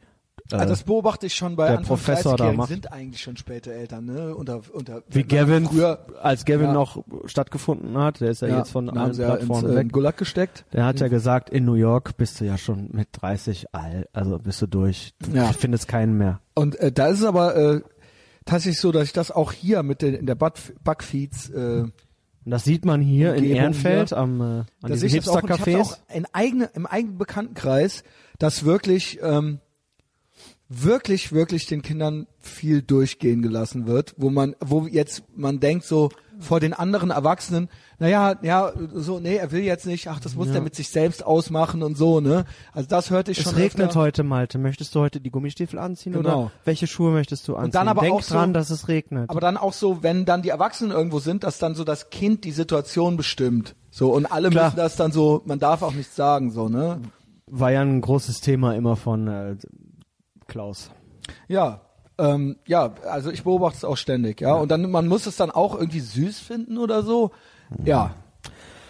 äh, 0.52 0.54
Also 0.56 0.68
das 0.68 0.82
beobachte 0.84 1.26
ich 1.26 1.34
schon 1.34 1.56
bei 1.56 1.66
der 1.66 1.78
Anfang 1.78 1.88
Professor 1.96 2.36
da 2.36 2.44
30-Jährigen 2.44 2.56
macht. 2.58 2.68
sind 2.68 2.92
eigentlich 2.92 3.20
schon 3.22 3.36
späte 3.36 3.72
Eltern, 3.74 4.04
ne? 4.04 4.34
Unter, 4.34 4.60
unter, 4.72 5.02
wie 5.08 5.24
Gavin 5.24 5.66
früher, 5.66 5.98
als 6.22 6.44
Gavin 6.44 6.66
Ja. 6.66 6.72
noch 6.72 7.02
stattgefunden 7.24 7.96
hat, 7.98 8.20
der 8.20 8.30
ist 8.30 8.42
ja, 8.42 8.58
jetzt 8.58 8.70
von 8.70 8.88
allen 8.90 9.14
ja 9.14 9.34
ins 9.36 9.46
Plattformen 9.48 9.76
äh. 9.76 9.84
Gulag 9.84 10.16
gesteckt. 10.16 10.64
Der 10.72 10.84
hat 10.84 11.00
ja 11.00 11.08
gesagt, 11.08 11.50
in 11.50 11.64
New 11.64 11.74
York 11.74 12.16
bist 12.16 12.40
du 12.40 12.44
ja 12.44 12.58
schon 12.58 12.90
mit 12.92 13.08
30 13.12 13.74
alt, 13.74 14.08
also 14.12 14.38
bist 14.38 14.62
du 14.62 14.66
durch. 14.68 15.14
Du 15.20 15.36
Ja. 15.36 15.52
findest 15.52 15.88
keinen 15.88 16.16
mehr. 16.16 16.40
Und 16.54 16.76
äh, 16.76 16.92
da 16.92 17.08
ist 17.08 17.20
es 17.20 17.24
aber 17.24 17.56
äh, 17.56 17.80
tatsächlich 18.46 18.80
so, 18.80 18.92
dass 18.92 19.04
ich 19.04 19.12
das 19.12 19.30
auch 19.30 19.52
hier 19.52 19.82
mit 19.82 20.00
den, 20.00 20.14
in 20.14 20.24
der 20.26 20.36
Backfeeds 20.36 21.50
äh, 21.50 21.82
Und 21.82 21.92
das 22.44 22.64
sieht 22.64 22.84
man 22.84 23.00
hier 23.02 23.34
in 23.34 23.44
Ehrenfeld 23.44 24.10
hier. 24.10 24.18
am 24.18 24.40
äh, 24.40 24.44
an 24.44 24.66
da 24.80 24.88
diesen 24.88 25.16
das 25.16 25.28
auch, 25.28 25.42
Hipster-Cafés. 25.42 25.80
auch 25.80 25.98
in 26.14 26.26
eigene, 26.32 26.70
im 26.74 26.86
eigenen 26.86 27.18
Bekanntenkreis, 27.18 28.04
dass 28.38 28.64
wirklich, 28.64 29.18
ähm, 29.20 29.60
wirklich, 30.68 31.32
wirklich 31.32 31.66
den 31.66 31.82
Kindern 31.82 32.26
viel 32.40 32.82
durchgehen 32.82 33.40
gelassen 33.42 33.86
wird, 33.86 34.14
wo 34.16 34.30
man, 34.30 34.56
wo 34.60 34.86
jetzt 34.86 35.22
man 35.36 35.60
denkt 35.60 35.84
so 35.84 36.10
vor 36.38 36.60
den 36.60 36.74
anderen 36.74 37.10
Erwachsenen, 37.10 37.70
naja, 37.98 38.34
ja, 38.42 38.72
so, 38.92 39.20
nee, 39.20 39.36
er 39.36 39.52
will 39.52 39.62
jetzt 39.62 39.86
nicht, 39.86 40.08
ach, 40.08 40.20
das 40.20 40.34
muss 40.34 40.48
Ja. 40.48 40.54
der 40.54 40.62
mit 40.62 40.74
sich 40.74 40.90
selbst 40.90 41.24
ausmachen 41.24 41.82
und 41.82 41.96
so, 41.96 42.20
ne? 42.20 42.44
Also 42.72 42.88
das 42.88 43.10
hörte 43.10 43.30
ich 43.30 43.38
Es 43.38 43.44
schon 43.44 43.54
regnet 43.54 43.88
öfter. 43.88 44.00
heute, 44.00 44.22
Malte. 44.22 44.58
Möchtest 44.58 44.94
du 44.94 45.00
heute 45.00 45.18
die 45.20 45.30
Gummistiefel 45.30 45.78
anziehen 45.78 46.12
Genau. 46.12 46.42
oder 46.42 46.52
welche 46.66 46.86
Schuhe 46.86 47.10
möchtest 47.12 47.48
du 47.48 47.56
anziehen? 47.56 47.70
dann 47.72 47.88
aber 47.88 48.02
Denk 48.02 48.14
auch 48.16 48.22
so- 48.22 48.34
dran, 48.34 48.52
dass 48.52 48.68
es 48.68 48.88
regnet. 48.88 49.30
Aber 49.30 49.40
dann 49.40 49.56
auch 49.56 49.72
so, 49.72 50.02
wenn 50.02 50.26
dann 50.26 50.42
die 50.42 50.50
Erwachsenen 50.50 50.90
irgendwo 50.92 51.20
sind, 51.20 51.42
dass 51.42 51.58
dann 51.58 51.74
so 51.74 51.84
das 51.84 52.10
Kind 52.10 52.44
die 52.44 52.52
Situation 52.52 53.16
bestimmt. 53.16 53.74
So, 53.90 54.12
und 54.12 54.26
alle 54.26 54.50
Klar. 54.50 54.64
müssen 54.66 54.76
das 54.76 54.96
dann 54.96 55.12
so, 55.12 55.40
man 55.46 55.58
darf 55.58 55.80
auch 55.82 55.94
nichts 55.94 56.16
sagen, 56.16 56.50
so, 56.50 56.68
ne? 56.68 57.00
War 57.46 57.70
ja 57.72 57.80
ein 57.80 58.00
großes 58.02 58.40
Thema 58.40 58.74
immer 58.74 58.96
von 58.96 59.28
äh, 59.28 59.56
Klaus. 60.46 60.90
Ja, 61.48 61.80
ähm, 62.18 62.56
ja, 62.66 62.94
also 63.10 63.30
ich 63.30 63.42
beobachte 63.44 63.78
es 63.78 63.84
auch 63.84 63.96
ständig, 63.96 64.40
ja. 64.40 64.54
Und 64.54 64.70
dann, 64.70 64.90
man 64.90 65.06
muss 65.08 65.26
es 65.26 65.36
dann 65.36 65.50
auch 65.50 65.74
irgendwie 65.74 66.00
süß 66.00 66.38
finden 66.40 66.78
oder 66.78 67.02
so. 67.02 67.30
Ja. 67.84 68.12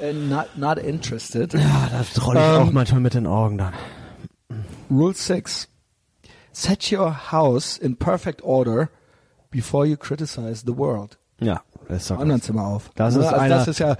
Äh, 0.00 0.12
not, 0.12 0.46
not 0.56 0.78
interested. 0.78 1.54
Ja, 1.54 1.88
da 1.90 2.22
rolle 2.22 2.40
ich 2.40 2.46
Ähm, 2.60 2.68
auch 2.68 2.72
manchmal 2.72 3.00
mit 3.00 3.14
den 3.14 3.26
Augen 3.26 3.58
dann. 3.58 3.72
Rule 4.90 5.14
6. 5.14 5.68
Set 6.52 6.92
your 6.92 7.32
house 7.32 7.76
in 7.78 7.96
perfect 7.96 8.42
order 8.42 8.88
before 9.50 9.86
you 9.86 9.96
criticize 9.96 10.64
the 10.66 10.76
world. 10.76 11.18
Ja, 11.40 11.60
das 11.88 12.02
ist 12.02 12.10
doch 12.10 12.16
Im 12.16 12.22
anderen 12.22 12.40
Zimmer 12.42 12.66
auf. 12.66 12.90
Das 12.94 13.14
Ne? 13.14 13.20
ist 13.20 13.26
also 13.26 13.40
einer- 13.40 13.56
das 13.56 13.68
ist 13.68 13.78
ja, 13.78 13.96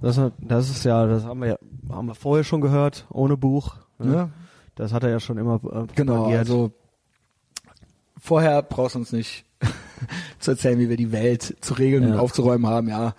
Das, 0.00 0.20
das 0.38 0.70
ist 0.70 0.84
ja, 0.84 1.06
das 1.06 1.24
haben 1.24 1.40
wir 1.42 1.48
ja, 1.50 1.56
haben 1.90 2.06
wir 2.06 2.14
vorher 2.14 2.42
schon 2.44 2.60
gehört, 2.60 3.06
ohne 3.10 3.36
Buch. 3.36 3.76
Ne? 3.98 4.06
ne? 4.06 4.30
Das 4.74 4.92
hat 4.92 5.02
er 5.04 5.10
ja 5.10 5.20
schon 5.20 5.36
immer 5.38 5.56
äh, 5.56 5.86
genau, 5.94 6.14
propagiert. 6.16 6.38
also 6.40 6.72
vorher 8.20 8.62
brauchst 8.62 8.94
du 8.94 9.00
uns 9.00 9.12
nicht 9.12 9.44
zu 10.38 10.52
erzählen, 10.52 10.78
wie 10.78 10.88
wir 10.88 10.96
die 10.96 11.12
Welt 11.12 11.56
zu 11.60 11.74
regeln 11.74 12.04
und 12.04 12.14
Ja. 12.14 12.18
aufzuräumen 12.20 12.66
haben, 12.70 12.88
ja. 12.88 13.14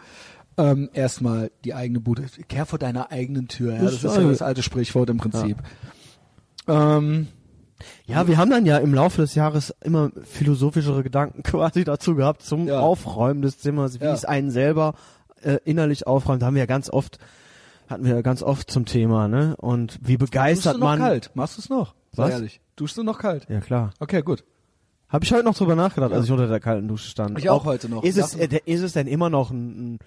Ähm, 0.58 0.89
erstmal 0.93 1.49
die 1.64 1.74
eigene 1.74 1.99
Bude. 2.02 2.26
Kehr 2.47 2.66
vor 2.66 2.78
deiner 2.80 3.12
eigenen 3.12 3.47
Tür, 3.47 3.74
ja. 3.76 3.82
Das 3.82 4.02
Das 4.02 4.04
ist 4.12 4.16
ja 4.18 4.22
ja- 4.24 4.30
das 4.30 4.41
alte 4.41 4.64
Sprichwort 4.64 5.10
im 5.10 5.18
Prinzip. 5.18 5.58
Ähm, 6.68 7.28
Ja, 8.06 8.28
wir 8.28 8.38
haben 8.38 8.52
dann 8.52 8.68
ja 8.68 8.78
im 8.78 8.93
Laufe 8.93 9.22
des 9.22 9.34
Jahres 9.34 9.74
immer 9.84 10.12
philosophischere 10.24 11.02
Gedanken 11.02 11.41
quasi 11.43 11.84
dazu 11.84 12.14
gehabt 12.16 12.43
zum 12.43 12.68
Ja. 12.68 12.80
Aufräumen 12.80 13.41
des 13.41 13.58
Zimmers, 13.58 13.99
wie 13.99 14.04
Ja. 14.04 14.14
es 14.14 14.24
einen 14.26 14.52
selber 14.52 14.93
äh, 15.41 15.58
innerlich 15.66 16.06
aufräumt. 16.06 16.43
Da 16.43 16.45
haben 16.45 16.54
wir 16.54 16.60
ja 16.62 16.68
ganz 16.68 16.91
oft, 16.91 17.18
hatten 17.89 18.04
wir 18.06 18.14
ja 18.14 18.22
ganz 18.22 18.43
oft 18.43 18.70
zum 18.70 18.86
Thema, 18.86 19.28
ne? 19.28 19.56
Und 19.58 19.97
wie 20.04 20.18
begeistert 20.18 20.76
du 20.76 20.80
noch 20.80 20.88
man. 20.89 20.99
kalt? 20.99 21.32
Machst 21.34 21.58
du 21.58 21.62
es 21.62 21.70
noch? 21.70 21.95
Sei 22.12 22.24
Was? 22.26 22.32
ehrlich. 22.34 22.62
Duschst 22.76 22.97
du 22.97 23.04
noch 23.04 23.18
kalt? 23.18 23.47
Ja 23.49 23.60
klar. 23.62 23.89
Okay, 23.99 24.22
gut. 24.22 24.43
Habe 25.12 25.26
ich 25.26 25.34
heute 25.34 25.43
noch 25.43 25.55
drüber 25.55 25.76
nachgedacht, 25.76 26.14
als 26.14 26.26
ich 26.26 26.32
unter 26.32 26.47
der 26.47 26.59
kalten 26.59 26.88
Dusche 26.88 27.09
stand. 27.09 27.38
Ich 27.38 27.49
auch 27.49 27.66
heute 27.66 27.89
noch. 27.89 28.03
Ist 28.03 28.18
es, 28.18 28.34
äh, 28.36 28.59
ist 28.66 28.82
es 28.82 28.93
denn 28.93 29.07
immer 29.07 29.30
noch 29.30 29.51
ein, 29.51 29.95
ein, 29.95 29.99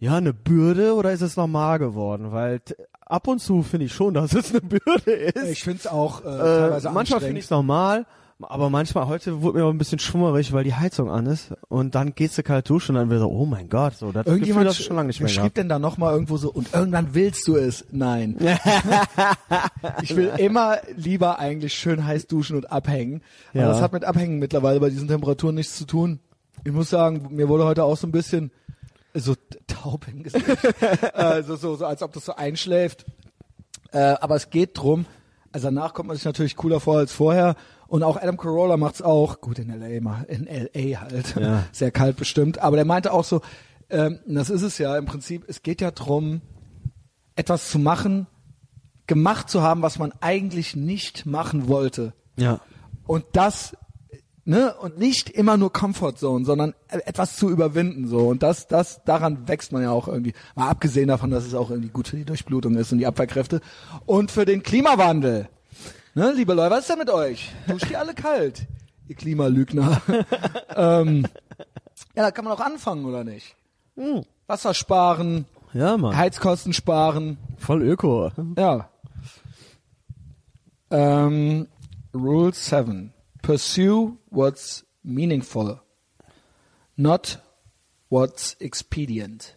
ja, 0.00 0.16
eine 0.16 0.32
Bürde 0.32 0.94
oder 0.94 1.12
ist 1.12 1.20
es 1.20 1.36
normal 1.36 1.78
geworden? 1.78 2.32
Weil 2.32 2.60
ab 3.06 3.28
und 3.28 3.38
zu 3.38 3.62
finde 3.62 3.86
ich 3.86 3.92
schon, 3.92 4.14
dass 4.14 4.32
es 4.34 4.50
eine 4.50 4.60
Bürde 4.60 5.12
ist. 5.12 5.48
Ich 5.48 5.62
finde 5.62 5.78
es 5.78 5.86
auch 5.86 6.24
äh, 6.24 6.28
Äh, 6.28 6.38
teilweise 6.38 6.90
manchmal 6.90 7.20
finde 7.20 7.38
ich 7.38 7.44
es 7.44 7.50
normal, 7.50 8.04
aber 8.48 8.70
manchmal, 8.70 9.06
heute 9.06 9.42
wurde 9.42 9.58
mir 9.58 9.64
auch 9.64 9.70
ein 9.70 9.78
bisschen 9.78 9.98
schwummerig, 9.98 10.52
weil 10.52 10.64
die 10.64 10.74
Heizung 10.74 11.10
an 11.10 11.26
ist 11.26 11.52
und 11.68 11.94
dann 11.94 12.14
gehst 12.14 12.36
du 12.38 12.42
kalt 12.42 12.68
duschen 12.68 12.96
und 12.96 13.02
dann 13.02 13.10
wird 13.10 13.20
so, 13.20 13.28
oh 13.28 13.46
mein 13.46 13.68
Gott, 13.68 13.94
so, 13.96 14.12
das 14.12 14.24
Gefühl 14.24 14.32
Irgendjemand 14.38 14.68
hast 14.68 14.78
du 14.78 14.82
schon 14.84 14.96
lange 14.96 15.08
nicht 15.08 15.20
mehr 15.20 15.28
schrieb 15.28 15.42
gehabt. 15.42 15.56
denn 15.58 15.68
da 15.68 15.78
nochmal 15.78 16.12
irgendwo 16.12 16.36
so, 16.36 16.50
und 16.52 16.72
irgendwann 16.74 17.14
willst 17.14 17.46
du 17.48 17.56
es? 17.56 17.84
Nein. 17.90 18.36
ich 20.02 20.14
will 20.16 20.32
immer 20.38 20.78
lieber 20.96 21.38
eigentlich 21.38 21.74
schön 21.74 22.04
heiß 22.04 22.26
duschen 22.26 22.56
und 22.56 22.70
abhängen. 22.70 23.22
Aber 23.52 23.60
Ja. 23.62 23.68
das 23.68 23.80
hat 23.80 23.92
mit 23.92 24.04
Abhängen 24.04 24.38
mittlerweile 24.38 24.80
bei 24.80 24.90
diesen 24.90 25.08
Temperaturen 25.08 25.54
nichts 25.54 25.76
zu 25.76 25.84
tun. 25.86 26.20
Ich 26.64 26.72
muss 26.72 26.90
sagen, 26.90 27.28
mir 27.30 27.48
wurde 27.48 27.64
heute 27.64 27.84
auch 27.84 27.96
so 27.96 28.06
ein 28.06 28.12
bisschen 28.12 28.50
so 29.14 29.34
taub 29.66 30.06
im 30.08 30.22
Gesicht. 30.22 30.44
also 31.14 31.56
so, 31.56 31.76
so, 31.76 31.86
als 31.86 32.02
ob 32.02 32.12
das 32.12 32.24
so 32.24 32.34
einschläft. 32.34 33.04
Äh, 33.92 33.98
aber 34.20 34.36
es 34.36 34.48
geht 34.50 34.78
drum, 34.78 35.04
also 35.52 35.66
danach 35.66 35.92
kommt 35.92 36.08
man 36.08 36.16
sich 36.16 36.24
natürlich 36.24 36.56
cooler 36.56 36.80
vor 36.80 36.96
als 36.98 37.12
vorher. 37.12 37.56
Und 37.92 38.04
auch 38.04 38.16
Adam 38.16 38.38
Carolla 38.38 38.78
macht's 38.78 39.02
auch, 39.02 39.42
gut 39.42 39.58
in 39.58 39.68
LA, 39.68 40.24
in 40.26 40.46
LA 40.46 41.00
halt, 41.02 41.36
Ja. 41.38 41.64
sehr 41.72 41.90
kalt 41.90 42.16
bestimmt. 42.16 42.58
Aber 42.58 42.76
der 42.76 42.86
meinte 42.86 43.12
auch 43.12 43.22
so, 43.22 43.42
ähm, 43.90 44.18
das 44.26 44.48
ist 44.48 44.62
es 44.62 44.78
ja 44.78 44.96
im 44.96 45.04
Prinzip, 45.04 45.44
es 45.46 45.62
geht 45.62 45.82
ja 45.82 45.90
drum, 45.90 46.40
etwas 47.36 47.68
zu 47.68 47.78
machen, 47.78 48.28
gemacht 49.06 49.50
zu 49.50 49.60
haben, 49.60 49.82
was 49.82 49.98
man 49.98 50.10
eigentlich 50.22 50.74
nicht 50.74 51.26
machen 51.26 51.68
wollte. 51.68 52.14
Ja. 52.38 52.60
Und 53.06 53.26
das, 53.34 53.76
ne, 54.46 54.74
und 54.80 54.96
nicht 54.96 55.28
immer 55.28 55.58
nur 55.58 55.70
Comfort 55.70 56.14
Zone, 56.14 56.46
sondern 56.46 56.72
etwas 56.88 57.36
zu 57.36 57.50
überwinden, 57.50 58.08
so. 58.08 58.20
Und 58.20 58.42
das, 58.42 58.68
das, 58.68 59.04
daran 59.04 59.48
wächst 59.48 59.70
man 59.70 59.82
ja 59.82 59.90
auch 59.90 60.08
irgendwie. 60.08 60.32
Mal 60.54 60.70
abgesehen 60.70 61.08
davon, 61.08 61.30
dass 61.30 61.44
es 61.44 61.52
auch 61.52 61.68
irgendwie 61.68 61.90
gut 61.90 62.08
für 62.08 62.16
die 62.16 62.24
Durchblutung 62.24 62.74
ist 62.76 62.90
und 62.90 63.00
die 63.00 63.06
Abwehrkräfte. 63.06 63.60
Und 64.06 64.30
für 64.30 64.46
den 64.46 64.62
Klimawandel. 64.62 65.50
Ne, 66.14 66.30
liebe 66.32 66.52
Leute, 66.52 66.70
was 66.70 66.80
ist 66.80 66.90
denn 66.90 66.98
mit 66.98 67.08
euch? 67.08 67.50
Duscht 67.66 67.90
ihr 67.90 67.98
alle 67.98 68.12
kalt? 68.12 68.66
Ihr 69.08 69.16
Klimalügner. 69.16 70.02
ähm, 70.76 71.26
ja, 72.14 72.24
da 72.24 72.30
kann 72.30 72.44
man 72.44 72.52
auch 72.52 72.60
anfangen, 72.60 73.06
oder 73.06 73.24
nicht? 73.24 73.56
Hm. 73.96 74.22
Wasser 74.46 74.74
sparen, 74.74 75.46
Ja, 75.72 75.96
Mann. 75.96 76.14
Heizkosten 76.14 76.74
sparen. 76.74 77.38
Voll 77.56 77.80
Öko. 77.82 78.30
Ja. 78.58 78.90
Ähm, 80.90 81.68
Rule 82.12 82.52
7. 82.52 83.14
Pursue 83.40 84.18
what's 84.28 84.84
meaningful, 85.02 85.80
not 86.96 87.38
what's 88.10 88.54
expedient. 88.60 89.56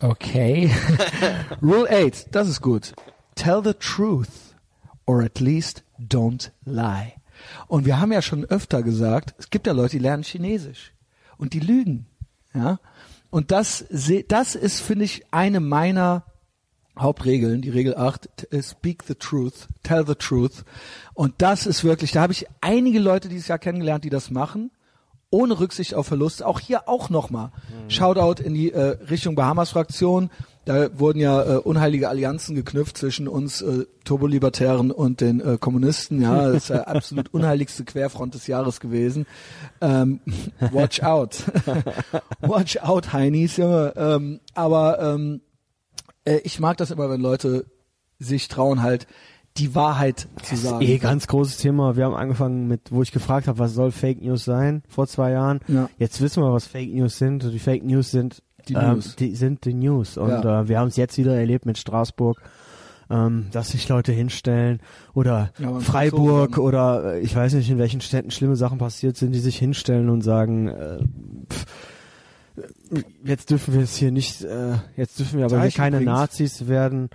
Okay. 0.00 0.68
Rule 1.62 1.88
8. 1.88 2.34
Das 2.34 2.48
ist 2.48 2.60
gut. 2.60 2.92
Tell 3.36 3.62
the 3.62 3.74
truth 3.74 4.47
or 5.08 5.22
at 5.22 5.40
least 5.40 5.82
don't 5.98 6.50
lie. 6.66 7.14
Und 7.66 7.86
wir 7.86 7.98
haben 7.98 8.12
ja 8.12 8.20
schon 8.20 8.44
öfter 8.44 8.82
gesagt, 8.82 9.34
es 9.38 9.48
gibt 9.48 9.66
ja 9.66 9.72
Leute, 9.72 9.96
die 9.96 10.02
lernen 10.02 10.22
Chinesisch 10.22 10.92
und 11.38 11.52
die 11.54 11.60
lügen. 11.60 12.06
Ja? 12.52 12.78
Und 13.30 13.50
das, 13.50 13.84
das 14.28 14.54
ist, 14.54 14.80
finde 14.80 15.04
ich, 15.06 15.24
eine 15.30 15.60
meiner 15.60 16.24
Hauptregeln, 16.98 17.62
die 17.62 17.70
Regel 17.70 17.96
8, 17.96 18.28
t- 18.36 18.46
äh, 18.56 18.62
speak 18.62 19.04
the 19.06 19.14
truth, 19.14 19.68
tell 19.84 20.04
the 20.06 20.14
truth. 20.16 20.64
Und 21.14 21.34
das 21.38 21.66
ist 21.66 21.84
wirklich, 21.84 22.10
da 22.12 22.22
habe 22.22 22.32
ich 22.32 22.46
einige 22.60 22.98
Leute 22.98 23.28
dieses 23.28 23.46
Jahr 23.48 23.58
kennengelernt, 23.58 24.02
die 24.04 24.10
das 24.10 24.30
machen, 24.30 24.70
ohne 25.30 25.60
Rücksicht 25.60 25.94
auf 25.94 26.06
Verlust. 26.08 26.42
Auch 26.42 26.58
hier 26.58 26.88
auch 26.88 27.08
nochmal. 27.10 27.52
Shoutout 27.88 28.42
in 28.42 28.54
die 28.54 28.72
äh, 28.72 28.96
Richtung 29.10 29.36
Bahamas-Fraktion. 29.36 30.30
Da 30.68 30.98
wurden 30.98 31.18
ja 31.18 31.42
äh, 31.42 31.56
unheilige 31.56 32.10
Allianzen 32.10 32.54
geknüpft 32.54 32.98
zwischen 32.98 33.26
uns 33.26 33.62
äh, 33.62 33.86
Turbolibertären 34.04 34.90
und 34.90 35.22
den 35.22 35.40
äh, 35.40 35.56
Kommunisten. 35.58 36.20
Ja, 36.20 36.44
das 36.52 36.56
ist 36.56 36.68
der 36.68 36.88
absolut 36.88 37.32
unheiligste 37.32 37.84
Querfront 37.84 38.34
des 38.34 38.46
Jahres 38.46 38.78
gewesen. 38.78 39.24
Ähm, 39.80 40.20
watch 40.70 41.02
out. 41.02 41.42
watch 42.40 42.76
out, 42.82 43.14
Heinis, 43.14 43.56
Junge. 43.56 43.94
Ähm, 43.96 44.40
aber 44.52 45.00
ähm, 45.00 45.40
äh, 46.26 46.40
ich 46.44 46.60
mag 46.60 46.76
das 46.76 46.90
immer, 46.90 47.08
wenn 47.08 47.22
Leute 47.22 47.64
sich 48.18 48.48
trauen, 48.48 48.82
halt 48.82 49.06
die 49.56 49.74
Wahrheit 49.74 50.20
zu 50.20 50.28
Das 50.40 50.52
ist 50.52 50.62
sagen. 50.64 50.84
eh 50.84 50.98
ganz 50.98 51.26
großes 51.28 51.56
Thema. 51.56 51.96
Wir 51.96 52.04
haben 52.04 52.14
angefangen 52.14 52.68
mit, 52.68 52.92
wo 52.92 53.00
ich 53.00 53.12
gefragt 53.12 53.48
habe, 53.48 53.58
was 53.58 53.72
soll 53.72 53.90
Fake 53.90 54.20
News 54.20 54.44
sein, 54.44 54.82
vor 54.86 55.06
zwei 55.06 55.30
Jahren. 55.30 55.60
Ja. 55.66 55.88
Jetzt 55.96 56.20
wissen 56.20 56.42
wir, 56.42 56.52
was 56.52 56.66
Fake 56.66 56.92
News 56.92 57.16
sind. 57.16 57.42
Die 57.42 57.58
Fake 57.58 57.84
News 57.84 58.10
sind 58.10 58.42
Die 58.68 58.74
ähm, 58.74 58.94
News. 58.94 59.16
die 59.16 59.34
sind 59.34 59.64
die 59.64 59.74
News. 59.74 60.16
Und 60.16 60.28
Ja. 60.30 60.62
äh, 60.62 60.68
wir 60.68 60.78
haben 60.78 60.88
es 60.88 60.96
jetzt 60.96 61.18
wieder 61.18 61.34
erlebt 61.36 61.66
mit 61.66 61.78
Straßburg, 61.78 62.40
ähm, 63.10 63.46
dass 63.52 63.70
sich 63.70 63.88
Leute 63.88 64.12
hinstellen 64.12 64.80
oder 65.14 65.50
Ja, 65.58 65.78
Freiburg 65.80 66.54
Franzosen. 66.54 66.62
oder 66.64 67.14
äh, 67.14 67.20
ich 67.20 67.34
weiß 67.34 67.54
nicht, 67.54 67.70
in 67.70 67.78
welchen 67.78 68.00
Städten 68.00 68.30
schlimme 68.30 68.56
Sachen 68.56 68.78
passiert 68.78 69.16
sind, 69.16 69.32
die 69.32 69.38
sich 69.40 69.58
hinstellen 69.58 70.08
und 70.10 70.20
sagen, 70.22 70.68
äh, 70.68 70.98
pff, 71.50 71.64
jetzt 73.24 73.50
dürfen 73.50 73.74
wir 73.74 73.82
es 73.82 73.96
hier 73.96 74.10
nicht, 74.10 74.42
äh, 74.42 74.74
jetzt 74.96 75.18
dürfen 75.18 75.38
wir 75.38 75.46
aber 75.46 75.62
hier 75.62 75.70
keine 75.70 75.96
übrigens. 75.98 76.12
Nazis 76.18 76.68
werden. 76.68 77.08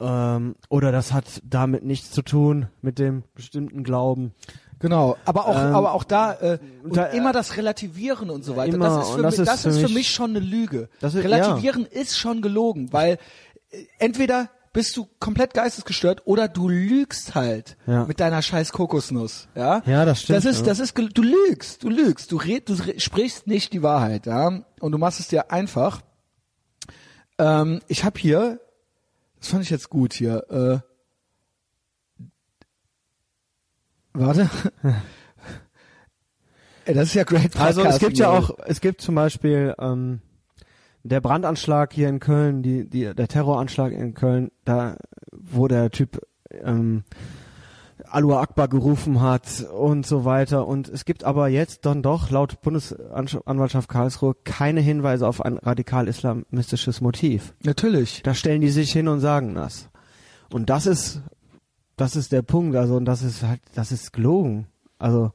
Ähm, 0.00 0.54
oder 0.70 0.92
das 0.92 1.12
hat 1.12 1.42
damit 1.44 1.84
nichts 1.84 2.10
zu 2.10 2.22
tun 2.22 2.66
mit 2.80 2.98
dem 2.98 3.22
bestimmten 3.34 3.84
Glauben. 3.84 4.32
Genau, 4.80 5.16
aber 5.26 5.46
auch, 5.46 5.56
Ähm, 5.58 5.74
aber 5.74 5.92
auch 5.92 6.04
da, 6.04 6.32
äh, 6.40 6.58
und 6.82 6.96
da, 6.96 7.04
immer 7.06 7.32
das 7.32 7.56
Relativieren 7.56 8.30
und 8.30 8.44
so 8.44 8.56
weiter. 8.56 8.74
immer, 8.74 8.88
das 8.96 9.06
ist 9.08 9.14
für, 9.14 9.22
das 9.22 9.36
mich, 9.38 9.46
das 9.46 9.64
ist 9.66 9.76
für 9.78 9.84
mich- 9.84 9.94
mich 9.94 10.10
schon 10.10 10.30
eine 10.30 10.40
Lüge. 10.40 10.88
Das 11.00 11.14
ist- 11.14 11.22
Relativieren 11.22 11.84
ist 11.86 12.18
schon 12.18 12.40
gelogen, 12.42 12.92
weil 12.92 13.18
äh, 13.70 13.84
entweder 13.98 14.48
bist 14.72 14.96
du 14.96 15.06
komplett 15.18 15.52
geistesgestört 15.52 16.22
oder 16.26 16.46
du 16.48 16.68
lügst 16.68 17.34
halt 17.34 17.76
Ja. 17.86 18.04
mit 18.06 18.20
deiner 18.20 18.40
scheiß 18.40 18.72
Kokosnuss, 18.72 19.48
ja? 19.56 19.82
Ja, 19.84 20.04
das 20.04 20.22
stimmt, 20.22 20.36
Das 20.38 20.44
ist, 20.44 20.60
ja. 20.60 20.66
das 20.66 20.78
ist, 20.80 20.96
du 20.96 21.22
lügst, 21.22 21.82
du 21.82 21.88
lügst, 21.90 22.30
du 22.32 22.36
red, 22.36 22.68
du 22.68 22.76
sprichst 22.98 23.46
nicht 23.48 23.72
die 23.72 23.82
Wahrheit, 23.82 24.26
ja? 24.26 24.46
Und 24.80 24.92
du 24.92 24.96
machst 24.98 25.20
es 25.20 25.28
dir 25.28 25.50
einfach. 25.50 26.00
Ähm, 27.38 27.80
ich 27.88 28.04
habe 28.04 28.18
hier, 28.18 28.60
das 29.40 29.48
fand 29.48 29.62
ich 29.64 29.70
jetzt 29.70 29.90
gut 29.90 30.12
hier, 30.12 30.44
äh, 30.50 30.89
warte. 34.12 34.50
Ey, 36.84 36.94
das 36.94 37.08
ist 37.08 37.14
ja 37.14 37.24
great 37.24 37.58
Also 37.58 37.82
es 37.82 37.98
gibt 37.98 38.18
ja 38.18 38.30
auch, 38.30 38.50
es 38.66 38.80
gibt 38.80 39.00
zum 39.00 39.14
Beispiel 39.14 39.74
ähm, 39.78 40.20
der 41.02 41.20
Brandanschlag 41.20 41.92
hier 41.92 42.08
in 42.08 42.20
Köln, 42.20 42.62
die, 42.62 42.88
die, 42.88 43.14
der 43.14 43.28
Terroranschlag 43.28 43.92
in 43.92 44.14
Köln, 44.14 44.50
da 44.64 44.96
wo 45.30 45.68
der 45.68 45.90
Typ 45.90 46.20
ähm, 46.50 47.04
Alua 48.08 48.40
Akbar 48.40 48.68
gerufen 48.68 49.20
hat 49.20 49.66
und 49.72 50.06
so 50.06 50.24
weiter. 50.24 50.66
Und 50.66 50.88
es 50.88 51.04
gibt 51.04 51.24
aber 51.24 51.48
jetzt 51.48 51.86
dann 51.86 52.02
doch 52.02 52.30
laut 52.30 52.60
Bundesanwaltschaft 52.62 53.88
Karlsruhe 53.88 54.34
keine 54.44 54.80
Hinweise 54.80 55.26
auf 55.26 55.44
ein 55.44 55.58
radikal-islamistisches 55.58 57.00
Motiv. 57.00 57.54
Natürlich. 57.62 58.22
Da 58.22 58.34
stellen 58.34 58.60
die 58.60 58.70
sich 58.70 58.92
hin 58.92 59.08
und 59.08 59.20
sagen 59.20 59.54
das. 59.54 59.88
Und 60.52 60.70
das 60.70 60.86
ist, 60.86 61.22
das 62.00 62.16
ist 62.16 62.32
der 62.32 62.42
Punkt. 62.42 62.76
Also, 62.76 62.96
und 62.96 63.04
das 63.04 63.22
ist 63.22 63.42
halt, 63.42 63.60
das 63.74 63.92
ist 63.92 64.12
gelogen. 64.12 64.66
Also, 64.98 65.32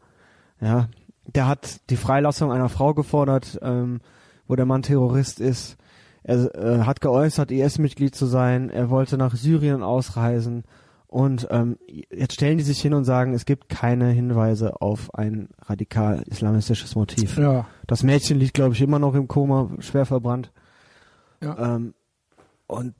ja, 0.60 0.90
der 1.26 1.48
hat 1.48 1.82
die 1.90 1.98
Freilassung 1.98 2.52
einer 2.52 2.70
Frau 2.70 2.94
gefordert, 2.94 3.60
ähm, 3.62 4.02
wo 4.48 4.56
der 4.56 4.66
Mann 4.66 4.82
Terrorist 4.82 5.40
ist. 5.40 5.78
Er 6.24 6.56
äh, 6.56 6.80
hat 6.82 7.02
geäußert, 7.02 7.52
IS-Mitglied 7.52 8.16
zu 8.16 8.26
sein. 8.26 8.70
Er 8.70 8.90
wollte 8.90 9.18
nach 9.18 9.36
Syrien 9.36 9.84
ausreisen. 9.84 10.64
Und 11.08 11.48
ähm, 11.52 11.78
jetzt 11.88 12.34
stellen 12.34 12.58
die 12.58 12.64
sich 12.64 12.82
hin 12.82 12.94
und 12.94 13.06
sagen, 13.06 13.34
es 13.34 13.46
gibt 13.46 13.70
keine 13.70 14.10
Hinweise 14.10 14.82
auf 14.82 15.14
ein 15.14 15.50
radikal 15.62 16.24
islamistisches 16.24 16.96
Motiv. 16.96 17.38
Ja. 17.38 17.68
Das 17.88 18.04
Mädchen 18.04 18.40
liegt, 18.40 18.56
glaube 18.56 18.74
ich, 18.74 18.82
immer 18.82 19.00
noch 19.00 19.14
im 19.14 19.28
Koma, 19.28 19.70
schwer 19.80 20.06
verbrannt. 20.06 20.52
Ja. 21.42 21.76
Ähm, 21.76 21.94
und 22.68 22.96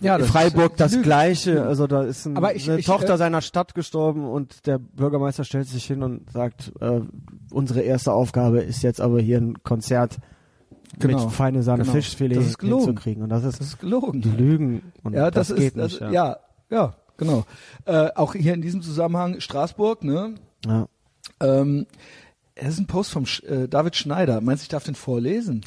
Ja, 0.00 0.18
das 0.18 0.28
Freiburg 0.28 0.76
das 0.76 0.92
Lüge. 0.92 1.04
Gleiche. 1.04 1.64
Also 1.64 1.86
da 1.86 2.02
ist 2.04 2.26
ein, 2.26 2.36
Aber 2.36 2.54
ich- 2.54 2.68
eine 2.70 2.78
ich, 2.80 2.86
Tochter 2.86 3.14
äh, 3.14 3.18
seiner 3.18 3.40
Stadt 3.42 3.74
gestorben 3.74 4.24
und 4.28 4.66
der 4.66 4.78
Bürgermeister 4.78 5.44
stellt 5.44 5.66
sich 5.68 5.84
hin 5.86 6.02
und 6.02 6.30
sagt, 6.30 6.72
äh, 6.80 7.00
unsere 7.50 7.80
erste 7.80 8.12
Aufgabe 8.12 8.60
ist 8.60 8.82
jetzt 8.82 9.00
aber 9.00 9.20
hier 9.20 9.38
ein 9.38 9.62
Konzert 9.62 10.18
Genau, 10.98 11.24
mit 11.24 11.32
feine 11.34 11.62
Sahne 11.62 11.82
genau. 11.82 11.94
Fischfilet 11.94 12.36
Das 12.38 12.46
ist 12.46 12.58
gelogen. 12.58 12.86
hinzukriegen. 12.86 13.22
Und 13.22 13.28
das 13.28 13.44
ist, 13.44 13.60
Das 13.60 13.66
ist 13.68 13.78
gelogen. 13.80 14.22
die 14.22 14.30
Lügen. 14.30 14.92
Und 15.02 15.12
ja, 15.14 15.30
das, 15.30 15.48
das, 15.48 15.56
geht 15.56 15.68
ist, 15.68 15.76
nicht. 15.76 16.00
das, 16.00 16.10
ja. 16.12 16.12
ja, 16.12 16.36
ja, 16.70 16.94
genau. 17.16 17.44
Äh, 17.84 18.08
auch 18.14 18.34
hier 18.34 18.54
in 18.54 18.62
diesem 18.62 18.80
Zusammenhang 18.82 19.40
Straßburg, 19.40 20.02
ne? 20.02 20.34
Ja. 20.66 20.86
Ähm, 21.40 21.86
es 22.54 22.68
ist 22.74 22.78
ein 22.80 22.86
Post 22.86 23.10
vom 23.12 23.26
Sch 23.26 23.42
äh, 23.44 23.68
David 23.68 23.96
Schneider. 23.96 24.40
Meinst 24.40 24.62
du, 24.62 24.64
ich 24.64 24.68
darf 24.68 24.84
den 24.84 24.94
vorlesen? 24.96 25.60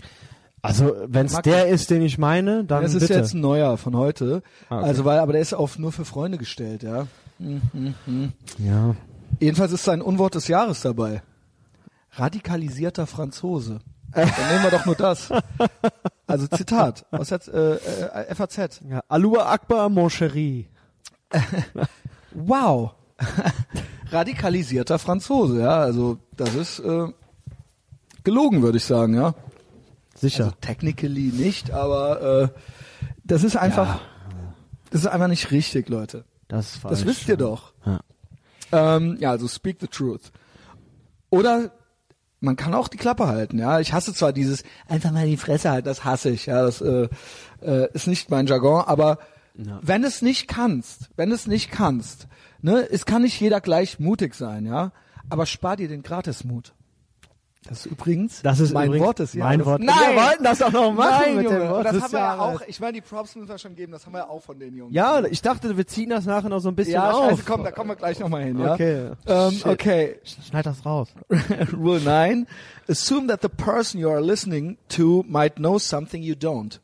Also 0.62 0.96
wenn 1.08 1.26
es 1.26 1.42
der 1.42 1.68
ist, 1.68 1.90
den 1.90 2.02
ich 2.04 2.18
meine, 2.18 2.64
dann 2.64 2.84
Das 2.84 2.94
ist 2.94 3.02
bitte. 3.02 3.16
jetzt 3.16 3.34
ein 3.34 3.42
neuer 3.42 3.78
von 3.78 3.96
heute. 3.96 4.44
Ah, 4.70 4.78
okay. 4.78 4.88
Also 4.88 5.06
weil, 5.06 5.20
aber 5.20 5.34
der 5.34 5.42
ist 5.42 5.54
auf 5.54 5.80
nur 5.80 5.92
für 5.92 6.06
Freunde 6.06 6.38
gestellt, 6.38 6.84
ja. 6.84 7.08
ja. 8.60 8.96
Jedenfalls 9.40 9.72
ist 9.72 9.84
sein 9.84 10.02
Unwort 10.02 10.36
des 10.36 10.48
Jahres 10.48 10.82
dabei. 10.82 11.24
Radikalisierter 12.12 13.08
Franzose. 13.08 13.80
Dann 14.14 14.28
nehmen 14.52 14.64
wir 14.64 14.72
doch 14.72 14.86
nur 14.86 14.96
das. 14.96 15.30
Also 16.28 16.48
Zitat 16.48 17.06
aus 17.12 17.30
der 17.30 17.40
äh, 17.48 18.30
äh, 18.30 18.36
FAZ. 18.36 18.82
ja. 18.90 19.02
Alua 19.08 19.52
Akbar, 19.52 19.90
mon 19.90 20.10
chéri. 20.10 20.66
Wow. 22.34 22.92
Radikalisierter 24.12 25.00
Franzose, 25.00 25.62
ja. 25.62 25.80
Also 25.80 26.18
das 26.36 26.54
ist 26.56 26.80
äh, 26.80 27.08
gelogen, 28.24 28.62
würde 28.62 28.78
ich 28.78 28.86
sagen, 28.86 29.16
ja. 29.16 29.34
Sicher. 30.22 30.46
Also 30.46 30.56
technically 30.62 31.32
nicht, 31.34 31.72
aber 31.72 32.52
äh, 32.54 32.60
das 33.24 33.44
ist 33.44 33.56
einfach, 33.58 34.00
das 34.92 35.02
ist 35.02 35.08
einfach 35.08 35.28
nicht 35.28 35.52
richtig, 35.52 35.90
Leute. 35.90 36.26
das 36.48 36.76
ist 36.76 36.84
Das 36.84 37.02
falsch. 37.02 37.06
wisst 37.06 37.28
ihr 37.28 37.38
doch. 37.38 37.74
Ja. 37.86 38.00
Ähm, 38.72 39.18
ja, 39.20 39.32
also 39.32 39.48
speak 39.48 39.78
the 39.82 39.88
truth. 39.88 40.32
Oder 41.30 41.72
man 42.40 42.56
kann 42.56 42.74
auch 42.74 42.88
die 42.88 42.98
Klappe 42.98 43.28
halten, 43.28 43.60
ja. 43.60 43.80
Ich 43.80 43.94
hasse 43.94 44.14
zwar 44.14 44.34
dieses 44.34 44.64
einfach 44.88 45.12
mal 45.12 45.26
die 45.28 45.38
Fresse 45.38 45.70
halten, 45.72 45.86
das 45.86 46.04
hasse 46.06 46.30
ich, 46.30 46.46
ja. 46.48 46.62
Das 46.64 46.82
äh, 46.82 47.08
äh, 47.62 47.88
ist 47.94 48.08
nicht 48.08 48.30
mein 48.30 48.48
Jargon, 48.48 48.84
aber 48.86 49.20
Ja. 49.56 49.80
wenn 49.82 50.04
es 50.04 50.22
nicht 50.22 50.48
kannst, 50.48 51.10
wenn 51.18 51.32
es 51.32 51.46
nicht 51.48 51.72
kannst, 51.72 52.28
ne, 52.62 52.88
es 52.90 53.06
kann 53.06 53.22
nicht 53.24 53.40
jeder 53.40 53.62
gleich 53.62 54.00
mutig 54.00 54.34
sein, 54.36 54.66
ja. 54.66 54.92
Aber 55.30 55.46
spar 55.46 55.78
dir 55.78 55.88
den 55.88 56.04
Gratismut. 56.04 56.74
Das 57.68 57.86
ist 57.86 57.92
übrigens 57.92 58.42
Das 58.42 58.60
ist 58.60 58.74
mein 58.74 58.88
übrigens 58.88 59.06
Wort 59.06 59.20
des 59.20 59.36
mein 59.36 59.60
Jahres. 59.60 59.66
Wort. 59.68 59.82
Nein, 59.82 59.96
Wir 60.16 60.22
wollten 60.24 60.44
das 60.44 60.62
auch 60.64 60.72
noch 60.72 60.94
machen 60.94 61.10
Nein, 61.22 61.36
mit 61.36 61.50
dem. 61.50 61.70
Wort 61.70 61.86
das 61.86 61.94
des 61.94 62.04
haben 62.04 62.12
wir 62.14 62.20
ja 62.20 62.40
auch. 62.40 62.62
Ich 62.68 62.80
meine, 62.80 62.94
die 62.94 63.02
Props 63.02 63.36
müssen 63.36 63.50
wir 63.50 63.58
schon 63.60 63.76
geben. 63.76 63.92
Das 63.92 64.06
haben 64.06 64.14
wir 64.14 64.20
ja 64.20 64.30
auch 64.30 64.42
von 64.42 64.58
den 64.58 64.76
Jungs. 64.76 64.94
Ja, 64.94 65.24
ich 65.26 65.44
dachte, 65.44 65.78
wir 65.78 65.86
ziehen 65.86 66.10
das 66.10 66.26
nachher 66.26 66.50
noch 66.50 66.60
so 66.60 66.70
ein 66.70 66.76
bisschen 66.76 66.94
ja, 66.96 67.12
auf. 67.12 67.30
scheiße, 67.30 67.44
komm, 67.46 67.64
da 67.64 67.72
kommen 67.72 67.90
wir 67.92 67.96
gleich 67.96 68.20
nochmal 68.20 68.44
hin, 68.46 68.60
ja. 68.60 68.74
Okay. 68.74 69.12
Ähm, 69.28 69.52
Shit. 69.52 69.66
okay. 69.68 70.20
Schneid 70.24 70.66
das 70.66 70.84
raus. 70.86 71.10
Rule 71.74 72.02
9. 72.02 72.48
Assume 72.88 73.28
that 73.28 73.42
the 73.44 73.50
person 73.50 74.02
you 74.02 74.10
are 74.10 74.22
listening 74.22 74.78
to 74.90 75.24
might 75.28 75.56
know 75.58 75.78
something 75.78 76.24
you 76.24 76.34
don't. 76.34 76.80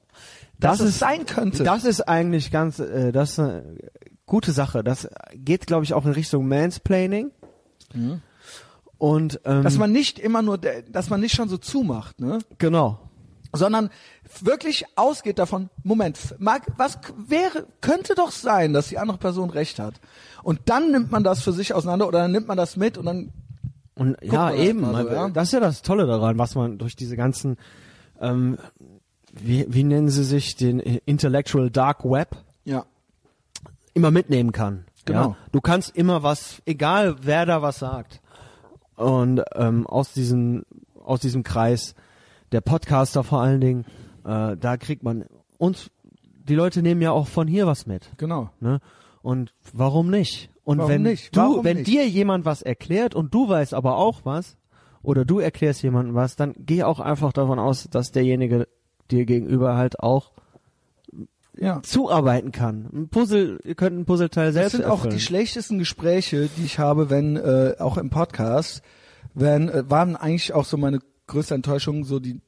Dass 0.60 0.80
es 0.80 1.00
sein 1.00 1.26
könnte. 1.26 1.64
Das 1.64 1.86
ist 1.86 2.02
eigentlich 2.08 2.52
ganz, 2.52 2.78
äh, 2.80 3.12
das 3.12 3.32
ist 3.32 3.40
eine 3.40 3.78
gute 4.28 4.52
Sache. 4.52 4.84
Das 4.84 5.10
geht, 5.34 5.66
glaube 5.66 5.86
ich, 5.86 5.96
auch 5.96 6.06
in 6.06 6.12
Richtung 6.12 6.48
Mansplaining. 6.48 7.32
Und 8.98 9.40
ähm, 9.46 9.64
dass 9.64 9.78
man 9.78 9.92
nicht 9.92 10.20
immer 10.20 10.42
nur, 10.42 10.58
dass 10.58 11.10
man 11.10 11.22
nicht 11.22 11.36
schon 11.36 11.50
so 11.50 11.58
zumacht, 11.58 12.20
ne? 12.20 12.40
genau. 12.58 13.00
Sondern 13.54 13.90
wirklich 14.42 14.86
ausgeht 14.96 15.40
davon, 15.40 15.70
Moment, 15.84 16.36
mag, 16.40 16.64
was 16.78 17.00
wäre, 17.28 17.66
könnte 17.82 18.14
doch 18.16 18.32
sein, 18.32 18.74
dass 18.74 18.90
die 18.90 18.98
andere 18.98 19.18
Person 19.18 19.50
recht 19.50 19.80
hat. 19.80 19.96
Und 20.44 20.62
dann 20.66 20.92
nimmt 20.92 21.12
man 21.12 21.24
das 21.24 21.42
für 21.42 21.54
sich 21.54 21.74
auseinander 21.74 22.08
oder 22.08 22.20
dann 22.20 22.32
nimmt 22.32 22.48
man 22.48 22.58
das 22.58 22.76
mit 22.76 22.98
und 22.98 23.06
dann, 23.06 23.32
Und 23.96 24.18
ja, 24.22 24.46
man 24.46 24.54
das 24.54 24.62
eben. 24.62 24.82
mal 24.82 25.04
so, 25.04 25.12
ja. 25.12 25.30
Das 25.30 25.48
ist 25.48 25.54
ja 25.54 25.60
das 25.60 25.82
Tolle 25.82 26.08
daran, 26.08 26.38
was 26.38 26.56
man 26.56 26.78
durch 26.78 26.96
diese 26.96 27.16
ganzen, 27.16 27.58
ähm, 28.20 28.58
wie, 29.32 29.66
wie 29.70 29.84
nennen 29.84 30.10
sie 30.10 30.24
sich, 30.24 30.56
den 30.56 30.80
äh, 30.80 31.00
Intellectual 31.06 31.70
Dark 31.70 32.04
Web 32.04 32.36
ja, 32.66 32.86
immer 33.94 34.12
mitnehmen 34.12 34.52
kann. 34.52 34.86
Genau. 35.06 35.30
Ja? 35.30 35.38
Du 35.52 35.62
kannst 35.62 35.96
immer 35.96 36.22
was, 36.22 36.62
egal 36.66 37.16
wer 37.22 37.46
da 37.46 37.62
was 37.62 37.80
sagt. 37.80 38.22
Und 38.98 39.42
ähm, 39.56 39.88
aus 39.88 40.12
diesem 40.12 40.66
aus 41.04 41.22
diesem 41.22 41.44
Kreis 41.44 41.96
der 42.52 42.60
Podcaster 42.60 43.24
vor 43.24 43.42
allen 43.42 43.62
Dingen, 43.62 43.86
äh, 44.26 44.58
da 44.58 44.76
kriegt 44.78 45.04
man 45.04 45.26
und 45.58 45.92
die 46.44 46.56
Leute 46.56 46.82
nehmen 46.82 47.02
ja 47.02 47.12
auch 47.12 47.28
von 47.28 47.48
hier 47.48 47.66
was 47.68 47.86
mit. 47.88 48.10
genau. 48.18 48.50
Ne? 48.60 48.80
Und 49.22 49.54
warum 49.74 50.10
nicht? 50.10 50.50
Und 50.64 50.80
Warum 50.80 50.92
wenn 50.92 51.02
nicht? 51.04 51.36
du, 51.36 51.40
Warum 51.40 51.64
wenn 51.64 51.78
nicht? 51.78 51.88
dir 51.88 52.08
jemand 52.08 52.44
was 52.44 52.62
erklärt 52.62 53.16
und 53.16 53.34
du 53.34 53.48
weißt 53.48 53.74
aber 53.74 53.98
auch 53.98 54.22
was, 54.26 54.58
oder 55.02 55.24
du 55.24 55.40
erklärst 55.40 55.82
jemandem 55.84 56.14
was, 56.16 56.36
dann 56.36 56.54
geh 56.58 56.84
auch 56.84 57.00
einfach 57.00 57.32
davon 57.32 57.58
aus, 57.60 57.88
dass 57.90 58.12
derjenige 58.12 58.68
dir 59.10 59.26
gegenüber 59.26 59.78
halt 59.78 60.00
auch 60.02 60.32
Ja. 61.60 61.82
zuarbeiten 61.84 62.52
kann. 62.52 62.88
Ein 62.94 63.10
Puzzle, 63.10 63.60
ihr 63.64 63.76
könnt 63.76 63.98
ein 63.98 64.06
Puzzleteil 64.06 64.48
Das 64.48 64.54
selbst 64.56 64.72
sind 64.74 64.86
auch 64.86 64.98
erfüllen. 65.00 65.16
die 65.16 65.22
schlechtesten 65.22 65.80
Gespräche, 65.80 66.50
die 66.58 66.66
ich 66.66 66.80
habe, 66.80 67.10
wenn 67.10 67.36
äh, 67.38 67.76
auch 67.80 67.98
im 67.98 68.10
Podcast, 68.10 68.82
wenn 69.34 69.70
äh, 69.70 69.90
waren 69.90 70.16
eigentlich 70.16 70.54
auch 70.54 70.66
so 70.66 70.78
meine 70.78 71.00
größte 71.28 71.56
Enttäuschung 71.56 72.04
so 72.04 72.20
die 72.20 72.42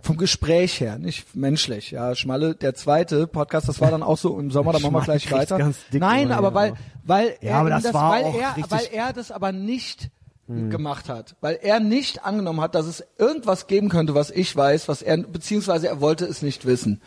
vom 0.00 0.16
Gespräch 0.16 0.80
her, 0.80 0.98
nicht 0.98 1.34
menschlich. 1.36 1.90
Ja, 1.90 2.14
Schmalle, 2.14 2.54
der 2.54 2.74
zweite 2.74 3.26
Podcast, 3.26 3.68
das 3.68 3.80
war 3.80 3.90
dann 3.90 4.02
auch 4.02 4.16
so 4.18 4.38
im 4.38 4.50
Sommer, 4.50 4.72
da 4.72 4.78
machen 4.78 4.94
wir 4.94 5.02
gleich 5.02 5.30
weiter. 5.30 5.72
Nein, 5.92 6.32
aber 6.32 6.54
weil 6.54 6.74
weil 7.04 7.34
Ja, 7.40 7.62
er 7.62 7.70
das 7.70 7.82
das, 7.84 7.94
war 7.94 8.12
weil 8.12 8.24
auch 8.24 8.34
er 8.38 8.54
weil 8.70 8.86
er 8.92 9.12
das 9.12 9.30
aber 9.30 9.52
nicht 9.52 10.10
gemacht 10.46 11.08
hat, 11.08 11.36
weil 11.40 11.58
er 11.62 11.80
nicht 11.80 12.24
angenommen 12.24 12.60
hat, 12.60 12.74
dass 12.74 12.86
es 12.86 13.02
irgendwas 13.18 13.66
geben 13.66 13.88
könnte, 13.88 14.14
was 14.14 14.30
ich 14.30 14.54
weiß, 14.54 14.88
was 14.88 15.00
er 15.00 15.16
beziehungsweise 15.16 15.88
er 15.88 16.00
wollte 16.02 16.26
es 16.26 16.42
nicht 16.42 16.66
wissen. 16.66 17.00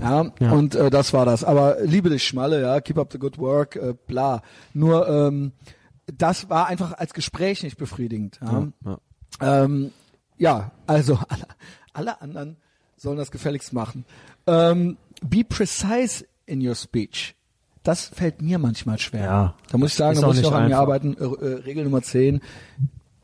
Ja, 0.00 0.30
Ja. 0.38 0.52
und 0.52 0.76
äh, 0.76 0.90
das 0.90 1.12
war 1.12 1.26
das. 1.26 1.42
Aber 1.42 1.78
liebe 1.82 2.08
dich 2.08 2.24
Schmalle, 2.24 2.60
ja, 2.62 2.80
keep 2.80 2.96
up 2.98 3.10
the 3.10 3.18
good 3.18 3.38
work, 3.38 3.74
äh, 3.74 3.94
bla. 4.06 4.42
Nur 4.74 5.08
ähm, 5.08 5.52
das 6.06 6.48
war 6.50 6.66
einfach 6.68 6.92
als 6.92 7.14
Gespräch 7.14 7.62
nicht 7.64 7.78
befriedigend. 7.78 8.38
Ja, 8.40 8.68
ja. 8.84 9.64
ähm, 9.64 9.90
ja 10.36 10.70
also 10.86 11.18
alle, 11.28 11.46
alle 11.92 12.20
anderen 12.20 12.58
sollen 12.96 13.18
das 13.18 13.32
gefälligst 13.32 13.72
machen. 13.72 14.04
Ähm, 14.46 14.98
be 15.20 15.42
precise 15.42 16.24
in 16.46 16.64
your 16.64 16.74
speech. 16.76 17.34
Das 17.84 18.06
fällt 18.06 18.42
mir 18.42 18.58
manchmal 18.58 18.98
schwer. 18.98 19.24
Ja, 19.24 19.54
da 19.70 19.78
muss 19.78 19.90
ich 19.92 19.96
sagen, 19.96 20.18
da 20.20 20.26
auch 20.26 20.30
muss 20.30 20.38
ich 20.38 20.42
noch 20.42 20.52
an 20.52 20.68
mir 20.68 20.78
arbeiten. 20.78 21.16
Äh, 21.18 21.24
äh, 21.24 21.54
Regel 21.60 21.84
Nummer 21.84 22.02
10, 22.02 22.40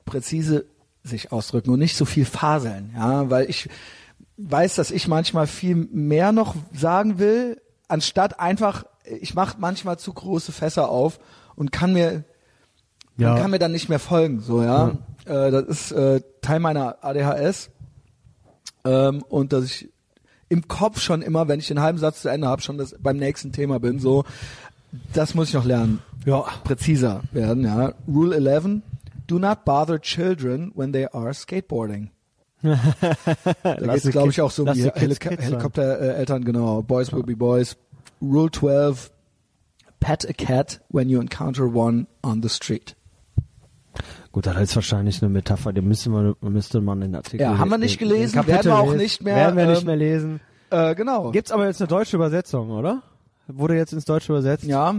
präzise 0.04 0.66
sich 1.02 1.32
ausdrücken 1.32 1.70
und 1.70 1.78
nicht 1.78 1.96
so 1.96 2.04
viel 2.04 2.26
faseln. 2.26 2.92
Ja, 2.94 3.30
weil 3.30 3.48
ich 3.48 3.68
weiß, 4.36 4.74
dass 4.76 4.90
ich 4.90 5.08
manchmal 5.08 5.46
viel 5.46 5.74
mehr 5.74 6.30
noch 6.32 6.54
sagen 6.74 7.18
will, 7.18 7.60
anstatt 7.88 8.38
einfach, 8.38 8.84
ich 9.04 9.34
mache 9.34 9.56
manchmal 9.58 9.98
zu 9.98 10.12
große 10.12 10.52
Fässer 10.52 10.88
auf 10.90 11.18
und 11.56 11.72
kann 11.72 11.92
mir 11.94 12.24
Ja. 13.16 13.36
kann 13.38 13.50
mir 13.50 13.58
dann 13.58 13.72
nicht 13.72 13.88
mehr 13.88 13.98
folgen, 13.98 14.40
so 14.40 14.62
ja. 14.62 14.92
Äh, 15.24 15.50
das 15.50 15.64
ist 15.64 15.92
äh, 15.92 16.20
Teil 16.42 16.60
meiner 16.60 17.02
ADHS 17.02 17.70
ähm, 18.84 19.22
und 19.28 19.52
dass 19.52 19.64
ich 19.64 19.88
im 20.50 20.68
Kopf 20.68 21.00
schon 21.00 21.22
immer, 21.22 21.48
wenn 21.48 21.60
ich 21.60 21.68
den 21.68 21.80
halben 21.80 21.98
Satz 21.98 22.22
zu 22.22 22.28
Ende 22.28 22.48
habe, 22.48 22.60
schon 22.60 22.76
das 22.76 22.94
beim 22.98 23.16
nächsten 23.16 23.52
Thema 23.52 23.80
bin. 23.80 23.98
So, 23.98 24.24
das 25.14 25.34
muss 25.34 25.48
ich 25.48 25.54
noch 25.54 25.64
lernen. 25.64 26.00
Ja, 26.26 26.44
präziser 26.64 27.22
werden. 27.32 27.64
Ja. 27.64 27.94
Rule 28.06 28.36
11: 28.36 28.82
Do 29.26 29.38
not 29.38 29.64
bother 29.64 29.98
children 29.98 30.72
when 30.74 30.92
they 30.92 31.06
are 31.06 31.32
skateboarding. 31.32 32.10
Da 32.62 33.96
die 33.96 34.10
glaube 34.10 34.30
ich 34.30 34.40
auch 34.42 34.50
so 34.50 34.62
um 34.62 34.68
lass 34.68 34.76
die. 34.76 34.90
Helikoptereltern, 34.90 36.44
genau. 36.44 36.82
Boys 36.82 37.10
will 37.10 37.22
be 37.22 37.36
boys. 37.36 37.76
Rule 38.20 38.50
12: 38.50 39.10
Pet 40.00 40.28
a 40.28 40.32
cat 40.32 40.80
when 40.90 41.08
you 41.08 41.20
encounter 41.20 41.64
one 41.74 42.06
on 42.22 42.42
the 42.42 42.50
street. 42.50 42.96
Gut, 44.32 44.46
das 44.46 44.56
ist 44.58 44.76
wahrscheinlich 44.76 45.22
eine 45.22 45.28
Metapher, 45.28 45.72
die 45.72 45.80
müsste 45.80 46.08
man, 46.10 46.36
müsste 46.40 46.80
man 46.80 47.00
den 47.00 47.16
Artikel. 47.16 47.40
Ja, 47.40 47.58
haben 47.58 47.70
wir 47.70 47.78
nicht 47.78 47.98
gelesen, 47.98 48.34
Kapitel 48.34 48.54
werden 48.54 48.70
wir 48.70 48.78
auch 48.78 48.94
nicht 48.94 49.22
mehr, 49.22 49.34
Werden 49.34 49.56
wir 49.56 49.66
nicht 49.66 49.80
ähm, 49.80 49.86
mehr 49.86 49.96
lesen. 49.96 50.40
Äh, 50.70 50.94
genau. 50.94 51.32
Gibt's 51.32 51.50
aber 51.50 51.66
jetzt 51.66 51.80
eine 51.80 51.88
deutsche 51.88 52.16
Übersetzung, 52.16 52.70
oder? 52.70 53.02
Wurde 53.48 53.74
jetzt 53.74 53.92
ins 53.92 54.04
Deutsche 54.04 54.32
übersetzt? 54.32 54.64
Ja, 54.64 54.94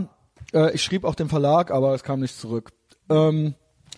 äh, 0.54 0.74
ich 0.74 0.84
schrieb 0.84 1.06
auch 1.06 1.16
dem 1.16 1.30
Verlag, 1.30 1.72
aber 1.72 1.94
es 1.94 2.04
kam 2.04 2.20
nicht 2.20 2.38
zurück. 2.38 2.72
Ähm, 3.10 3.56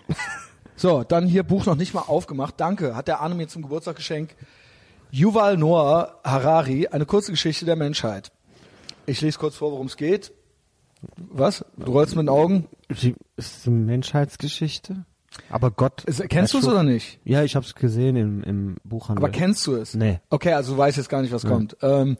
so, 0.76 1.04
dann 1.04 1.26
hier 1.26 1.42
Buch 1.42 1.66
noch 1.66 1.76
nicht 1.76 1.96
mal 1.96 2.02
aufgemacht. 2.02 2.56
Danke, 2.58 2.96
hat 2.96 3.08
der 3.08 3.20
Arne 3.22 3.34
mir 3.34 3.48
zum 3.48 3.64
Geburtstag 3.64 3.96
geschenkt. 3.96 4.36
Yuval 5.10 5.58
Noah 5.58 6.20
Harari, 6.24 6.88
eine 6.88 7.08
kurze 7.08 7.32
Geschichte 7.32 7.66
der 7.66 7.76
Menschheit. 7.76 8.32
Ich 9.08 9.22
lese 9.22 9.40
kurz 9.40 9.56
vor, 9.56 9.72
worum 9.72 9.88
es 9.88 9.98
geht. 9.98 10.32
Was? 11.18 11.66
Du 11.78 11.92
rollst 11.92 12.16
mit 12.16 12.24
den 12.24 12.30
Augen? 12.30 12.68
Die, 12.90 13.16
ist 13.36 13.66
die 13.66 13.72
Menschheitsgeschichte? 13.72 15.06
Aber 15.50 15.72
Gott. 15.72 16.04
Ist, 16.06 16.28
kennst 16.30 16.54
du 16.54 16.60
es 16.60 16.68
oder 16.68 16.84
nicht? 16.84 17.20
Ja, 17.24 17.44
ich 17.44 17.56
habe 17.56 17.66
es 17.66 17.76
gesehen 17.76 18.16
im, 18.16 18.44
im 18.44 18.76
Buchhandel. 18.84 19.24
Aber 19.24 19.32
kennst 19.32 19.66
du 19.68 19.76
es? 19.76 19.94
Nee. 19.94 20.20
Okay, 20.30 20.54
also 20.54 20.74
du 20.74 20.78
weißt 20.78 20.98
jetzt 20.98 21.10
gar 21.10 21.22
nicht, 21.22 21.34
was 21.34 21.46
kommt. 21.46 21.78
Ähm, 21.82 22.18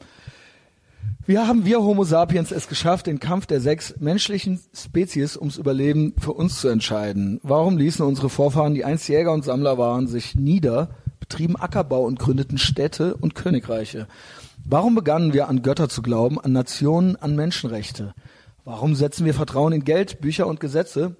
wie 1.26 1.38
haben 1.38 1.64
wir 1.64 1.82
Homo 1.82 2.04
sapiens 2.04 2.50
es 2.50 2.68
geschafft, 2.68 3.06
den 3.06 3.18
Kampf 3.18 3.46
der 3.46 3.60
sechs 3.60 3.94
menschlichen 3.98 4.60
Spezies 4.74 5.36
ums 5.36 5.56
Überleben 5.56 6.14
für 6.18 6.32
uns 6.32 6.60
zu 6.60 6.68
entscheiden? 6.68 7.40
Warum 7.42 7.78
ließen 7.78 8.04
unsere 8.04 8.28
Vorfahren, 8.28 8.74
die 8.74 8.84
einst 8.84 9.08
Jäger 9.08 9.32
und 9.32 9.44
Sammler 9.44 9.78
waren, 9.78 10.06
sich 10.06 10.34
nieder, 10.34 10.90
betrieben 11.20 11.56
Ackerbau 11.56 12.04
und 12.04 12.18
gründeten 12.18 12.58
Städte 12.58 13.16
und 13.16 13.34
Königreiche? 13.34 14.06
Warum 14.64 14.94
begannen 14.94 15.32
wir 15.32 15.48
an 15.48 15.62
Götter 15.62 15.88
zu 15.88 16.02
glauben, 16.02 16.40
an 16.40 16.52
Nationen, 16.52 17.16
an 17.16 17.36
Menschenrechte? 17.36 18.14
Warum 18.64 18.94
setzen 18.94 19.26
wir 19.26 19.34
Vertrauen 19.34 19.72
in 19.72 19.84
Geld, 19.84 20.20
Bücher 20.20 20.46
und 20.46 20.60
Gesetze 20.60 21.16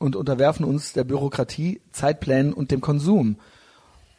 und 0.00 0.16
unterwerfen 0.16 0.64
uns 0.64 0.92
der 0.92 1.04
Bürokratie, 1.04 1.80
Zeitplänen 1.92 2.52
und 2.52 2.72
dem 2.72 2.80
Konsum? 2.80 3.36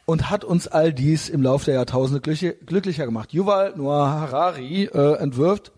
Und 0.06 0.30
hat 0.30 0.46
uns 0.46 0.68
all 0.68 0.94
dies 0.94 1.28
im 1.28 1.42
Laufe 1.42 1.66
der 1.66 1.76
Jahrtausende 1.76 2.22
glückli- 2.22 2.56
glücklicher 2.66 3.06
gemacht? 3.06 3.34
Yuval 3.34 3.74
Noah 3.76 4.10
Harari 4.10 4.86
äh, 4.86 5.16
entwirft 5.18 5.74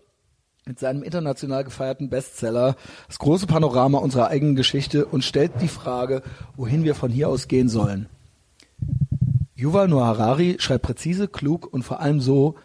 mit 0.66 0.78
seinem 0.78 1.02
international 1.02 1.64
gefeierten 1.64 2.08
Bestseller 2.08 2.76
das 3.06 3.18
große 3.18 3.46
Panorama 3.46 3.98
unserer 3.98 4.28
eigenen 4.28 4.56
Geschichte 4.56 5.06
und 5.06 5.24
stellt 5.24 5.60
die 5.60 5.68
Frage, 5.68 6.22
wohin 6.56 6.84
wir 6.84 6.94
von 6.94 7.10
hier 7.10 7.28
aus 7.28 7.48
gehen 7.48 7.68
sollen. 7.68 8.08
Yuval 9.56 9.88
Noah 9.88 10.06
Harari 10.06 10.56
schreibt 10.58 10.84
präzise, 10.84 11.28
klug 11.28 11.66
und 11.72 11.82
vor 11.82 12.00
allem 12.00 12.20
so, 12.20 12.56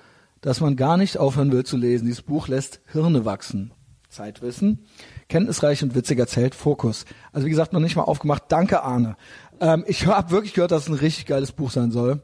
dass 0.42 0.62
man 0.62 0.76
gar 0.76 0.98
nicht 0.98 1.18
aufhören 1.18 1.52
will 1.52 1.66
zu 1.66 1.78
lesen. 1.78 2.06
Dieses 2.06 2.22
Buch 2.22 2.48
lässt 2.48 2.82
Hirne 2.92 3.26
wachsen. 3.26 3.72
Zeitwissen, 4.10 4.86
kenntnisreich 5.28 5.84
und 5.84 5.96
witzig 5.96 6.20
erzählt, 6.20 6.56
Fokus. 6.56 7.06
Also 7.32 7.46
wie 7.46 7.52
gesagt, 7.52 7.74
noch 7.74 7.80
nicht 7.80 7.96
mal 7.96 8.04
aufgemacht. 8.04 8.44
Danke, 8.50 8.82
Arne. 8.84 9.16
Ähm, 9.62 9.86
ich 9.88 10.08
habe 10.08 10.32
wirklich 10.32 10.54
gehört, 10.54 10.72
dass 10.72 10.84
es 10.84 10.90
ein 10.90 10.96
richtig 10.96 11.28
geiles 11.28 11.52
Buch 11.52 11.70
sein 11.70 11.92
soll. 11.92 12.22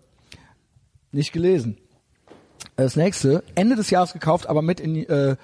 Nicht 1.11 1.31
gelesen. 1.31 1.77
Das 2.75 2.95
nächste, 2.95 3.43
Ende 3.53 3.75
des 3.75 3.89
Jahres 3.89 4.13
gekauft, 4.13 4.47
aber 4.47 4.61
mit 4.61 4.79
in 4.79 4.95
äh, 4.95 5.35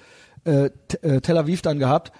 äh, 0.44 0.70
äh, 1.02 1.20
Tel 1.20 1.38
Aviv 1.38 1.62
dann 1.62 1.78
gehabt. 1.78 2.12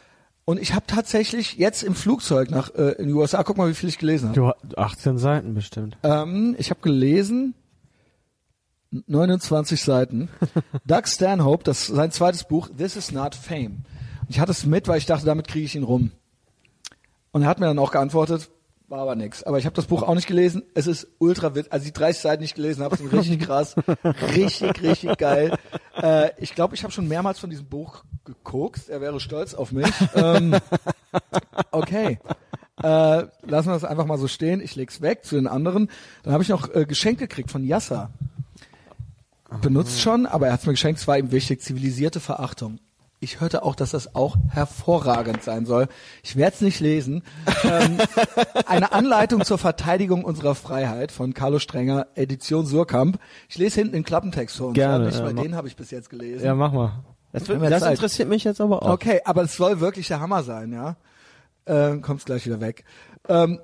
Und 0.44 0.60
ich 0.60 0.74
habe 0.74 0.86
tatsächlich 0.86 1.56
jetzt 1.56 1.82
im 1.82 1.94
Flugzeug 1.94 2.50
nach 2.50 2.74
äh, 2.74 2.92
in 2.92 3.08
die 3.08 3.14
USA, 3.14 3.42
guck 3.42 3.56
mal, 3.56 3.68
wie 3.68 3.74
viel 3.74 3.88
ich 3.88 3.98
gelesen 3.98 4.30
habe. 4.30 4.40
Du, 4.40 4.46
hast 4.48 4.78
18 4.78 5.18
Seiten 5.18 5.54
bestimmt. 5.54 5.96
Ähm, 6.02 6.56
ich 6.58 6.70
habe 6.70 6.80
gelesen 6.80 7.54
29 8.90 9.80
Seiten. 9.82 10.28
Doug 10.86 11.06
Stanhope, 11.06 11.64
das 11.64 11.88
ist 11.88 11.94
sein 11.94 12.10
zweites 12.10 12.44
Buch, 12.44 12.68
This 12.76 12.96
is 12.96 13.12
not 13.12 13.34
Fame. 13.34 13.84
Ich 14.32 14.40
hatte 14.40 14.52
es 14.52 14.64
mit, 14.64 14.88
weil 14.88 14.96
ich 14.96 15.04
dachte, 15.04 15.26
damit 15.26 15.46
kriege 15.46 15.66
ich 15.66 15.76
ihn 15.76 15.82
rum. 15.82 16.10
Und 17.32 17.42
er 17.42 17.48
hat 17.48 17.60
mir 17.60 17.66
dann 17.66 17.78
auch 17.78 17.90
geantwortet, 17.90 18.48
war 18.88 19.00
aber 19.00 19.14
nix. 19.14 19.42
Aber 19.42 19.58
ich 19.58 19.66
habe 19.66 19.76
das 19.76 19.84
Buch 19.84 20.02
auch 20.02 20.14
nicht 20.14 20.26
gelesen. 20.26 20.62
Es 20.72 20.86
ist 20.86 21.06
ultra 21.18 21.54
witzig. 21.54 21.70
Also 21.70 21.84
die 21.84 21.92
30 21.92 22.22
Seiten 22.22 22.40
nicht 22.40 22.54
gelesen 22.54 22.82
habe, 22.82 22.96
sind 22.96 23.12
richtig 23.12 23.40
krass. 23.46 23.76
richtig, 24.34 24.82
richtig 24.82 25.18
geil. 25.18 25.58
Äh, 26.02 26.30
ich 26.38 26.54
glaube, 26.54 26.74
ich 26.74 26.82
habe 26.82 26.94
schon 26.94 27.08
mehrmals 27.08 27.40
von 27.40 27.50
diesem 27.50 27.66
Buch 27.66 28.04
gekokst. 28.24 28.88
Er 28.88 29.02
wäre 29.02 29.20
stolz 29.20 29.52
auf 29.52 29.70
mich. 29.70 29.92
ähm, 30.14 30.56
okay. 31.70 32.18
Äh, 32.82 32.86
lassen 32.86 33.68
wir 33.68 33.74
das 33.74 33.84
einfach 33.84 34.06
mal 34.06 34.16
so 34.16 34.28
stehen. 34.28 34.62
Ich 34.62 34.76
leg's 34.76 35.02
weg 35.02 35.26
zu 35.26 35.34
den 35.34 35.46
anderen. 35.46 35.90
Dann 36.22 36.32
habe 36.32 36.42
ich 36.42 36.48
noch 36.48 36.74
äh, 36.74 36.86
Geschenk 36.86 37.18
gekriegt 37.18 37.50
von 37.50 37.64
Yasser. 37.64 38.08
Benutzt 39.60 40.00
schon, 40.00 40.24
aber 40.24 40.46
er 40.46 40.54
hat's 40.54 40.64
mir 40.64 40.72
geschenkt. 40.72 41.00
Es 41.00 41.06
war 41.06 41.18
ihm 41.18 41.32
wichtig. 41.32 41.60
Zivilisierte 41.60 42.18
Verachtung. 42.18 42.78
Ich 43.22 43.40
hörte 43.40 43.62
auch, 43.62 43.76
dass 43.76 43.92
das 43.92 44.16
auch 44.16 44.36
hervorragend 44.48 45.44
sein 45.44 45.64
soll. 45.64 45.86
Ich 46.24 46.34
werde 46.34 46.56
es 46.56 46.60
nicht 46.60 46.80
lesen. 46.80 47.22
ähm, 47.62 47.98
eine 48.66 48.90
Anleitung 48.90 49.44
zur 49.44 49.58
Verteidigung 49.58 50.24
unserer 50.24 50.56
Freiheit 50.56 51.12
von 51.12 51.32
Carlo 51.32 51.60
Strenger, 51.60 52.08
Edition 52.16 52.66
Surkamp. 52.66 53.20
Ich 53.48 53.58
lese 53.58 53.76
hinten 53.76 53.92
den 53.92 54.02
Klappentext 54.02 54.56
vor 54.56 54.68
uns. 54.68 54.74
Gerne, 54.74 55.06
Nicht, 55.06 55.20
ja, 55.20 55.24
weil 55.24 55.34
den 55.34 55.54
habe 55.54 55.68
ich 55.68 55.76
bis 55.76 55.92
jetzt 55.92 56.10
gelesen. 56.10 56.44
Ja, 56.44 56.56
mach 56.56 56.72
mal. 56.72 57.04
Das, 57.30 57.48
Wenn 57.48 57.62
wir 57.62 57.70
das 57.70 57.84
interessiert 57.84 58.28
mich 58.28 58.42
jetzt 58.42 58.60
aber 58.60 58.82
auch. 58.82 58.90
Okay, 58.90 59.20
aber 59.24 59.42
es 59.42 59.54
soll 59.54 59.78
wirklich 59.78 60.08
der 60.08 60.18
Hammer 60.18 60.42
sein, 60.42 60.72
ja. 60.72 60.96
Ähm, 61.64 62.02
kommt's 62.02 62.24
gleich 62.24 62.44
wieder 62.44 62.60
weg. 62.60 62.84
Ähm, 63.28 63.60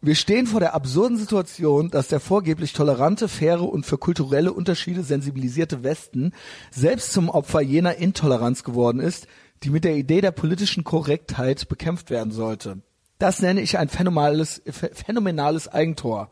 wir 0.00 0.14
stehen 0.14 0.46
vor 0.46 0.60
der 0.60 0.74
absurden 0.74 1.16
Situation, 1.16 1.90
dass 1.90 2.08
der 2.08 2.20
vorgeblich 2.20 2.72
tolerante, 2.72 3.26
faire 3.28 3.62
und 3.62 3.84
für 3.84 3.98
kulturelle 3.98 4.52
Unterschiede 4.52 5.02
sensibilisierte 5.02 5.82
Westen 5.82 6.32
selbst 6.70 7.12
zum 7.12 7.28
Opfer 7.28 7.60
jener 7.60 7.96
Intoleranz 7.96 8.62
geworden 8.62 9.00
ist, 9.00 9.26
die 9.64 9.70
mit 9.70 9.84
der 9.84 9.96
Idee 9.96 10.20
der 10.20 10.30
politischen 10.30 10.84
Korrektheit 10.84 11.68
bekämpft 11.68 12.10
werden 12.10 12.32
sollte. 12.32 12.78
Das 13.18 13.42
nenne 13.42 13.60
ich 13.60 13.76
ein 13.78 13.88
phänomenales, 13.88 14.64
ph- 14.64 14.94
phänomenales 14.94 15.66
Eigentor. 15.66 16.30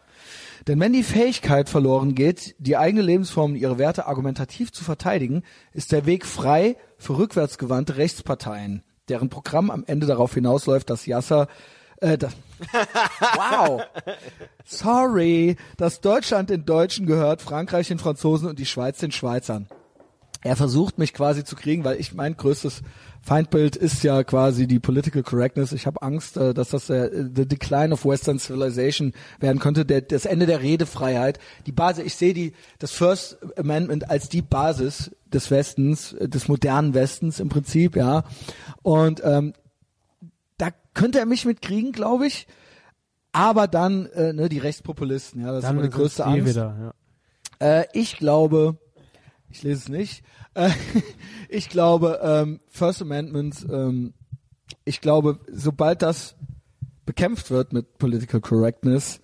Denn 0.68 0.78
wenn 0.78 0.92
die 0.92 1.02
Fähigkeit 1.02 1.68
verloren 1.68 2.14
geht, 2.14 2.54
die 2.60 2.76
eigene 2.76 3.02
Lebensform 3.02 3.52
und 3.52 3.56
ihre 3.56 3.78
Werte 3.78 4.06
argumentativ 4.06 4.70
zu 4.70 4.84
verteidigen, 4.84 5.42
ist 5.72 5.90
der 5.90 6.06
Weg 6.06 6.24
frei 6.24 6.76
für 6.98 7.18
rückwärtsgewandte 7.18 7.96
Rechtsparteien, 7.96 8.84
deren 9.08 9.28
Programm 9.28 9.70
am 9.70 9.82
Ende 9.84 10.06
darauf 10.06 10.34
hinausläuft, 10.34 10.88
dass 10.88 11.06
Yasser 11.06 11.48
äh, 12.00 12.18
das, 12.18 12.34
wow. 13.34 13.82
Sorry, 14.64 15.56
dass 15.76 16.00
Deutschland 16.00 16.50
den 16.50 16.64
Deutschen 16.64 17.06
gehört, 17.06 17.42
Frankreich 17.42 17.88
den 17.88 17.98
Franzosen 17.98 18.48
und 18.48 18.58
die 18.58 18.66
Schweiz 18.66 18.98
den 18.98 19.12
Schweizern. 19.12 19.68
Er 20.42 20.56
versucht 20.56 20.98
mich 20.98 21.12
quasi 21.12 21.44
zu 21.44 21.56
kriegen, 21.56 21.82
weil 21.84 21.98
ich 21.98 22.14
mein 22.14 22.36
größtes 22.36 22.82
Feindbild 23.20 23.74
ist 23.74 24.04
ja 24.04 24.22
quasi 24.22 24.68
die 24.68 24.78
Political 24.78 25.24
Correctness. 25.24 25.72
Ich 25.72 25.86
habe 25.86 26.02
Angst, 26.02 26.36
äh, 26.36 26.54
dass 26.54 26.68
das 26.68 26.86
der 26.86 27.10
the 27.10 27.46
Decline 27.46 27.92
of 27.92 28.04
Western 28.04 28.38
Civilization 28.38 29.12
werden 29.40 29.58
könnte, 29.58 29.84
der, 29.84 30.02
das 30.02 30.26
Ende 30.26 30.46
der 30.46 30.62
Redefreiheit. 30.62 31.40
Die 31.66 31.72
Basis, 31.72 32.04
ich 32.04 32.14
sehe 32.14 32.34
die 32.34 32.52
das 32.78 32.92
First 32.92 33.38
Amendment 33.58 34.08
als 34.08 34.28
die 34.28 34.42
Basis 34.42 35.10
des 35.26 35.50
Westens, 35.50 36.12
äh, 36.12 36.28
des 36.28 36.46
modernen 36.46 36.94
Westens 36.94 37.40
im 37.40 37.48
Prinzip, 37.48 37.96
ja. 37.96 38.22
Und 38.82 39.22
ähm, 39.24 39.54
da 40.58 40.70
könnte 40.94 41.18
er 41.18 41.26
mich 41.26 41.44
mitkriegen, 41.44 41.92
glaube 41.92 42.26
ich. 42.26 42.46
Aber 43.32 43.68
dann 43.68 44.06
äh, 44.06 44.32
ne, 44.32 44.48
die 44.48 44.58
Rechtspopulisten, 44.58 45.42
ja, 45.42 45.48
das 45.48 45.58
ist 45.58 45.64
Dann 45.64 45.76
immer 45.76 45.88
die 45.88 45.94
größte 45.94 46.22
die 46.22 46.28
Angst. 46.28 46.46
wieder, 46.46 46.94
ja. 47.60 47.80
Äh, 47.80 47.86
ich 47.92 48.16
glaube, 48.16 48.78
ich 49.50 49.62
lese 49.62 49.80
es 49.80 49.88
nicht. 49.88 50.24
Äh, 50.54 50.70
ich 51.48 51.68
glaube, 51.68 52.20
ähm, 52.22 52.60
First 52.68 53.02
Amendment, 53.02 53.66
ähm, 53.70 54.14
ich 54.84 55.00
glaube, 55.00 55.38
sobald 55.52 56.02
das 56.02 56.34
bekämpft 57.04 57.50
wird 57.50 57.72
mit 57.72 57.98
Political 57.98 58.40
Correctness, 58.40 59.20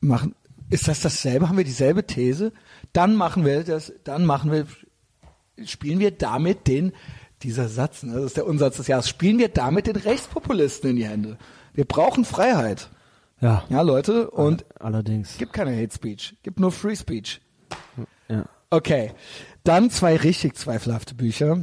machen, 0.00 0.34
ist 0.70 0.88
das 0.88 1.00
dasselbe? 1.00 1.48
Haben 1.48 1.58
wir 1.58 1.64
dieselbe 1.64 2.06
These? 2.06 2.52
Dann 2.92 3.16
machen 3.16 3.44
wir 3.44 3.64
das, 3.64 3.92
dann 4.04 4.24
machen 4.24 4.50
wir, 4.50 4.66
spielen 5.64 5.98
wir 5.98 6.10
damit 6.10 6.66
den, 6.66 6.92
dieser 7.44 7.68
Satz, 7.68 8.02
ne, 8.02 8.14
das 8.14 8.24
ist 8.24 8.36
der 8.36 8.46
Unsatz 8.46 8.78
des 8.78 8.88
Jahres, 8.88 9.08
spielen 9.08 9.38
wir 9.38 9.48
damit 9.48 9.86
den 9.86 9.96
Rechtspopulisten 9.96 10.90
in 10.90 10.96
die 10.96 11.06
Hände. 11.06 11.38
Wir 11.74 11.84
brauchen 11.84 12.24
Freiheit. 12.24 12.88
Ja, 13.40 13.64
Ja, 13.68 13.82
Leute, 13.82 14.30
und 14.30 14.64
allerdings. 14.80 15.36
gibt 15.38 15.52
keine 15.52 15.76
Hate 15.76 15.94
Speech, 15.94 16.36
gibt 16.42 16.58
nur 16.58 16.72
Free 16.72 16.96
Speech. 16.96 17.40
Ja. 18.28 18.46
Okay, 18.70 19.12
dann 19.62 19.90
zwei 19.90 20.16
richtig 20.16 20.56
zweifelhafte 20.56 21.14
Bücher. 21.14 21.58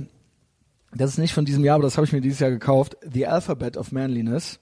Das 0.94 1.12
ist 1.12 1.18
nicht 1.18 1.34
von 1.34 1.46
diesem 1.46 1.64
Jahr, 1.64 1.76
aber 1.76 1.84
das 1.84 1.98
habe 1.98 2.06
ich 2.06 2.14
mir 2.14 2.22
dieses 2.22 2.40
Jahr 2.40 2.52
gekauft. 2.52 2.98
The 3.02 3.28
Alphabet 3.28 3.78
of 3.78 3.92
Manliness 3.92 4.60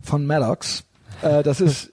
von 0.00 0.26
Maddox. 0.26 0.84
Äh, 1.22 1.42
das 1.42 1.60
ist, 1.60 1.92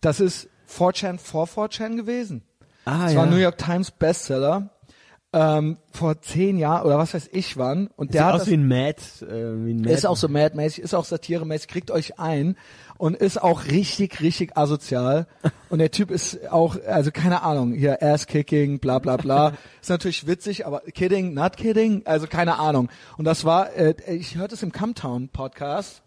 das 0.00 0.20
ist 0.20 0.48
4chan 0.68 1.18
vor 1.18 1.46
4chan 1.46 1.96
gewesen. 1.96 2.42
Ah, 2.84 3.04
das 3.04 3.14
ja. 3.14 3.20
war 3.20 3.26
New 3.26 3.36
York 3.36 3.58
Times 3.58 3.90
Bestseller 3.90 4.70
ähm, 5.32 5.78
vor 5.90 6.20
zehn 6.20 6.58
Jahren 6.58 6.84
oder 6.84 6.98
was 6.98 7.14
weiß 7.14 7.30
ich 7.32 7.56
wann. 7.56 7.88
Und 7.96 8.08
Sieht 8.08 8.16
der 8.16 8.26
hat 8.26 8.34
aus 8.34 8.40
das, 8.42 8.50
wie 8.50 8.54
ein 8.54 8.68
Mad, 8.68 8.96
äh, 9.22 9.64
wie 9.64 9.72
ein 9.72 9.80
Mad. 9.80 9.92
ist 9.92 10.06
auch 10.06 10.16
so 10.16 10.28
mad-mäßig, 10.28 10.84
ist 10.84 10.94
auch 10.94 11.06
satiremäßig, 11.06 11.68
kriegt 11.68 11.90
euch 11.90 12.18
ein 12.18 12.56
und 12.98 13.16
ist 13.16 13.42
auch 13.42 13.64
richtig, 13.64 14.20
richtig 14.20 14.56
asozial. 14.56 15.26
Und 15.70 15.78
der 15.78 15.90
Typ 15.90 16.10
ist 16.10 16.50
auch, 16.50 16.76
also 16.86 17.10
keine 17.10 17.42
Ahnung, 17.42 17.72
hier 17.72 18.02
Ass-Kicking, 18.02 18.78
bla 18.78 18.98
bla 18.98 19.16
bla. 19.16 19.54
ist 19.80 19.88
natürlich 19.88 20.26
witzig, 20.26 20.66
aber 20.66 20.80
kidding, 20.92 21.32
not 21.32 21.56
kidding, 21.56 22.02
also 22.04 22.26
keine 22.26 22.58
Ahnung. 22.58 22.90
Und 23.16 23.24
das 23.24 23.46
war, 23.46 23.72
äh, 23.74 23.94
ich 24.06 24.36
hörte 24.36 24.54
es 24.54 24.62
im 24.62 24.70
Camtown-Podcast. 24.70 26.02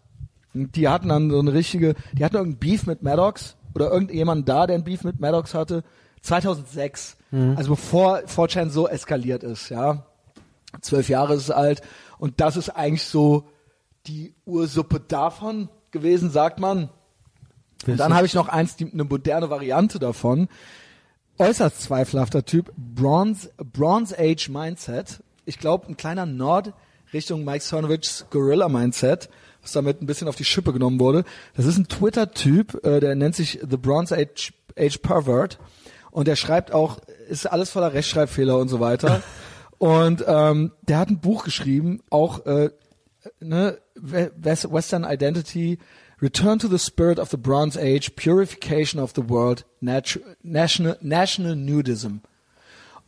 Und 0.54 0.76
Die 0.76 0.88
hatten 0.88 1.08
dann 1.08 1.30
so 1.30 1.40
eine 1.40 1.52
richtige, 1.52 1.96
die 2.12 2.24
hatten 2.24 2.36
irgendein 2.36 2.60
Beef 2.60 2.86
mit 2.86 3.02
Maddox 3.02 3.56
oder 3.74 3.90
irgendjemand 3.90 4.48
da, 4.48 4.66
der 4.66 4.76
ein 4.76 4.84
Beef 4.84 5.02
mit 5.02 5.20
Maddox 5.20 5.52
hatte. 5.52 5.82
2006, 6.22 7.16
also 7.56 7.70
bevor 7.70 8.18
4chan 8.20 8.70
so 8.70 8.88
eskaliert 8.88 9.42
ist, 9.42 9.68
ja 9.68 10.06
zwölf 10.80 11.08
Jahre 11.08 11.34
ist 11.34 11.44
es 11.44 11.50
alt 11.50 11.82
und 12.18 12.40
das 12.40 12.56
ist 12.56 12.70
eigentlich 12.70 13.04
so 13.04 13.48
die 14.06 14.34
Ursuppe 14.44 15.00
davon 15.00 15.68
gewesen, 15.90 16.30
sagt 16.30 16.60
man. 16.60 16.90
Und 17.86 17.98
dann 17.98 18.14
habe 18.14 18.26
ich 18.26 18.34
noch 18.34 18.48
eins, 18.48 18.76
die, 18.76 18.90
eine 18.90 19.04
moderne 19.04 19.50
Variante 19.50 19.98
davon. 19.98 20.48
Äußerst 21.38 21.82
zweifelhafter 21.82 22.44
Typ, 22.44 22.72
Bronze, 22.76 23.50
Bronze 23.56 24.16
Age 24.18 24.48
Mindset. 24.48 25.22
Ich 25.44 25.58
glaube, 25.58 25.86
ein 25.88 25.96
kleiner 25.96 26.24
Nord, 26.24 26.72
Richtung 27.12 27.44
Mike 27.44 27.62
Cernovichs 27.62 28.26
Gorilla 28.30 28.68
Mindset, 28.68 29.28
was 29.60 29.72
damit 29.72 30.00
ein 30.00 30.06
bisschen 30.06 30.28
auf 30.28 30.36
die 30.36 30.44
Schippe 30.44 30.72
genommen 30.72 30.98
wurde. 30.98 31.24
Das 31.54 31.66
ist 31.66 31.76
ein 31.76 31.88
Twitter-Typ, 31.88 32.84
äh, 32.84 33.00
der 33.00 33.14
nennt 33.14 33.34
sich 33.34 33.60
The 33.68 33.76
Bronze 33.76 34.16
Age, 34.16 34.52
Age 34.78 34.98
Pervert 34.98 35.58
und 36.16 36.26
der 36.26 36.34
schreibt 36.36 36.72
auch, 36.72 36.98
ist 37.28 37.44
alles 37.44 37.68
voller 37.68 37.92
Rechtschreibfehler 37.92 38.56
und 38.56 38.68
so 38.68 38.80
weiter. 38.80 39.22
und 39.76 40.24
ähm, 40.26 40.72
der 40.88 40.96
hat 40.98 41.10
ein 41.10 41.20
Buch 41.20 41.44
geschrieben, 41.44 42.00
auch 42.08 42.46
äh, 42.46 42.70
ne, 43.38 43.76
Wes- 43.94 44.72
Western 44.72 45.04
Identity, 45.04 45.78
Return 46.22 46.58
to 46.58 46.68
the 46.68 46.78
Spirit 46.78 47.18
of 47.18 47.28
the 47.30 47.36
Bronze 47.36 47.78
Age, 47.78 48.12
Purification 48.16 48.98
of 48.98 49.12
the 49.14 49.28
World, 49.28 49.66
Natu 49.82 50.20
National, 50.42 50.96
National 51.02 51.54
Nudism. 51.54 52.20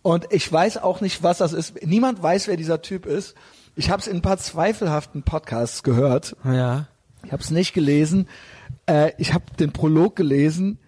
Und 0.03 0.27
ich 0.31 0.53
weiß 0.53 0.77
auch 0.77 1.01
nicht, 1.01 1.23
was 1.23 1.39
das 1.39 1.55
ist. 1.55 1.83
Niemand 1.87 2.23
weiß, 2.23 2.47
wer 2.47 2.59
dieser 2.59 2.83
Typ 2.83 3.07
ist. 3.07 3.35
Ich 3.75 3.89
habe 3.89 4.03
es 4.03 4.07
in 4.07 4.17
ein 4.19 4.23
paar 4.23 4.37
zweifelhaften 4.37 5.23
Podcasts 5.23 5.83
gehört. 5.83 6.37
Ja. 6.45 6.89
Ich 7.25 7.33
habe 7.33 7.43
es 7.43 7.51
nicht 7.51 7.73
gelesen. 7.73 8.29
Äh, 8.85 9.13
ich 9.17 9.33
habe 9.33 9.45
den 9.59 9.73
Prolog 9.73 10.15
gelesen. 10.15 10.79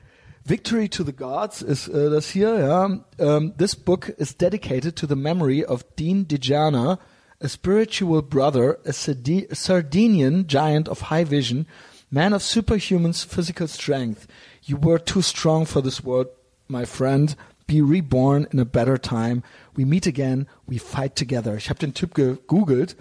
Victory 0.45 0.89
to 0.89 1.05
the 1.05 1.13
Gods 1.13 1.63
ist 1.63 1.89
äh, 1.89 2.11
das 2.11 2.31
hier. 2.31 2.59
Ja. 2.59 3.01
Um, 3.19 3.53
this 3.57 3.77
book 3.77 4.09
is 4.19 4.37
dedicated 4.37 4.97
to 4.97 5.07
the 5.07 5.17
memory 5.17 5.65
of 5.65 5.85
Dean 5.97 6.27
Dijana, 6.27 6.99
a 7.41 7.49
spiritual 7.49 8.23
brother, 8.23 8.79
a 8.85 8.93
Sardi- 8.93 9.49
Sardinian 9.53 10.47
giant 10.47 10.89
of 10.89 11.11
high 11.11 11.25
vision, 11.25 11.67
man 12.11 12.33
of 12.33 12.43
superhuman 12.43 13.13
physical 13.13 13.69
strength. 13.69 14.27
You 14.63 14.77
were 14.77 14.99
too 14.99 15.23
strong 15.23 15.67
for 15.67 15.83
this 15.83 16.03
world, 16.03 16.29
my 16.69 16.85
friend. 16.85 17.35
Be 17.67 17.81
reborn 17.81 18.49
in 18.51 18.59
a 18.59 18.65
better 18.65 18.99
time. 18.99 19.45
We 19.77 19.85
meet 19.85 20.07
again. 20.07 20.49
We 20.67 20.79
fight 20.79 21.15
together. 21.15 21.55
Ich 21.57 21.69
habe 21.69 21.79
den 21.79 21.95
Typ 21.95 22.15
gegoogelt. 22.15 22.97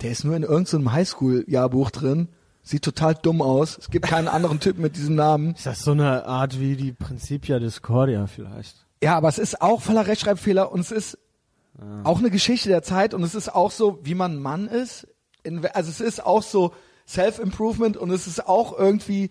Der 0.00 0.10
ist 0.10 0.24
nur 0.24 0.34
in 0.34 0.42
irgendeinem 0.42 0.90
Highschool-Jahrbuch 0.92 1.90
drin. 1.92 2.28
Sieht 2.62 2.82
total 2.82 3.14
dumm 3.14 3.42
aus. 3.42 3.76
Es 3.78 3.90
gibt 3.90 4.06
keinen 4.06 4.28
anderen 4.28 4.60
Typen 4.60 4.82
mit 4.82 4.96
diesem 4.96 5.16
Namen. 5.16 5.54
Ist 5.54 5.66
das 5.66 5.82
so 5.82 5.90
eine 5.92 6.26
Art 6.26 6.60
wie 6.60 6.76
die 6.76 6.92
Principia 6.92 7.58
Discordia 7.58 8.26
vielleicht? 8.26 8.86
Ja, 9.02 9.16
aber 9.16 9.28
es 9.28 9.38
ist 9.38 9.60
auch 9.60 9.80
voller 9.82 10.06
Rechtschreibfehler 10.06 10.70
und 10.70 10.80
es 10.80 10.92
ist 10.92 11.18
auch 12.04 12.18
eine 12.18 12.30
Geschichte 12.30 12.68
der 12.68 12.82
Zeit 12.82 13.14
und 13.14 13.22
es 13.22 13.34
ist 13.34 13.52
auch 13.52 13.70
so, 13.70 13.98
wie 14.02 14.14
man 14.14 14.36
Mann 14.40 14.68
ist. 14.68 15.08
In, 15.42 15.66
also 15.66 15.90
es 15.90 16.00
ist 16.00 16.24
auch 16.24 16.42
so 16.42 16.72
Self-Improvement 17.08 17.96
und 17.96 18.10
es 18.10 18.26
ist 18.26 18.46
auch 18.46 18.78
irgendwie 18.78 19.30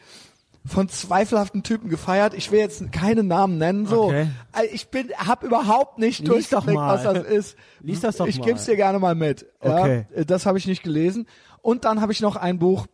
von 0.65 0.89
zweifelhaften 0.89 1.63
Typen 1.63 1.89
gefeiert. 1.89 2.33
Ich 2.33 2.51
will 2.51 2.59
jetzt 2.59 2.91
keine 2.91 3.23
Namen 3.23 3.57
nennen, 3.57 3.85
so. 3.85 4.05
Okay. 4.05 4.27
Also 4.51 4.69
Ich 4.73 4.89
bin, 4.89 5.09
hab 5.17 5.43
überhaupt 5.43 5.97
nicht 5.99 6.27
durchgeblickt, 6.27 6.79
was 6.79 7.03
das 7.03 7.23
ist. 7.25 7.55
Lies 7.79 8.01
das 8.01 8.17
doch 8.17 8.27
ich 8.27 8.39
mal. 8.39 8.45
geb's 8.45 8.65
dir 8.65 8.75
gerne 8.75 8.99
mal 8.99 9.15
mit. 9.15 9.45
Ja, 9.63 9.79
Okay. 9.81 10.05
Das 10.27 10.45
habe 10.45 10.57
ich 10.57 10.67
nicht 10.67 10.83
gelesen. 10.83 11.27
Und 11.61 11.85
dann 11.85 12.01
habe 12.01 12.11
ich 12.11 12.21
noch 12.21 12.35
ein 12.35 12.59
Buch, 12.59 12.87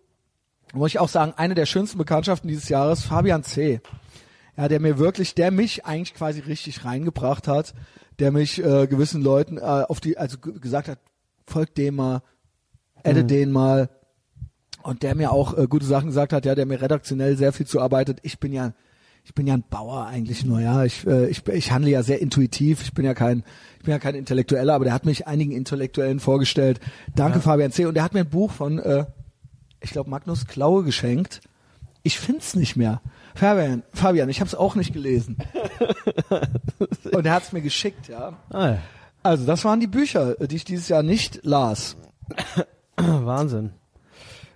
muss 0.73 0.91
ich 0.91 0.99
auch 0.99 1.09
sagen, 1.09 1.33
eine 1.37 1.55
der 1.55 1.65
schönsten 1.65 1.97
Bekanntschaften 1.97 2.47
dieses 2.47 2.69
Jahres, 2.69 3.03
Fabian 3.03 3.43
C. 3.43 3.81
Ja, 4.57 4.67
der 4.67 4.79
mir 4.79 4.97
wirklich, 4.97 5.35
der 5.35 5.51
mich 5.51 5.85
eigentlich 5.85 6.15
quasi 6.15 6.39
richtig 6.39 6.83
reingebracht 6.83 7.47
hat, 7.47 7.73
der 8.19 8.31
mich 8.31 8.63
äh, 8.63 8.87
gewissen 8.87 9.21
Leuten 9.21 9.57
äh, 9.57 9.61
auf 9.61 9.99
die, 9.99 10.17
also 10.17 10.37
gesagt 10.39 10.87
hat, 10.87 10.99
folgt 11.45 11.77
dem 11.77 11.95
mal, 11.95 12.21
adde 13.03 13.23
Mhm. 13.23 13.27
den 13.27 13.51
mal. 13.51 13.89
Und 14.83 15.03
der 15.03 15.15
mir 15.15 15.31
auch 15.31 15.57
äh, 15.57 15.67
gute 15.67 15.85
Sachen 15.85 16.07
gesagt 16.07 16.33
hat, 16.33 16.45
ja, 16.45 16.55
der 16.55 16.65
mir 16.65 16.81
redaktionell 16.81 17.37
sehr 17.37 17.53
viel 17.53 17.67
zuarbeitet. 17.67 18.19
Ich 18.23 18.39
bin 18.39 18.53
ja, 18.53 18.73
ich 19.23 19.33
bin 19.35 19.45
ja 19.45 19.53
ein 19.53 19.63
Bauer 19.69 20.05
eigentlich 20.05 20.45
nur, 20.45 20.59
ja. 20.61 20.85
Ich, 20.85 21.05
äh, 21.05 21.27
ich, 21.27 21.45
ich 21.47 21.71
handle 21.71 21.91
ja 21.91 22.01
sehr 22.01 22.21
intuitiv. 22.21 22.81
Ich 22.81 22.93
bin 22.93 23.05
ja 23.05 23.13
kein, 23.13 23.43
ich 23.79 23.83
bin 23.85 23.91
ja 23.91 23.99
kein 23.99 24.15
Intellektueller, 24.15 24.73
aber 24.73 24.85
der 24.85 24.93
hat 24.93 25.05
mich 25.05 25.27
einigen 25.27 25.51
Intellektuellen 25.51 26.19
vorgestellt. 26.19 26.79
Danke, 27.15 27.41
Fabian 27.41 27.71
C. 27.71 27.85
Und 27.85 27.93
der 27.95 28.03
hat 28.03 28.13
mir 28.13 28.21
ein 28.21 28.29
Buch 28.29 28.51
von, 28.51 28.79
äh, 28.79 29.05
ich 29.87 29.93
glaube, 29.93 30.09
Magnus 30.09 30.45
Klaue 30.47 30.83
geschenkt. 30.83 31.41
Ich 32.03 32.19
find's 32.19 32.55
nicht 32.55 32.75
mehr. 32.75 33.01
Fabian, 33.35 33.83
Fabian, 33.93 34.29
ich 34.29 34.39
habe 34.39 34.47
es 34.47 34.55
auch 34.55 34.75
nicht 34.75 34.93
gelesen. 34.93 35.37
Und 37.13 37.25
er 37.25 37.33
hat's 37.33 37.51
mir 37.53 37.61
geschickt, 37.61 38.07
ja. 38.07 38.33
Ah, 38.49 38.67
ja. 38.69 38.77
Also 39.23 39.45
das 39.45 39.65
waren 39.65 39.79
die 39.79 39.87
Bücher, 39.87 40.39
äh, 40.41 40.47
die 40.47 40.57
ich 40.57 40.65
dieses 40.65 40.87
Jahr 40.89 41.03
nicht 41.03 41.43
las. 41.43 41.95
Wahnsinn. 42.97 43.71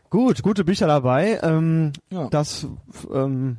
Gut, 0.10 0.44
gute 0.44 0.64
Bücher 0.66 0.88
dabei. 0.88 1.40
Ähm, 1.44 1.94
Ja. 2.10 2.28
Das 2.30 2.68
ähm, 3.14 3.58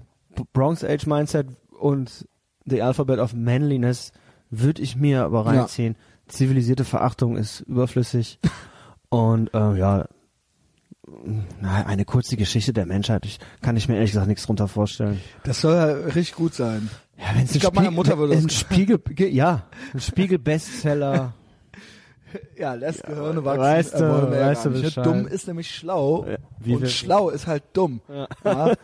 Bronze 0.52 0.88
Age 0.88 1.06
Mindset 1.06 1.46
und 1.78 2.26
The 2.66 2.82
Alphabet 2.82 3.18
of 3.18 3.34
Manliness 3.34 4.12
würde 4.50 4.82
ich 4.82 4.96
mir 4.96 5.24
aber 5.24 5.44
Ja. 5.44 5.60
reinziehen. 5.60 5.96
Zivilisierte 6.28 6.84
Verachtung 6.84 7.36
ist 7.36 7.60
überflüssig. 7.60 8.38
und 9.08 9.50
ähm, 9.54 9.76
ja, 9.76 10.06
na, 11.61 11.84
eine 11.86 12.05
kurze 12.05 12.36
Geschichte 12.36 12.72
der 12.72 12.86
Menschheit. 12.86 13.26
Ich, 13.26 13.38
kann 13.61 13.76
ich 13.76 13.88
mir 13.88 13.96
ehrlich 13.96 14.12
gesagt 14.12 14.28
nichts 14.28 14.46
drunter 14.46 14.68
vorstellen. 14.68 15.20
Das 15.44 15.61
soll 15.61 15.74
ja 15.74 15.84
richtig 15.86 16.34
gut 16.34 16.55
sein. 16.55 16.88
Ja, 17.18 17.24
wenn's 17.34 17.50
Ich 17.50 17.57
ein 17.57 17.61
glaub, 17.61 17.74
meine 17.74 17.90
Mutter 17.90 18.18
würde 18.18 18.34
das 18.34 18.44
ein 18.44 18.50
Spiegel, 18.50 18.98
ge- 19.11 19.30
ja, 19.30 19.64
ein 19.92 20.00
Spiegel-Bestseller. 20.00 21.34
Ja, 22.57 22.72
lässt 22.74 23.05
Gehirne 23.05 23.44
wachsen. 23.44 23.61
weißt 23.61 23.94
äh, 23.94 23.98
du, 23.98 24.05
ja 24.05 24.46
weißt 24.46 24.64
du? 24.64 24.70
Bescheid. 24.70 25.05
Dumm 25.07 25.26
ist 25.26 25.46
nämlich 25.48 25.74
schlau 25.74 26.24
Ja, 26.26 26.36
wie 26.61 26.76
und 26.76 26.88
schlau 26.88 27.28
ist 27.28 27.46
halt 27.46 27.62
dumm. 27.74 28.00
Ja. 28.44 28.74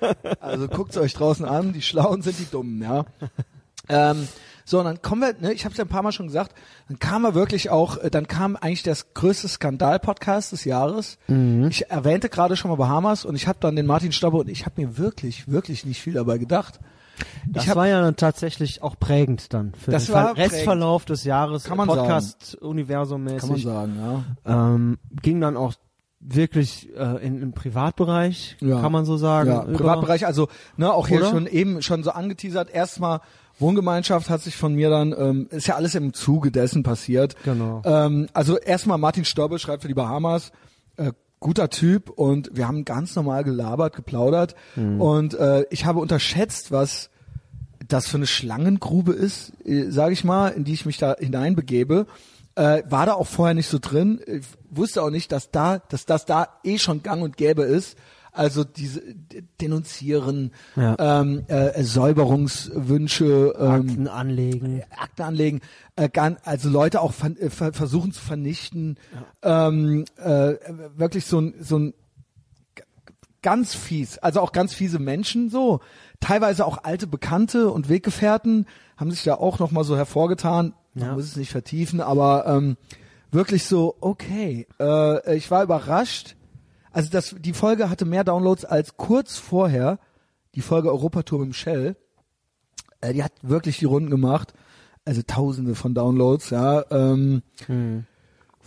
Also 0.40 0.68
guckt's 0.68 0.98
euch 0.98 1.14
draußen 1.14 1.46
an, 1.46 1.72
die 1.72 1.80
Schlauen 1.80 2.20
sind 2.20 2.38
die 2.38 2.44
Dummen, 2.50 2.82
ja. 2.82 3.06
ähm, 3.88 4.28
so, 4.68 4.80
und 4.80 4.84
dann 4.84 5.00
kommen 5.00 5.22
wir, 5.22 5.34
ne, 5.40 5.54
ich 5.54 5.64
habe 5.64 5.72
es 5.72 5.78
ja 5.78 5.84
ein 5.84 5.88
paar 5.88 6.02
Mal 6.02 6.12
schon 6.12 6.26
gesagt, 6.26 6.54
dann 6.88 6.98
kam 6.98 7.24
er 7.24 7.34
wirklich 7.34 7.70
auch, 7.70 7.96
äh, 7.96 8.10
dann 8.10 8.28
kam 8.28 8.54
eigentlich 8.54 8.82
das 8.82 9.14
größte 9.14 9.48
Skandal-Podcast 9.48 10.52
des 10.52 10.66
Jahres. 10.66 11.16
Mhm. 11.26 11.68
Ich 11.70 11.90
erwähnte 11.90 12.28
gerade 12.28 12.54
schon 12.54 12.70
mal 12.70 12.76
Bahamas 12.76 13.24
und 13.24 13.34
ich 13.34 13.48
habe 13.48 13.58
dann 13.62 13.76
den 13.76 13.86
Martin 13.86 14.12
Stobbe 14.12 14.36
und 14.36 14.50
ich 14.50 14.66
habe 14.66 14.78
mir 14.80 14.98
wirklich, 14.98 15.48
wirklich 15.48 15.86
nicht 15.86 16.02
viel 16.02 16.12
dabei 16.12 16.36
gedacht. 16.36 16.80
Das 17.46 17.64
ich 17.64 17.70
hab, 17.70 17.76
war 17.76 17.88
ja 17.88 18.02
dann 18.02 18.16
tatsächlich 18.16 18.82
auch 18.82 18.98
prägend 19.00 19.54
dann 19.54 19.72
für 19.74 19.90
Das 19.90 20.04
den 20.04 20.14
Restverlauf 20.14 21.06
des 21.06 21.24
Jahres 21.24 21.64
Kann 21.64 21.78
man 21.78 21.88
sagen. 21.88 22.00
Podcast-Universum 22.00 23.26
kann 23.38 23.48
man 23.48 23.58
sagen, 23.58 24.24
ja. 24.44 24.74
Ähm, 24.74 24.98
ging 25.22 25.40
dann 25.40 25.56
auch 25.56 25.72
wirklich 26.20 26.94
äh, 26.94 27.24
in, 27.26 27.40
im 27.40 27.52
Privatbereich, 27.52 28.56
Ja. 28.60 28.80
kann 28.80 28.92
man 28.92 29.04
so 29.04 29.16
sagen. 29.16 29.50
Ja, 29.50 29.60
Privatbereich, 29.62 30.26
also 30.26 30.48
ne, 30.76 30.92
auch 30.92 31.08
hier 31.08 31.20
Oder? 31.20 31.30
schon 31.30 31.46
eben 31.46 31.80
schon 31.80 32.02
so 32.02 32.10
angeteasert. 32.10 32.70
Erstmal 32.70 33.20
Wohngemeinschaft 33.58 34.30
hat 34.30 34.42
sich 34.42 34.56
von 34.56 34.74
mir 34.74 34.90
dann, 34.90 35.14
ähm, 35.18 35.48
ist 35.50 35.66
ja 35.66 35.76
alles 35.76 35.94
im 35.94 36.12
Zuge 36.12 36.50
dessen 36.50 36.82
passiert. 36.82 37.34
Genau. 37.44 37.82
Ähm, 37.84 38.28
also 38.32 38.56
erstmal 38.58 38.98
Martin 38.98 39.24
Stobbe 39.24 39.58
schreibt 39.58 39.82
für 39.82 39.88
die 39.88 39.94
Bahamas. 39.94 40.52
Äh, 40.96 41.12
guter 41.40 41.70
Typ 41.70 42.10
und 42.10 42.50
wir 42.52 42.66
haben 42.66 42.84
ganz 42.84 43.14
normal 43.14 43.44
gelabert, 43.44 43.94
geplaudert 43.94 44.56
Mhm. 44.74 45.00
und 45.00 45.34
äh, 45.34 45.64
ich 45.70 45.84
habe 45.84 46.00
unterschätzt, 46.00 46.72
was 46.72 47.10
das 47.86 48.08
für 48.08 48.16
eine 48.16 48.26
Schlangengrube 48.26 49.12
ist, 49.12 49.52
äh, 49.64 49.90
sage 49.90 50.12
ich 50.12 50.24
mal, 50.24 50.48
in 50.48 50.64
die 50.64 50.72
ich 50.74 50.84
mich 50.84 50.98
da 50.98 51.14
hineinbegebe. 51.18 52.06
Äh, 52.56 52.82
war 52.90 53.06
da 53.06 53.14
auch 53.14 53.28
vorher 53.28 53.54
nicht 53.54 53.68
so 53.68 53.78
drin. 53.80 54.20
Ich 54.26 54.44
wusste 54.68 55.00
auch 55.00 55.10
nicht, 55.10 55.30
dass 55.30 55.52
da, 55.52 55.78
dass 55.78 56.06
das 56.06 56.24
da 56.26 56.48
eh 56.64 56.76
schon 56.78 57.04
gang 57.04 57.22
und 57.22 57.36
gäbe 57.36 57.62
ist. 57.62 57.96
Also 58.38 58.62
diese 58.62 59.02
denunzieren, 59.60 60.52
Ja. 60.76 60.94
ähm, 61.20 61.42
äh, 61.48 61.82
Säuberungswünsche, 61.82 63.54
ähm, 63.58 63.68
Akten 63.88 64.06
anlegen. 64.08 64.82
Akten 64.96 65.22
anlegen, 65.22 65.60
äh, 65.96 66.08
also 66.44 66.68
Leute 66.68 67.00
auch 67.00 67.12
ver 67.12 67.30
äh, 67.40 67.50
ver 67.50 67.72
versuchen 67.72 68.12
zu 68.12 68.20
vernichten, 68.20 68.96
ähm, 69.42 70.04
äh, 70.16 70.54
wirklich 70.96 71.26
so 71.26 71.40
ein, 71.40 71.54
so 71.60 71.78
ein 71.78 71.94
ganz 73.42 73.74
fies, 73.74 74.18
also 74.18 74.40
auch 74.40 74.52
ganz 74.52 74.72
fiese 74.74 74.98
Menschen 74.98 75.50
so, 75.50 75.80
teilweise 76.20 76.64
auch 76.64 76.84
alte 76.84 77.06
Bekannte 77.06 77.70
und 77.70 77.88
Weggefährten 77.88 78.66
haben 78.96 79.10
sich 79.10 79.24
da 79.24 79.34
auch 79.34 79.58
noch 79.58 79.70
mal 79.72 79.84
so 79.84 79.96
hervorgetan. 79.96 80.74
Man 80.94 81.08
Ja. 81.08 81.14
muss 81.14 81.24
es 81.24 81.36
nicht 81.36 81.50
vertiefen, 81.50 82.00
aber 82.00 82.46
ähm, 82.46 82.76
wirklich 83.30 83.64
so 83.64 83.96
okay. 84.00 84.66
Äh, 84.80 85.36
ich 85.36 85.50
war 85.50 85.62
überrascht. 85.64 86.36
Also 86.92 87.10
das, 87.10 87.34
die 87.38 87.52
Folge 87.52 87.90
hatte 87.90 88.04
mehr 88.04 88.24
Downloads 88.24 88.64
als 88.64 88.96
kurz 88.96 89.36
vorher 89.36 89.98
die 90.54 90.60
Folge 90.60 90.90
Europatour 90.90 91.40
mit 91.40 91.48
dem 91.48 91.52
Shell. 91.52 91.96
Äh, 93.00 93.12
die 93.12 93.22
hat 93.22 93.32
wirklich 93.42 93.78
die 93.78 93.84
Runden 93.84 94.10
gemacht. 94.10 94.54
Also 95.04 95.22
tausende 95.26 95.74
von 95.74 95.94
Downloads, 95.94 96.50
ja. 96.50 96.84
Ähm, 96.90 97.42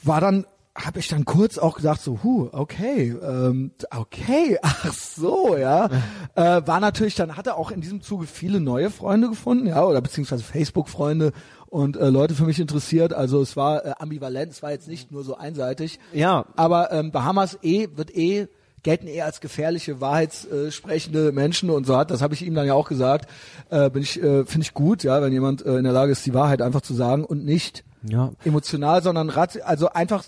War 0.03 0.21
dann, 0.21 0.45
habe 0.85 0.99
ich 0.99 1.07
dann 1.07 1.25
kurz 1.25 1.57
auch 1.57 1.75
gesagt, 1.75 2.01
so, 2.01 2.19
hu, 2.23 2.49
okay, 2.51 3.15
ähm, 3.21 3.71
okay, 3.95 4.57
ach 4.61 4.93
so, 4.93 5.57
ja. 5.57 5.89
äh, 6.35 6.61
war 6.65 6.79
natürlich, 6.79 7.15
dann 7.15 7.37
hat 7.37 7.47
er 7.47 7.57
auch 7.57 7.71
in 7.71 7.81
diesem 7.81 8.01
Zuge 8.01 8.27
viele 8.27 8.59
neue 8.59 8.89
Freunde 8.89 9.29
gefunden, 9.29 9.67
ja, 9.67 9.83
oder 9.83 10.01
beziehungsweise 10.01 10.43
Facebook-Freunde 10.43 11.31
und 11.67 11.97
äh, 11.97 12.09
Leute 12.09 12.35
für 12.35 12.43
mich 12.43 12.59
interessiert. 12.59 13.13
Also 13.13 13.41
es 13.41 13.55
war 13.55 13.85
äh, 13.85 13.93
ambivalent, 13.97 14.51
es 14.51 14.61
war 14.61 14.71
jetzt 14.71 14.87
nicht 14.87 15.11
nur 15.11 15.23
so 15.23 15.37
einseitig. 15.37 15.99
Ja, 16.13 16.45
Aber 16.55 16.91
ähm, 16.91 17.11
Bahamas 17.11 17.57
eh 17.63 17.87
wird 17.95 18.15
eh 18.15 18.47
gelten 18.83 19.07
eher 19.07 19.25
als 19.25 19.41
gefährliche, 19.41 20.01
wahrheitssprechende 20.01 21.31
Menschen 21.31 21.69
und 21.69 21.85
so 21.85 21.95
hat, 21.95 22.09
das 22.09 22.21
habe 22.21 22.33
ich 22.33 22.43
ihm 22.43 22.55
dann 22.55 22.65
ja 22.65 22.73
auch 22.73 22.89
gesagt, 22.89 23.29
äh, 23.69 23.89
bin 23.89 24.01
ich, 24.01 24.21
äh, 24.21 24.43
finde 24.45 24.61
ich 24.61 24.73
gut, 24.73 25.03
ja, 25.03 25.21
wenn 25.21 25.31
jemand 25.31 25.63
äh, 25.65 25.77
in 25.77 25.83
der 25.83 25.93
Lage 25.93 26.11
ist, 26.11 26.25
die 26.25 26.33
Wahrheit 26.33 26.61
einfach 26.61 26.81
zu 26.81 26.93
sagen 26.93 27.23
und 27.23 27.45
nicht 27.45 27.83
Ja. 28.03 28.31
emotional, 28.45 29.03
sondern 29.03 29.29
rat, 29.29 29.61
also 29.61 29.89
einfach, 29.89 30.23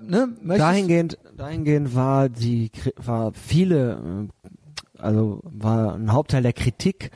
ne, 0.00 0.28
möchtest, 0.40 0.60
Dahingehend, 0.60 1.18
dahingehend 1.36 1.94
war 1.94 2.28
die, 2.28 2.70
war 2.96 3.32
viele, 3.34 4.28
äh, 4.42 4.48
also 4.98 5.40
war 5.44 5.94
ein 5.94 6.12
Hauptteil 6.12 6.42
der 6.42 6.54
Kritik, 6.54 7.10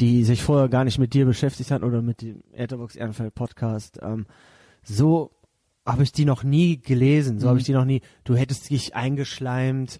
die 0.00 0.24
sich 0.24 0.42
vorher 0.42 0.68
gar 0.68 0.84
nicht 0.84 0.98
mit 0.98 1.14
dir 1.14 1.26
beschäftigt 1.26 1.70
hat 1.70 1.82
oder 1.82 2.02
mit 2.02 2.22
dem 2.22 2.42
Etherbox 2.52 2.96
Ehrenfeld 2.96 3.34
Podcast, 3.34 4.00
ähm, 4.02 4.26
so 4.82 5.30
habe 5.86 6.02
ich 6.02 6.12
die 6.12 6.24
noch 6.24 6.42
nie 6.42 6.80
gelesen, 6.80 7.38
so 7.38 7.48
habe 7.48 7.58
ich 7.58 7.64
die 7.64 7.72
noch 7.72 7.84
nie, 7.84 8.00
du 8.24 8.34
hättest 8.34 8.70
dich 8.70 8.94
eingeschleimt, 8.94 9.98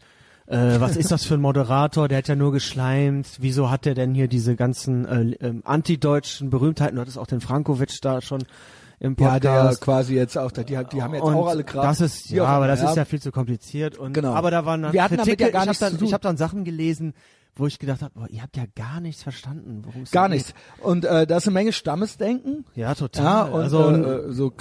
äh, 0.51 0.81
was 0.81 0.97
ist 0.97 1.13
das 1.13 1.25
für 1.25 1.35
ein 1.35 1.41
Moderator, 1.41 2.09
der 2.09 2.19
hat 2.19 2.29
ja 2.29 2.35
nur 2.35 2.51
geschleimt, 2.51 3.29
wieso 3.39 3.71
hat 3.71 3.85
der 3.85 3.95
denn 3.95 4.15
hier 4.15 4.27
diese 4.27 4.57
ganzen 4.57 5.05
äh, 5.07 5.47
ähm, 5.47 5.63
antideutschen 5.65 6.51
Berühmtheiten, 6.51 6.97
du 6.97 7.03
hattest 7.03 7.19
auch 7.19 7.29
den 7.29 7.41
Frankovic 7.41 8.01
da 8.03 8.21
schon 8.21 8.43
im 9.01 9.17
ja, 9.19 9.31
Podcast. 9.33 9.81
der 9.81 9.85
quasi 9.85 10.15
jetzt 10.15 10.37
auch, 10.37 10.53
die, 10.53 10.77
haben- 10.77 10.89
die 10.93 11.03
haben 11.03 11.15
jetzt 11.15 11.23
Und 11.25 11.35
auch 11.35 11.49
alle 11.49 11.65
gerade. 11.65 11.89
Das 11.89 12.01
ist, 12.01 12.31
ja, 12.31 12.45
aber 12.45 12.67
das 12.69 12.83
ist 12.83 12.97
ja 12.97 13.05
viel 13.07 13.21
zu 13.21 13.33
kompliziert. 13.33 13.97
Und, 13.99 14.13
Genau. 14.13 14.35
Aber 14.35 14.51
da 14.51 14.65
waren 14.67 14.83
dann 14.83 14.93
Wir 14.93 15.03
Kritiken, 15.09 15.47
ja 15.47 15.51
gar 15.51 15.63
ich 15.63 15.69
habe 15.69 15.79
dann, 15.97 16.05
ich 16.05 16.13
hab 16.15 16.21
dann 16.23 16.37
Sachen 16.37 16.65
gelesen, 16.65 17.15
wo 17.57 17.67
ich 17.67 17.79
gedacht 17.79 18.03
habe, 18.03 18.13
boah, 18.15 18.29
ihr 18.29 18.43
habt 18.43 18.57
ja 18.57 18.65
gar 18.77 19.01
nichts 19.01 19.23
verstanden, 19.23 19.83
Gar 20.13 20.29
da 20.29 20.35
nichts. 20.35 20.55
Und 20.83 21.05
äh, 21.05 21.27
da 21.27 21.39
ist 21.39 21.47
eine 21.47 21.55
Menge 21.55 21.73
Stammesdenken. 21.73 22.65
Ja, 22.75 22.95
total. 22.95 23.25
Ja, 23.25 23.43
und 23.45 23.63
also, 23.63 23.91
äh, 23.91 24.33
so 24.33 24.53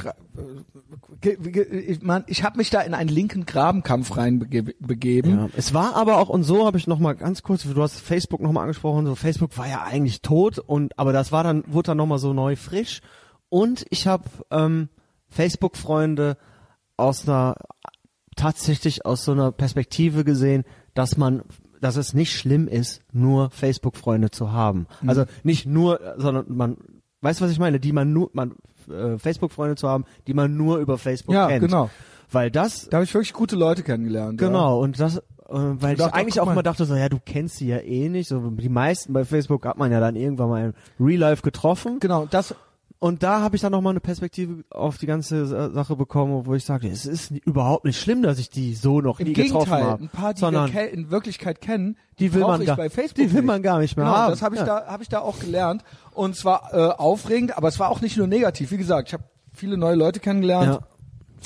äh, 1.22 1.36
ich, 1.70 2.02
man, 2.02 2.24
ich 2.28 2.44
habe 2.44 2.58
mich 2.58 2.70
da 2.70 2.82
in 2.82 2.94
einen 2.94 3.10
linken 3.10 3.46
Grabenkampf 3.46 4.16
reinbegeben. 4.18 5.38
ja. 5.38 5.50
Es 5.56 5.74
war 5.74 5.96
aber 5.96 6.18
auch, 6.18 6.30
und 6.30 6.44
so 6.44 6.66
habe 6.66 6.78
ich 6.78 6.88
noch 6.88 7.00
mal 7.00 7.14
ganz 7.14 7.44
kurz, 7.44 7.64
du 7.64 7.82
hast 7.82 8.00
Facebook 8.00 8.42
noch 8.42 8.52
mal 8.52 8.62
angesprochen, 8.62 9.06
so 9.06 9.16
Facebook 9.16 9.58
war 9.58 9.68
ja 9.68 9.84
eigentlich 9.84 10.22
tot, 10.22 10.60
und 10.60 10.98
aber 10.98 11.14
das 11.14 11.32
war 11.32 11.44
dann, 11.44 11.64
wurde 11.68 11.88
dann 11.88 11.98
noch 11.98 12.06
mal 12.08 12.20
so 12.20 12.34
neu 12.34 12.56
frisch. 12.56 13.02
Und 13.50 13.86
ich 13.90 14.08
habe 14.08 14.24
ähm, 14.52 14.90
Facebook-Freunde 15.28 16.38
aus 16.98 17.28
einer, 17.28 17.56
tatsächlich 18.36 19.06
aus 19.06 19.26
so 19.26 19.32
einer 19.32 19.52
Perspektive 19.52 20.24
gesehen, 20.24 20.64
dass 20.94 21.18
man 21.18 21.44
dass 21.82 21.96
es 21.96 22.14
nicht 22.14 22.34
schlimm 22.38 22.68
ist, 22.68 23.02
nur 23.12 23.50
Facebook-Freunde 23.52 24.32
zu 24.32 24.52
haben. 24.52 24.88
Mhm. 25.02 25.10
Also 25.10 25.26
nicht 25.44 25.66
nur, 25.66 26.00
sondern 26.18 26.46
man, 26.50 26.78
weißt 27.22 27.40
du, 27.40 27.46
was 27.46 27.52
ich 27.52 27.60
meine? 27.60 27.80
Die 27.80 27.94
man 27.94 28.12
nur, 28.12 28.30
man 28.34 28.56
äh, 28.90 29.18
Facebook-Freunde 29.18 29.76
zu 29.76 29.88
haben, 29.88 30.06
die 30.28 30.34
man 30.34 30.58
nur 30.58 30.78
über 30.80 30.98
Facebook 30.98 31.34
Ja, 31.36 31.48
kennt. 31.48 31.62
genau. 31.62 31.90
Weil 32.32 32.52
das 32.52 32.90
Da 32.90 32.98
habe 32.98 33.06
ich 33.06 33.14
wirklich 33.14 33.34
gute 33.34 33.56
Leute 33.56 33.82
kennengelernt. 33.84 34.38
Genau, 34.38 34.80
und 34.82 35.00
das, 35.00 35.18
äh, 35.18 35.22
weil 35.48 35.94
ich 35.94 36.00
dachte, 36.00 36.14
eigentlich 36.14 36.40
auch 36.40 36.46
mal. 36.46 36.52
immer 36.52 36.64
dachte 36.64 36.86
so, 36.86 36.96
ja, 36.96 37.10
du 37.10 37.20
kennst 37.24 37.58
sie 37.58 37.68
ja 37.68 37.78
eh 37.78 38.10
nicht. 38.10 38.28
So, 38.28 38.40
die 38.52 38.70
meisten 38.70 39.14
bei 39.14 39.26
Facebook 39.26 39.66
hat 39.66 39.78
man 39.78 39.92
ja 39.92 40.00
dann 40.00 40.16
irgendwann 40.16 40.50
mal 40.50 40.66
im 40.66 41.06
Real 41.06 41.20
Life 41.20 41.42
getroffen. 41.42 41.94
Ja. 41.94 42.00
Genau, 42.00 42.28
das 42.30 42.54
Und 43.02 43.24
da 43.24 43.40
habe 43.40 43.56
ich 43.56 43.62
dann 43.62 43.72
nochmal 43.72 43.92
eine 43.92 44.02
Perspektive 44.02 44.66
auf 44.70 44.98
die 44.98 45.06
ganze 45.06 45.46
Sa- 45.46 45.70
Sache 45.70 45.96
bekommen, 45.96 46.46
wo 46.46 46.54
ich 46.54 46.66
sage, 46.66 46.90
es 46.90 47.06
ist 47.06 47.32
überhaupt 47.32 47.86
nicht 47.86 47.98
schlimm, 47.98 48.22
dass 48.22 48.40
ich 48.40 48.50
die 48.50 48.76
so 48.76 49.00
noch 49.00 49.22
im 49.22 49.28
nie 49.28 49.34
getroffen 49.34 49.66
Gegenteil, 49.72 49.84
habe. 49.86 50.04
ein 50.04 50.10
paar, 50.10 50.34
die 50.34 50.40
sondern 50.42 50.74
wir 50.74 50.90
in 50.92 51.10
Wirklichkeit 51.10 51.62
kennen, 51.62 51.96
die 52.20 52.34
will 52.34 52.42
brauch 52.42 52.50
man 52.50 52.62
ich 52.62 52.68
gar, 52.68 52.76
bei 52.76 52.90
Facebook 52.90 53.16
die 53.16 53.32
will 53.32 53.42
nicht. 53.42 53.48
man 53.48 53.64
gar 53.64 53.80
nicht 53.80 53.96
mehr 53.96 54.06
Genau, 54.06 54.18
haben. 54.18 54.32
das 54.32 54.42
habe 54.42 54.56
ich 54.56 54.60
ja. 54.62 54.66
da 54.82 54.88
habe 54.88 55.02
ich 55.02 55.08
da 55.08 55.20
auch 55.22 55.40
gelernt 55.40 55.84
und 56.14 56.36
zwar 56.36 56.74
äh, 56.74 56.92
aufregend, 56.92 57.56
aber 57.58 57.70
es 57.70 57.80
war 57.80 57.90
auch 57.90 58.02
nicht 58.02 58.18
nur 58.18 58.28
negativ. 58.28 58.72
Wie 58.72 58.78
gesagt, 58.78 59.08
ich 59.08 59.14
habe 59.14 59.24
viele 59.54 59.78
neue 59.78 59.96
Leute 59.96 60.20
kennengelernt 60.20 60.82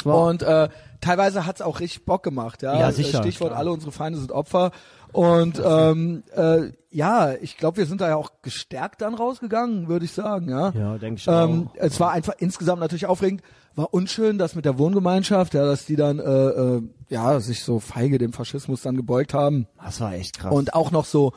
Ja. 0.05 0.11
Und 0.11 0.41
äh, 0.41 0.69
teilweise 1.01 1.45
hat's 1.45 1.61
auch 1.61 1.79
richtig 1.79 2.03
Bock 2.05 2.23
gemacht. 2.23 2.63
Ja, 2.63 2.79
Ja, 2.79 2.91
sicher, 2.91 3.19
Stichwort: 3.19 3.49
klar. 3.51 3.59
Alle 3.59 3.71
unsere 3.71 3.91
Feinde 3.91 4.17
sind 4.17 4.31
Opfer. 4.31 4.71
Und 5.13 5.61
ähm, 5.65 6.23
äh, 6.35 6.71
ja, 6.91 7.33
ich 7.41 7.57
glaube, 7.57 7.77
wir 7.77 7.85
sind 7.85 8.01
da 8.01 8.09
ja 8.09 8.15
auch 8.15 8.31
gestärkt 8.41 9.01
dann 9.01 9.13
rausgegangen, 9.15 9.87
würde 9.87 10.05
ich 10.05 10.11
sagen. 10.11 10.49
Ja, 10.49 10.71
Ja, 10.71 10.97
denke 10.97 11.19
ich 11.19 11.27
ähm, 11.27 11.69
auch. 11.69 11.75
es 11.77 11.99
war 11.99 12.11
einfach 12.11 12.33
insgesamt 12.39 12.81
natürlich 12.81 13.05
aufregend. 13.05 13.41
War 13.75 13.91
unschön, 13.93 14.37
dass 14.37 14.53
mit 14.55 14.65
der 14.65 14.77
Wohngemeinschaft, 14.77 15.53
ja, 15.55 15.65
dass 15.65 15.85
die 15.85 15.95
dann 15.95 16.19
äh, 16.19 16.23
äh, 16.23 16.81
ja 17.09 17.39
sich 17.39 17.63
so 17.63 17.79
feige 17.79 18.19
dem 18.19 18.31
Faschismus 18.33 18.81
dann 18.83 18.95
gebeugt 18.95 19.33
haben 19.33 19.67
Das 19.83 19.99
war 20.01 20.13
echt 20.13 20.37
krass. 20.39 20.53
und 20.53 20.75
auch 20.75 20.91
noch 20.91 21.05
so 21.05 21.33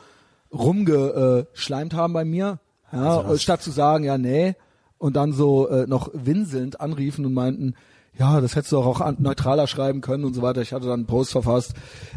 rumgeschleimt 0.53 1.93
haben 1.93 2.13
bei 2.13 2.25
mir, 2.25 2.59
ja, 2.91 3.19
Also 3.19 3.37
statt 3.37 3.61
zu 3.61 3.71
sagen, 3.71 4.03
ja, 4.03 4.17
nee, 4.17 4.55
und 4.97 5.15
dann 5.15 5.33
so 5.33 5.67
äh, 5.67 5.87
noch 5.87 6.09
winselnd 6.13 6.79
anriefen 6.79 7.25
und 7.25 7.33
meinten, 7.33 7.75
ja, 8.17 8.41
das 8.41 8.55
hättest 8.55 8.71
du 8.71 8.79
auch, 8.79 9.11
neutraler 9.19 9.67
schreiben 9.67 10.01
können 10.01 10.25
und 10.25 10.33
so 10.33 10.41
weiter. 10.41 10.61
Ich 10.61 10.73
hatte 10.73 10.85
dann 10.85 11.01
einen 11.01 11.05
Post 11.05 11.31
verfasst. 11.31 11.73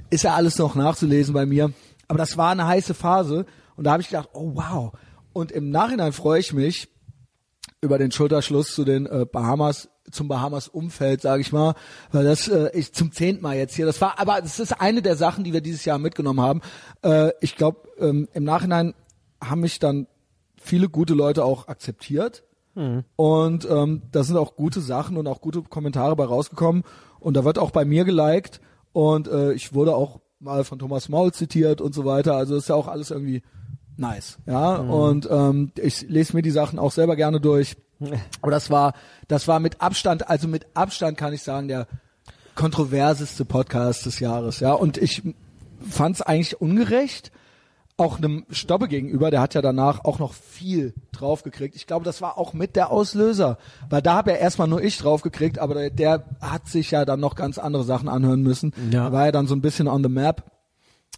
Ist 0.09 0.25
ja 0.25 0.35
alles 0.35 0.59
noch 0.59 0.75
nachzulesen 0.75 1.35
bei 1.35 1.47
mir. 1.47 1.73
Aber 2.09 2.19
das 2.19 2.37
war 2.37 2.51
eine 2.51 2.67
heiße 2.67 2.95
Phase 2.95 3.47
und 3.77 3.85
da 3.85 3.93
habe 3.93 4.03
ich 4.03 4.09
gedacht, 4.09 4.31
oh 4.33 4.53
wow. 4.55 4.93
Und 5.33 5.53
im 5.53 5.71
Nachhinein 5.71 6.13
freue 6.13 6.41
ich 6.41 6.53
mich 6.53 6.89
über 7.81 7.99
den 7.99 8.11
Schulterschluss 8.11 8.75
zu 8.75 8.85
den 8.85 9.07
äh, 9.07 9.27
Bahamas, 9.31 9.89
zum 10.11 10.29
Bahamas 10.29 10.69
Umfeld, 10.69 11.21
sage 11.21 11.41
ich 11.41 11.53
mal, 11.53 11.75
weil 12.11 12.25
das 12.25 12.49
äh, 12.49 12.71
ich 12.75 12.93
zum 12.93 13.13
zehnten 13.13 13.43
Mal 13.43 13.57
jetzt 13.57 13.75
hier. 13.75 13.87
Das 13.87 14.01
war, 14.01 14.19
aber 14.19 14.41
das 14.41 14.59
ist 14.59 14.81
eine 14.81 15.03
der 15.03 15.17
Sachen, 15.17 15.45
die 15.45 15.53
wir 15.53 15.61
dieses 15.61 15.85
Jahr 15.85 15.99
mitgenommen 15.99 16.41
haben. 16.41 16.63
Äh, 17.03 17.31
ich 17.41 17.57
glaube, 17.57 17.89
ähm, 17.99 18.29
im 18.33 18.45
Nachhinein 18.45 18.95
haben 19.43 19.61
mich 19.61 19.79
dann 19.79 20.09
viele 20.61 20.89
gute 20.89 21.15
Leute 21.15 21.45
auch 21.45 21.69
akzeptiert. 21.69 22.43
Und 23.17 23.69
ähm, 23.69 24.03
da 24.11 24.25
sind 24.25 24.37
auch 24.37 24.57
gute 24.57 24.81
Sachen 24.81 25.17
und 25.17 25.27
auch 25.27 25.41
gute 25.41 25.63
Kommentare 25.63 26.17
bei 26.17 26.25
rausgekommen. 26.25 26.85
Und 27.19 27.37
da 27.37 27.45
wird 27.45 27.59
auch 27.59 27.71
bei 27.71 27.85
mir 27.85 28.05
geliked. 28.05 28.61
Und 28.93 29.29
äh, 29.29 29.53
ich 29.53 29.75
wurde 29.75 29.95
auch 29.95 30.21
mal 30.39 30.65
von 30.65 30.79
Thomas 30.79 31.09
Maul 31.09 31.33
zitiert 31.33 31.81
und 31.81 31.95
so 31.95 32.05
weiter. 32.05 32.35
Also 32.35 32.57
ist 32.57 32.69
ja 32.69 32.75
auch 32.75 32.89
alles 32.89 33.11
irgendwie 33.11 33.43
nice. 33.97 34.39
Ja. 34.47 34.77
Und 34.77 35.29
ähm, 35.31 35.73
ich 35.77 36.03
lese 36.09 36.35
mir 36.35 36.43
die 36.43 36.51
Sachen 36.51 36.79
auch 36.79 36.93
selber 36.93 37.17
gerne 37.17 37.41
durch. 37.41 37.77
Aber 38.41 38.51
das 38.51 38.71
war, 38.71 38.95
das 39.29 39.47
war 39.47 39.61
mit 39.61 39.81
Abstand, 39.81 40.29
also 40.29 40.49
mit 40.49 40.67
Abstand 40.75 41.19
kann 41.19 41.35
ich 41.35 41.43
sagen, 41.43 41.69
der 41.69 41.87
kontroverseste 42.55 43.45
Podcast 43.45 44.07
des 44.07 44.21
Jahres. 44.21 44.61
Ja. 44.61 44.73
Und 44.73 44.97
ich 44.97 45.23
fand 45.89 46.17
es 46.17 46.23
eigentlich 46.23 46.61
ungerecht 46.61 47.31
auch 48.01 48.19
einem 48.19 48.47
Stobbe 48.51 48.89
gegenüber, 48.89 49.31
der 49.31 49.41
hat 49.41 49.55
ja 49.55 49.63
danach 49.63 50.05
auch 50.05 50.19
noch 50.19 50.33
viel 50.33 50.95
draufgekriegt. 51.13 51.77
Ich 51.77 51.87
glaube, 51.87 52.05
das 52.05 52.23
war 52.23 52.39
auch 52.39 52.55
mit 52.55 52.75
der 52.75 52.91
Auslöser, 52.91 53.59
weil 53.89 54.01
da 54.01 54.15
habe 54.15 54.31
ja 54.31 54.37
erstmal 54.39 54.69
nur 54.69 54.83
ich 54.83 54.99
draufgekriegt, 54.99 55.59
aber 55.59 55.75
der, 55.75 55.91
der 55.91 56.25
hat 56.41 56.67
sich 56.67 56.91
ja 56.91 57.05
dann 57.05 57.21
noch 57.21 57.35
ganz 57.35 57.59
andere 57.59 57.85
Sachen 57.85 58.09
anhören 58.09 58.43
müssen. 58.43 58.73
Ja. 58.91 59.05
Da 59.05 59.13
war 59.13 59.27
ja 59.27 59.33
dann 59.33 59.47
so 59.47 59.55
ein 59.55 59.61
bisschen 59.61 59.87
on 59.87 60.03
the 60.03 60.09
map. 60.09 60.51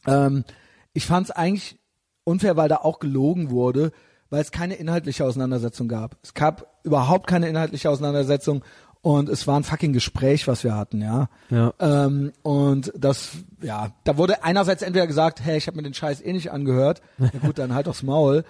Ähm, 0.06 0.44
ich 0.92 1.06
fand 1.06 1.28
es 1.28 1.30
eigentlich 1.30 1.78
unfair, 2.24 2.56
weil 2.56 2.68
da 2.68 2.78
auch 2.78 2.98
gelogen 2.98 3.50
wurde, 3.50 3.92
weil 4.28 4.42
es 4.42 4.50
keine 4.50 4.74
inhaltliche 4.74 5.24
Auseinandersetzung 5.24 5.88
gab. 5.88 6.16
Es 6.22 6.34
gab 6.34 6.80
überhaupt 6.82 7.28
keine 7.28 7.48
inhaltliche 7.48 7.90
Auseinandersetzung 7.90 8.64
und 9.02 9.28
es 9.28 9.46
war 9.48 9.58
ein 9.58 9.64
fucking 9.64 9.92
Gespräch, 9.92 10.46
was 10.46 10.62
wir 10.62 10.76
hatten, 10.76 11.02
ja. 11.02 11.28
Ja. 11.50 11.74
Ähm, 11.80 12.32
und 12.42 12.92
das, 12.96 13.32
ja, 13.60 13.90
da 14.04 14.16
wurde 14.16 14.44
einerseits 14.44 14.82
entweder 14.82 15.08
gesagt, 15.08 15.44
hey, 15.44 15.58
ich 15.58 15.66
habe 15.66 15.76
mir 15.76 15.82
den 15.82 15.92
Scheiß 15.94 16.22
eh 16.22 16.32
nicht 16.32 16.52
angehört. 16.52 17.02
Ja 17.18 17.28
gut, 17.40 17.58
dann 17.58 17.74
halt 17.74 17.88
aufs 17.88 18.04
Maul. 18.04 18.44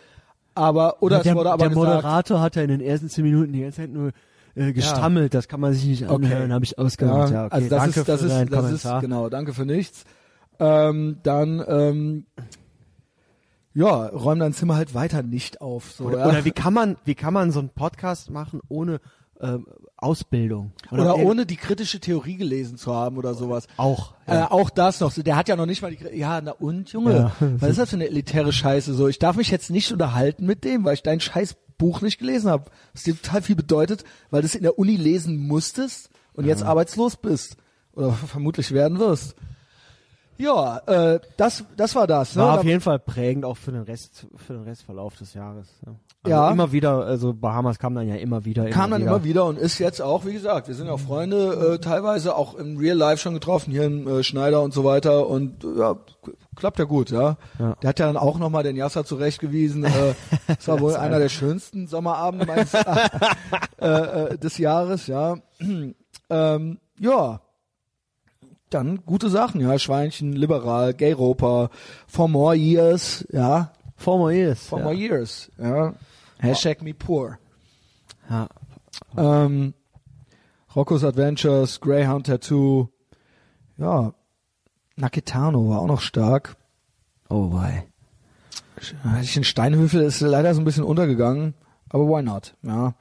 Aber, 0.54 1.02
oder 1.02 1.20
der, 1.20 1.32
es 1.32 1.38
wurde 1.38 1.50
aber 1.50 1.58
der 1.58 1.68
gesagt, 1.70 1.86
Moderator 1.86 2.40
hat 2.42 2.56
ja 2.56 2.62
in 2.62 2.68
den 2.68 2.82
ersten 2.82 3.08
zehn 3.08 3.24
Minuten 3.24 3.54
die 3.54 3.62
ganze 3.62 3.78
Zeit 3.78 3.90
nur 3.90 4.12
äh, 4.54 4.74
gestammelt, 4.74 5.32
das 5.32 5.48
kann 5.48 5.60
man 5.60 5.72
sich 5.72 5.86
nicht 5.86 6.02
Okay. 6.04 6.14
anhören, 6.26 6.52
habe 6.52 6.66
ich 6.66 6.78
ausgemacht. 6.78 7.32
Ja, 7.32 7.46
okay, 7.46 7.54
also 7.54 7.68
das 7.70 7.78
danke 7.82 8.00
ist, 8.00 8.08
das 8.08 8.20
für 8.20 8.26
ist, 8.26 8.32
deinen 8.32 8.50
das 8.50 8.70
ist, 8.72 9.00
genau, 9.00 9.28
danke 9.30 9.54
für 9.54 9.64
nichts. 9.64 10.04
Ähm, 10.58 11.16
dann, 11.22 11.64
ähm, 11.66 12.26
ja, 13.72 14.06
räum 14.08 14.38
dein 14.38 14.52
Zimmer 14.52 14.76
halt 14.76 14.92
weiter 14.92 15.22
nicht 15.22 15.62
auf. 15.62 15.92
So, 15.92 16.04
Oder, 16.04 16.18
ja. 16.18 16.26
oder 16.26 16.44
wie 16.44 16.50
kann 16.50 16.74
man, 16.74 16.96
wie 17.06 17.14
kann 17.14 17.32
man 17.32 17.50
so 17.50 17.60
einen 17.60 17.70
Podcast 17.70 18.30
machen 18.30 18.60
ohne 18.68 19.00
ähm, 19.42 19.66
Ausbildung? 19.96 20.72
Oder 20.90 21.06
irgend- 21.10 21.24
ohne 21.26 21.46
die 21.46 21.56
kritische 21.56 22.00
Theorie 22.00 22.36
gelesen 22.36 22.76
zu 22.76 22.94
haben 22.94 23.16
oder 23.18 23.34
sowas. 23.34 23.66
auch. 23.76 24.14
Äh, 24.26 24.38
auch 24.42 24.70
das 24.70 25.00
noch. 25.00 25.10
so. 25.12 25.22
Der 25.22 25.36
hat 25.36 25.48
ja 25.48 25.56
noch 25.56 25.66
nicht 25.66 25.82
mal 25.82 25.94
die. 25.94 26.16
Ja, 26.18 26.40
na 26.40 26.52
und 26.52 26.92
Junge, 26.92 27.14
Ja. 27.14 27.32
was 27.58 27.70
ist 27.70 27.78
das 27.78 27.90
für 27.90 27.96
eine 27.96 28.06
elitäre 28.08 28.52
Scheiße? 28.52 28.94
So, 28.94 29.08
ich 29.08 29.18
darf 29.18 29.36
mich 29.36 29.50
jetzt 29.50 29.70
nicht 29.70 29.92
unterhalten 29.92 30.46
mit 30.46 30.64
dem, 30.64 30.84
weil 30.84 30.94
ich 30.94 31.02
dein 31.02 31.20
scheiß 31.20 31.56
Buch 31.78 32.00
nicht 32.00 32.18
gelesen 32.18 32.50
habe. 32.50 32.70
Was 32.94 33.02
dir 33.02 33.14
total 33.20 33.42
viel 33.42 33.56
bedeutet, 33.56 34.04
weil 34.30 34.42
du 34.42 34.46
es 34.46 34.54
in 34.54 34.62
der 34.62 34.78
Uni 34.78 34.96
lesen 34.96 35.36
musstest 35.46 36.10
und 36.34 36.46
jetzt 36.46 36.62
arbeitslos 36.62 37.16
bist 37.16 37.56
oder 37.92 38.12
vermutlich 38.12 38.70
werden 38.72 38.98
wirst. 38.98 39.34
Ja, 40.38 40.78
äh, 40.86 41.20
das, 41.36 41.64
das 41.76 41.94
war 41.94 42.06
das. 42.06 42.34
Ne? 42.34 42.42
War 42.42 42.54
Da- 42.54 42.58
auf 42.60 42.64
jeden 42.64 42.80
Fall 42.80 42.98
prägend 42.98 43.44
auch 43.44 43.56
für 43.56 43.70
den 43.72 43.82
Rest, 43.82 44.26
für 44.36 44.54
den 44.54 44.62
Restverlauf 44.64 45.16
des 45.16 45.34
Jahres. 45.34 45.68
Ja. 45.86 45.94
Also 46.24 46.30
Ja. 46.36 46.50
Immer 46.50 46.70
wieder, 46.72 47.04
also 47.04 47.32
Bahamas 47.34 47.78
kam 47.78 47.94
dann 47.94 48.06
ja 48.08 48.14
immer 48.16 48.44
wieder. 48.44 48.68
kam 48.70 48.90
dann 48.92 49.02
wieder. 49.02 49.10
immer 49.10 49.24
wieder 49.24 49.44
und 49.44 49.58
ist 49.58 49.78
jetzt 49.78 50.00
auch, 50.00 50.24
wie 50.24 50.32
gesagt, 50.32 50.68
wir 50.68 50.74
sind 50.74 50.86
ja 50.86 50.92
auch 50.92 51.00
Freunde, 51.00 51.74
äh, 51.74 51.78
teilweise 51.78 52.36
auch 52.36 52.54
im 52.54 52.76
Real 52.76 52.96
Life 52.96 53.20
schon 53.22 53.34
getroffen, 53.34 53.72
hier 53.72 53.84
in 53.84 54.06
äh, 54.06 54.22
Schneider 54.22 54.62
und 54.62 54.72
so 54.72 54.84
weiter 54.84 55.26
und 55.28 55.64
äh, 55.64 55.78
ja, 55.78 55.96
klappt 56.56 56.78
ja 56.78 56.84
gut, 56.84 57.10
ja. 57.10 57.36
Ja. 57.58 57.74
Der 57.82 57.88
hat 57.88 57.98
ja 57.98 58.06
dann 58.06 58.16
auch 58.16 58.38
nochmal 58.38 58.62
den 58.62 58.76
Yasser 58.76 59.04
zurechtgewiesen. 59.04 59.84
Äh, 59.84 59.90
das 60.46 60.66
war 60.68 60.80
wohl 60.80 60.94
einer 60.96 61.18
der 61.18 61.28
schönsten 61.28 61.88
Sommerabende 61.88 62.46
meines, 62.46 62.72
äh, 63.80 63.88
äh, 63.88 64.38
des 64.38 64.58
Jahres, 64.58 65.06
ja. 65.08 65.36
ähm, 66.30 66.78
ja. 67.00 67.40
Dann 68.72 69.04
gute 69.04 69.28
Sachen, 69.28 69.60
ja. 69.60 69.78
Schweinchen, 69.78 70.32
liberal, 70.32 70.94
Gayropa, 70.94 71.70
for 72.06 72.28
more 72.28 72.54
years, 72.54 73.26
ja. 73.30 73.72
Four 73.96 74.18
more 74.18 74.32
years. 74.32 74.66
For 74.66 74.78
ja. 74.78 74.84
more 74.84 74.94
years, 74.94 75.50
ja. 75.58 75.94
Hashtag 76.38 76.82
me 76.82 76.94
poor. 76.94 77.38
Ja. 78.28 78.48
Ähm, 79.16 79.74
Rocco's 80.74 81.04
Adventures, 81.04 81.80
Greyhound 81.80 82.26
Tattoo, 82.26 82.88
ja, 83.76 84.14
Nakitano 84.96 85.68
war 85.68 85.80
auch 85.80 85.86
noch 85.86 86.00
stark. 86.00 86.56
Oh, 87.28 87.52
wei. 87.52 87.86
In 89.34 89.44
Steinhöfel 89.44 90.02
ist 90.02 90.20
leider 90.20 90.54
so 90.54 90.60
ein 90.60 90.64
bisschen 90.64 90.84
untergegangen, 90.84 91.54
aber 91.88 92.08
why 92.08 92.22
not? 92.22 92.54
Ja, 92.62 92.94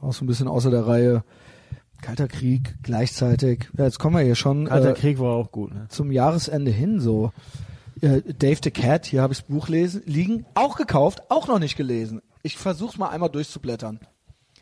auch 0.00 0.12
so 0.12 0.24
ein 0.24 0.28
bisschen 0.28 0.48
außer 0.48 0.70
der 0.70 0.86
Reihe. 0.86 1.24
Kalter 2.04 2.28
Krieg 2.28 2.76
gleichzeitig. 2.82 3.70
Ja, 3.78 3.84
jetzt 3.84 3.98
kommen 3.98 4.16
wir 4.16 4.22
hier 4.22 4.34
schon 4.34 4.66
Kalter 4.66 4.90
äh, 4.90 4.94
Krieg 4.94 5.18
war 5.18 5.34
auch 5.34 5.50
gut, 5.50 5.72
ne? 5.72 5.86
zum 5.88 6.12
Jahresende 6.12 6.70
hin 6.70 7.00
so. 7.00 7.32
Äh, 8.02 8.20
Dave 8.38 8.58
the 8.62 8.70
Cat, 8.70 9.06
hier 9.06 9.22
habe 9.22 9.32
ich 9.32 9.38
das 9.40 9.48
Buch 9.48 9.68
lesen, 9.68 10.02
liegen, 10.04 10.44
auch 10.52 10.76
gekauft, 10.76 11.22
auch 11.30 11.48
noch 11.48 11.58
nicht 11.58 11.76
gelesen. 11.76 12.20
Ich 12.42 12.58
versuch's 12.58 12.98
mal 12.98 13.08
einmal 13.08 13.30
durchzublättern. 13.30 14.00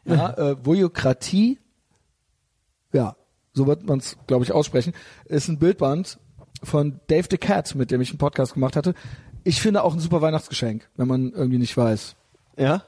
Ja, 0.04 0.30
äh, 0.38 0.64
Voyokratie, 0.64 1.58
ja, 2.92 3.16
so 3.54 3.66
wird 3.66 3.88
man 3.88 3.98
es, 3.98 4.18
glaube 4.28 4.44
ich, 4.44 4.52
aussprechen, 4.52 4.92
ist 5.24 5.48
ein 5.48 5.58
Bildband 5.58 6.20
von 6.62 7.00
Dave 7.08 7.26
the 7.28 7.38
Cat, 7.38 7.74
mit 7.74 7.90
dem 7.90 8.00
ich 8.00 8.10
einen 8.10 8.18
Podcast 8.18 8.54
gemacht 8.54 8.76
hatte. 8.76 8.94
Ich 9.42 9.60
finde 9.60 9.82
auch 9.82 9.94
ein 9.94 10.00
super 10.00 10.22
Weihnachtsgeschenk, 10.22 10.88
wenn 10.96 11.08
man 11.08 11.32
irgendwie 11.32 11.58
nicht 11.58 11.76
weiß. 11.76 12.14
Ja? 12.56 12.84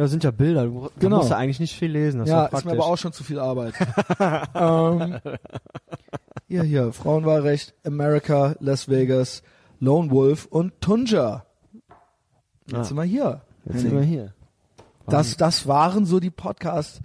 Ja, 0.00 0.08
sind 0.08 0.24
ja 0.24 0.30
Bilder. 0.30 0.64
Du 0.64 0.90
Genau. 0.98 1.18
musst 1.18 1.28
ja 1.28 1.36
eigentlich 1.36 1.60
nicht 1.60 1.74
viel 1.78 1.90
lesen. 1.90 2.20
Das 2.20 2.28
ja, 2.30 2.46
ist, 2.46 2.54
ist 2.54 2.64
mir 2.64 2.72
aber 2.72 2.86
auch 2.86 2.96
schon 2.96 3.12
zu 3.12 3.22
viel 3.22 3.38
Arbeit. 3.38 3.74
ähm, 4.54 5.20
hier, 6.48 6.62
hier, 6.62 6.92
Frauenwahlrecht, 6.94 7.74
America, 7.84 8.54
Las 8.60 8.88
Vegas, 8.88 9.42
Lone 9.78 10.10
Wolf 10.10 10.46
und 10.46 10.80
Tunja. 10.80 11.44
Jetzt 12.66 12.78
Ah. 12.78 12.84
sind 12.84 12.96
wir 12.96 13.02
hier. 13.04 13.42
Jetzt 13.66 13.80
sind 13.80 13.92
wir 13.92 14.00
hier. 14.02 14.32
Das, 15.06 15.36
das 15.36 15.66
waren 15.66 16.06
so 16.06 16.18
die 16.18 16.30
Podcasts. 16.30 17.00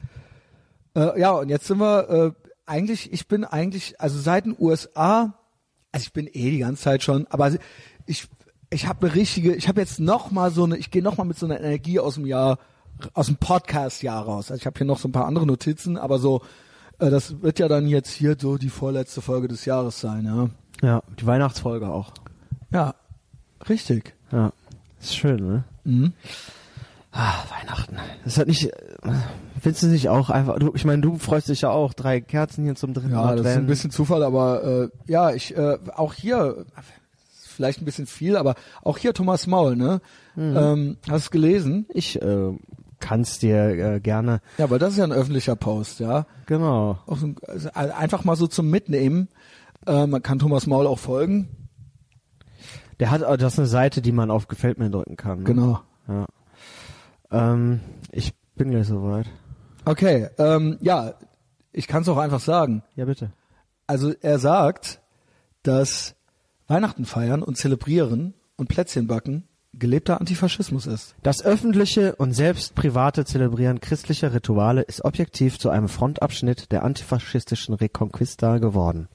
Äh, 0.96 1.20
ja, 1.20 1.32
und 1.32 1.50
jetzt 1.50 1.68
sind 1.68 1.80
wir 1.80 2.10
äh, 2.10 2.32
eigentlich, 2.66 3.12
ich 3.12 3.28
bin 3.28 3.44
eigentlich, 3.44 4.00
also 4.00 4.18
seit 4.18 4.46
den 4.46 4.56
USA, 4.58 5.34
also 5.92 6.04
ich 6.06 6.14
bin 6.14 6.28
eh 6.28 6.50
die 6.52 6.60
ganze 6.60 6.84
Zeit 6.84 7.04
schon, 7.04 7.28
aber 7.30 7.52
ich, 8.06 8.30
ich 8.70 8.88
habe 8.88 9.06
eine 9.08 9.16
richtige, 9.16 9.54
ich 9.54 9.68
habe 9.68 9.82
jetzt 9.82 10.00
noch 10.00 10.32
mal 10.32 10.50
so 10.52 10.64
eine, 10.64 10.78
ich 10.78 10.92
gehe 10.92 11.04
noch 11.04 11.18
mal 11.18 11.26
mit 11.26 11.38
so 11.38 11.46
einer 11.46 11.60
Energie 11.60 12.00
aus 12.00 12.16
dem 12.16 12.26
Jahr, 12.26 12.58
aus 13.14 13.28
dem 13.28 13.38
Podcast-Jahr 13.38 14.24
raus. 14.24 14.52
Also 14.52 14.60
ich 14.62 14.66
habe 14.66 14.78
hier 14.78 14.88
noch 14.88 15.00
so 15.00 15.08
ein 15.08 15.12
paar 15.12 15.26
andere 15.26 15.46
Notizen, 15.46 15.98
aber 15.98 16.20
so, 16.20 16.42
äh, 17.00 17.10
das 17.10 17.42
wird 17.42 17.60
ja 17.60 17.68
dann 17.68 17.88
jetzt 17.88 18.12
hier 18.12 18.36
so 18.40 18.58
die 18.58 18.70
vorletzte 18.70 19.22
Folge 19.22 19.48
des 19.48 19.66
Jahres 19.66 20.00
sein, 20.00 20.26
ja. 20.26 20.50
Ja, 20.88 21.04
die 21.20 21.26
Weihnachtsfolge 21.26 21.90
auch. 21.90 22.12
Ja, 22.72 22.96
richtig. 23.70 24.14
Ja. 24.32 24.52
Ist 25.00 25.16
schön, 25.16 25.46
ne? 25.46 25.64
Mhm. 25.84 26.14
Ah, 27.12 27.34
Weihnachten. 27.50 27.96
Das 28.24 28.34
ist 28.34 28.38
halt 28.38 28.50
nicht, 28.50 28.66
äh, 28.66 28.78
findest 29.62 29.84
du 29.84 29.88
nicht 29.88 30.10
auch 30.10 30.30
einfach, 30.30 30.60
du, 30.60 30.74
ich 30.76 30.84
meine, 30.84 31.02
du 31.02 31.18
freust 31.18 31.48
dich 31.48 31.62
ja 31.62 31.70
auch, 31.70 31.94
drei 31.94 32.20
Kerzen 32.20 32.66
hier 32.66 32.76
zum 32.76 32.94
dritten 32.94 33.12
Ja, 33.12 33.32
das 33.32 33.40
ist 33.42 33.46
ein 33.46 33.52
Advent. 33.52 33.68
bisschen 33.68 33.92
Zufall, 33.92 34.22
aber 34.24 34.64
äh, 34.64 34.90
ja, 35.08 35.32
ich 35.32 35.56
äh, 35.56 35.78
auch 35.96 36.14
hier 36.14 36.66
vielleicht 37.32 37.82
ein 37.82 37.86
bisschen 37.86 38.06
viel, 38.06 38.36
aber 38.36 38.56
auch 38.84 38.98
hier 38.98 39.14
Thomas 39.14 39.48
Maul, 39.48 39.78
ne? 39.78 40.02
Ähm, 40.38 40.98
hast 41.10 41.28
du 41.28 41.32
gelesen? 41.32 41.86
Ich 41.94 42.22
äh, 42.22 42.52
kann's 43.06 43.38
dir 43.38 43.68
äh, 43.96 44.00
gerne, 44.00 44.42
Ja, 44.58 44.68
weil 44.72 44.80
das 44.80 44.94
ist 44.94 44.98
ja 44.98 45.04
ein 45.04 45.12
öffentlicher 45.12 45.56
Post, 45.56 46.00
ja. 46.00 46.26
genau. 46.48 46.98
Also 47.06 47.32
einfach 47.72 48.24
mal 48.24 48.36
so 48.36 48.48
zum 48.48 48.72
Mitnehmen. 48.72 49.28
Äh, 49.86 50.08
man 50.08 50.24
kann 50.24 50.40
Thomas 50.40 50.66
Maul 50.66 50.88
auch 50.88 50.98
folgen. 50.98 51.48
Der 53.00 53.12
hat, 53.12 53.22
äh, 53.22 53.38
das 53.38 53.54
ist 53.54 53.60
eine 53.60 53.68
Seite, 53.68 54.02
die 54.02 54.12
man 54.12 54.32
auf 54.32 54.48
Gefällt 54.48 54.80
mir 54.80 54.90
drücken 54.90 55.18
kann. 55.18 55.40
Ne? 55.40 55.44
Genau. 55.44 55.82
Ja. 56.08 56.26
Ähm, 57.32 57.82
ich 58.12 58.34
bin 58.56 58.72
gleich 58.72 58.88
soweit. 58.88 59.28
Okay, 59.86 60.30
ähm, 60.40 60.78
ja, 60.82 61.14
ich 61.74 61.88
kann 61.88 62.02
es 62.02 62.10
auch 62.10 62.18
einfach 62.18 62.40
sagen. 62.40 62.82
Ja, 62.96 63.06
bitte. 63.06 63.32
Also 63.86 64.14
er 64.20 64.40
sagt, 64.40 65.00
dass 65.62 66.16
Weihnachten 66.68 67.06
feiern 67.06 67.44
und 67.44 67.56
zelebrieren 67.56 68.34
und 68.58 68.68
Plätzchen 68.68 69.06
backen 69.06 69.48
gelebter 69.80 70.20
Antifaschismus 70.20 70.88
ist. 70.88 71.16
Das 71.24 71.44
öffentliche 71.44 72.16
und 72.16 72.34
selbst 72.34 72.76
private 72.76 73.26
Zelebrieren 73.26 73.80
christlicher 73.80 74.34
Rituale 74.34 74.82
ist 74.82 75.04
objektiv 75.04 75.60
zu 75.60 75.70
einem 75.70 75.90
Frontabschnitt 75.90 76.72
der 76.72 76.84
antifaschistischen 76.84 77.76
Reconquista 77.76 78.58
geworden. 78.58 79.08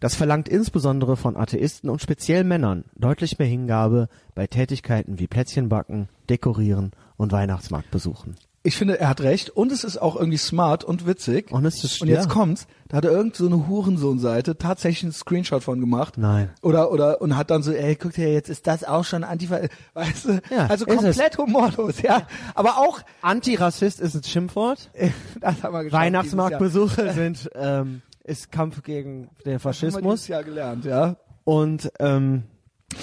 Das 0.00 0.14
verlangt 0.14 0.48
insbesondere 0.48 1.16
von 1.16 1.36
Atheisten 1.36 1.90
und 1.90 2.02
speziell 2.02 2.44
Männern 2.44 2.84
deutlich 2.96 3.38
mehr 3.38 3.48
Hingabe 3.48 4.08
bei 4.34 4.46
Tätigkeiten 4.46 5.18
wie 5.18 5.26
Plätzchen 5.26 5.68
backen, 5.68 6.08
dekorieren 6.28 6.92
und 7.16 7.32
Weihnachtsmarkt 7.32 7.90
besuchen. 7.90 8.36
Ich 8.66 8.76
finde, 8.76 8.98
er 8.98 9.10
hat 9.10 9.20
recht 9.20 9.50
und 9.50 9.70
es 9.72 9.84
ist 9.84 9.98
auch 9.98 10.16
irgendwie 10.16 10.38
smart 10.38 10.84
und 10.84 11.06
witzig. 11.06 11.52
Und 11.52 11.66
es 11.66 11.84
ist- 11.84 12.00
und 12.00 12.08
jetzt 12.08 12.28
ja. 12.28 12.32
kommt's, 12.32 12.66
da 12.88 12.96
hat 12.96 13.04
er 13.04 13.10
irgend 13.10 13.36
so 13.36 13.44
eine 13.44 13.68
Hurensohn-Seite 13.68 14.56
tatsächlich 14.56 15.02
einen 15.02 15.12
Screenshot 15.12 15.62
von 15.62 15.80
gemacht. 15.80 16.16
Nein. 16.16 16.48
Oder 16.62 16.90
oder 16.90 17.20
und 17.20 17.36
hat 17.36 17.50
dann 17.50 17.62
so, 17.62 17.72
ey, 17.72 17.94
guck 17.94 18.14
dir, 18.14 18.32
jetzt 18.32 18.48
ist 18.48 18.66
das 18.66 18.82
auch 18.82 19.04
schon 19.04 19.22
Antifa, 19.22 19.60
weißt 19.92 20.24
du? 20.24 20.40
Ja, 20.50 20.66
also 20.68 20.86
komplett 20.86 21.36
humorlos, 21.36 22.00
ja. 22.00 22.26
Aber 22.54 22.78
auch, 22.78 23.00
Antirassist 23.20 24.00
ist 24.00 24.14
ein 24.14 24.24
Schimpfwort. 24.24 24.90
das 25.42 25.62
haben 25.62 25.74
wir 25.74 25.84
geschafft 25.84 26.02
Weihnachtsmarktbesuche 26.02 27.12
sind 27.12 27.50
ähm, 27.54 28.00
ist 28.24 28.50
Kampf 28.50 28.82
gegen 28.82 29.28
den 29.44 29.58
dieses 29.58 29.80
Jahr. 29.82 29.92
Haben 29.92 30.04
wir 30.04 30.16
Faschismus 30.16 30.26
gelernt, 30.26 30.84
ja. 30.86 31.16
und 31.44 31.92
ähm, 32.00 32.44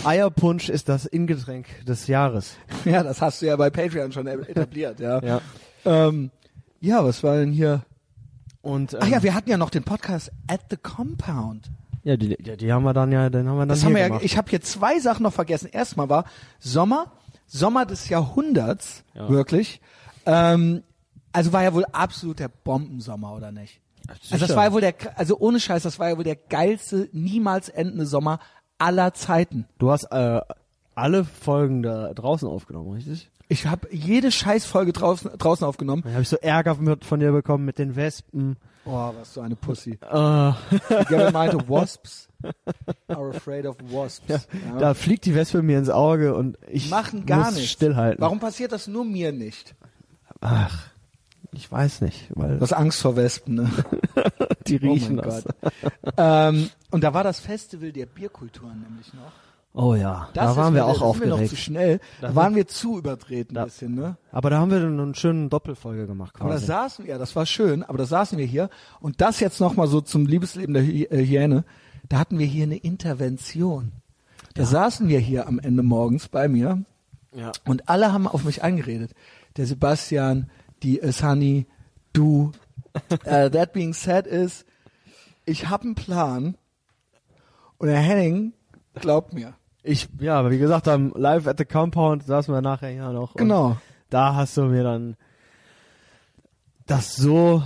Eierpunsch 0.04 0.70
ist 0.70 0.90
das 0.90 1.06
Ingetränk 1.06 1.68
des 1.86 2.08
Jahres. 2.08 2.56
Ja, 2.86 3.04
das 3.04 3.22
hast 3.22 3.42
du 3.42 3.46
ja 3.48 3.56
bei 3.56 3.70
Patreon 3.70 4.12
schon 4.12 4.28
etabliert, 4.28 5.00
ja. 5.00 5.22
Ja. 5.24 5.42
Ähm, 5.86 6.32
ja, 6.80 7.04
was 7.06 7.24
war 7.24 7.38
denn 7.38 7.52
hier? 7.52 7.84
Und 8.62 8.94
ähm, 8.94 9.00
Ach 9.04 9.08
ja, 9.08 9.24
wir 9.24 9.34
hatten 9.36 9.50
ja 9.50 9.58
noch 9.58 9.70
den 9.70 9.84
Podcast 9.84 10.32
at 10.48 10.62
the 10.70 10.78
Compound. 10.78 11.70
ja, 12.04 12.18
die, 12.18 12.36
die, 12.38 12.58
die 12.58 12.72
haben 12.74 12.84
wir 12.84 12.94
dann 12.94 13.12
ja, 13.12 13.30
den 13.30 13.48
haben 13.48 13.56
wir 13.58 13.62
dann 13.62 13.70
Das 13.70 13.80
hier 13.80 13.88
haben 13.88 13.94
wir 13.96 14.02
ja, 14.02 14.08
gemacht. 14.08 14.24
ich 14.26 14.38
habe 14.38 14.50
hier 14.50 14.62
zwei 14.62 15.00
Sachen 15.00 15.24
noch 15.24 15.34
vergessen. 15.34 15.70
Erstmal 15.72 16.10
war 16.10 16.26
Sommer, 16.60 17.12
Sommer 17.48 17.86
des 17.86 18.10
Jahrhunderts, 18.10 19.04
Ja. 19.14 19.30
wirklich. 19.30 19.82
Ähm, 20.26 20.84
also 21.34 21.54
war 21.54 21.64
ja 21.64 21.74
wohl 21.74 21.86
absolut 21.92 22.40
der 22.40 22.50
Bombensommer, 22.50 23.34
oder 23.34 23.52
nicht? 23.52 23.80
Also 24.32 24.46
das 24.46 24.56
war 24.56 24.66
ja 24.66 24.74
wohl 24.74 24.82
der, 24.82 24.96
also 25.16 25.38
ohne 25.40 25.60
Scheiß, 25.60 25.84
das 25.84 25.98
war 26.00 26.10
ja 26.10 26.18
wohl 26.18 26.24
der 26.24 26.36
geilste, 26.36 27.08
niemals 27.14 27.70
endende 27.70 28.06
Sommer 28.06 28.40
aller 28.82 29.14
Zeiten. 29.14 29.66
du 29.78 29.92
hast 29.92 30.06
äh, 30.12 30.42
alle 30.96 31.24
Folgen 31.24 31.84
da 31.84 32.14
draußen 32.14 32.48
aufgenommen, 32.48 32.94
richtig? 32.94 33.30
Ich 33.48 33.66
habe 33.66 33.88
jede 33.92 34.32
Scheißfolge 34.32 34.94
draußen, 34.94 35.32
draußen 35.38 35.66
aufgenommen. 35.68 36.04
Dann 36.04 36.14
habe 36.14 36.22
ich 36.24 36.30
so 36.30 36.38
Ärger 36.38 36.78
von 37.02 37.20
dir 37.20 37.32
bekommen 37.32 37.66
mit 37.66 37.80
den 37.80 37.96
Wespen. 37.96 38.56
Oh, 38.86 39.12
was 39.18 39.34
so 39.34 39.42
eine 39.42 39.56
Pussy. 39.56 40.00
Äh, 40.10 40.54
Gavin 41.06 41.34
meinte, 41.34 41.70
Wasps 41.70 42.30
are 43.08 43.30
afraid 43.36 43.66
of 43.66 43.76
wasps. 43.92 44.28
Ja. 44.28 44.40
Da 44.80 44.94
fliegt 44.94 45.26
die 45.26 45.36
Wespe 45.36 45.62
mir 45.62 45.78
ins 45.78 45.90
Auge 45.90 46.34
und 46.34 46.58
ich 46.68 46.90
machen 46.90 47.26
gar 47.26 47.46
muss 47.46 47.56
nichts. 47.56 47.72
stillhalten. 47.72 48.22
Warum 48.22 48.40
passiert 48.40 48.72
das 48.72 48.88
nur 48.88 49.06
mir 49.06 49.32
nicht? 49.32 49.76
Ach, 50.40 50.88
ich 51.54 51.72
weiß 51.72 52.02
nicht, 52.02 52.28
weil 52.36 52.56
Du 52.58 52.62
hast 52.62 52.74
Angst 52.74 53.02
vor 53.02 53.16
Wespen, 53.16 53.56
ne? 53.56 53.70
die 54.68 54.80
Oh 54.82 54.92
riechen 54.94 55.16
mein 55.18 55.26
das. 55.26 55.44
Gott. 55.44 55.74
ähm, 56.18 56.70
und 56.92 57.04
da 57.04 57.14
war 57.14 57.24
das 57.24 57.40
Festival 57.40 57.92
der 57.92 58.06
Bierkulturen 58.06 58.82
nämlich 58.88 59.14
noch. 59.14 59.32
Oh 59.74 59.96
ja, 59.96 60.28
Das 60.34 60.56
da 60.56 60.62
waren 60.62 60.74
wir 60.74 60.82
mir- 60.84 60.86
auch 60.88 61.00
da 61.00 61.12
sind 61.14 61.22
wir 61.22 61.28
noch 61.30 61.38
zu 61.38 61.44
aufgeregt. 61.44 61.62
schnell. 61.64 62.00
Da 62.20 62.28
Da 62.30 62.36
waren 62.36 62.56
wir 62.56 62.68
zu 62.68 62.98
übertreten 62.98 63.56
Da- 63.56 63.62
ein 63.62 63.68
bisschen, 63.68 63.96
ne? 63.96 64.18
Aber 64.32 64.50
da 64.50 64.60
haben 64.60 64.70
wir 64.72 64.82
dann 64.82 65.00
einen 65.00 65.16
schönen 65.16 65.50
Doppelfolge 65.50 66.08
gemacht 66.08 66.36
Aber 66.40 66.50
da 66.50 66.56
quasi. 66.56 66.66
saßen 66.66 67.06
wir, 67.06 67.14
ja, 67.14 67.18
das 67.18 67.36
war 67.38 67.46
schön, 67.46 67.84
aber 67.84 67.98
da 67.98 68.06
saßen 68.06 68.38
wir 68.38 68.46
hier 68.46 68.70
und 69.00 69.22
das 69.22 69.40
jetzt 69.40 69.62
nochmal 69.62 69.88
so 69.88 70.02
zum 70.02 70.26
Liebesleben 70.26 70.74
der 70.74 70.84
Hy 70.84 71.06
äh, 71.06 71.26
Hyäne. 71.26 71.64
Da 72.10 72.20
hatten 72.20 72.38
wir 72.38 72.46
hier 72.46 72.64
eine 72.64 72.76
Intervention. 72.78 73.94
Da 74.56 74.66
saßen 74.66 75.08
wir 75.08 75.20
hier 75.20 75.48
am 75.48 75.60
Ende 75.60 75.84
morgens 75.84 76.28
bei 76.28 76.50
mir 76.50 76.84
Ja. 77.34 77.54
und 77.66 77.88
alle 77.88 78.12
haben 78.12 78.28
auf 78.28 78.44
mich 78.44 78.64
eingeredet. 78.64 79.12
Der 79.56 79.66
Sebastian, 79.66 80.50
die 80.84 81.02
äh, 81.02 81.12
Sunny, 81.12 81.66
du. 82.14 82.52
äh, 83.24 83.50
that 83.50 83.74
being 83.74 83.94
said 83.94 84.28
ist, 84.28 84.66
ich 85.46 85.70
habe 85.70 85.86
einen 85.86 85.96
Plan 85.96 86.56
und 87.78 87.88
der 87.88 88.00
Henning 88.00 88.54
glaubt 88.96 89.34
mir. 89.34 89.54
Ich, 89.84 90.08
ja, 90.20 90.38
aber 90.38 90.52
wie 90.52 90.60
gesagt, 90.60 90.88
am 90.88 91.12
Live 91.16 91.48
at 91.48 91.58
the 91.58 91.66
Compound 91.66 92.24
saßen 92.24 92.54
wir 92.54 92.62
nachher 92.62 92.92
ja 92.92 93.12
noch. 93.12 93.34
Genau. 93.36 93.78
Da 94.10 94.36
hast 94.36 94.58
du 94.58 94.64
mir 94.64 94.84
dann 94.84 95.16
das 96.86 97.16
so 97.16 97.64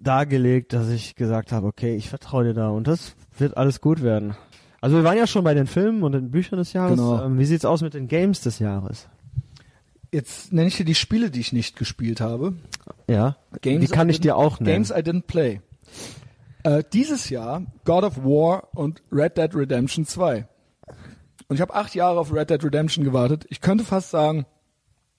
dargelegt, 0.00 0.72
dass 0.72 0.88
ich 0.88 1.16
gesagt 1.16 1.52
habe, 1.52 1.66
okay, 1.66 1.96
ich 1.96 2.08
vertraue 2.08 2.44
dir 2.44 2.54
da 2.54 2.68
und 2.68 2.86
das 2.86 3.16
wird 3.36 3.56
alles 3.56 3.80
gut 3.80 4.02
werden. 4.02 4.34
Also 4.80 4.96
wir 4.96 5.04
waren 5.04 5.18
ja 5.18 5.26
schon 5.26 5.42
bei 5.44 5.54
den 5.54 5.66
Filmen 5.66 6.02
und 6.04 6.12
den 6.12 6.30
Büchern 6.30 6.58
des 6.58 6.72
Jahres. 6.72 6.96
Genau. 6.96 7.24
Ähm, 7.24 7.38
wie 7.38 7.44
sieht's 7.44 7.64
aus 7.64 7.82
mit 7.82 7.94
den 7.94 8.06
Games 8.06 8.40
des 8.40 8.60
Jahres? 8.60 9.08
Jetzt 10.12 10.52
nenne 10.52 10.68
ich 10.68 10.76
dir 10.76 10.84
die 10.84 10.94
Spiele, 10.94 11.30
die 11.30 11.40
ich 11.40 11.52
nicht 11.52 11.76
gespielt 11.76 12.20
habe. 12.20 12.54
Ja. 13.08 13.36
Games 13.60 13.86
die 13.86 13.92
kann 13.92 14.08
ich 14.08 14.20
dir 14.20 14.36
auch 14.36 14.58
nennen. 14.60 14.84
Games 14.84 14.90
I 14.90 15.02
didn't 15.02 15.26
play. 15.26 15.60
Äh, 16.62 16.82
dieses 16.92 17.28
Jahr 17.30 17.62
God 17.84 18.04
of 18.04 18.16
War 18.18 18.68
und 18.74 19.02
Red 19.12 19.36
Dead 19.36 19.54
Redemption 19.54 20.06
2. 20.06 20.46
Und 21.48 21.56
ich 21.56 21.60
habe 21.60 21.74
acht 21.74 21.94
Jahre 21.94 22.18
auf 22.18 22.32
Red 22.32 22.50
Dead 22.50 22.62
Redemption 22.62 23.04
gewartet. 23.04 23.46
Ich 23.48 23.60
könnte 23.60 23.84
fast 23.84 24.10
sagen, 24.10 24.46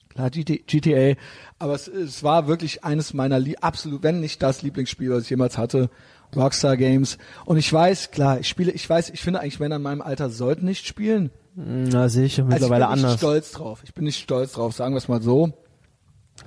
Klar, 0.09 0.31
GT, 0.31 0.65
GTA, 0.65 1.15
aber 1.59 1.75
es, 1.75 1.87
es 1.87 2.23
war 2.23 2.47
wirklich 2.47 2.83
eines 2.83 3.13
meiner 3.13 3.39
Lie 3.39 3.57
absolut, 3.61 4.01
wenn 4.01 4.19
nicht 4.19 4.41
das 4.41 4.63
Lieblingsspiel, 4.63 5.11
was 5.11 5.23
ich 5.23 5.29
jemals 5.29 5.57
hatte. 5.57 5.89
Rockstar 6.35 6.77
Games. 6.77 7.17
Und 7.45 7.57
ich 7.57 7.71
weiß, 7.71 8.11
klar, 8.11 8.39
ich 8.39 8.47
spiele, 8.47 8.71
ich 8.71 8.89
weiß, 8.89 9.11
ich 9.11 9.21
finde 9.21 9.39
eigentlich 9.39 9.59
Männer 9.59 9.77
in 9.77 9.81
meinem 9.81 10.01
Alter 10.01 10.29
sollten 10.29 10.65
nicht 10.65 10.85
spielen. 10.87 11.31
Na, 11.55 12.09
sehe 12.09 12.25
ich 12.25 12.37
ja 12.37 12.43
Also 12.45 12.53
mittlerweile 12.53 12.83
ich 12.85 12.89
bin 12.89 12.93
anders. 12.99 13.11
nicht 13.11 13.19
stolz 13.19 13.51
drauf. 13.51 13.81
Ich 13.83 13.93
bin 13.93 14.05
nicht 14.05 14.19
stolz 14.21 14.53
drauf, 14.53 14.73
sagen 14.75 14.93
wir 14.93 14.97
es 14.99 15.07
mal 15.07 15.21
so. 15.21 15.51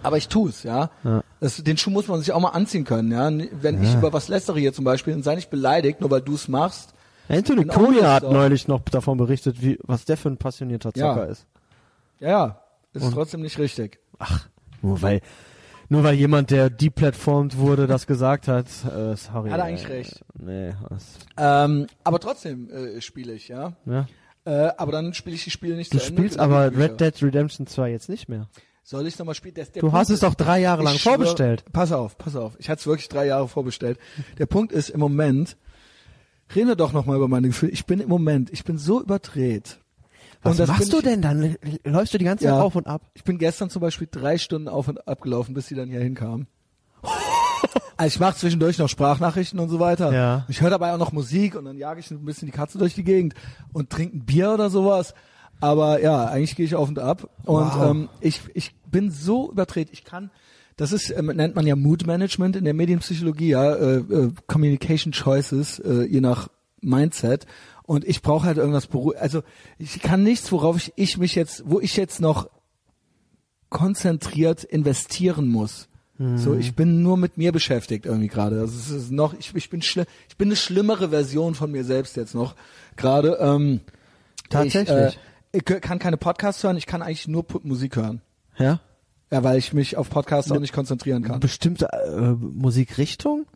Aber 0.03 0.17
ich 0.17 0.29
tu's, 0.29 0.63
ja. 0.63 0.91
Ja. 1.05 1.23
Das, 1.41 1.57
den 1.63 1.77
Schuh 1.77 1.91
muss 1.91 2.09
man 2.09 2.21
sich 2.21 2.33
auch 2.33 2.41
mal 2.41 2.51
anziehen 2.51 2.85
können, 2.85 3.13
ja. 3.13 3.31
Wenn 3.61 3.83
ich 3.83 3.95
über 3.95 4.13
was 4.13 4.29
lästere 4.29 4.59
hier 4.59 4.73
zum 4.73 4.85
Beispiel, 4.85 5.13
dann 5.13 5.23
sei 5.23 5.35
nicht 5.35 5.51
beleidigt, 5.51 6.01
nur 6.01 6.11
weil 6.11 6.23
du's 6.23 6.49
machst. 6.49 6.95
Anthony 7.29 7.65
bin 7.65 7.69
Cunha 7.69 8.15
hat 8.15 8.23
neulich 8.25 8.69
noch 8.69 8.81
davon 8.81 9.17
berichtet, 9.19 9.61
wie, 9.63 9.79
was 9.83 10.05
der 10.05 10.17
für 10.17 10.29
ein 10.31 10.39
passionierter 10.39 10.91
Ja. 10.95 11.15
Zocker 11.15 11.29
ist. 11.29 11.47
Ja, 12.21 12.29
ja. 12.29 12.59
Ist 12.95 13.13
trotzdem 13.13 13.41
nicht 13.43 13.59
richtig. 13.59 14.01
Ach, 14.19 14.49
nur 14.83 15.01
weil, 15.03 15.21
nur 15.89 16.05
weil 16.05 16.15
jemand, 16.15 16.51
der 16.51 16.69
deplatformt 16.71 17.57
wurde, 17.59 17.87
das 17.87 18.07
gesagt 18.07 18.49
hat, 18.49 18.67
äh, 18.85 19.17
sorry. 19.17 19.51
Hat 19.51 19.59
er 19.61 19.65
eigentlich 19.65 19.89
recht. 19.89 20.25
Nee, 20.39 20.73
das, 20.91 21.05
Ähm, 21.37 21.87
aber 22.05 22.19
trotzdem 22.19 22.71
äh, 22.71 23.01
spiele 23.01 23.33
ich, 23.35 23.49
ja. 23.49 23.73
ja. 23.87 24.07
Äh, 24.45 24.71
aber 24.77 24.91
dann 24.93 25.15
spiele 25.15 25.37
ich 25.37 25.45
die 25.45 25.51
Spiele 25.51 25.77
nicht 25.77 25.93
Du 25.95 25.99
zu 25.99 26.05
spielst 26.07 26.39
aber. 26.39 26.77
Red 26.77 27.01
Dead 27.01 27.23
Redemption 27.23 27.67
2 27.67 27.91
jetzt 27.91 28.09
nicht 28.09 28.29
mehr. 28.29 28.49
Soll 28.85 29.07
ich 29.07 29.17
nochmal 29.19 29.37
spielen? 29.37 29.55
Der, 29.55 29.65
der 29.67 29.75
Du 29.75 29.81
Punkt 29.87 29.95
hast 29.97 30.09
es 30.09 30.15
ist- 30.15 30.23
doch 30.25 30.35
drei 30.35 30.59
Jahre 30.61 30.83
lang 30.83 30.95
schwör- 30.97 31.11
vorbestellt. 31.15 31.65
Pass 31.73 31.93
auf, 31.93 32.19
pass 32.19 32.35
auf. 32.35 32.57
Ich 32.59 32.69
hatte 32.69 32.81
es 32.81 32.87
wirklich 32.87 33.09
drei 33.09 33.27
Jahre 33.27 33.47
vorbestellt. 33.47 33.99
Der 34.39 34.47
Punkt 34.47 34.73
ist 34.73 34.89
im 34.91 34.99
Moment, 34.99 35.57
reden 36.55 36.67
wir 36.69 36.75
doch 36.77 36.93
nochmal 36.93 37.17
über 37.17 37.29
meine 37.29 37.47
Gefühle. 37.47 37.71
Ich 37.73 37.87
bin 37.87 38.01
im 38.01 38.09
Moment, 38.09 38.51
ich 38.53 38.65
bin 38.65 38.79
so 38.79 39.01
überdreht. 39.01 39.79
Was 40.43 40.55
Und 40.55 40.59
das 40.61 40.69
machst 40.69 40.93
du 40.93 40.97
ich, 40.97 41.05
denn 41.05 41.23
dann? 41.23 41.57
Läufst 41.85 42.13
du 42.13 42.19
die 42.19 42.25
ganze 42.25 42.45
Zeit 42.45 42.55
Ja. 42.55 42.61
auf 42.63 42.75
und 42.75 42.89
ab? 42.89 43.03
Ich 43.15 43.23
bin 43.23 43.39
gestern 43.39 43.71
zum 43.71 43.81
Beispiel 43.81 44.09
drei 44.11 44.39
Stunden 44.39 44.67
auf 44.67 44.89
und 44.89 45.07
ab 45.07 45.21
gelaufen, 45.21 45.55
bis 45.55 45.69
sie 45.69 45.77
dann 45.77 45.89
hier 45.89 46.01
hinkamen. 46.01 46.49
Also 48.03 48.17
ich 48.17 48.21
mache 48.21 48.37
zwischendurch 48.37 48.79
noch 48.79 48.89
Sprachnachrichten 48.89 49.61
und 49.61 49.69
so 49.69 49.79
weiter. 49.79 50.13
Ja. 50.13 50.45
Ich 50.49 50.61
höre 50.61 50.71
dabei 50.71 50.93
auch 50.93 50.99
noch 50.99 51.13
Musik 51.13 51.55
und 51.55 51.67
dann 51.67 51.79
jage 51.79 52.01
ich 52.01 52.11
ein 52.11 52.25
bisschen 52.25 52.47
die 52.47 52.53
Katze 52.53 52.77
durch 52.77 52.95
die 52.95 53.05
Gegend 53.05 53.35
und 53.73 53.91
trinke 53.91 54.17
ein 54.17 54.25
Bier 54.25 54.53
oder 54.53 54.71
sowas. 54.71 55.15
Aber 55.61 56.03
ja, 56.03 56.25
eigentlich 56.25 56.57
gehe 56.57 56.67
ich 56.67 56.75
auf 56.75 56.89
und 56.89 56.99
ab. 56.99 57.31
Und 57.45 57.75
Wow. 57.77 57.91
ähm, 57.91 58.09
ich, 58.21 58.41
ich 58.55 58.75
bin 58.91 59.13
so 59.13 59.53
überdreht. 59.53 59.91
Ich 59.93 60.03
kann, 60.03 60.33
das 60.77 60.91
ist, 60.91 61.11
ähm, 61.17 61.27
nennt 61.27 61.55
man 61.55 61.65
ja 61.65 61.77
Mood 61.77 62.05
Management 62.05 62.57
in 62.57 62.65
der 62.65 62.75
Medienpsychologie, 62.75 63.51
ja, 63.51 63.73
äh, 63.73 63.99
äh, 63.99 64.33
Communication 64.49 65.13
Choices, 65.13 65.79
äh, 65.79 66.03
je 66.03 66.21
nach 66.21 66.49
Mindset. 66.81 67.47
Und 67.85 68.05
ich 68.05 68.21
brauche 68.21 68.47
halt 68.47 68.57
irgendwas. 68.59 68.89
Also 69.21 69.43
ich 69.79 70.01
kann 70.01 70.25
nichts, 70.25 70.51
worauf 70.51 70.77
ich, 70.77 70.93
ich 70.97 71.19
mich 71.19 71.37
jetzt, 71.37 71.63
wo 71.67 71.79
ich 71.79 71.97
jetzt 71.97 72.21
noch 72.21 72.51
konzentriert 73.69 74.65
investieren 74.65 75.47
muss. 75.47 75.89
So, 76.37 76.55
ich 76.55 76.75
bin 76.75 77.03
nur 77.03 77.17
mit 77.17 77.37
mir 77.37 77.53
beschäftigt 77.53 78.07
irgendwie 78.07 78.29
gerade. 78.29 78.61
Also 78.61 78.79
es 78.79 78.91
ist 78.91 79.11
noch, 79.11 79.35
ich, 79.35 79.55
ich 79.55 79.71
bin 79.71 79.83
schli 79.83 80.05
ich 80.29 80.37
bin 80.37 80.49
eine 80.49 80.57
schlimmere 80.57 81.09
Version 81.09 81.55
von 81.55 81.71
mir 81.71 81.85
selbst 81.85 82.17
jetzt 82.17 82.35
noch 82.35 82.55
gerade. 82.97 83.39
Ähm, 83.41 83.81
Tatsächlich? 84.49 85.19
Ich, 85.53 85.71
äh, 85.71 85.77
ich 85.77 85.83
kann 85.83 85.99
keine 85.99 86.17
Podcasts 86.17 86.63
hören, 86.63 86.77
ich 86.77 86.87
kann 86.87 87.03
eigentlich 87.03 87.29
nur 87.29 87.45
Musik 87.63 87.97
hören. 87.97 88.21
Ja? 88.59 88.81
Ja, 89.31 89.43
weil 89.43 89.59
ich 89.59 89.73
mich 89.73 89.97
auf 89.97 90.11
Podcasts 90.11 90.53
auch 90.53 90.61
nicht 90.61 90.75
konzentrieren 90.75 91.23
kann. 91.23 91.41
Bestimmte 91.41 91.89
äh, 91.93 92.33
Musikrichtung? 92.33 93.47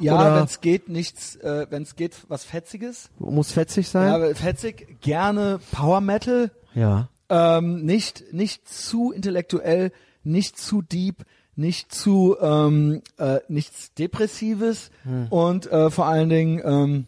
Ja, 0.00 0.36
wenn 0.36 0.44
es 0.44 0.60
geht, 0.60 0.88
nichts, 0.88 1.36
äh, 1.36 1.66
wenn 1.70 1.84
es 1.84 1.94
geht, 1.94 2.16
was 2.28 2.44
Fetziges. 2.44 3.10
Muss 3.18 3.52
fetzig 3.52 3.88
sein? 3.88 4.08
Ja, 4.08 4.34
fetzig, 4.34 5.00
gerne 5.00 5.60
Power 5.70 6.00
Metal. 6.00 6.50
Ja. 6.74 7.08
Ähm, 7.28 7.84
nicht, 7.84 8.32
nicht 8.32 8.68
zu 8.68 9.12
intellektuell, 9.12 9.92
nicht 10.24 10.58
zu 10.58 10.82
deep, 10.82 11.24
nicht 11.56 11.94
zu 11.94 12.36
ähm, 12.40 13.02
äh, 13.18 13.38
nichts 13.48 13.92
Depressives 13.94 14.90
und 15.30 15.70
äh, 15.70 15.90
vor 15.90 16.06
allen 16.06 16.28
Dingen 16.28 16.60
ähm, 16.64 17.06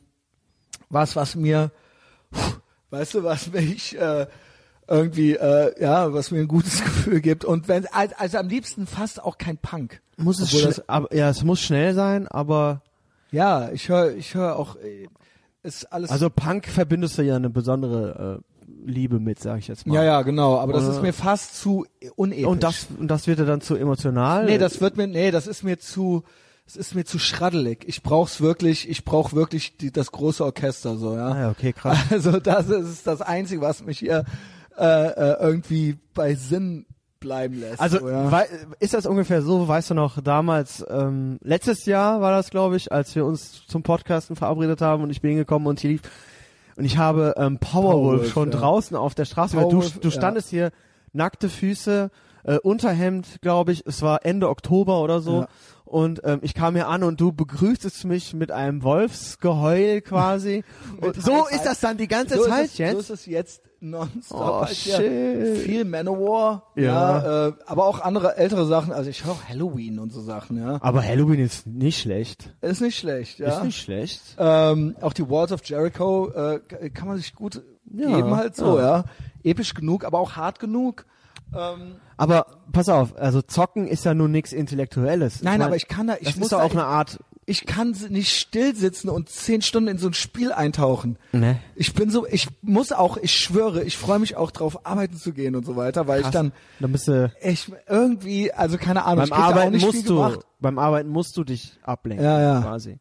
was, 0.91 1.17
was 1.17 1.35
mir, 1.35 1.71
weißt 2.91 3.15
du, 3.15 3.25
was 3.25 3.51
mich 3.53 3.99
äh, 3.99 4.27
irgendwie, 4.89 5.33
äh, 5.35 5.75
ja, 5.83 6.13
was 6.13 6.31
mir 6.31 6.41
ein 6.41 6.49
gutes 6.49 6.81
Gefühl 6.85 7.21
gibt. 7.21 7.45
Und 7.45 7.67
wenn, 7.69 7.87
also, 7.93 8.39
am 8.39 8.49
liebsten 8.49 8.87
fast 8.87 9.21
auch 9.23 9.37
kein 9.39 9.57
Punk. 9.59 10.01
Muss 10.17 10.41
es 10.41 10.51
das- 10.63 10.89
aber, 10.89 11.13
ja, 11.15 11.29
es 11.29 11.43
muss 11.43 11.61
schnell 11.61 11.95
sein, 11.95 12.29
aber 12.29 12.83
Ja, 13.33 13.71
ich 13.73 13.89
höre, 13.89 14.13
ich 14.15 14.35
höre 14.35 14.57
auch, 14.57 14.77
äh, 14.77 15.09
ist 15.65 15.93
alles. 15.93 16.11
also 16.11 16.31
Punk 16.31 16.67
verbindest 16.69 17.19
du 17.19 17.23
ja 17.23 17.35
eine 17.37 17.51
besondere 17.51 18.41
äh, 18.41 18.56
Liebe 18.85 19.21
mit, 19.21 19.39
sag 19.41 19.59
ich 19.59 19.69
jetzt 19.69 19.87
mal. 19.87 19.95
ja, 19.95 20.05
ja, 20.05 20.23
genau. 20.23 20.59
Aber 20.59 20.73
das 20.73 20.87
ist 20.87 21.03
mir 21.03 21.13
fast 21.13 21.57
zu 21.57 21.87
unepisch. 22.17 22.47
Und 22.47 22.63
das 22.63 22.87
und 22.99 23.09
das 23.09 23.27
wird 23.27 23.39
dir 23.39 23.47
dann 23.47 23.61
zu 23.61 23.77
emotional? 23.77 24.47
Nee, 24.47 24.59
das 24.59 24.81
wird 24.81 24.97
mir, 24.97 25.07
nee, 25.07 25.31
das 25.31 25.47
ist 25.47 25.63
mir 25.63 25.79
zu, 25.79 26.23
es 26.67 26.77
ist 26.77 26.95
mir 26.95 27.05
zu 27.05 27.19
schraddelig. 27.19 27.85
Ich 27.87 28.03
brauch's 28.03 28.41
wirklich, 28.41 28.89
ich 28.89 29.05
brauch 29.05 29.33
wirklich 29.33 29.77
die, 29.77 29.93
das 29.93 30.13
große 30.13 30.45
Orchester 30.45 30.97
so, 30.97 31.15
ja. 31.15 31.29
Ah, 31.29 31.41
ja, 31.41 31.51
okay, 31.51 31.73
krass. 31.73 31.99
Also 32.11 32.41
das 32.41 32.69
ist 32.69 33.07
das 33.07 33.23
Einzige, 33.23 33.61
was 33.61 33.85
mich 33.85 33.99
hier 33.99 34.25
äh, 34.77 34.85
äh, 34.85 35.37
irgendwie 35.41 35.97
bei 36.15 36.35
Sinn 36.35 36.87
bleiben 37.21 37.61
lässt. 37.61 37.81
Also 37.81 38.01
so, 38.01 38.09
ja. 38.09 38.45
ist 38.79 38.95
das 38.95 39.07
ungefähr 39.07 39.43
so, 39.43 39.67
weißt 39.67 39.91
du 39.91 39.95
noch, 39.95 40.21
damals, 40.21 40.85
ähm, 40.89 41.39
letztes 41.43 41.87
Jahr 41.87 42.21
war 42.21 42.31
das, 42.31 42.51
glaube 42.51 42.77
ich, 42.77 42.93
als 42.93 43.15
wir 43.15 43.25
uns 43.25 43.67
zum 43.67 43.83
Podcasten 43.83 44.37
verabredet 44.37 44.81
haben 44.81 45.03
und 45.03 45.11
ich 45.11 45.21
bin 45.21 45.31
hingekommen 45.31 45.67
und 45.67 45.81
hier 45.81 45.91
lief 45.91 46.03
und 46.77 46.85
ich 46.85 46.99
habe 46.99 47.35
ähm, 47.37 47.59
Powerwolf 47.59 47.93
Powerwolf, 47.93 48.33
schon 48.33 48.51
ja. 48.51 48.59
draußen 48.59 48.97
auf 48.97 49.15
der 49.15 49.25
Straße, 49.25 49.57
weil 49.57 49.69
du, 49.69 49.83
du 49.83 50.11
standest 50.11 50.51
hier 50.51 50.71
nackte 51.13 51.49
Füße, 51.49 52.11
äh, 52.45 52.59
Unterhemd, 52.59 53.41
glaube 53.41 53.73
ich, 53.73 53.85
es 53.87 54.03
war 54.03 54.25
Ende 54.25 54.49
Oktober 54.49 55.01
oder 55.01 55.21
so 55.21 55.41
Ja. 55.41 55.49
und 55.85 56.21
ähm, 56.25 56.41
ich 56.43 56.55
kam 56.55 56.75
hier 56.75 56.89
an 56.89 57.03
und 57.03 57.21
du 57.21 57.33
begrüßtest 57.33 58.05
mich 58.05 58.35
mit 58.35 58.51
einem 58.51 58.83
Wolfsgeheul 58.83 60.03
quasi 60.03 60.65
und 61.01 61.21
so 61.21 61.47
ist 61.49 61.65
das 61.65 61.81
dann 61.81 61.97
die 61.97 62.09
ganze 62.09 62.37
so 62.37 62.45
Zeit 62.45 62.67
es, 62.67 62.79
jetzt. 62.79 62.93
So 62.93 62.99
ist 62.99 63.11
es 63.11 63.27
jetzt 63.27 63.63
nonstop. 63.81 64.41
Oh, 64.41 64.61
halt 64.65 64.77
shit. 64.77 65.59
Viel 65.59 65.85
Manowar, 65.85 66.65
Ja. 66.77 66.83
ja, 66.85 67.47
äh, 67.49 67.53
aber 67.67 67.87
auch 67.87 68.01
andere 68.01 68.37
ältere 68.37 68.67
Sachen. 68.67 68.93
Also 68.93 69.11
ich 69.11 69.25
höre 69.25 69.33
auch 69.33 69.45
Halloween 69.49 69.99
und 69.99 70.13
so 70.13 70.21
Sachen, 70.21 70.59
ja. 70.59 70.79
Aber 70.81 71.03
Halloween 71.03 71.41
ist 71.41 71.67
nicht 71.67 72.01
schlecht. 72.01 72.55
Ist 72.61 72.81
nicht 72.81 72.99
schlecht, 72.99 73.39
ja. 73.39 73.49
Ist 73.49 73.65
nicht 73.65 73.79
schlecht. 73.81 74.23
Ähm, 74.39 74.97
auch 75.01 75.13
die 75.13 75.29
Walls 75.29 75.53
of 75.53 75.65
Jericho 75.65 76.31
äh, 76.31 76.61
kann 76.91 77.09
man 77.09 77.17
sich 77.19 77.35
gut 77.35 77.63
Ja, 77.93 78.17
geben 78.17 78.35
halt 78.37 78.57
so, 78.57 78.79
ja. 78.79 78.85
ja. 78.99 79.05
Episch 79.45 79.75
genug, 79.75 80.05
aber 80.05 80.19
auch 80.19 80.33
hart 80.37 80.59
genug. 80.59 81.07
Ähm, 81.55 81.97
Aber 82.17 82.47
pass 82.73 82.89
auf, 82.89 83.17
also 83.17 83.41
zocken 83.43 83.87
ist 83.87 84.05
ja 84.05 84.15
nun 84.15 84.33
nichts 84.33 84.53
Intellektuelles. 84.53 85.43
Nein, 85.43 85.59
mein, 85.59 85.67
aber 85.69 85.77
ich 85.77 85.87
kann 85.87 86.09
da- 86.09 86.17
ich 86.19 86.27
das 86.27 86.37
muss 86.37 86.47
ist 86.47 86.53
da- 86.53 86.63
auch 86.63 86.73
eine 86.73 86.85
Art. 86.85 87.21
Ich 87.49 87.65
kann 87.65 87.97
nicht 88.11 88.37
still 88.37 88.75
sitzen 88.75 89.09
und 89.09 89.29
zehn 89.29 89.63
Stunden 89.63 89.89
in 89.89 89.99
so 89.99 90.09
ein 90.09 90.15
Spiel 90.15 90.53
eintauchen. 90.53 91.17
Ne. 91.33 91.61
Ich 91.77 91.95
bin 91.95 92.11
so, 92.11 92.27
ich 92.27 92.49
muss 92.61 92.91
auch, 92.91 93.17
ich 93.17 93.33
schwöre, 93.33 93.85
ich 93.85 93.97
freue 93.97 94.19
mich 94.19 94.37
auch 94.37 94.51
drauf, 94.51 94.85
arbeiten 94.85 95.17
zu 95.17 95.33
gehen 95.33 95.55
und 95.55 95.65
so 95.65 95.77
weiter, 95.77 96.09
weil 96.09 96.23
ich 96.23 96.27
dann 96.29 96.53
Dann 96.81 96.91
bist 96.91 97.07
du 97.07 97.33
ich 97.41 97.71
irgendwie, 97.89 98.53
also 98.53 98.79
keine 98.79 99.05
Ahnung, 99.05 99.25
ich 99.25 99.31
beim 99.31 99.41
auch 99.41 99.45
Arbeiten 99.45 99.73
nicht 99.73 99.85
viel 99.87 99.95
musst 99.95 100.09
du, 100.09 100.15
gemacht. 100.17 100.41
beim 100.59 100.79
Arbeiten 100.81 101.09
musst 101.09 101.37
du 101.37 101.45
dich 101.45 101.79
ablenken. 101.83 102.25
Ja, 102.25 102.41
ja. 102.41 102.61
Quasi. 102.63 102.99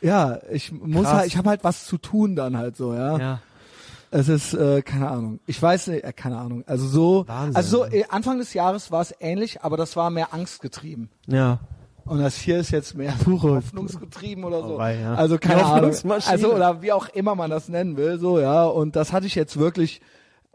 Ja, 0.00 0.38
ich 0.50 0.72
muss 0.72 1.04
Krass. 1.04 1.12
halt, 1.14 1.26
ich 1.26 1.36
habe 1.36 1.50
halt 1.50 1.62
was 1.62 1.84
zu 1.86 1.98
tun 1.98 2.34
dann 2.34 2.56
halt 2.56 2.76
so, 2.76 2.94
ja. 2.94 3.18
Ja. 3.18 3.40
Es 4.10 4.28
ist 4.28 4.52
äh, 4.54 4.82
keine 4.82 5.08
Ahnung. 5.10 5.40
Ich 5.46 5.60
weiß 5.60 5.88
nicht, 5.88 6.04
äh, 6.04 6.12
keine 6.12 6.38
Ahnung. 6.38 6.64
Also 6.66 6.86
so, 6.86 7.24
Wahnsinn. 7.28 7.56
also 7.56 7.78
so 7.78 7.84
äh, 7.86 8.04
Anfang 8.08 8.38
des 8.38 8.52
Jahres 8.54 8.90
war 8.90 9.00
es 9.02 9.14
ähnlich, 9.20 9.62
aber 9.62 9.76
das 9.76 9.96
war 9.96 10.10
mehr 10.10 10.32
angstgetrieben. 10.34 11.08
Ja. 11.26 11.60
Und 12.04 12.20
das 12.20 12.36
hier 12.36 12.58
ist 12.58 12.70
jetzt 12.70 12.96
mehr 12.96 13.14
hoffnungsgetrieben 13.26 14.44
oder 14.44 14.62
so. 14.62 14.74
Oh, 14.74 14.78
wei, 14.78 15.00
ja. 15.00 15.14
Also 15.14 15.38
keine 15.38 15.64
Ahnung. 15.64 15.94
Also 16.26 16.54
oder 16.54 16.82
wie 16.82 16.92
auch 16.92 17.08
immer 17.10 17.34
man 17.34 17.50
das 17.50 17.68
nennen 17.68 17.96
will, 17.96 18.18
so 18.18 18.40
ja. 18.40 18.64
Und 18.64 18.96
das 18.96 19.12
hatte 19.12 19.26
ich 19.26 19.34
jetzt 19.34 19.58
wirklich. 19.58 20.00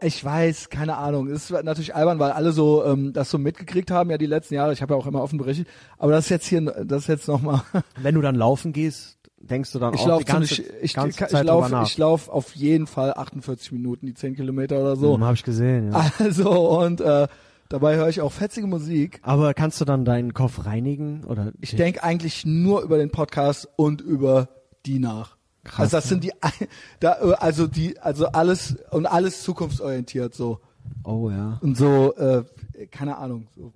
Ich 0.00 0.24
weiß, 0.24 0.68
keine 0.68 0.96
Ahnung. 0.96 1.26
Es 1.26 1.50
ist 1.50 1.64
natürlich 1.64 1.92
albern, 1.92 2.20
weil 2.20 2.30
alle 2.30 2.52
so 2.52 2.84
ähm, 2.84 3.12
das 3.12 3.30
so 3.30 3.38
mitgekriegt 3.38 3.90
haben 3.90 4.10
ja 4.10 4.18
die 4.18 4.26
letzten 4.26 4.54
Jahre. 4.54 4.72
Ich 4.72 4.80
habe 4.80 4.94
ja 4.94 5.00
auch 5.00 5.06
immer 5.08 5.20
offen 5.20 5.38
berichtet. 5.38 5.66
Aber 5.98 6.12
das 6.12 6.26
ist 6.26 6.30
jetzt 6.30 6.46
hier, 6.46 6.60
das 6.60 7.02
ist 7.02 7.08
jetzt 7.08 7.26
noch 7.26 7.42
mal. 7.42 7.62
Wenn 8.00 8.14
du 8.14 8.20
dann 8.20 8.36
laufen 8.36 8.72
gehst, 8.72 9.18
denkst 9.40 9.72
du 9.72 9.80
dann 9.80 9.94
Ich 9.94 10.02
auch 10.02 10.06
laufe 10.08 10.24
die 10.24 10.32
ganze, 10.32 10.54
ich, 10.54 10.72
ich, 10.82 10.94
ganze 10.94 11.24
ich, 11.24 11.30
Zeit 11.30 11.44
lauf, 11.44 11.64
drüber 11.64 11.78
nach. 11.80 11.86
ich 11.88 11.98
lauf 11.98 12.28
auf 12.28 12.54
jeden 12.54 12.86
Fall 12.86 13.12
48 13.14 13.72
Minuten, 13.72 14.06
die 14.06 14.14
10 14.14 14.36
Kilometer 14.36 14.80
oder 14.80 14.94
so. 14.94 15.14
Hm, 15.14 15.24
hab 15.24 15.34
ich 15.34 15.42
gesehen, 15.42 15.90
ja. 15.92 16.10
Also 16.18 16.50
und 16.78 17.00
äh, 17.00 17.26
dabei 17.68 17.96
höre 17.96 18.08
ich 18.08 18.20
auch 18.20 18.32
fetzige 18.32 18.66
Musik. 18.66 19.20
Aber 19.22 19.54
kannst 19.54 19.80
du 19.80 19.84
dann 19.84 20.04
deinen 20.04 20.34
Kopf 20.34 20.64
reinigen 20.64 21.24
oder? 21.24 21.52
Ich 21.60 21.74
denke 21.76 22.02
eigentlich 22.02 22.44
nur 22.46 22.82
über 22.82 22.98
den 22.98 23.10
Podcast 23.10 23.68
und 23.76 24.00
über 24.00 24.48
die 24.86 24.98
nach. 24.98 25.36
Krass, 25.64 25.80
also 25.80 25.96
das 25.98 26.08
sind 26.08 26.24
die 26.24 26.32
da 27.00 27.12
also 27.12 27.66
die 27.66 27.98
also 27.98 28.26
alles 28.28 28.76
und 28.90 29.06
alles 29.06 29.42
zukunftsorientiert 29.42 30.34
so 30.34 30.60
Oh 31.04 31.28
ja. 31.30 31.58
und 31.60 31.76
so 31.76 32.14
äh, 32.16 32.44
keine 32.90 33.18
Ahnung 33.18 33.48
so. 33.56 33.72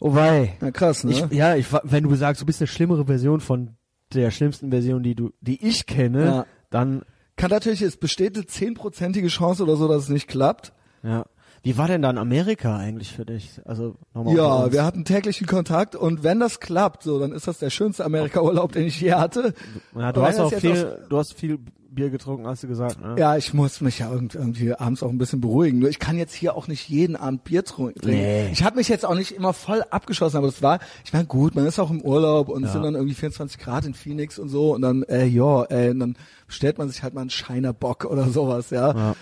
Oh 0.00 0.14
wei. 0.14 0.56
Na 0.60 0.70
krass, 0.70 1.04
ne? 1.04 1.12
Ich, 1.12 1.36
ja, 1.38 1.54
ich, 1.56 1.66
wenn 1.84 2.04
du 2.04 2.14
sagst, 2.14 2.42
du 2.42 2.46
bist 2.46 2.60
eine 2.60 2.66
schlimmere 2.68 3.06
Version 3.06 3.40
von 3.40 3.76
der 4.12 4.30
schlimmsten 4.30 4.70
Version, 4.70 5.02
die 5.02 5.14
du, 5.14 5.30
die 5.40 5.64
ich 5.66 5.86
kenne, 5.86 6.24
Ja. 6.24 6.46
dann 6.70 7.02
Kann 7.36 7.50
natürlich 7.50 7.82
es 7.82 7.96
besteht 7.96 8.36
eine 8.36 8.46
zehnprozentige 8.46 9.28
Chance 9.28 9.62
oder 9.62 9.76
so, 9.76 9.88
dass 9.88 10.04
es 10.04 10.08
nicht 10.08 10.28
klappt. 10.28 10.72
Ja. 11.02 11.26
Wie 11.64 11.76
war 11.78 11.88
denn 11.88 12.02
dann 12.02 12.18
Amerika 12.18 12.76
eigentlich 12.76 13.12
für 13.12 13.24
dich? 13.26 13.60
Also 13.64 13.96
nochmal 14.14 14.36
Ja, 14.36 14.72
wir 14.72 14.84
hatten 14.84 15.04
täglichen 15.04 15.46
Kontakt 15.46 15.96
und 15.96 16.22
wenn 16.22 16.38
das 16.40 16.60
klappt, 16.60 17.02
so, 17.02 17.18
dann 17.18 17.32
ist 17.32 17.46
das 17.48 17.58
der 17.58 17.70
schönste 17.70 18.04
Amerika-Urlaub, 18.04 18.72
den 18.72 18.84
ich 18.86 19.00
je 19.00 19.14
hatte. 19.14 19.54
ja, 19.96 20.12
du 20.12 20.22
hast 20.22 20.38
auch 20.40 20.52
viel, 20.52 20.98
du 21.08 21.16
hast 21.18 21.34
viel 21.34 21.58
Bier 21.90 22.10
getrunken, 22.10 22.44
hast 22.48 22.64
du 22.64 22.66
gesagt. 22.66 23.00
Ne? 23.00 23.14
Ja, 23.18 23.36
ich 23.36 23.54
muss 23.54 23.80
mich 23.80 24.00
ja 24.00 24.10
irgend- 24.10 24.34
irgendwie 24.34 24.74
abends 24.74 25.02
auch 25.04 25.10
ein 25.10 25.16
bisschen 25.18 25.40
beruhigen. 25.40 25.78
Nur 25.78 25.88
ich 25.88 26.00
kann 26.00 26.18
jetzt 26.18 26.34
hier 26.34 26.56
auch 26.56 26.66
nicht 26.66 26.88
jeden 26.88 27.14
Abend 27.14 27.44
Bier 27.44 27.64
trinken. 27.64 28.00
Nee. 28.10 28.48
Ich 28.52 28.64
habe 28.64 28.76
mich 28.76 28.88
jetzt 28.88 29.04
auch 29.06 29.14
nicht 29.14 29.30
immer 29.30 29.52
voll 29.52 29.82
abgeschossen, 29.90 30.36
aber 30.38 30.48
das 30.48 30.60
war, 30.60 30.80
ich 31.04 31.12
meine, 31.12 31.26
gut, 31.26 31.54
man 31.54 31.66
ist 31.66 31.78
auch 31.78 31.92
im 31.92 32.02
Urlaub 32.02 32.48
und 32.48 32.64
es 32.64 32.72
sind 32.72 32.82
dann 32.82 32.96
irgendwie 32.96 33.14
24 33.14 33.58
Grad 33.60 33.84
in 33.86 33.94
Phoenix 33.94 34.40
und 34.40 34.48
so 34.48 34.74
und 34.74 34.82
dann, 34.82 35.04
äh, 35.04 35.24
ja, 35.26 35.64
äh, 35.70 35.90
und 35.90 36.00
dann 36.00 36.16
stellt 36.48 36.78
man 36.78 36.88
sich 36.88 37.04
halt 37.04 37.14
mal 37.14 37.20
einen 37.20 37.30
Shiner 37.30 37.72
Bock 37.72 38.04
oder 38.06 38.28
sowas, 38.28 38.70
ja. 38.70 38.92
Ja. 38.92 39.14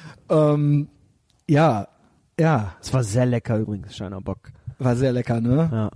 Ähm, 0.55 0.89
ja, 1.49 1.89
ja, 2.39 2.75
Es 2.81 2.93
war 2.93 3.05
sehr 3.05 3.27
lecker 3.27 3.59
übrigens, 3.59 3.95
Steiner 3.95 4.21
Bock. 4.21 4.51
war 4.79 4.97
sehr 4.97 5.13
lecker, 5.13 5.41
ne? 5.41 5.69
Ja. 5.73 5.91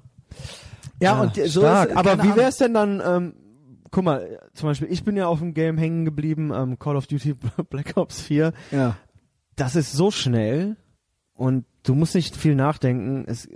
Ja, 1.01 1.21
und 1.21 1.35
so 1.35 1.61
stark. 1.61 1.91
ist, 1.91 1.97
Aber 1.97 2.17
wie 2.19 2.21
Ahnung. 2.23 2.37
wär's 2.37 2.57
denn 2.57 2.73
dann? 2.75 3.03
Ähm, 3.05 3.35
guck 3.91 4.05
mal, 4.05 4.39
zum 4.55 4.69
Beispiel, 4.69 4.89
ich 4.91 5.05
bin 5.05 5.17
ja 5.17 5.27
auf 5.27 5.41
dem 5.41 5.53
Game 5.55 5.77
hängen 5.79 6.05
geblieben, 6.05 6.53
ähm, 6.55 6.79
Call 6.79 6.97
of 6.97 7.07
Duty 7.07 7.35
Black 7.71 7.93
Ops 7.97 8.23
4. 8.23 8.53
Ja. 8.71 8.97
Das 9.57 9.77
ist 9.77 9.93
so 9.93 10.11
schnell 10.11 10.77
und 11.35 11.65
du 11.87 11.95
musst 11.95 12.15
nicht 12.15 12.37
viel 12.37 12.55
nachdenken. 12.55 13.25
Es 13.27 13.49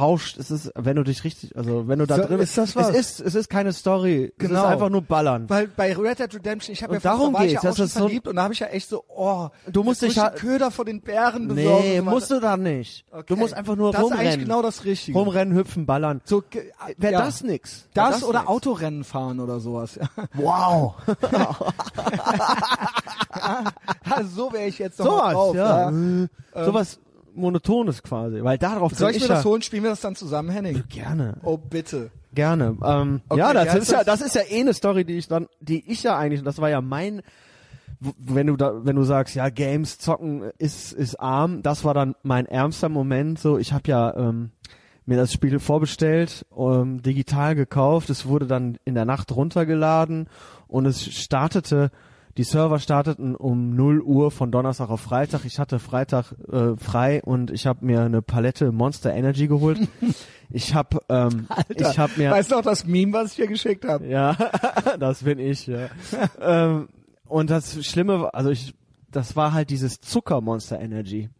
rauscht. 0.00 0.38
Es 0.38 0.50
ist, 0.50 0.72
wenn 0.74 0.96
du 0.96 1.02
dich 1.04 1.22
richtig, 1.24 1.54
also 1.56 1.86
wenn 1.86 1.98
du 1.98 2.06
da 2.06 2.16
So, 2.16 2.24
drin 2.24 2.40
ist 2.40 2.56
das 2.56 2.74
was? 2.74 2.88
Es 2.88 2.96
ist, 2.96 3.20
es 3.20 3.34
ist 3.34 3.48
keine 3.50 3.72
Story. 3.74 4.32
Es 4.36 4.48
Genau. 4.48 4.60
ist 4.60 4.66
einfach 4.66 4.88
nur 4.88 5.02
Ballern. 5.02 5.48
Weil 5.50 5.68
bei 5.68 5.94
Red 5.94 6.18
Dead 6.18 6.34
Redemption, 6.34 6.72
ich 6.72 6.82
habe 6.82 6.94
ja 6.94 7.00
darum 7.00 7.34
geht's, 7.34 7.52
ja 7.52 7.58
auch 7.60 7.64
das 7.64 7.76
schon 7.76 7.84
ist 7.86 7.92
so- 7.94 8.00
verliebt 8.00 8.26
und 8.26 8.36
da 8.36 8.42
habe 8.44 8.54
ich 8.54 8.60
ja 8.60 8.68
echt 8.68 8.88
so, 8.88 9.04
oh, 9.08 9.48
Du 9.70 9.82
musst 9.84 10.00
dich 10.02 10.16
muss 10.16 10.24
ha- 10.24 10.32
ich 10.34 10.40
Köder 10.40 10.70
vor 10.70 10.84
den 10.86 11.02
Bären 11.02 11.48
besorgen. 11.48 11.84
Nee, 11.84 11.98
so 11.98 12.04
musst 12.04 12.30
du 12.30 12.40
da 12.40 12.56
nicht. 12.56 13.04
Okay. 13.10 13.24
Du 13.28 13.36
musst 13.36 13.52
einfach 13.54 13.76
nur 13.76 13.92
das 13.92 14.00
rumrennen. 14.02 14.24
ist 14.26 14.32
eigentlich 14.32 14.44
genau 14.48 14.62
das 14.62 14.84
Richtige. 14.84 15.18
rumrennen, 15.18 15.54
hüpfen, 15.54 15.84
ballern. 15.86 16.22
So, 16.24 16.42
Wäre 16.96 17.12
ja. 17.12 17.20
das 17.24 17.42
nix? 17.44 17.86
Wär 17.94 18.10
Das, 18.10 18.24
oder 18.24 18.40
nix? 18.40 18.48
Autorennen 18.50 19.04
fahren 19.04 19.38
oder 19.40 19.60
sowas. 19.60 19.98
Wow. 20.34 20.94
So 24.34 24.52
wäre 24.52 24.66
ich 24.66 24.78
jetzt 24.78 24.98
noch 24.98 25.06
Sowas, 25.06 25.22
mal 25.24 25.32
drauf. 25.34 25.54
ja. 25.56 25.90
ja. 25.90 26.26
Äh, 26.54 26.64
Sowas 26.64 26.98
monotones 27.36 28.02
quasi, 28.02 28.42
weil 28.42 28.58
darauf 28.58 28.94
Soll 28.94 29.12
ich 29.12 29.22
mir 29.22 29.28
das 29.28 29.44
holen? 29.44 29.62
Spielen 29.62 29.82
wir 29.82 29.90
das 29.90 30.00
dann 30.00 30.16
zusammen, 30.16 30.50
Henning? 30.50 30.82
gerne. 30.88 31.36
Oh, 31.42 31.56
bitte. 31.56 32.10
Gerne. 32.34 32.76
Ähm, 32.84 33.20
Okay, 33.28 33.38
ja, 33.40 33.52
das 33.54 33.74
ist 33.74 33.92
ja, 33.92 34.04
das? 34.04 34.20
ist 34.20 34.34
ja 34.34 34.42
eh 34.48 34.60
eine 34.60 34.74
Story, 34.74 35.04
die 35.04 35.16
ich 35.16 35.28
dann, 35.28 35.46
die 35.60 35.90
ich 35.90 36.02
ja 36.02 36.18
eigentlich, 36.18 36.42
das 36.42 36.58
war 36.58 36.68
ja 36.68 36.80
mein, 36.80 37.22
wenn 38.18 38.46
du 38.48 38.56
da, 38.56 38.84
wenn 38.84 38.96
du 38.96 39.04
sagst, 39.04 39.34
ja, 39.34 39.48
Games 39.48 39.98
zocken 39.98 40.50
ist 40.58 40.92
ist 40.92 41.18
arm, 41.18 41.62
das 41.62 41.84
war 41.84 41.94
dann 41.94 42.14
mein 42.22 42.46
ärmster 42.46 42.88
Moment. 42.88 43.38
So, 43.38 43.56
ich 43.58 43.72
habe 43.72 43.88
ja 43.88 44.14
ähm, 44.16 44.50
mir 45.06 45.16
das 45.16 45.32
Spiel 45.32 45.58
vorbestellt, 45.58 46.44
ähm, 46.58 47.00
digital 47.00 47.54
gekauft. 47.54 48.10
Es 48.10 48.26
wurde 48.26 48.46
dann 48.46 48.76
in 48.84 48.94
der 48.94 49.04
Nacht 49.06 49.34
runtergeladen 49.34 50.28
und 50.68 50.84
es 50.86 51.04
startete. 51.04 51.90
Die 52.36 52.44
Server 52.44 52.78
starteten 52.78 53.34
um 53.34 53.74
0 53.74 54.02
Uhr 54.02 54.30
von 54.30 54.50
Donnerstag 54.50 54.90
auf 54.90 55.00
Freitag. 55.00 55.44
Ich 55.46 55.58
hatte 55.58 55.78
Freitag 55.78 56.32
äh, 56.52 56.76
frei 56.76 57.22
und 57.22 57.50
ich 57.50 57.66
habe 57.66 57.84
mir 57.84 58.02
eine 58.02 58.20
Palette 58.20 58.72
Monster 58.72 59.14
Energy 59.14 59.46
geholt. 59.48 59.78
Ich 60.48 60.76
habe 60.76 61.00
ähm, 61.08 61.48
ich 61.74 61.98
habe 61.98 62.12
mir 62.16 62.30
Weißt 62.30 62.52
du 62.52 62.54
noch 62.54 62.62
das 62.62 62.86
Meme, 62.86 63.12
was 63.14 63.30
ich 63.32 63.36
dir 63.36 63.48
geschickt 63.48 63.84
habe? 63.84 64.06
ja, 64.06 64.36
das 65.00 65.24
bin 65.24 65.40
ich, 65.40 65.66
ja. 65.66 65.88
ähm, 66.40 66.88
und 67.26 67.50
das 67.50 67.84
Schlimme 67.84 68.32
also 68.32 68.50
ich, 68.50 68.72
das 69.10 69.34
war 69.34 69.52
halt 69.52 69.70
dieses 69.70 70.00
Zucker 70.00 70.40
Monster 70.40 70.78
Energy. 70.80 71.30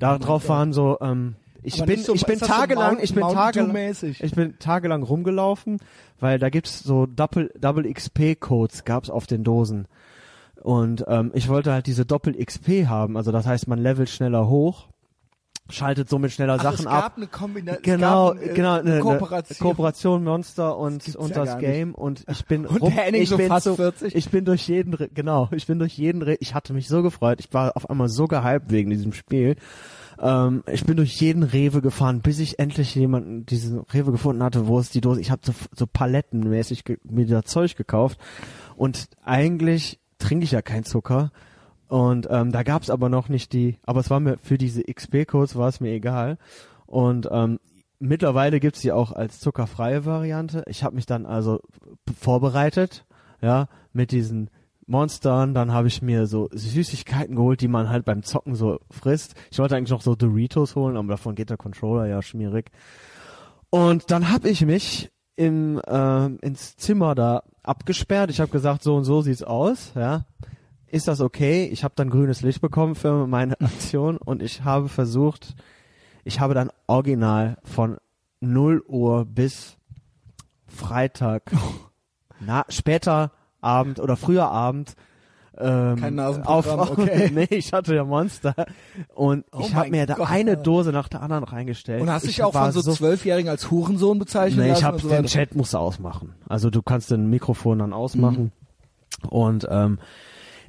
Darauf 0.00 0.48
waren 0.48 0.72
so, 0.72 0.98
ähm, 1.00 1.36
ich 1.62 1.80
Aber 1.80 1.86
bin, 1.86 2.02
so- 2.02 2.14
ich 2.14 2.26
bin 2.26 2.40
so 2.40 2.46
tagelang, 2.46 2.94
Mount- 2.94 3.04
ich 3.04 3.14
bin 3.14 3.22
tagelang, 3.22 3.76
ich 4.02 4.32
bin 4.34 4.58
tagelang 4.58 5.04
rumgelaufen, 5.04 5.78
weil 6.18 6.40
da 6.40 6.50
gibt's 6.50 6.80
so 6.82 7.06
Double, 7.06 7.52
Double 7.60 7.88
XP 7.94 8.40
Codes 8.40 8.84
gab's 8.84 9.08
auf 9.08 9.28
den 9.28 9.44
Dosen. 9.44 9.86
Und 10.62 11.04
ähm, 11.08 11.32
ich 11.34 11.48
wollte 11.48 11.72
halt 11.72 11.86
diese 11.86 12.06
Doppel 12.06 12.34
XP 12.34 12.86
haben, 12.86 13.16
also 13.16 13.32
das 13.32 13.46
heißt, 13.46 13.66
man 13.66 13.80
levelt 13.80 14.08
schneller 14.08 14.48
hoch, 14.48 14.86
schaltet 15.70 16.08
somit 16.08 16.30
schneller 16.30 16.56
Ach, 16.58 16.62
Sachen 16.62 16.80
es 16.80 16.86
ab. 16.86 17.02
gab 17.02 17.16
eine 17.16 17.26
Kombination. 17.26 17.82
Genau, 17.82 18.32
es 18.32 18.50
äh, 18.50 18.54
genau, 18.54 18.74
eine, 18.74 19.00
Kooperation. 19.00 19.56
Eine 19.58 19.68
Kooperation 19.68 20.24
Monster 20.24 20.78
und, 20.78 21.16
und 21.16 21.30
ja 21.30 21.34
das 21.34 21.48
gar 21.48 21.56
nicht. 21.56 21.66
Game 21.66 21.94
und 21.96 22.24
ich 22.30 22.44
bin 22.46 22.66
Und 22.66 22.80
rum, 22.80 22.94
ich 23.12 23.28
so 23.28 23.36
bin 23.38 23.48
fast 23.48 23.64
so, 23.64 23.74
40. 23.74 24.14
ich 24.14 24.30
bin 24.30 24.44
durch 24.44 24.68
jeden, 24.68 24.96
genau, 25.12 25.48
ich 25.50 25.66
bin 25.66 25.80
durch 25.80 25.98
jeden, 25.98 26.36
ich 26.38 26.54
hatte 26.54 26.74
mich 26.74 26.86
so 26.86 27.02
gefreut, 27.02 27.40
ich 27.40 27.52
war 27.52 27.76
auf 27.76 27.90
einmal 27.90 28.08
so 28.08 28.28
gehypt 28.28 28.70
wegen 28.70 28.90
diesem 28.90 29.12
Spiel. 29.12 29.56
Ähm, 30.20 30.62
ich 30.70 30.84
bin 30.84 30.96
durch 30.96 31.20
jeden 31.20 31.42
Rewe 31.42 31.82
gefahren, 31.82 32.20
bis 32.20 32.38
ich 32.38 32.60
endlich 32.60 32.94
jemanden 32.94 33.46
diesen 33.46 33.80
Rewe 33.80 34.12
gefunden 34.12 34.44
hatte, 34.44 34.68
wo 34.68 34.78
es 34.78 34.90
die 34.90 35.00
Dose, 35.00 35.20
ich 35.20 35.32
habe 35.32 35.42
so, 35.44 35.52
so 35.74 35.86
palettenmäßig 35.88 36.84
mir 37.02 37.26
da 37.26 37.42
Zeug 37.42 37.76
gekauft 37.76 38.20
und 38.76 39.08
eigentlich 39.24 39.98
trinke 40.22 40.44
ich 40.44 40.52
ja 40.52 40.62
keinen 40.62 40.84
Zucker. 40.84 41.30
Und 41.88 42.26
ähm, 42.30 42.52
da 42.52 42.62
gab's 42.62 42.88
aber 42.88 43.10
noch 43.10 43.28
nicht 43.28 43.52
die, 43.52 43.78
aber 43.82 44.00
es 44.00 44.08
war 44.08 44.18
mir 44.18 44.38
für 44.38 44.56
diese 44.56 44.82
XP-Codes 44.82 45.56
war 45.56 45.68
es 45.68 45.80
mir 45.80 45.92
egal. 45.92 46.38
Und 46.86 47.28
ähm, 47.30 47.58
mittlerweile 47.98 48.60
gibt's 48.60 48.80
die 48.80 48.92
auch 48.92 49.12
als 49.12 49.40
zuckerfreie 49.40 50.06
Variante. 50.06 50.64
Ich 50.66 50.84
habe 50.84 50.94
mich 50.94 51.04
dann 51.04 51.26
also 51.26 51.60
vorbereitet, 52.18 53.04
ja, 53.42 53.68
mit 53.92 54.10
diesen 54.10 54.48
Monstern. 54.86 55.52
Dann 55.52 55.72
habe 55.72 55.88
ich 55.88 56.00
mir 56.00 56.26
so 56.26 56.48
Süßigkeiten 56.52 57.36
geholt, 57.36 57.60
die 57.60 57.68
man 57.68 57.90
halt 57.90 58.06
beim 58.06 58.22
Zocken 58.22 58.54
so 58.54 58.78
frisst. 58.90 59.34
Ich 59.50 59.58
wollte 59.58 59.76
eigentlich 59.76 59.90
noch 59.90 60.02
so 60.02 60.14
Doritos 60.14 60.74
holen, 60.76 60.96
aber 60.96 61.08
davon 61.08 61.34
geht 61.34 61.50
der 61.50 61.58
Controller 61.58 62.06
ja 62.06 62.22
schmierig. 62.22 62.70
Und 63.68 64.10
dann 64.10 64.30
habe 64.30 64.48
ich 64.48 64.64
mich 64.64 65.11
im 65.36 65.80
ähm, 65.86 66.38
ins 66.42 66.76
Zimmer 66.76 67.14
da 67.14 67.42
abgesperrt. 67.62 68.30
Ich 68.30 68.40
habe 68.40 68.50
gesagt, 68.50 68.82
so 68.82 68.96
und 68.96 69.04
so 69.04 69.22
sieht's 69.22 69.42
aus, 69.42 69.92
ja. 69.94 70.26
Ist 70.86 71.08
das 71.08 71.20
okay? 71.20 71.64
Ich 71.72 71.84
habe 71.84 71.94
dann 71.96 72.10
grünes 72.10 72.42
Licht 72.42 72.60
bekommen 72.60 72.94
für 72.94 73.26
meine 73.26 73.58
Aktion 73.60 74.18
und 74.18 74.42
ich 74.42 74.64
habe 74.64 74.88
versucht, 74.88 75.54
ich 76.24 76.40
habe 76.40 76.54
dann 76.54 76.70
original 76.86 77.56
von 77.64 77.98
0 78.40 78.82
Uhr 78.86 79.24
bis 79.24 79.78
Freitag, 80.66 81.50
na, 82.40 82.64
später 82.68 83.32
Abend 83.60 84.00
oder 84.00 84.16
früher 84.16 84.50
Abend 84.50 84.96
ähm, 85.58 85.96
Kein 85.96 86.14
Nasenprogramm, 86.14 86.80
auf, 86.80 86.90
okay. 86.98 87.30
nee, 87.34 87.46
ich 87.50 87.72
hatte 87.72 87.94
ja 87.94 88.04
Monster 88.04 88.54
und 89.14 89.44
Oh 89.52 89.60
ich 89.60 89.74
habe 89.74 89.90
mir 89.90 90.06
da 90.06 90.14
Gott. 90.14 90.30
eine 90.30 90.56
Dose 90.56 90.92
nach 90.92 91.08
der 91.08 91.22
anderen 91.22 91.44
reingestellt. 91.44 92.00
Und 92.02 92.10
hast 92.10 92.24
ich 92.24 92.30
dich 92.36 92.42
auch 92.42 92.52
von 92.52 92.72
so 92.72 92.80
Zwölfjährigen 92.80 93.50
als 93.50 93.70
Hurensohn 93.70 94.18
bezeichnet 94.18 94.66
Nee, 94.66 94.72
ich 94.72 94.84
habe 94.84 94.98
so 94.98 95.08
den? 95.08 95.26
Chat 95.26 95.54
musst 95.54 95.74
du 95.74 95.78
ausmachen. 95.78 96.34
Also 96.48 96.70
du 96.70 96.82
kannst 96.82 97.10
den 97.10 97.28
Mikrofon 97.28 97.78
dann 97.80 97.92
ausmachen. 97.92 98.52
Mhm. 99.22 99.28
Und 99.28 99.66
ähm, 99.70 99.98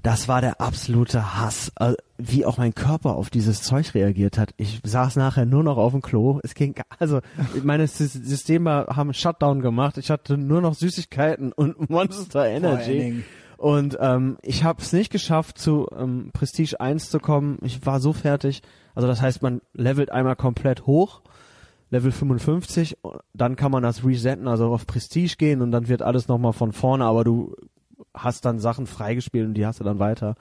das 0.04 0.28
war 0.28 0.42
der 0.42 0.60
absolute 0.60 1.40
Hass, 1.40 1.72
also, 1.76 1.96
wie 2.18 2.46
auch 2.46 2.58
mein 2.58 2.76
Körper 2.76 3.16
auf 3.16 3.30
dieses 3.30 3.62
Zeug 3.64 3.94
reagiert 3.96 4.38
hat. 4.38 4.54
Ich 4.58 4.82
saß 4.84 5.16
nachher 5.16 5.46
nur 5.46 5.64
noch 5.64 5.78
auf 5.78 5.94
dem 5.94 6.02
Klo. 6.02 6.42
Es 6.44 6.56
ging, 6.56 6.76
also 7.00 7.22
meine 7.64 7.86
Sys- 7.86 8.22
Systeme 8.22 8.88
haben 8.94 9.14
Shutdown 9.14 9.62
gemacht. 9.62 9.98
Ich 9.98 10.12
hatte 10.12 10.38
nur 10.38 10.60
noch 10.60 10.74
Süßigkeiten 10.74 11.54
und 11.54 11.90
Monster 11.90 12.46
Energy. 12.48 13.24
Und 13.64 13.98
ähm, 14.02 14.36
ich 14.42 14.66
habe 14.66 14.82
es 14.82 14.92
nicht 14.92 15.10
geschafft, 15.10 15.58
zu 15.58 15.88
ähm, 15.98 16.32
Prestige 16.34 16.82
1 16.82 17.10
zu 17.10 17.22
kommen. 17.22 17.60
Ich 17.62 17.86
war 17.86 18.02
so 18.02 18.12
fertig. 18.12 18.62
Also 18.94 19.08
das 19.08 19.22
heißt, 19.22 19.42
man 19.42 19.62
levelt 19.74 20.12
einmal 20.12 20.36
komplett 20.36 20.86
hoch, 20.86 21.22
Level 21.90 22.12
55, 22.12 22.98
dann 23.34 23.56
kann 23.56 23.72
man 23.72 23.82
das 23.82 24.04
resetten, 24.04 24.50
also 24.50 24.66
auf 24.74 24.86
Prestige 24.86 25.36
gehen 25.38 25.62
und 25.62 25.72
dann 25.72 25.88
wird 25.88 26.02
alles 26.02 26.28
nochmal 26.28 26.52
von 26.52 26.74
vorne, 26.74 27.06
aber 27.06 27.24
du 27.24 27.56
hast 28.14 28.44
dann 28.44 28.60
Sachen 28.60 28.86
freigespielt 28.86 29.48
und 29.48 29.54
die 29.54 29.66
hast 29.66 29.80
du 29.80 29.86
dann 29.86 29.98
weiter. 30.00 30.36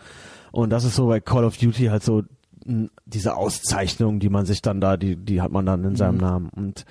Und 0.51 0.71
das 0.71 0.83
ist 0.83 0.97
so 0.97 1.07
bei 1.07 1.21
Call 1.21 1.45
of 1.45 1.57
Duty 1.57 1.85
halt 1.87 2.03
so 2.03 2.25
n- 2.67 2.91
diese 3.07 3.37
Auszeichnung, 3.37 4.19
die 4.19 4.31
man 4.31 4.47
sich 4.47 4.63
dann 4.63 4.81
da, 4.81 4.97
die, 4.97 5.15
die 5.15 5.41
hat 5.41 5.53
man 5.53 5.65
dann 5.65 5.85
in 5.85 5.95
seinem 5.95 6.17
Namen. 6.17 6.49
Und 6.57 6.87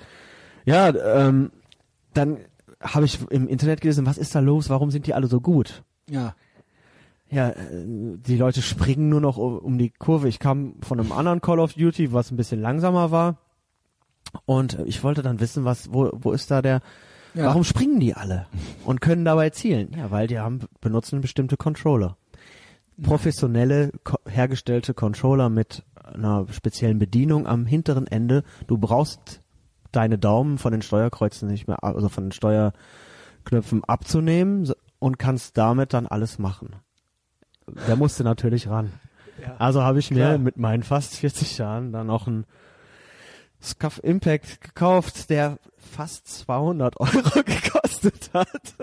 ja, 0.64 0.94
ähm, 0.94 1.50
dann 2.14 2.38
habe 2.80 3.04
ich 3.04 3.18
im 3.30 3.48
Internet 3.48 3.82
gelesen, 3.82 4.06
was 4.06 4.16
ist 4.16 4.34
da 4.34 4.40
los, 4.40 4.70
warum 4.70 4.90
sind 4.90 5.06
die 5.06 5.12
alle 5.12 5.26
so 5.26 5.38
gut? 5.42 5.82
Ja. 6.12 6.34
Ja, 7.30 7.48
äh, 7.48 7.54
die 7.86 8.36
Leute 8.36 8.60
springen 8.60 9.08
nur 9.08 9.20
noch 9.22 9.38
um 9.38 9.78
die 9.78 9.88
Kurve. 9.90 10.28
Ich 10.28 10.38
kam 10.38 10.74
von 10.82 11.00
einem 11.00 11.12
anderen 11.12 11.40
Call 11.40 11.60
of 11.60 11.72
Duty, 11.72 12.12
was 12.12 12.30
ein 12.30 12.36
bisschen 12.36 12.60
langsamer 12.60 13.10
war. 13.10 13.38
Und 14.44 14.78
äh, 14.78 14.84
ich 14.84 15.02
wollte 15.02 15.22
dann 15.22 15.40
wissen, 15.40 15.64
was, 15.64 15.92
wo, 15.92 16.10
wo 16.12 16.32
ist 16.32 16.50
da 16.50 16.60
der, 16.60 16.80
Ja. 17.34 17.46
warum 17.46 17.64
springen 17.64 18.00
die 18.00 18.14
alle 18.14 18.46
und 18.84 19.00
können 19.00 19.24
dabei 19.24 19.48
zielen? 19.50 19.92
Ja, 19.96 20.10
weil 20.10 20.26
die 20.26 20.38
haben, 20.38 20.60
benutzen 20.82 21.22
bestimmte 21.22 21.56
Controller. 21.56 22.16
Professionelle, 23.02 23.92
hergestellte 24.28 24.92
Controller 24.92 25.48
mit 25.48 25.82
einer 26.04 26.46
speziellen 26.50 26.98
Bedienung 26.98 27.46
am 27.46 27.64
hinteren 27.64 28.06
Ende. 28.06 28.44
Du 28.66 28.76
brauchst 28.76 29.40
deine 29.92 30.18
Daumen 30.18 30.58
von 30.58 30.72
den 30.72 30.82
Steuerkreuzen 30.82 31.48
nicht 31.48 31.66
mehr, 31.66 31.82
also 31.82 32.10
von 32.10 32.24
den 32.24 32.32
Steuerknöpfen 32.32 33.82
abzunehmen 33.84 34.70
und 35.02 35.18
kannst 35.18 35.58
damit 35.58 35.92
dann 35.94 36.06
alles 36.06 36.38
machen. 36.38 36.76
Der 37.88 37.96
musste 37.96 38.22
natürlich 38.22 38.68
ran. 38.68 38.92
Ja, 39.42 39.56
also 39.58 39.82
habe 39.82 39.98
ich 39.98 40.12
mir 40.12 40.26
klar. 40.26 40.38
mit 40.38 40.56
meinen 40.58 40.84
fast 40.84 41.16
40 41.16 41.58
Jahren 41.58 41.92
dann 41.92 42.08
auch 42.08 42.28
einen 42.28 42.46
Scuff 43.60 44.00
Impact 44.04 44.60
gekauft, 44.60 45.28
der 45.28 45.58
fast 45.76 46.28
200 46.28 47.00
Euro 47.00 47.42
gekostet 47.44 48.30
hat. 48.32 48.74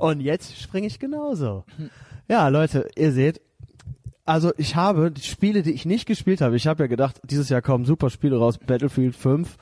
Und 0.00 0.20
jetzt 0.20 0.60
springe 0.60 0.88
ich 0.88 0.98
genauso. 0.98 1.64
Ja, 2.26 2.48
Leute, 2.48 2.88
ihr 2.96 3.12
seht, 3.12 3.40
also 4.24 4.52
ich 4.56 4.74
habe 4.74 5.12
die 5.12 5.22
Spiele, 5.22 5.62
die 5.62 5.72
ich 5.72 5.86
nicht 5.86 6.06
gespielt 6.06 6.40
habe, 6.40 6.56
ich 6.56 6.66
habe 6.66 6.82
ja 6.82 6.86
gedacht, 6.88 7.20
dieses 7.22 7.48
Jahr 7.48 7.62
kommen 7.62 7.84
super 7.84 8.10
Spiele 8.10 8.38
raus, 8.38 8.58
Battlefield 8.58 9.14
5, 9.14 9.56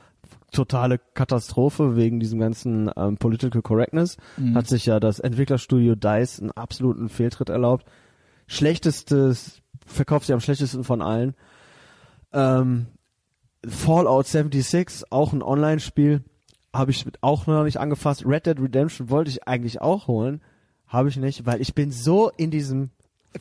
totale 0.51 0.99
Katastrophe 1.13 1.95
wegen 1.95 2.19
diesem 2.19 2.39
ganzen 2.39 2.89
ähm, 2.95 3.17
Political 3.17 3.61
Correctness, 3.61 4.17
hat 4.55 4.67
sich 4.67 4.85
ja 4.85 4.99
das 4.99 5.19
Entwicklerstudio 5.19 5.95
DICE 5.95 6.39
einen 6.41 6.51
absoluten 6.51 7.09
Fehltritt 7.09 7.49
erlaubt. 7.49 7.85
Schlechtestes, 8.47 9.61
verkauft 9.85 10.25
sich 10.25 10.33
am 10.33 10.39
schlechtesten 10.39 10.83
von 10.83 11.01
allen. 11.01 11.35
Ähm, 12.33 12.87
Fallout 13.67 14.27
76, 14.27 15.11
auch 15.11 15.33
ein 15.33 15.41
Online-Spiel, 15.43 16.23
habe 16.73 16.91
ich 16.91 17.05
mit- 17.05 17.21
auch 17.21 17.47
noch 17.47 17.63
nicht 17.63 17.79
angefasst. 17.79 18.25
Red 18.25 18.45
Dead 18.45 18.59
Redemption 18.59 19.09
wollte 19.09 19.29
ich 19.31 19.47
eigentlich 19.47 19.81
auch 19.81 20.07
holen, 20.07 20.41
habe 20.87 21.09
ich 21.09 21.17
nicht, 21.17 21.45
weil 21.45 21.59
ich 21.61 21.75
bin 21.75 21.91
so 21.91 22.29
in 22.37 22.51
diesem 22.51 22.91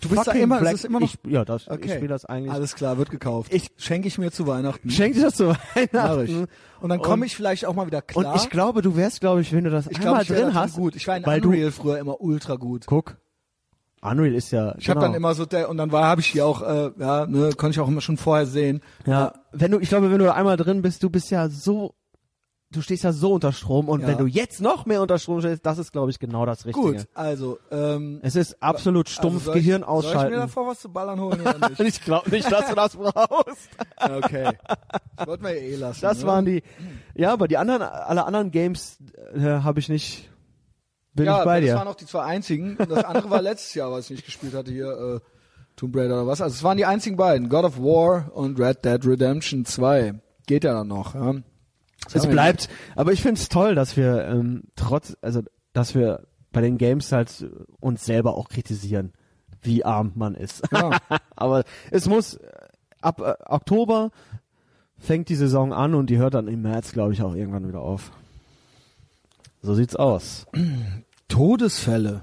Du 0.00 0.08
bist 0.10 0.26
da 0.26 0.32
immer, 0.32 0.58
Black, 0.60 0.74
ist 0.74 0.84
immer 0.84 1.00
noch. 1.00 1.06
ich, 1.06 1.18
ja, 1.30 1.44
das, 1.44 1.62
ich 1.62 1.70
Okay. 1.70 1.88
spiele 1.94 2.08
das 2.08 2.24
eigentlich. 2.26 2.52
Alles 2.52 2.74
klar, 2.74 2.98
wird 2.98 3.10
gekauft. 3.10 3.52
Ich- 3.54 3.70
schenke 3.78 4.08
ich 4.08 4.18
mir 4.18 4.30
zu 4.30 4.46
Weihnachten. 4.46 4.90
Schenk 4.90 5.14
dir 5.14 5.22
das 5.22 5.36
zu 5.36 5.52
ich. 5.74 5.92
Weihnachten. 5.94 6.48
Und 6.80 6.88
dann 6.90 7.00
komme 7.00 7.24
ich 7.24 7.34
vielleicht 7.34 7.64
auch 7.64 7.74
mal 7.74 7.86
wieder 7.86 8.02
klar. 8.02 8.34
Und 8.34 8.40
ich 8.42 8.50
glaube, 8.50 8.82
du 8.82 8.94
wärst, 8.96 9.20
glaube 9.20 9.40
ich, 9.40 9.52
wenn 9.52 9.64
du 9.64 9.70
das 9.70 9.86
ich 9.86 9.96
einmal 9.98 10.22
glaube, 10.22 10.22
ich 10.22 10.28
drin 10.28 10.54
hast, 10.54 10.76
gut. 10.76 10.96
Ich 10.96 11.06
war 11.08 11.16
in 11.16 11.24
weil 11.24 11.40
du- 11.40 11.48
Unreal 11.48 11.70
früher 11.70 11.98
immer 11.98 12.20
ultra 12.20 12.56
gut. 12.56 12.84
guck, 12.86 13.16
Unreal 14.02 14.34
ist 14.34 14.50
ja, 14.52 14.74
Ich 14.78 14.88
habe 14.90 15.00
genau. 15.00 15.06
dann 15.12 15.14
immer 15.16 15.34
so 15.34 15.46
der 15.46 15.70
und 15.70 15.78
dann 15.78 15.90
war 15.90 16.04
habe 16.04 16.20
ich 16.20 16.26
hier 16.28 16.44
auch 16.46 16.60
äh, 16.62 16.90
ja, 16.98 17.26
ne, 17.26 17.50
konnte 17.56 17.70
ich 17.70 17.80
auch 17.80 17.88
immer 17.88 18.02
schon 18.02 18.18
vorher 18.18 18.46
sehen. 18.46 18.82
Ja, 19.06 19.32
wenn 19.52 19.70
du, 19.70 19.78
ich 19.80 19.88
glaube, 19.88 20.10
wenn 20.10 20.18
du 20.18 20.32
einmal 20.32 20.56
drin 20.58 20.82
bist, 20.82 21.02
du 21.02 21.10
bist 21.10 21.30
ja 21.30 21.48
so, 21.48 21.94
du 22.76 22.82
stehst 22.82 23.02
ja 23.04 23.12
so 23.12 23.32
unter 23.32 23.52
Strom 23.52 23.88
und 23.88 24.02
Ja. 24.02 24.08
wenn 24.08 24.18
du 24.18 24.26
jetzt 24.26 24.60
noch 24.60 24.86
mehr 24.86 25.02
unter 25.02 25.18
Strom 25.18 25.40
stehst, 25.40 25.64
das 25.66 25.78
ist, 25.78 25.92
glaube 25.92 26.10
ich, 26.10 26.18
genau 26.18 26.46
das 26.46 26.66
Richtige. 26.66 26.86
Gut, 26.98 27.08
also 27.14 27.58
ähm 27.70 28.20
Es 28.22 28.36
ist 28.36 28.62
absolut 28.62 29.08
stumpf, 29.08 29.34
also 29.34 29.44
soll 29.46 29.56
ich- 29.56 29.64
Gehirn 29.64 29.82
Soll 29.82 29.98
ich 29.98 30.04
mir 30.04 30.08
ausschalten. 30.10 30.36
davor 30.36 30.66
was 30.68 30.80
zu 30.80 30.88
ballern 30.90 31.20
holen 31.20 31.40
oder 31.40 31.68
nicht? 31.70 31.80
ich 31.80 32.00
glaube 32.04 32.30
nicht, 32.30 32.50
dass 32.50 32.68
du 32.68 32.74
das 32.74 32.96
brauchst. 32.96 33.68
okay. 34.00 34.52
Das 35.16 35.26
wollten 35.26 35.44
wir 35.44 35.54
ja 35.54 35.60
eh 35.60 35.76
lassen. 35.76 36.00
Das 36.02 36.20
ne? 36.20 36.26
waren 36.26 36.44
die, 36.44 36.62
ja, 37.14 37.32
aber 37.32 37.48
die 37.48 37.56
anderen, 37.56 37.82
alle 37.82 38.24
anderen 38.24 38.50
Games 38.50 38.98
äh, 39.34 39.40
habe 39.40 39.80
ich 39.80 39.88
nicht, 39.88 40.30
bin 41.14 41.26
ja, 41.26 41.38
ich 41.38 41.44
bei 41.44 41.60
das 41.60 41.70
dir. 41.70 41.76
waren 41.76 41.88
auch 41.88 41.94
die 41.96 42.06
zwei 42.06 42.22
einzigen. 42.24 42.76
Und 42.76 42.90
das 42.90 43.04
andere 43.04 43.30
war 43.30 43.40
letztes 43.42 43.74
Jahr, 43.74 43.90
was 43.90 44.04
ich 44.04 44.10
nicht 44.16 44.24
gespielt 44.26 44.54
hatte 44.54 44.70
hier, 44.70 44.88
äh, 44.90 45.20
Tomb 45.76 45.94
Raider 45.96 46.14
oder 46.14 46.26
was. 46.26 46.40
Also 46.40 46.54
es 46.54 46.62
waren 46.62 46.76
die 46.78 46.86
einzigen 46.86 47.16
beiden. 47.16 47.48
God 47.48 47.64
of 47.64 47.78
War 47.78 48.30
und 48.34 48.58
Red 48.58 48.84
Dead 48.84 49.04
Redemption 49.06 49.64
2. 49.66 50.14
Geht 50.46 50.64
ja 50.64 50.72
dann 50.72 50.88
noch. 50.88 51.14
Ja. 51.14 51.34
Es 52.12 52.26
bleibt, 52.26 52.68
aber 52.94 53.12
ich 53.12 53.22
finde 53.22 53.40
es 53.40 53.48
toll, 53.48 53.74
dass 53.74 53.96
wir 53.96 54.26
ähm, 54.26 54.64
trotz, 54.76 55.16
also 55.22 55.42
dass 55.72 55.94
wir 55.94 56.26
bei 56.52 56.60
den 56.60 56.78
Games 56.78 57.10
halt 57.12 57.46
uns 57.80 58.04
selber 58.04 58.36
auch 58.36 58.48
kritisieren, 58.48 59.12
wie 59.62 59.84
arm 59.84 60.12
man 60.14 60.34
ist. 60.34 60.62
Ja. 60.72 60.98
aber 61.36 61.64
es 61.90 62.08
muss 62.08 62.34
äh, 62.34 62.48
ab 63.00 63.20
äh, 63.20 63.34
Oktober 63.46 64.10
fängt 64.98 65.28
die 65.28 65.34
Saison 65.34 65.72
an 65.72 65.94
und 65.94 66.08
die 66.08 66.18
hört 66.18 66.34
dann 66.34 66.48
im 66.48 66.62
März, 66.62 66.92
glaube 66.92 67.12
ich, 67.12 67.22
auch 67.22 67.34
irgendwann 67.34 67.66
wieder 67.68 67.80
auf. 67.80 68.12
So 69.62 69.74
sieht's 69.74 69.96
aus. 69.96 70.46
Todesfälle. 71.28 72.22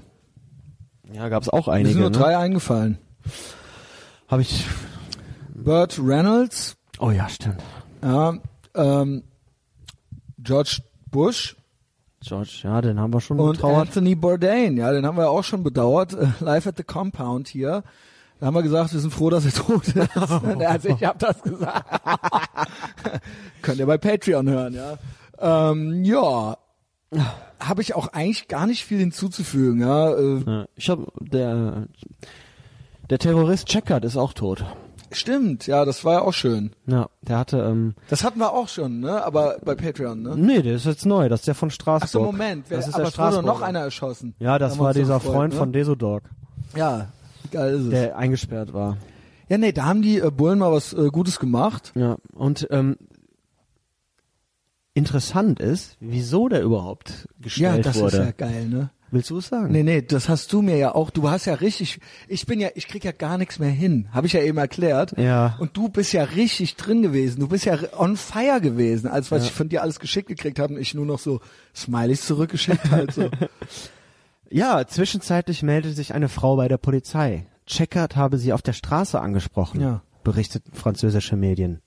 Ja, 1.12 1.28
gab's 1.28 1.48
auch 1.48 1.66
Mir 1.66 1.74
sind 1.74 1.86
einige. 1.86 2.00
nur 2.00 2.10
Ne? 2.10 2.16
drei 2.18 2.38
eingefallen. 2.38 2.98
Habe 4.28 4.42
ich. 4.42 4.66
Burt 5.54 6.00
Reynolds, 6.02 6.76
Oh 6.98 7.10
ja, 7.10 7.28
stimmt. 7.28 7.62
ja, 8.02 8.34
ähm, 8.74 9.22
George 10.44 10.82
Bush 11.10 11.56
George, 12.24 12.60
ja, 12.62 12.80
den 12.80 12.98
haben 12.98 13.12
wir 13.12 13.20
schon 13.20 13.38
und 13.38 13.52
getrauert. 13.52 13.88
Anthony 13.88 14.14
Bourdain. 14.14 14.78
Ja, 14.78 14.92
den 14.92 15.04
haben 15.04 15.18
wir 15.18 15.28
auch 15.28 15.44
schon 15.44 15.62
bedauert. 15.62 16.14
Äh, 16.14 16.28
live 16.40 16.66
at 16.66 16.78
the 16.78 16.82
Compound 16.82 17.48
hier. 17.48 17.84
Da 18.40 18.46
haben 18.46 18.54
wir 18.54 18.62
gesagt, 18.62 18.92
wir 18.94 19.00
sind 19.00 19.12
froh, 19.12 19.28
dass 19.28 19.44
er 19.44 19.52
tot 19.52 19.86
ist. 19.88 20.16
also 20.16 20.88
ich 20.88 21.04
habe 21.04 21.18
das 21.18 21.42
gesagt. 21.42 22.00
Könnt 23.62 23.78
ihr 23.78 23.86
bei 23.86 23.98
Patreon 23.98 24.48
hören, 24.48 24.74
ja. 24.74 24.96
Ähm, 25.38 26.02
ja, 26.04 26.56
habe 27.60 27.82
ich 27.82 27.94
auch 27.94 28.08
eigentlich 28.08 28.48
gar 28.48 28.66
nicht 28.66 28.84
viel 28.84 28.98
hinzuzufügen. 28.98 29.82
Ja, 29.82 30.14
äh, 30.14 30.66
ich 30.76 30.88
habe 30.88 31.06
der 31.20 31.88
der 33.10 33.18
Terrorist 33.18 33.68
Checkard 33.68 34.04
ist 34.04 34.16
auch 34.16 34.32
tot. 34.32 34.64
Stimmt, 35.16 35.66
ja, 35.66 35.84
das 35.84 36.04
war 36.04 36.12
ja 36.14 36.20
auch 36.22 36.32
schön. 36.32 36.70
Ja, 36.86 37.08
der 37.22 37.38
hatte 37.38 37.58
ähm, 37.58 37.94
Das 38.08 38.22
hatten 38.24 38.38
wir 38.38 38.52
auch 38.52 38.68
schon, 38.68 39.00
ne? 39.00 39.24
Aber 39.24 39.56
bei 39.64 39.74
Patreon, 39.74 40.22
ne? 40.22 40.34
Nee, 40.36 40.62
der 40.62 40.74
ist 40.74 40.86
jetzt 40.86 41.06
neu, 41.06 41.28
das 41.28 41.40
ist 41.40 41.46
der 41.46 41.54
von 41.54 41.70
Straßburg. 41.70 42.04
Ach 42.08 42.08
so, 42.12 42.22
Moment, 42.22 42.66
wer, 42.68 42.78
das 42.78 42.88
ist 42.88 42.94
aber 42.94 43.10
der 43.10 43.32
wurde 43.36 43.46
noch 43.46 43.60
einer 43.62 43.80
erschossen. 43.80 44.34
Ja, 44.38 44.58
das 44.58 44.78
war 44.78 44.92
dieser 44.94 45.14
gefreut, 45.14 45.32
Freund 45.34 45.52
ne? 45.54 45.58
von 45.58 45.72
Desodog, 45.72 46.22
Ja, 46.76 47.08
geil 47.50 47.74
ist 47.74 47.82
es. 47.84 47.90
der 47.90 48.16
eingesperrt 48.18 48.72
war. 48.72 48.96
ja, 49.48 49.58
nee, 49.58 49.72
da 49.72 49.84
haben 49.86 50.02
die 50.02 50.18
äh, 50.18 50.30
Bullen 50.30 50.58
mal 50.58 50.72
was 50.72 50.92
äh, 50.92 51.08
Gutes 51.10 51.38
gemacht. 51.38 51.92
Ja, 51.94 52.16
und 52.34 52.66
ähm, 52.70 52.96
interessant 54.94 55.60
ist, 55.60 55.96
wieso 56.00 56.48
der 56.48 56.62
überhaupt 56.62 57.10
Ja, 57.10 57.42
gestellt 57.42 57.86
das 57.86 57.96
wurde. 58.00 58.16
ist 58.18 58.24
ja 58.24 58.30
geil, 58.32 58.68
ne? 58.68 58.90
Willst 59.14 59.30
du 59.30 59.38
es 59.38 59.46
sagen? 59.46 59.70
Nee, 59.72 59.84
nee, 59.84 60.02
das 60.02 60.28
hast 60.28 60.52
du 60.52 60.60
mir 60.60 60.76
ja 60.76 60.94
auch. 60.94 61.10
Du 61.10 61.30
hast 61.30 61.44
ja 61.44 61.54
richtig, 61.54 62.00
ich 62.26 62.46
bin 62.46 62.58
ja, 62.58 62.68
ich 62.74 62.88
krieg 62.88 63.04
ja 63.04 63.12
gar 63.12 63.38
nichts 63.38 63.60
mehr 63.60 63.70
hin. 63.70 64.08
Habe 64.10 64.26
ich 64.26 64.32
ja 64.32 64.42
eben 64.42 64.58
erklärt. 64.58 65.16
Ja. 65.16 65.56
Und 65.60 65.76
du 65.76 65.88
bist 65.88 66.12
ja 66.12 66.24
richtig 66.24 66.74
drin 66.74 67.00
gewesen. 67.00 67.38
Du 67.40 67.46
bist 67.48 67.64
ja 67.64 67.78
on 67.96 68.16
fire 68.16 68.60
gewesen, 68.60 69.06
als 69.08 69.30
was 69.30 69.44
ich 69.44 69.52
von 69.52 69.68
dir 69.68 69.82
alles 69.82 70.00
geschickt 70.00 70.26
gekriegt 70.28 70.58
habe 70.58 70.74
und 70.74 70.80
ich 70.80 70.94
nur 70.94 71.06
noch 71.06 71.20
so 71.20 71.40
Smileys 71.74 72.26
zurückgeschickt 72.26 72.90
halt 72.90 73.14
so. 73.14 73.30
Ja, 74.50 74.86
zwischenzeitlich 74.86 75.62
meldete 75.62 75.94
sich 75.94 76.14
eine 76.14 76.28
Frau 76.28 76.56
bei 76.56 76.68
der 76.68 76.76
Polizei. 76.76 77.46
Checkard 77.66 78.14
habe 78.14 78.38
sie 78.38 78.52
auf 78.52 78.62
der 78.62 78.72
Straße 78.74 79.20
angesprochen, 79.20 79.80
Ja. 79.80 80.02
berichteten 80.22 80.72
französische 80.74 81.34
Medien. 81.36 81.80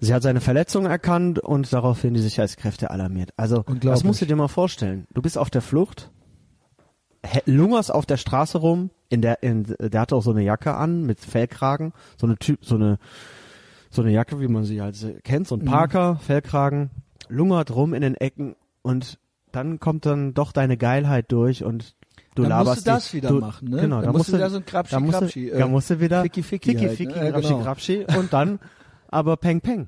Sie 0.00 0.12
hat 0.12 0.22
seine 0.22 0.40
Verletzung 0.40 0.86
erkannt 0.86 1.38
und 1.38 1.72
daraufhin 1.72 2.14
die 2.14 2.20
Sicherheitskräfte 2.20 2.90
alarmiert. 2.90 3.30
Also, 3.36 3.64
das 3.80 4.04
musst 4.04 4.20
du 4.20 4.26
dir 4.26 4.36
mal 4.36 4.48
vorstellen. 4.48 5.06
Du 5.14 5.22
bist 5.22 5.38
auf 5.38 5.50
der 5.50 5.62
Flucht, 5.62 6.10
lungerst 7.46 7.92
auf 7.92 8.06
der 8.06 8.16
Straße 8.16 8.58
rum, 8.58 8.90
in 9.08 9.22
der, 9.22 9.42
in, 9.42 9.64
der 9.80 10.00
hatte 10.00 10.16
auch 10.16 10.22
so 10.22 10.30
eine 10.30 10.42
Jacke 10.42 10.74
an 10.74 11.04
mit 11.04 11.20
Fellkragen, 11.20 11.92
so 12.18 12.26
eine 12.26 12.36
Typ, 12.36 12.64
so 12.64 12.74
eine, 12.74 12.98
so 13.90 14.02
eine 14.02 14.10
Jacke, 14.10 14.40
wie 14.40 14.48
man 14.48 14.64
sie 14.64 14.80
halt 14.82 14.96
kennt, 15.24 15.46
so 15.48 15.56
ein 15.56 15.64
Parker, 15.64 16.16
Fellkragen, 16.16 16.90
lungert 17.28 17.74
rum 17.74 17.94
in 17.94 18.02
den 18.02 18.14
Ecken 18.14 18.56
und 18.82 19.18
dann 19.52 19.78
kommt 19.78 20.04
dann 20.04 20.34
doch 20.34 20.52
deine 20.52 20.76
Geilheit 20.76 21.30
durch 21.30 21.62
und 21.64 21.94
du 22.34 22.42
Dann 22.42 22.50
musst 22.52 22.84
laberst 22.84 22.86
du 22.86 22.90
das 22.90 23.10
die- 23.10 23.16
wieder 23.18 23.28
du, 23.28 23.38
machen, 23.40 23.68
ne? 23.68 23.80
Genau, 23.82 23.96
Dann 23.96 24.06
da 24.06 24.12
musst 24.12 24.18
musst 24.18 24.28
du 24.30 24.34
wieder 24.34 24.50
so 24.50 24.56
ein 24.56 24.66
Krapschi, 24.66 24.94
da 24.94 25.00
musst 25.00 25.18
Krapschi, 25.20 25.48
äh, 25.50 25.58
da 25.58 25.68
musst 25.68 25.90
du 25.90 26.00
wieder 26.00 26.22
Ficky, 26.22 26.42
Ficky 26.42 26.70
Ficky, 26.70 26.86
halt, 26.86 26.96
Ficky, 26.96 27.12
ne? 27.18 27.24
Ja, 27.26 27.30
Grapschi, 27.30 27.48
genau. 27.52 27.62
Grapschi 27.62 28.06
und 28.18 28.32
dann 28.32 28.58
aber 29.08 29.36
Peng 29.36 29.60
Peng. 29.60 29.86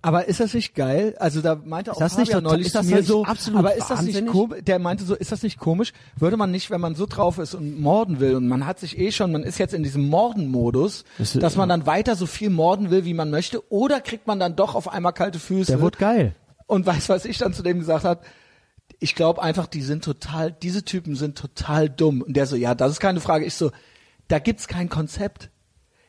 Aber 0.00 0.26
ist 0.28 0.38
das 0.38 0.54
nicht 0.54 0.76
geil? 0.76 1.16
Also 1.18 1.40
da 1.40 1.56
meinte 1.56 1.92
auch 1.92 1.98
das 1.98 2.16
nicht 2.16 2.28
Fabian 2.30 2.44
total- 2.44 2.52
neulich 2.56 2.66
ist 2.68 2.74
das 2.76 2.86
mir 2.86 2.96
nicht 2.98 3.06
so, 3.08 3.24
aber 3.24 3.74
ist 3.74 3.90
das 3.90 4.02
nicht 4.02 4.14
wahnsinnig? 4.14 4.32
komisch? 4.32 4.62
Der 4.62 4.78
meinte 4.78 5.04
so, 5.04 5.14
ist 5.16 5.32
das 5.32 5.42
nicht 5.42 5.58
komisch? 5.58 5.92
Würde 6.16 6.36
man 6.36 6.52
nicht, 6.52 6.70
wenn 6.70 6.80
man 6.80 6.94
so 6.94 7.06
drauf 7.06 7.38
ist 7.38 7.54
und 7.54 7.80
morden 7.80 8.20
will 8.20 8.36
und 8.36 8.46
man 8.46 8.64
hat 8.64 8.78
sich 8.78 8.96
eh 8.96 9.10
schon, 9.10 9.32
man 9.32 9.42
ist 9.42 9.58
jetzt 9.58 9.74
in 9.74 9.82
diesem 9.82 10.06
Morden-Modus, 10.08 11.04
Das- 11.18 11.32
dass 11.32 11.56
man 11.56 11.68
dann 11.68 11.84
weiter 11.86 12.14
so 12.14 12.26
viel 12.26 12.48
morden 12.50 12.90
will, 12.90 13.04
wie 13.04 13.14
man 13.14 13.30
möchte, 13.30 13.70
oder 13.72 14.00
kriegt 14.00 14.28
man 14.28 14.38
dann 14.38 14.54
doch 14.54 14.76
auf 14.76 14.86
einmal 14.88 15.12
kalte 15.12 15.40
Füße? 15.40 15.72
Der 15.72 15.80
wird 15.80 15.98
geil. 15.98 16.34
und 16.66 16.86
weißt 16.86 17.08
was 17.08 17.24
ich 17.24 17.38
dann 17.38 17.52
zu 17.52 17.62
dem 17.62 17.80
gesagt 17.80 18.04
habe? 18.04 18.20
Ich 19.00 19.14
glaube 19.16 19.42
einfach, 19.42 19.66
die 19.66 19.82
sind 19.82 20.04
total, 20.04 20.52
diese 20.52 20.84
Typen 20.84 21.16
sind 21.16 21.36
total 21.36 21.88
dumm. 21.90 22.22
Und 22.22 22.36
der 22.36 22.46
so, 22.46 22.56
ja, 22.56 22.74
das 22.74 22.92
ist 22.92 23.00
keine 23.00 23.20
Frage. 23.20 23.44
Ich 23.44 23.54
so, 23.54 23.70
da 24.28 24.38
gibt's 24.38 24.68
kein 24.68 24.88
Konzept. 24.88 25.50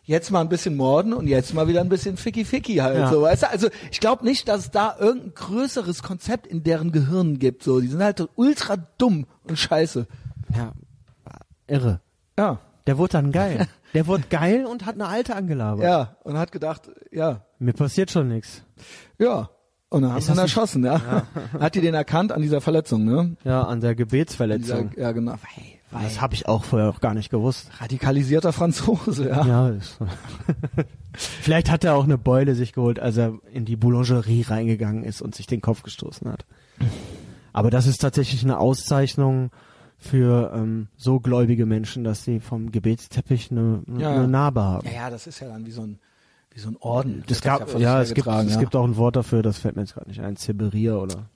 Jetzt 0.09 0.31
mal 0.31 0.41
ein 0.41 0.49
bisschen 0.49 0.75
morden 0.75 1.13
und 1.13 1.27
jetzt 1.27 1.53
mal 1.53 1.67
wieder 1.67 1.81
ein 1.81 1.87
bisschen 1.89 2.17
ficky 2.17 2.43
ficky 2.43 2.77
halt 2.77 2.97
Ja. 2.97 3.11
so, 3.11 3.21
weißt 3.21 3.43
du? 3.43 3.49
Also 3.51 3.67
ich 3.91 3.99
glaube 3.99 4.25
nicht, 4.25 4.47
dass 4.47 4.61
es 4.61 4.71
da 4.71 4.95
irgendein 4.99 5.35
größeres 5.35 6.01
Konzept 6.01 6.47
in 6.47 6.63
deren 6.63 6.91
Gehirnen 6.91 7.37
gibt. 7.37 7.61
So, 7.61 7.79
die 7.79 7.87
sind 7.89 8.01
halt 8.03 8.17
so 8.17 8.27
ultra 8.35 8.77
dumm 8.97 9.27
und 9.43 9.59
scheiße. 9.59 10.07
Ja, 10.55 10.71
irre. 11.67 12.01
Ja, 12.39 12.59
Der 12.87 12.97
wurde 12.97 13.11
dann 13.13 13.31
geil. 13.31 13.67
Der 13.93 14.07
wurde 14.07 14.23
geil 14.31 14.65
und 14.65 14.87
hat 14.87 14.95
eine 14.95 15.05
alte 15.07 15.35
angelabert. 15.35 15.83
ja. 15.83 16.15
Und 16.23 16.37
hat 16.39 16.51
gedacht, 16.51 16.89
ja, 17.11 17.41
Mir 17.59 17.73
passiert 17.73 18.09
schon 18.09 18.29
nichts. 18.29 18.63
ja. 19.19 19.49
Und 19.91 20.03
dann 20.03 20.13
haben 20.13 20.21
sie 20.21 20.31
ihn 20.31 20.37
erschossen, 20.37 20.85
ja. 20.85 21.23
Hat 21.59 21.73
die 21.73 21.81
den 21.81 21.95
erkannt 21.95 22.31
an 22.31 22.43
dieser 22.43 22.61
Verletzung, 22.61 23.05
ne? 23.05 23.35
Ja, 23.43 23.63
an 23.63 23.81
der 23.81 23.95
Dieser, 23.95 24.05
Gebetsverletzung. 24.05 24.91
ja, 24.95 25.11
genau. 25.13 25.33
Hey, 25.47 25.78
Das 25.91 26.21
habe 26.21 26.35
ich 26.35 26.47
auch 26.47 26.63
vorher 26.63 26.89
auch 26.89 26.99
gar 26.99 27.15
nicht 27.15 27.31
gewusst. 27.31 27.71
radikalisierter 27.79 28.53
Franzose, 28.53 29.27
ja. 29.27 29.45
Ja, 29.45 29.69
ist, 29.69 29.97
vielleicht 31.13 31.71
hat 31.71 31.83
er 31.83 31.95
auch 31.95 32.03
eine 32.03 32.17
Beule 32.17 32.53
sich 32.53 32.73
geholt, 32.73 32.99
als 32.99 33.17
er 33.17 33.33
in 33.51 33.65
die 33.65 33.75
Boulangerie 33.75 34.43
reingegangen 34.43 35.03
ist 35.03 35.21
und 35.21 35.33
sich 35.33 35.47
den 35.47 35.61
Kopf 35.61 35.81
gestoßen 35.81 36.31
hat. 36.31 36.45
Aber 37.53 37.71
das 37.71 37.87
ist 37.87 37.99
tatsächlich 37.99 38.43
eine 38.43 38.59
Auszeichnung, 38.59 39.49
für 39.99 40.53
ähm, 40.55 40.87
so 40.95 41.19
gläubige 41.19 41.65
Menschen, 41.65 42.05
dass 42.05 42.23
sie 42.23 42.39
vom 42.39 42.71
Gebetsteppich 42.71 43.51
eine, 43.51 43.83
eine 43.87 44.01
Ja. 44.01 44.27
Narbe 44.27 44.63
haben. 44.63 44.87
Ja, 44.87 44.93
ja, 44.93 45.09
das 45.09 45.27
ist 45.27 45.41
ja 45.41 45.49
dann 45.49 45.65
wie 45.65 45.71
so 45.71 45.81
ein, 45.81 45.99
wie 46.51 46.59
so 46.59 46.69
ein 46.69 46.77
Orden. 46.79 47.23
Gab, 47.41 47.59
das 47.59 47.71
vor 47.71 47.81
ja, 47.81 48.01
es 48.01 48.13
gibt, 48.13 48.25
hergetragen, 48.25 48.47
es 48.47 48.55
ja. 48.55 48.59
gibt 48.61 48.75
auch 48.77 48.85
ein 48.85 48.95
Wort 48.95 49.17
dafür, 49.17 49.43
das 49.43 49.59
fällt 49.59 49.75
mir 49.75 49.81
jetzt 49.81 49.93
gerade 49.93 50.07
nicht 50.07 50.21
ein, 50.21 50.37
Ziberier 50.37 50.99
oder. 50.99 51.29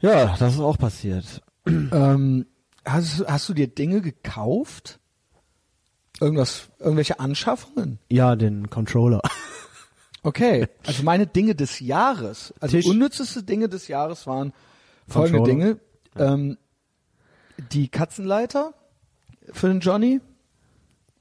Ja, 0.00 0.36
das 0.38 0.54
ist 0.54 0.60
auch 0.60 0.76
passiert. 0.76 1.42
Ähm, 1.66 2.44
hast, 2.84 3.24
hast 3.26 3.48
du 3.48 3.54
dir 3.54 3.66
Dinge 3.68 4.00
gekauft? 4.00 4.98
Irgendwas, 6.20 6.68
irgendwelche 6.78 7.18
Anschaffungen? 7.20 7.98
Ja, 8.08 8.36
den 8.36 8.70
Controller. 8.70 9.20
Okay, 10.22 10.68
also 10.86 11.02
meine 11.02 11.26
Dinge 11.26 11.54
des 11.54 11.80
Jahres, 11.80 12.54
also 12.60 12.76
Tisch. 12.76 12.86
unnützeste 12.86 13.42
Dinge 13.42 13.68
des 13.68 13.88
Jahres 13.88 14.26
waren 14.26 14.52
folgende. 15.08 15.42
Dinge. 15.50 15.80
Ähm, 16.16 16.56
die 17.72 17.88
Katzenleiter 17.88 18.74
für 19.52 19.68
den 19.68 19.80
Johnny 19.80 20.20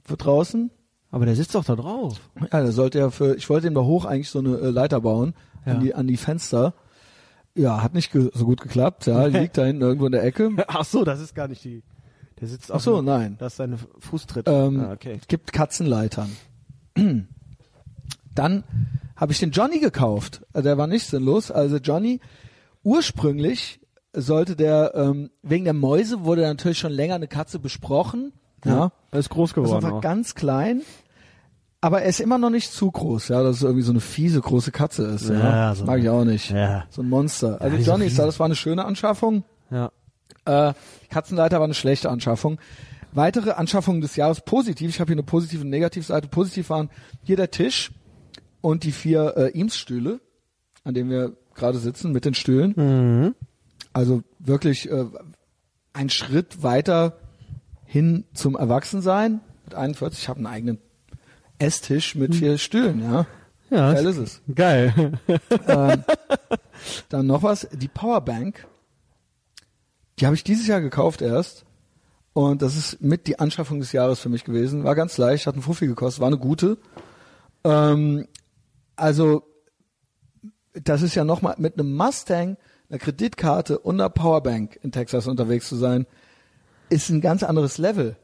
für 0.03 0.17
draußen. 0.17 0.69
Aber 1.11 1.25
der 1.25 1.35
sitzt 1.35 1.53
doch 1.53 1.63
da 1.65 1.75
drauf. 1.75 2.19
Ja, 2.51 2.61
der 2.61 2.71
sollte 2.71 2.97
ja 2.99 3.09
für, 3.11 3.35
ich 3.35 3.49
wollte 3.49 3.67
ihm 3.67 3.75
da 3.75 3.81
hoch 3.81 4.05
eigentlich 4.05 4.29
so 4.29 4.39
eine 4.39 4.57
äh, 4.57 4.69
Leiter 4.69 5.01
bauen 5.01 5.33
Ja. 5.65 5.73
an 5.73 5.79
die 5.81 5.93
an 5.93 6.07
die 6.07 6.17
Fenster. 6.17 6.73
Ja, 7.55 7.83
hat 7.83 7.93
nicht 7.93 8.11
so 8.11 8.45
gut 8.45 8.61
geklappt. 8.61 9.05
Ja, 9.05 9.25
liegt 9.25 9.57
da 9.57 9.65
hinten 9.65 9.81
irgendwo 9.83 10.05
in 10.07 10.11
der 10.11 10.23
Ecke. 10.23 10.51
Ach 10.67 10.85
so, 10.85 11.03
das 11.03 11.19
ist 11.19 11.35
gar 11.35 11.47
nicht 11.47 11.63
die. 11.63 11.83
Der 12.41 12.47
sitzt 12.47 12.71
Ach 12.71 12.79
so, 12.79 13.01
nein. 13.01 13.35
Das 13.39 13.53
ist 13.53 13.57
seine 13.57 13.77
Fußtritt. 13.99 14.47
Ähm, 14.49 14.79
ah, 14.81 14.91
okay. 14.93 15.17
Es 15.21 15.27
gibt 15.27 15.53
Katzenleitern. 15.53 16.29
Dann 18.35 18.63
habe 19.15 19.31
ich 19.31 19.39
den 19.39 19.51
Johnny 19.51 19.79
gekauft. 19.79 20.41
Also 20.53 20.67
Der 20.67 20.77
war 20.77 20.87
nicht 20.87 21.05
sinnlos. 21.05 21.51
Also 21.51 21.77
Johnny, 21.77 22.19
ursprünglich 22.83 23.79
sollte 24.13 24.55
der, 24.55 24.93
ähm, 24.95 25.29
wegen 25.43 25.63
der 25.65 25.73
Mäuse 25.73 26.23
wurde 26.23 26.41
natürlich 26.41 26.79
schon 26.79 26.91
länger 26.91 27.15
eine 27.15 27.27
Katze 27.27 27.59
besprochen. 27.59 28.33
Ja. 28.65 28.91
Er 29.11 29.19
ist 29.19 29.29
groß 29.29 29.51
Also 29.55 29.61
geworden. 29.63 29.83
war 29.83 29.93
auch. 29.93 30.01
ganz 30.01 30.35
klein. 30.35 30.81
Aber 31.83 32.01
er 32.01 32.07
ist 32.07 32.21
immer 32.21 32.37
noch 32.37 32.49
nicht 32.49 32.71
zu 32.71 32.89
groß, 32.89 33.27
ja, 33.27 33.43
dass 33.43 33.57
es 33.57 33.61
irgendwie 33.61 33.81
so 33.83 33.91
eine 33.91 33.99
fiese 33.99 34.39
große 34.39 34.71
Katze 34.71 35.03
ist. 35.03 35.27
Ja, 35.27 35.35
Ja, 35.35 35.75
so 35.75 35.83
Mag 35.83 35.99
ich 35.99 36.07
auch 36.07 36.23
nicht. 36.23 36.49
Ja. 36.49 36.85
So 36.89 37.01
ein 37.01 37.09
Monster. 37.09 37.59
Also 37.59 37.75
Ja, 37.75 37.83
Johnny 37.83 38.05
riesig. 38.05 38.19
das 38.19 38.39
war 38.39 38.45
eine 38.45 38.55
schöne 38.55 38.85
Anschaffung. 38.85 39.43
Ja. 39.69 39.91
Äh, 40.45 40.73
Katzenleiter 41.09 41.57
war 41.57 41.65
eine 41.65 41.73
schlechte 41.73 42.09
Anschaffung. 42.09 42.57
Weitere 43.11 43.51
Anschaffungen 43.51 43.99
des 43.99 44.15
Jahres 44.15 44.39
positiv. 44.39 44.91
Ich 44.91 45.01
habe 45.01 45.09
hier 45.09 45.15
eine 45.15 45.23
positive 45.23 45.61
und 45.61 45.71
Negativseite. 45.71 46.29
Positiv 46.29 46.69
waren 46.69 46.89
hier 47.21 47.35
der 47.35 47.51
Tisch 47.51 47.91
und 48.61 48.85
die 48.85 48.93
vier 48.93 49.33
äh, 49.35 49.59
Eames-Stühle, 49.59 50.21
an 50.85 50.93
denen 50.93 51.09
wir 51.09 51.33
gerade 51.53 51.79
sitzen 51.79 52.13
mit 52.13 52.23
den 52.23 52.33
Stühlen. 52.33 52.73
Mhm. 52.77 53.35
Also 53.91 54.23
wirklich 54.39 54.89
äh, 54.89 55.03
ein 55.91 56.09
Schritt 56.09 56.63
weiter 56.63 57.17
hin 57.85 58.23
zum 58.33 58.55
Erwachsensein. 58.55 59.41
Mit 59.65 59.75
41, 59.75 60.21
ich 60.21 60.29
habe 60.29 60.37
einen 60.37 60.47
eigenen 60.47 60.77
Esstisch 61.63 62.15
mit 62.15 62.35
vier 62.35 62.57
Stühlen, 62.57 63.01
ja. 63.01 63.25
Ja. 63.69 63.93
Geil 63.93 64.05
ist 64.05 64.17
es. 64.17 64.41
Geil. 64.53 65.13
ähm, 65.67 66.03
dann 67.09 67.25
noch 67.25 67.41
was, 67.41 67.67
die 67.71 67.87
Powerbank. 67.87 68.67
Die 70.19 70.25
habe 70.25 70.35
ich 70.35 70.43
dieses 70.43 70.67
Jahr 70.67 70.81
gekauft 70.81 71.21
erst. 71.21 71.65
Und 72.33 72.61
das 72.61 72.75
ist 72.75 73.01
mit 73.01 73.27
die 73.27 73.39
Anschaffung 73.39 73.79
des 73.79 73.91
Jahres 73.91 74.19
für 74.19 74.29
mich 74.29 74.43
gewesen. 74.43 74.83
War 74.83 74.95
ganz 74.95 75.17
leicht, 75.17 75.47
hat 75.47 75.53
einen 75.53 75.63
Fuffi 75.63 75.87
gekostet, 75.87 76.21
war 76.21 76.27
eine 76.27 76.37
gute. 76.37 76.77
Ähm, 77.63 78.27
also, 78.95 79.43
das 80.73 81.01
ist 81.01 81.15
ja 81.15 81.23
nochmal 81.23 81.55
mit 81.57 81.79
einem 81.79 81.95
Mustang, 81.95 82.57
einer 82.89 82.99
Kreditkarte 82.99 83.79
und 83.79 84.01
einer 84.01 84.09
Powerbank 84.09 84.79
in 84.83 84.91
Texas 84.91 85.27
unterwegs 85.27 85.69
zu 85.69 85.75
sein, 85.77 86.05
ist 86.89 87.09
ein 87.09 87.21
ganz 87.21 87.41
anderes 87.43 87.77
Level. 87.77 88.17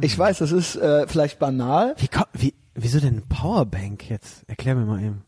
Ich 0.00 0.18
weiß, 0.18 0.38
das 0.38 0.52
ist 0.52 0.76
äh, 0.76 1.06
vielleicht 1.06 1.38
banal, 1.38 1.94
Wie, 1.98 2.08
wie, 2.32 2.54
wieso 2.74 3.00
denn 3.00 3.22
Powerbank 3.28 4.08
jetzt? 4.10 4.48
Erklär 4.48 4.74
mir 4.74 4.86
mal 4.86 5.00
eben. 5.02 5.24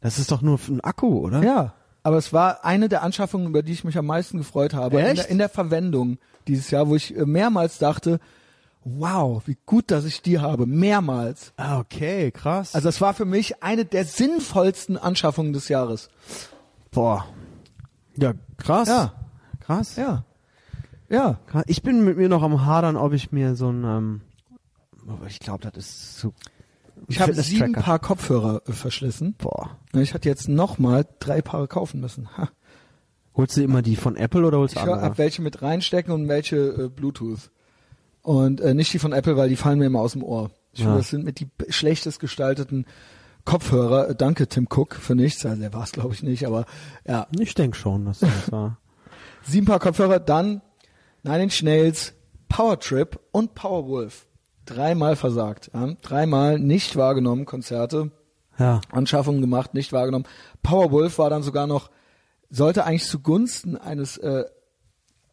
Das 0.00 0.18
ist 0.18 0.30
doch 0.30 0.42
nur 0.42 0.58
ein 0.68 0.80
Akku, 0.80 1.18
oder? 1.26 1.42
Ja, 1.42 1.74
aber 2.02 2.16
es 2.16 2.32
war 2.32 2.64
eine 2.64 2.88
der 2.88 3.02
Anschaffungen, 3.02 3.48
über 3.48 3.62
die 3.62 3.72
ich 3.72 3.84
mich 3.84 3.98
am 3.98 4.06
meisten 4.06 4.38
gefreut 4.38 4.72
habe. 4.74 4.98
In 5.00 5.06
Echt? 5.06 5.18
der, 5.18 5.28
in 5.28 5.38
der 5.38 5.48
Verwendung 5.48 6.18
dieses 6.46 6.70
Jahr, 6.70 6.88
wo 6.88 6.94
ich 6.96 7.14
äh, 7.16 7.26
mehrmals 7.26 7.78
dachte, 7.78 8.20
wow, 8.84 9.42
wie 9.46 9.58
gut, 9.66 9.90
dass 9.90 10.04
ich 10.04 10.22
die 10.22 10.38
habe. 10.38 10.66
Mehrmals. 10.66 11.52
Ah, 11.56 11.78
okay, 11.78 12.30
krass. 12.30 12.74
Also 12.74 12.88
es 12.88 13.00
war 13.00 13.12
für 13.12 13.24
mich 13.24 13.62
eine 13.62 13.84
der 13.84 14.04
sinnvollsten 14.04 14.96
Anschaffungen 14.96 15.52
des 15.52 15.68
Jahres. 15.68 16.08
boah. 16.90 17.26
Ja, 18.16 18.32
krass. 18.56 18.88
Ja. 18.88 19.12
Krass. 19.60 19.96
Ja. 19.96 20.24
Ja. 21.08 21.38
Ich 21.66 21.82
bin 21.82 22.04
mit 22.04 22.16
mir 22.16 22.28
noch 22.28 22.42
am 22.42 22.64
hadern, 22.66 22.96
ob 22.96 23.12
ich 23.12 23.32
mir 23.32 23.54
so 23.56 23.70
ein, 23.70 23.84
ähm, 23.84 24.20
aber 25.08 25.26
ich 25.26 25.40
glaube, 25.40 25.70
das 25.70 25.76
ist 25.76 26.18
zu. 26.18 26.34
Ich 27.06 27.20
habe 27.20 27.32
sieben. 27.34 27.72
Paar 27.72 27.98
Kopfhörer 27.98 28.62
äh, 28.66 28.72
verschlissen. 28.72 29.34
Boah. 29.38 29.70
Ich 29.94 30.12
hatte 30.14 30.28
jetzt 30.28 30.48
nochmal 30.48 31.06
drei 31.20 31.40
Paare 31.42 31.68
kaufen 31.68 32.00
müssen. 32.00 32.28
Ha. 32.36 32.48
Holst 33.36 33.56
du 33.56 33.62
immer 33.62 33.82
die 33.82 33.94
von 33.96 34.16
Apple 34.16 34.44
oder 34.44 34.58
holst 34.58 34.74
Ich 34.74 34.80
du 34.80 34.86
höre 34.86 34.94
andere? 34.94 35.12
ab, 35.12 35.18
welche 35.18 35.40
mit 35.42 35.62
reinstecken 35.62 36.12
und 36.12 36.26
welche 36.28 36.56
äh, 36.56 36.88
Bluetooth. 36.88 37.50
Und 38.22 38.60
äh, 38.60 38.74
nicht 38.74 38.92
die 38.92 38.98
von 38.98 39.12
Apple, 39.12 39.36
weil 39.36 39.48
die 39.48 39.56
fallen 39.56 39.78
mir 39.78 39.86
immer 39.86 40.00
aus 40.00 40.12
dem 40.12 40.24
Ohr. 40.24 40.50
Ich 40.72 40.80
Ja. 40.80 40.86
finde, 40.86 40.98
das 40.98 41.10
sind 41.10 41.24
mit 41.24 41.38
die 41.40 41.48
schlechtest 41.68 42.18
gestalteten 42.20 42.84
Kopfhörer. 43.44 44.10
Äh, 44.10 44.14
danke, 44.16 44.48
Tim 44.48 44.66
Cook, 44.68 44.96
für 44.96 45.14
nichts. 45.14 45.46
Also, 45.46 45.60
der 45.60 45.72
war 45.72 45.84
es, 45.84 45.92
glaube 45.92 46.12
ich, 46.14 46.22
nicht. 46.24 46.46
Aber 46.46 46.66
ja, 47.06 47.28
Ich 47.38 47.54
denke 47.54 47.76
schon, 47.76 48.04
dass 48.06 48.18
das 48.18 48.50
war. 48.52 48.76
sieben 49.44 49.66
Paar 49.66 49.78
Kopfhörer, 49.78 50.18
dann 50.18 50.60
Nine 51.28 51.42
Inch 51.42 51.62
Nails, 51.62 52.14
Power 52.48 52.80
Trip 52.80 53.20
und 53.32 53.54
Powerwolf. 53.54 54.26
Dreimal 54.64 55.14
versagt. 55.14 55.70
Ja? 55.74 55.92
Dreimal 56.00 56.58
nicht 56.58 56.96
wahrgenommen, 56.96 57.44
Konzerte. 57.44 58.10
Ja. 58.58 58.80
Anschaffungen 58.90 59.42
gemacht, 59.42 59.74
nicht 59.74 59.92
wahrgenommen. 59.92 60.24
Powerwolf 60.62 61.18
war 61.18 61.28
dann 61.28 61.42
sogar 61.42 61.66
noch, 61.66 61.90
sollte 62.48 62.84
eigentlich 62.84 63.04
zugunsten 63.06 63.76
eines 63.76 64.16
äh, 64.16 64.44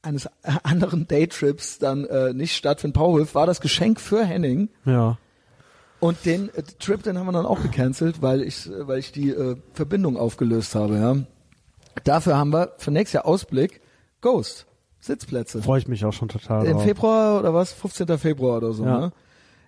eines 0.01 0.29
anderen 0.63 1.07
Daytrips 1.07 1.79
dann 1.79 2.03
äh, 2.03 2.33
nicht 2.33 2.57
stattfinden. 2.57 2.93
Powerwolf 2.93 3.33
war 3.33 3.45
das 3.47 3.61
Geschenk 3.61 4.01
für 4.01 4.25
Henning 4.25 4.67
Ja. 4.83 5.17
und 6.01 6.25
den 6.25 6.49
äh, 6.55 6.63
Trip, 6.77 7.01
den 7.03 7.17
haben 7.17 7.25
wir 7.27 7.31
dann 7.31 7.45
auch 7.45 7.61
gecancelt, 7.61 8.21
weil 8.21 8.41
ich 8.43 8.67
äh, 8.69 8.85
weil 8.85 8.99
ich 8.99 9.13
die 9.13 9.29
äh, 9.29 9.55
Verbindung 9.71 10.17
aufgelöst 10.17 10.75
habe. 10.75 10.97
Ja. 10.97 11.15
Dafür 12.03 12.35
haben 12.37 12.51
wir 12.51 12.73
für 12.79 12.91
nächstes 12.91 13.13
Jahr 13.13 13.25
Ausblick 13.25 13.79
Ghost 14.19 14.67
Sitzplätze. 15.05 15.61
Freue 15.61 15.79
ich 15.79 15.87
mich 15.87 16.03
auch 16.05 16.13
schon 16.13 16.27
total 16.29 16.65
Im 16.65 16.73
drauf. 16.73 16.83
Februar 16.83 17.39
oder 17.39 17.53
was? 17.53 17.71
15. 17.73 18.17
Februar 18.17 18.57
oder 18.57 18.73
so, 18.73 18.85
Ja. 18.85 18.99
ne? 18.99 19.11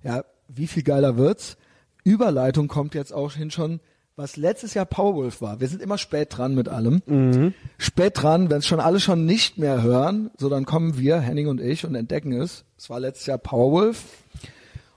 Ja, 0.03 0.23
wie 0.47 0.67
viel 0.67 0.83
geiler 0.83 1.17
wird's? 1.17 1.57
Überleitung 2.03 2.67
kommt 2.67 2.93
jetzt 2.95 3.13
auch 3.13 3.33
hin 3.33 3.51
schon, 3.51 3.79
was 4.15 4.35
letztes 4.37 4.73
Jahr 4.73 4.85
Powerwolf 4.85 5.41
war. 5.41 5.59
Wir 5.59 5.67
sind 5.67 5.81
immer 5.81 5.97
spät 5.97 6.35
dran 6.37 6.55
mit 6.55 6.69
allem. 6.69 7.01
Mhm. 7.05 7.53
Spät 7.77 8.13
dran, 8.21 8.49
wenn 8.49 8.59
es 8.59 8.65
schon 8.67 8.79
alle 8.79 8.99
schon 8.99 9.25
nicht 9.25 9.57
mehr 9.57 9.81
hören, 9.83 10.31
so 10.37 10.49
dann 10.49 10.65
kommen 10.65 10.97
wir, 10.97 11.19
Henning 11.19 11.47
und 11.47 11.61
ich, 11.61 11.85
und 11.85 11.93
entdecken 11.95 12.31
es. 12.31 12.63
Es 12.77 12.89
war 12.89 12.99
letztes 12.99 13.27
Jahr 13.27 13.37
Powerwolf. 13.37 14.03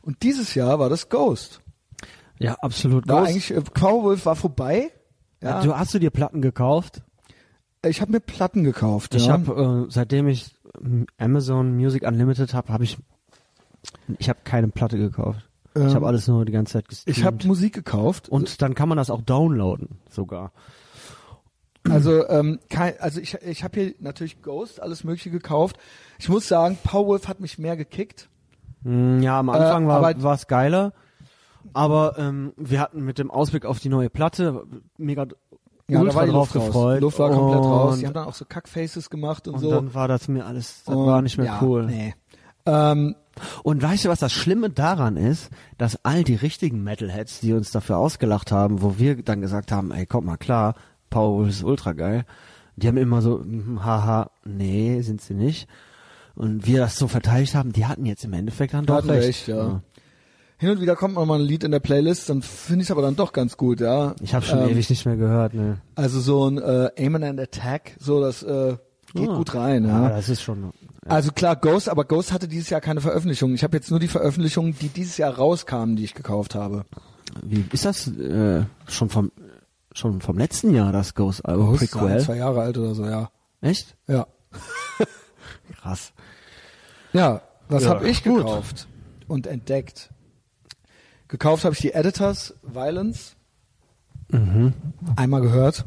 Und 0.02 0.22
dieses 0.22 0.54
Jahr 0.54 0.78
war 0.78 0.88
das 0.88 1.08
Ghost. 1.10 1.60
Ja, 2.38 2.54
absolut. 2.62 3.06
War 3.08 3.20
Ghost. 3.20 3.30
eigentlich, 3.30 3.50
äh, 3.50 3.60
Powerwolf 3.60 4.24
war 4.24 4.36
vorbei. 4.36 4.90
Ja, 5.42 5.62
Du 5.62 5.76
hast 5.76 5.92
du 5.92 5.98
dir 5.98 6.10
Platten 6.10 6.40
gekauft? 6.40 7.02
Ich 7.86 8.01
habe 8.01 8.12
mir 8.12 8.20
Platten 8.20 8.65
gekauft. 8.65 9.15
Ich 9.15 9.27
ja. 9.27 9.32
habe, 9.32 9.86
äh, 9.89 9.90
seitdem 9.90 10.28
ich 10.28 10.55
ähm, 10.82 11.07
Amazon 11.19 11.74
Music 11.77 12.07
Unlimited 12.07 12.52
habe, 12.55 12.73
habe 12.73 12.85
ich, 12.85 12.98
ich 14.19 14.28
habe 14.28 14.40
keine 14.44 14.69
Platte 14.69 14.98
gekauft. 14.98 15.48
ich 15.74 15.82
Ähm, 15.82 15.94
habe 15.94 16.07
alles 16.07 16.28
nur 16.28 16.44
die 16.44 16.52
ganze 16.52 16.74
Zeit 16.74 16.89
gestreamt. 16.89 17.16
ich 17.19 17.24
habe 17.24 17.47
Musik 17.47 17.73
gekauft. 17.74 18.28
und 18.28 18.61
dann 18.62 18.74
kann 18.74 18.89
man 18.89 18.98
das 18.98 19.11
auch 19.11 19.23
downloaden 19.23 19.98
sogar. 20.11 20.52
Also, 21.89 22.28
ähm, 22.28 22.61
kein, 22.69 22.93
also 23.01 23.20
ich, 23.20 23.35
ich 23.43 23.65
habe 23.65 23.81
hier 23.81 23.94
natürlich 24.01 24.43
Ghost, 24.43 24.82
alles 24.82 25.02
Mögliche 25.02 25.31
gekauft. 25.31 25.78
Ich 26.19 26.28
muss 26.28 26.47
sagen, 26.47 26.77
Powerwolf 26.85 27.27
hat 27.27 27.40
mich 27.40 27.59
mehr 27.59 27.77
gekickt. 27.78 28.28
Mm, 28.82 29.20
Ja, 29.23 29.39
am 29.39 29.48
Anfang 29.48 29.85
Äh, 29.85 29.89
war 29.89 30.05
aber- 30.05 30.23
war 30.23 30.35
es 30.35 30.47
geiler, 30.47 30.93
aber 31.73 32.16
ähm, 32.19 32.52
wir 32.59 32.81
hatten 32.81 33.02
mit 33.02 33.19
dem 33.19 33.31
Ausblick 33.31 33.65
auf 33.65 33.78
die 33.81 33.89
neue 33.89 34.11
Platte 34.11 34.66
mega 34.98 35.27
Ja, 35.90 36.00
ultra 36.00 36.12
da 36.12 36.16
war 36.20 36.26
die 36.26 36.32
drauf 36.32 36.54
Luft 36.54 36.56
raus. 36.56 36.66
gefreut. 36.66 36.96
Die 36.98 37.02
Luft 37.02 37.18
war 37.18 37.30
komplett 37.30 37.60
raus. 37.64 37.98
Die 37.98 38.06
haben 38.06 38.14
dann 38.14 38.26
auch 38.26 38.34
so 38.34 38.44
Kackfaces 38.44 39.10
gemacht 39.10 39.48
und, 39.48 39.54
Und 39.54 39.60
so. 39.60 39.70
dann 39.70 39.94
war 39.94 40.08
das 40.08 40.28
mir 40.28 40.46
alles, 40.46 40.82
das 40.84 40.94
Und 40.94 41.06
war 41.06 41.22
nicht 41.22 41.36
mehr 41.38 41.46
ja, 41.46 41.58
cool. 41.62 41.86
Nee. 41.86 42.14
Ähm, 42.66 43.14
Und 43.62 43.82
weißt 43.82 44.04
du, 44.04 44.08
was 44.08 44.18
das 44.20 44.32
Schlimme 44.32 44.70
daran 44.70 45.16
ist? 45.16 45.50
Dass 45.78 46.04
all 46.04 46.24
die 46.24 46.34
richtigen 46.34 46.82
Metalheads, 46.84 47.40
die 47.40 47.52
uns 47.54 47.70
dafür 47.70 47.96
ausgelacht 47.98 48.52
haben, 48.52 48.82
wo 48.82 48.98
wir 48.98 49.22
dann 49.22 49.40
gesagt 49.40 49.72
haben, 49.72 49.92
ey, 49.92 50.04
kommt 50.06 50.26
mal 50.26 50.36
klar, 50.36 50.74
Powerwolf 51.08 51.48
ist 51.48 51.64
ultra 51.64 51.92
geil. 51.92 52.24
Die 52.76 52.86
haben 52.88 52.96
immer 52.96 53.20
so, 53.22 53.38
mhm, 53.38 53.84
haha, 53.84 54.30
nee, 54.44 55.00
sind 55.02 55.20
sie 55.20 55.34
nicht. 55.34 55.68
Und 56.34 56.66
wir 56.66 56.78
das 56.80 56.96
so 56.96 57.08
verteidigt 57.08 57.54
haben, 57.54 57.72
die 57.72 57.84
hatten 57.86 58.06
jetzt 58.06 58.24
im 58.24 58.32
Endeffekt 58.32 58.72
dann 58.72 58.86
doch 58.86 59.06
recht. 59.06 59.26
recht, 59.28 59.48
ja. 59.48 59.82
Hin 60.60 60.70
und 60.70 60.80
wieder 60.80 60.94
kommt 60.94 61.14
noch 61.14 61.24
mal 61.26 61.38
ein 61.40 61.44
Lied 61.46 61.64
in 61.64 61.70
der 61.72 61.80
Playlist, 61.80 62.28
dann 62.28 62.42
finde 62.42 62.82
ich 62.82 62.88
es 62.88 62.90
aber 62.92 63.02
dann 63.02 63.16
doch 63.16 63.32
ganz 63.32 63.56
gut, 63.56 63.80
ja. 63.80 64.14
Ich 64.22 64.34
habe 64.34 64.44
schon 64.44 64.58
Ähm, 64.60 64.68
ewig 64.68 64.88
nicht 64.90 65.06
mehr 65.06 65.16
gehört, 65.16 65.54
ne. 65.54 65.80
Also 65.94 66.20
so 66.20 66.48
ein 66.48 66.58
äh, 66.58 66.90
Aim 66.98 67.14
and 67.16 67.40
Attack, 67.40 67.96
so 67.98 68.20
das 68.20 68.42
äh, 68.42 68.76
geht 69.14 69.28
Ah. 69.28 69.36
gut 69.36 69.54
rein. 69.54 69.84
Ja, 69.86 70.02
Ja. 70.02 70.08
das 70.10 70.28
ist 70.28 70.42
schon. 70.42 70.70
Also 71.06 71.32
klar, 71.32 71.56
Ghost, 71.56 71.88
aber 71.88 72.04
Ghost 72.04 72.30
hatte 72.32 72.46
dieses 72.46 72.68
Jahr 72.70 72.80
keine 72.82 73.00
Veröffentlichung. 73.00 73.54
Ich 73.54 73.64
habe 73.64 73.76
jetzt 73.76 73.90
nur 73.90 73.98
die 73.98 74.06
Veröffentlichungen, 74.06 74.76
die 74.80 74.88
dieses 74.88 75.16
Jahr 75.16 75.34
rauskamen, 75.34 75.96
die 75.96 76.04
ich 76.04 76.14
gekauft 76.14 76.54
habe. 76.54 76.84
Wie 77.42 77.64
ist 77.72 77.84
das 77.86 78.06
äh, 78.08 78.64
schon 78.86 79.08
vom 79.08 79.32
schon 79.92 80.20
vom 80.20 80.36
letzten 80.38 80.72
Jahr 80.74 80.92
das 80.92 81.14
Ghost 81.14 81.44
Album 81.44 81.70
Ghost 81.70 81.82
ist 81.82 81.90
Prequel? 81.92 82.20
zwei 82.20 82.36
Jahre 82.36 82.60
alt 82.60 82.76
oder 82.78 82.94
so, 82.94 83.06
ja. 83.06 83.30
Echt? 83.60 83.96
Ja. 84.06 84.26
Krass. 85.80 86.12
Ja, 87.12 87.42
was 87.68 87.84
Ja, 87.84 87.90
habe 87.90 88.08
ich 88.08 88.22
gut. 88.22 88.38
gekauft 88.38 88.86
und 89.26 89.46
entdeckt? 89.46 90.10
Gekauft 91.31 91.65
habe 91.65 91.74
ich 91.74 91.81
die 91.81 91.93
Editors 91.93 92.55
Violence. 92.62 93.36
Mhm. 94.31 94.74
Einmal 95.15 95.40
gehört. 95.40 95.85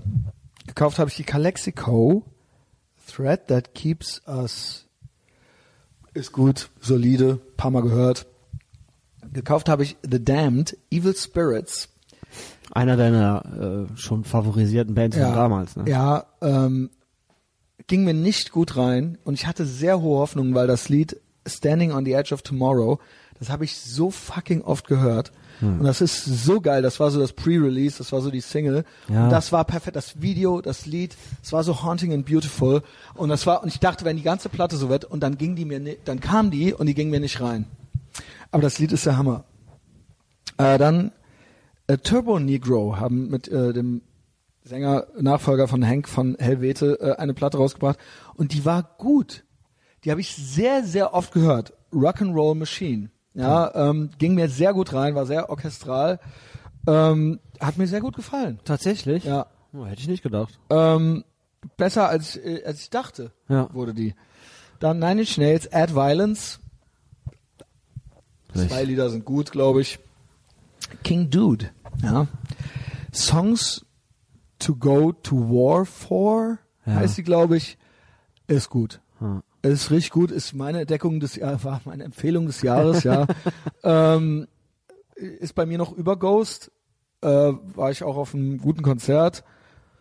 Gekauft 0.68 1.00
habe 1.00 1.10
ich 1.10 1.18
die 1.18 1.26
Calexico 1.26 2.24
Thread 3.06 3.48
That 3.48 3.76
Keeps 3.76 4.22
Us. 4.26 4.86
Ist 6.14 6.32
gut, 6.32 6.70
solide, 6.80 7.42
paar 7.58 7.72
Mal 7.72 7.82
gehört. 7.82 8.26
Gekauft 9.34 9.68
habe 9.68 9.84
ich 9.84 9.98
The 10.10 10.24
Damned 10.24 10.78
Evil 10.90 11.14
Spirits. 11.14 11.90
Einer 12.72 12.96
deiner 12.96 13.90
äh, 13.92 13.98
schon 13.98 14.24
favorisierten 14.24 14.96
Bands 14.96 15.18
von 15.18 15.34
damals, 15.34 15.76
ne? 15.76 15.90
Ja, 15.90 16.26
ähm, 16.42 16.90
ging 17.88 18.06
mir 18.06 18.14
nicht 18.14 18.52
gut 18.52 18.78
rein 18.78 19.18
und 19.26 19.34
ich 19.34 19.46
hatte 19.46 19.66
sehr 19.66 20.02
hohe 20.02 20.20
Hoffnungen, 20.20 20.56
weil 20.56 20.68
das 20.68 20.88
Lied 20.88 21.20
Standing 21.46 21.92
on 21.92 22.06
the 22.06 22.14
Edge 22.14 22.34
of 22.34 22.44
Tomorrow, 22.44 23.00
das 23.44 23.52
habe 23.52 23.66
ich 23.66 23.78
so 23.78 24.10
fucking 24.12 24.62
oft 24.62 24.88
gehört. 24.88 25.32
Hm. 25.60 25.80
Und 25.80 25.86
das 25.86 26.02
ist 26.02 26.26
so 26.26 26.62
geil. 26.62 26.82
Das 26.82 27.00
war 27.00 27.12
so 27.12 27.20
das 27.20 27.34
Pre-Release, 27.34 27.98
das 27.98 28.12
war 28.12 28.22
so 28.22 28.32
die 28.32 28.42
Single. 28.42 28.86
Ja. 29.08 29.26
Und 29.26 29.30
das 29.30 29.52
war 29.52 29.64
perfekt. 29.66 29.96
Das 29.96 30.22
Video, 30.22 30.62
das 30.62 30.86
Lied, 30.86 31.16
es 31.44 31.54
war 31.54 31.64
so 31.64 31.84
haunting 31.84 32.14
and 32.14 32.26
beautiful. 32.26 32.82
Und 33.14 33.30
das 33.30 33.46
war, 33.46 33.62
und 33.64 33.70
ich 33.70 33.80
dachte, 33.80 34.06
wenn 34.06 34.18
die 34.18 34.24
ganze 34.24 34.50
Platte 34.50 34.78
so 34.78 34.90
wird, 34.90 35.06
und 35.06 35.22
dann 35.22 35.38
ging 35.38 35.56
die 35.56 35.66
mir, 35.66 35.80
ni- 35.80 35.98
dann 36.06 36.20
kam 36.20 36.52
die 36.52 36.74
und 36.74 36.88
die 36.88 36.94
ging 36.96 37.10
mir 37.10 37.20
nicht 37.20 37.40
rein. 37.40 37.66
Aber 38.52 38.62
das 38.64 38.80
Lied 38.80 38.92
ist 38.92 39.06
der 39.06 39.18
Hammer. 39.18 39.44
Äh, 40.58 40.78
dann 40.78 41.12
äh, 41.88 41.98
Turbo 41.98 42.40
Negro 42.40 42.98
haben 42.98 43.30
mit 43.30 43.48
äh, 43.48 43.74
dem 43.74 44.02
Sänger, 44.64 45.08
Nachfolger 45.20 45.68
von 45.68 45.86
Hank 45.86 46.08
von 46.08 46.36
Helvete, 46.40 47.00
äh, 47.02 47.16
eine 47.18 47.34
Platte 47.34 47.58
rausgebracht 47.58 48.00
und 48.36 48.54
die 48.54 48.64
war 48.64 48.84
gut. 48.98 49.44
Die 50.04 50.12
habe 50.12 50.22
ich 50.22 50.36
sehr, 50.36 50.84
sehr 50.84 51.14
oft 51.14 51.34
gehört. 51.34 51.74
Rock'n'Roll 51.92 52.56
Machine. 52.56 53.10
Ja, 53.34 53.74
ähm, 53.90 54.12
ging 54.20 54.36
mir 54.36 54.48
sehr 54.50 54.74
gut 54.74 54.94
rein, 54.94 55.16
war 55.16 55.26
sehr 55.26 55.50
orchestral. 55.50 56.20
Ähm, 56.88 57.40
hat 57.60 57.78
mir 57.78 57.88
sehr 57.88 58.02
gut 58.02 58.16
gefallen. 58.16 58.60
Tatsächlich? 58.66 59.24
Ja. 59.24 59.48
Oh, 59.74 59.86
hätte 59.86 60.02
ich 60.02 60.08
nicht 60.08 60.22
gedacht. 60.22 60.60
Ähm, 60.70 61.24
besser 61.78 62.10
als, 62.10 62.36
äh, 62.36 62.64
als 62.66 62.82
ich 62.82 62.90
dachte, 62.90 63.32
Ja. 63.50 63.74
wurde 63.74 63.94
die. 63.94 64.14
Dann 64.80 65.00
Nine 65.00 65.22
Inch 65.22 65.38
Nails, 65.38 65.72
Add 65.72 65.96
Violence. 65.96 66.60
Richtig. 68.54 68.70
Zwei 68.72 68.84
Lieder 68.84 69.10
sind 69.10 69.26
gut, 69.26 69.52
glaube 69.52 69.82
ich. 69.82 70.00
King 71.04 71.30
Dude, 71.30 71.70
ja. 72.04 72.28
Songs 73.14 73.86
to 74.60 74.76
go 74.76 75.12
to 75.12 75.36
war 75.50 75.86
for, 75.86 76.60
Ja. 76.86 76.96
heißt 76.96 77.18
die, 77.18 77.24
glaube 77.24 77.58
ich, 77.58 77.78
ist 78.48 78.70
gut. 78.70 79.00
Ja. 79.64 79.72
Ist 79.72 79.92
richtig 79.92 80.12
gut, 80.12 80.32
ist 80.32 80.54
meine 80.54 80.82
Entdeckung 80.82 81.20
des 81.20 81.36
Jahres, 81.36 81.64
war 81.64 81.82
meine 81.86 82.04
Empfehlung 82.04 82.46
des 82.48 82.62
Jahres, 82.62 83.04
ja. 83.04 83.26
ähm, 83.84 84.48
ist 85.16 85.56
bei 85.56 85.66
mir 85.66 85.78
noch 85.78 85.94
über 85.94 86.18
Ghost, 86.18 86.72
äh, 87.22 87.28
war 87.28 87.92
ich 87.92 88.04
auch 88.04 88.18
auf 88.18 88.34
einem 88.34 88.58
guten 88.58 88.82
Konzert 88.82 89.44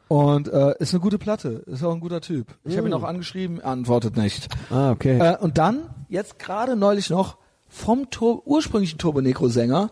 und 0.09 0.49
äh, 0.49 0.75
ist 0.79 0.93
eine 0.93 1.01
gute 1.01 1.19
Platte, 1.19 1.63
ist 1.67 1.85
auch 1.85 1.93
ein 1.95 2.01
guter 2.01 2.21
Typ. 2.21 2.49
Ich 2.65 2.77
habe 2.77 2.89
ihn 2.89 2.93
Mm. 2.93 2.97
auch 2.97 3.05
angeschrieben, 3.05 3.61
er 3.61 3.71
antwortet 3.71 4.17
nicht. 4.17 4.49
Ah, 4.71 4.91
okay. 4.91 5.19
Äh, 5.19 5.39
und 5.39 5.59
dann, 5.59 5.91
jetzt 6.09 6.39
gerade 6.39 6.75
neulich 6.77 7.09
noch, 7.09 7.39
vom 7.69 8.11
Tur 8.11 8.47
ursprünglichen 8.47 8.99
Turbo 8.99 9.21
Negro 9.21 9.49
Sänger, 9.49 9.91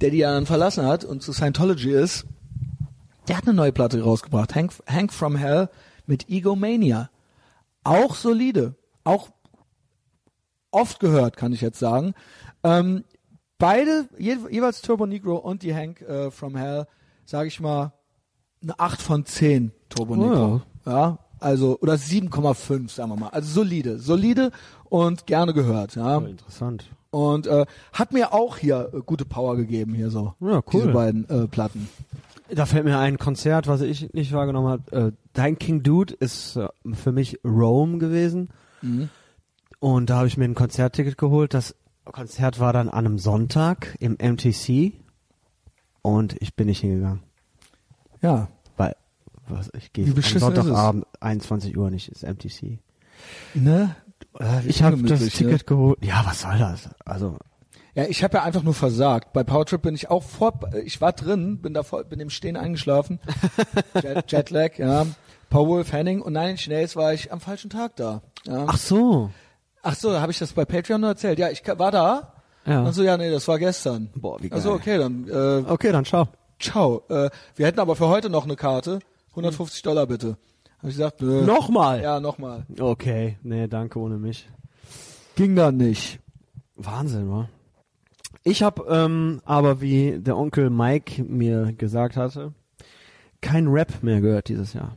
der 0.00 0.10
die 0.10 0.18
ja 0.18 0.32
dann 0.32 0.46
verlassen 0.46 0.86
hat 0.86 1.04
und 1.04 1.22
zu 1.22 1.32
Scientology 1.32 1.90
ist, 1.92 2.24
der 3.28 3.36
hat 3.36 3.44
eine 3.44 3.54
neue 3.54 3.72
Platte 3.72 4.00
rausgebracht, 4.02 4.54
Hank, 4.54 4.72
Hank 4.86 5.12
from 5.12 5.36
Hell 5.36 5.68
mit 6.06 6.30
Egomania. 6.30 7.10
Auch 7.84 8.14
solide, 8.14 8.74
auch 9.04 9.30
oft 10.70 11.00
gehört, 11.00 11.36
kann 11.36 11.52
ich 11.52 11.60
jetzt 11.60 11.78
sagen. 11.78 12.14
Ähm, 12.62 13.04
beide, 13.58 14.08
je, 14.18 14.36
jeweils 14.50 14.82
Turbo 14.82 15.06
Negro 15.06 15.36
und 15.36 15.62
die 15.62 15.74
Hank 15.74 16.00
äh, 16.02 16.30
from 16.30 16.56
Hell, 16.56 16.86
sage 17.24 17.48
ich 17.48 17.60
mal, 17.60 17.92
eine 18.62 18.78
8 18.78 19.00
von 19.00 19.24
10 19.24 19.72
Turbo 19.88 20.14
Oh, 20.14 20.16
Negro. 20.16 20.62
Ja, 20.86 21.18
also, 21.38 21.78
oder 21.80 21.94
7,5, 21.94 22.90
sagen 22.90 23.10
wir 23.10 23.16
mal. 23.16 23.28
Also 23.28 23.50
solide, 23.62 23.98
solide 23.98 24.50
und 24.84 25.26
gerne 25.26 25.54
gehört, 25.54 25.94
ja. 25.94 26.18
Oh, 26.18 26.26
interessant. 26.26 26.84
Und 27.10 27.46
äh, 27.46 27.66
hat 27.92 28.12
mir 28.12 28.32
auch 28.32 28.58
hier 28.58 28.90
äh, 28.92 29.00
gute 29.04 29.24
Power 29.24 29.56
gegeben, 29.56 29.94
hier 29.94 30.10
so. 30.10 30.34
Ja, 30.40 30.56
cool. 30.58 30.62
Diese 30.72 30.88
beiden 30.88 31.28
äh, 31.28 31.48
Platten. 31.48 31.88
Da 32.52 32.66
fällt 32.66 32.84
mir 32.84 32.98
ein 32.98 33.18
Konzert, 33.18 33.66
was 33.66 33.80
ich 33.80 34.12
nicht 34.12 34.32
wahrgenommen 34.32 34.68
habe. 34.68 34.96
Äh, 34.96 35.12
Dein 35.32 35.58
King 35.58 35.82
Dude 35.82 36.14
ist 36.14 36.56
äh, 36.56 36.68
für 36.92 37.12
mich 37.12 37.38
Rome 37.44 37.98
gewesen. 37.98 38.48
Mhm. 38.82 39.08
Und 39.78 40.10
da 40.10 40.16
habe 40.18 40.28
ich 40.28 40.36
mir 40.36 40.44
ein 40.44 40.54
Konzertticket 40.54 41.16
geholt. 41.16 41.54
Das 41.54 41.74
Konzert 42.04 42.60
war 42.60 42.72
dann 42.72 42.88
an 42.88 43.06
einem 43.06 43.18
Sonntag 43.18 43.96
im 44.00 44.12
MTC. 44.12 44.92
Und 46.02 46.36
ich 46.40 46.54
bin 46.54 46.66
nicht 46.66 46.80
hingegangen. 46.80 47.22
Ja. 48.22 48.48
Weil, 48.76 48.96
was, 49.48 49.70
ich 49.74 49.92
gehe 49.92 50.06
am? 50.06 50.20
Sonntagabend, 50.22 51.06
21 51.20 51.76
Uhr 51.76 51.90
nicht, 51.90 52.08
ist 52.08 52.22
MTC. 52.22 52.78
Ne? 53.54 53.94
Ich 54.66 54.82
habe 54.82 55.02
das 55.02 55.20
Ticket 55.20 55.52
ne? 55.52 55.64
geholt. 55.66 56.04
Ja, 56.04 56.22
was 56.24 56.42
soll 56.42 56.58
das? 56.58 56.90
Also, 57.04 57.38
Ja, 57.94 58.04
ich 58.04 58.22
habe 58.22 58.38
ja 58.38 58.42
einfach 58.44 58.62
nur 58.62 58.74
versagt. 58.74 59.32
Bei 59.32 59.42
Powertrip 59.42 59.82
bin 59.82 59.94
ich 59.94 60.10
auch 60.10 60.22
vor, 60.22 60.60
ich 60.84 61.00
war 61.00 61.12
drin, 61.12 61.60
bin 61.60 61.74
da 61.74 61.82
voll, 61.82 62.04
bin 62.04 62.20
im 62.20 62.30
Stehen 62.30 62.56
eingeschlafen. 62.56 63.18
Jet, 64.02 64.30
Jetlag, 64.30 64.78
ja. 64.78 65.06
Powerwolf, 65.50 65.92
Henning 65.92 66.22
und 66.22 66.32
Nine 66.34 66.52
Inch 66.52 66.68
Nails 66.68 66.94
war 66.94 67.12
ich 67.12 67.32
am 67.32 67.40
falschen 67.40 67.70
Tag 67.70 67.96
da. 67.96 68.22
Ja. 68.46 68.66
ach 68.68 68.76
so. 68.78 69.30
Ach 69.82 69.94
so, 69.96 70.20
habe 70.20 70.30
ich 70.30 70.38
das 70.38 70.52
bei 70.52 70.64
Patreon 70.64 71.00
nur 71.00 71.10
erzählt? 71.10 71.38
Ja, 71.38 71.50
ich 71.50 71.62
war 71.66 71.90
da. 71.90 72.34
Ja. 72.66 72.82
Und 72.82 72.92
so, 72.92 73.02
ja, 73.02 73.16
nee, 73.16 73.30
das 73.30 73.48
war 73.48 73.58
gestern. 73.58 74.10
Boah, 74.14 74.40
wie 74.42 74.52
Also 74.52 74.70
geil. 74.70 74.78
okay, 74.78 74.98
dann 74.98 75.28
äh, 75.28 75.70
Okay, 75.70 75.90
dann 75.90 76.04
ciao. 76.04 76.28
ciao. 76.60 77.02
Äh, 77.08 77.30
wir 77.56 77.66
hätten 77.66 77.80
aber 77.80 77.96
für 77.96 78.06
heute 78.08 78.28
noch 78.30 78.44
eine 78.44 78.56
Karte. 78.56 79.00
150 79.30 79.82
Dollar 79.82 80.06
bitte. 80.06 80.36
Habe 80.78 80.88
ich 80.90 80.96
gesagt, 80.96 81.22
nö. 81.22 81.42
Nochmal? 81.42 82.02
Ja, 82.02 82.20
nochmal. 82.20 82.66
Okay, 82.78 83.38
nee, 83.42 83.66
danke 83.68 83.98
ohne 83.98 84.18
mich. 84.18 84.48
Ging 85.36 85.56
dann 85.56 85.76
nicht. 85.78 86.20
Wahnsinn, 86.76 87.30
wa? 87.30 87.48
Ich 88.42 88.62
habe 88.62 88.84
ähm, 88.88 89.40
aber, 89.44 89.80
wie 89.80 90.18
der 90.18 90.36
Onkel 90.36 90.70
Mike 90.70 91.22
mir 91.24 91.72
gesagt 91.72 92.16
hatte, 92.16 92.54
kein 93.42 93.66
Rap 93.68 94.02
mehr 94.02 94.20
gehört 94.20 94.48
dieses 94.48 94.72
Jahr. 94.72 94.96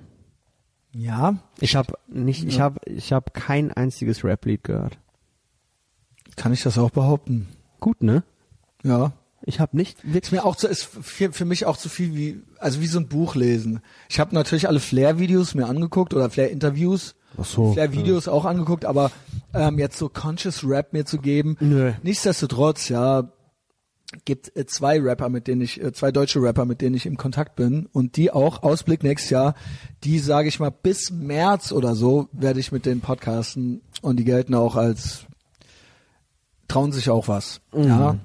Ja, 0.95 1.37
Ich 1.59 1.75
habe 1.75 1.93
nicht, 2.07 2.43
ich 2.45 2.57
Ja. 2.57 2.63
habe, 2.65 2.79
ich 2.85 3.11
habe 3.11 3.31
kein 3.31 3.71
einziges 3.71 4.23
Rap-Lied 4.23 4.63
gehört. 4.63 4.97
kann 6.35 6.53
ich 6.53 6.63
das 6.63 6.77
auch 6.77 6.89
behaupten. 6.91 7.47
Gut, 7.79 8.01
ne? 8.01 8.23
Ja. 8.83 9.11
Ich 9.45 9.59
habe 9.59 9.75
nicht 9.75 9.97
Ist 10.03 10.13
wirklich. 10.13 10.31
mir 10.31 10.45
auch 10.45 10.55
zu, 10.55 10.67
ist 10.67 10.83
für, 10.83 11.33
für 11.33 11.45
mich 11.45 11.65
auch 11.65 11.75
zu 11.77 11.89
viel 11.89 12.15
wie, 12.15 12.41
also 12.59 12.79
wie 12.79 12.87
so 12.87 12.99
ein 12.99 13.07
Buch 13.09 13.35
lesen. 13.35 13.81
Ich 14.09 14.19
habe 14.19 14.33
natürlich 14.33 14.67
alle 14.67 14.79
Flair-Videos 14.79 15.53
mir 15.53 15.67
angeguckt 15.67 16.13
oder 16.13 16.29
Flair-Interviews, 16.29 17.15
Ach 17.37 17.45
so. 17.45 17.73
Flair-Videos 17.73 18.27
auch 18.27 18.45
angeguckt, 18.45 18.85
aber 18.85 19.11
ähm, 19.53 19.79
jetzt 19.79 19.97
so 19.97 20.09
Conscious 20.09 20.63
Rap 20.63 20.93
mir 20.93 21.05
zu 21.05 21.17
geben, 21.17 21.57
Nö. 21.59 21.93
nichtsdestotrotz, 22.03 22.89
ja, 22.89 23.29
gibt 24.25 24.55
äh, 24.55 24.65
zwei 24.65 24.99
Rapper, 24.99 25.29
mit 25.29 25.47
denen 25.47 25.61
ich, 25.61 25.81
äh, 25.81 25.91
zwei 25.93 26.11
deutsche 26.11 26.41
Rapper, 26.41 26.65
mit 26.65 26.81
denen 26.81 26.95
ich 26.95 27.05
im 27.05 27.17
Kontakt 27.17 27.55
bin 27.55 27.87
und 27.91 28.15
die 28.17 28.31
auch, 28.31 28.63
Ausblick 28.63 29.03
nächstes 29.03 29.31
Jahr, 29.31 29.55
die 30.03 30.19
sage 30.19 30.47
ich 30.47 30.59
mal 30.59 30.71
bis 30.71 31.11
März 31.11 31.71
oder 31.71 31.95
so 31.95 32.29
werde 32.31 32.59
ich 32.59 32.71
mit 32.71 32.85
denen 32.85 33.01
podcasten 33.01 33.81
und 34.01 34.17
die 34.17 34.23
gelten 34.23 34.53
auch 34.55 34.75
als, 34.75 35.25
trauen 36.67 36.91
sich 36.91 37.09
auch 37.09 37.27
was, 37.27 37.61
ja. 37.75 38.17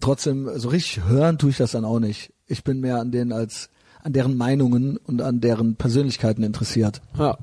Trotzdem, 0.00 0.48
so 0.56 0.68
richtig 0.68 1.04
hören 1.04 1.38
tue 1.38 1.50
ich 1.50 1.56
das 1.56 1.72
dann 1.72 1.84
auch 1.84 1.98
nicht. 1.98 2.32
Ich 2.46 2.62
bin 2.62 2.80
mehr 2.80 3.00
an 3.00 3.10
denen 3.10 3.32
als, 3.32 3.68
an 4.00 4.12
deren 4.12 4.36
Meinungen 4.36 4.96
und 4.96 5.20
an 5.22 5.40
deren 5.40 5.74
Persönlichkeiten 5.74 6.44
interessiert. 6.44 7.02
Ja. 7.18 7.36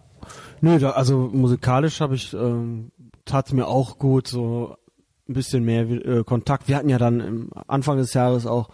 Nö, 0.62 0.80
da, 0.80 0.92
also 0.92 1.30
musikalisch 1.32 2.02
habe 2.02 2.16
ich 2.16 2.34
ähm, 2.34 2.92
tat 3.26 3.52
mir 3.54 3.68
auch 3.68 3.98
gut 4.00 4.28
so 4.28 4.76
ein 5.28 5.34
bisschen 5.34 5.64
mehr 5.64 5.90
äh, 5.90 6.24
Kontakt. 6.24 6.68
Wir 6.68 6.78
hatten 6.78 6.90
ja 6.90 6.98
dann 6.98 7.20
im 7.20 7.50
Anfang 7.68 7.98
des 7.98 8.14
Jahres 8.14 8.46
auch 8.46 8.70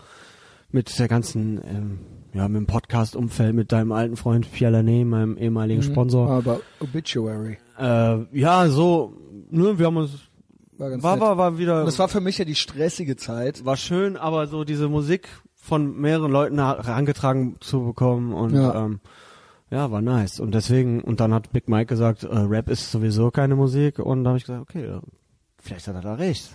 mit 0.70 0.98
der 1.00 1.08
ganzen 1.08 1.60
ähm, 1.66 2.00
ja 2.34 2.48
mit 2.48 2.58
dem 2.62 2.66
Podcast 2.68 3.16
Umfeld 3.16 3.56
mit 3.56 3.72
deinem 3.72 3.92
alten 3.92 4.16
Freund 4.16 4.52
Pierre 4.52 4.72
Lanet, 4.74 5.06
meinem 5.08 5.38
ehemaligen 5.38 5.84
Sponsor. 5.84 6.30
Aber 6.30 6.62
Obituary 6.80 7.58
Äh, 7.78 8.18
ja, 8.38 8.68
so 8.70 9.14
ne, 9.50 9.78
wir 9.80 9.86
haben 9.88 9.98
uns 9.98 10.12
war 10.78 10.90
ganz 10.90 11.04
war 11.04 11.16
nett. 11.16 11.22
war, 11.22 11.38
war 11.38 11.58
wieder 11.58 11.80
Und 11.82 11.86
das 11.86 12.00
war 12.00 12.08
für 12.08 12.22
mich 12.22 12.38
ja 12.38 12.46
die 12.46 12.56
stressige 12.56 13.16
Zeit. 13.16 13.66
war 13.66 13.78
schön, 13.78 14.18
aber 14.18 14.48
so 14.48 14.64
diese 14.64 14.88
Musik 14.90 15.28
von 15.56 16.00
mehreren 16.00 16.32
Leuten 16.32 16.58
herangetragen 16.58 17.58
zu 17.60 17.84
bekommen 17.84 18.34
und 18.34 18.54
Ja. 18.56 18.86
ähm, 18.86 19.00
Ja, 19.72 19.90
war 19.90 20.02
nice. 20.02 20.40
Und 20.42 20.54
deswegen, 20.54 21.02
und 21.02 21.22
dann 21.22 21.34
hat 21.34 21.52
Big 21.54 21.70
Mike 21.70 21.86
gesagt, 21.86 22.24
äh, 22.24 22.28
Rap 22.28 22.70
ist 22.70 22.92
sowieso 22.92 23.32
keine 23.32 23.56
Musik. 23.56 24.00
Und 24.00 24.26
da 24.26 24.32
habe 24.32 24.38
ich 24.38 24.46
gesagt, 24.46 24.62
okay, 24.62 24.84
äh, 24.84 25.00
vielleicht 25.60 25.88
hat 25.88 25.96
er 25.96 26.02
da 26.02 26.14
recht. 26.16 26.50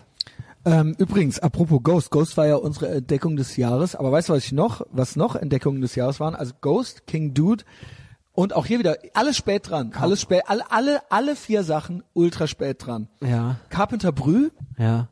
Ähm, 0.67 0.95
übrigens, 0.99 1.39
apropos 1.39 1.83
Ghost, 1.83 2.11
Ghost 2.11 2.37
war 2.37 2.47
ja 2.47 2.57
unsere 2.57 2.89
Entdeckung 2.89 3.37
des 3.37 3.57
Jahres, 3.57 3.95
aber 3.95 4.13
weißt 4.13 4.29
du, 4.29 4.33
was 4.35 4.45
ich 4.45 4.53
noch, 4.53 4.83
was 4.91 5.17
noch 5.17 5.37
Entdeckungen 5.37 5.81
des 5.81 5.95
Jahres 5.95 6.19
waren? 6.21 6.35
Also 6.35 6.55
Ghost, 6.61 7.07
King 7.07 7.35
Dude 7.35 7.65
und 8.33 8.55
auch 8.55 8.67
hier 8.67 8.81
wieder 8.81 8.97
alles 9.15 9.37
spät 9.37 9.71
dran, 9.71 9.93
alles 9.95 10.21
spät, 10.21 10.43
alle, 10.47 10.71
alle, 10.73 11.01
alle 11.09 11.37
vier 11.37 11.63
Sachen 11.63 12.03
ultra 12.15 12.49
spät 12.49 12.85
dran. 12.85 13.09
Ja, 13.23 13.57
Carpenter 13.71 14.11
Brü, 14.11 14.51
ja. 14.77 15.09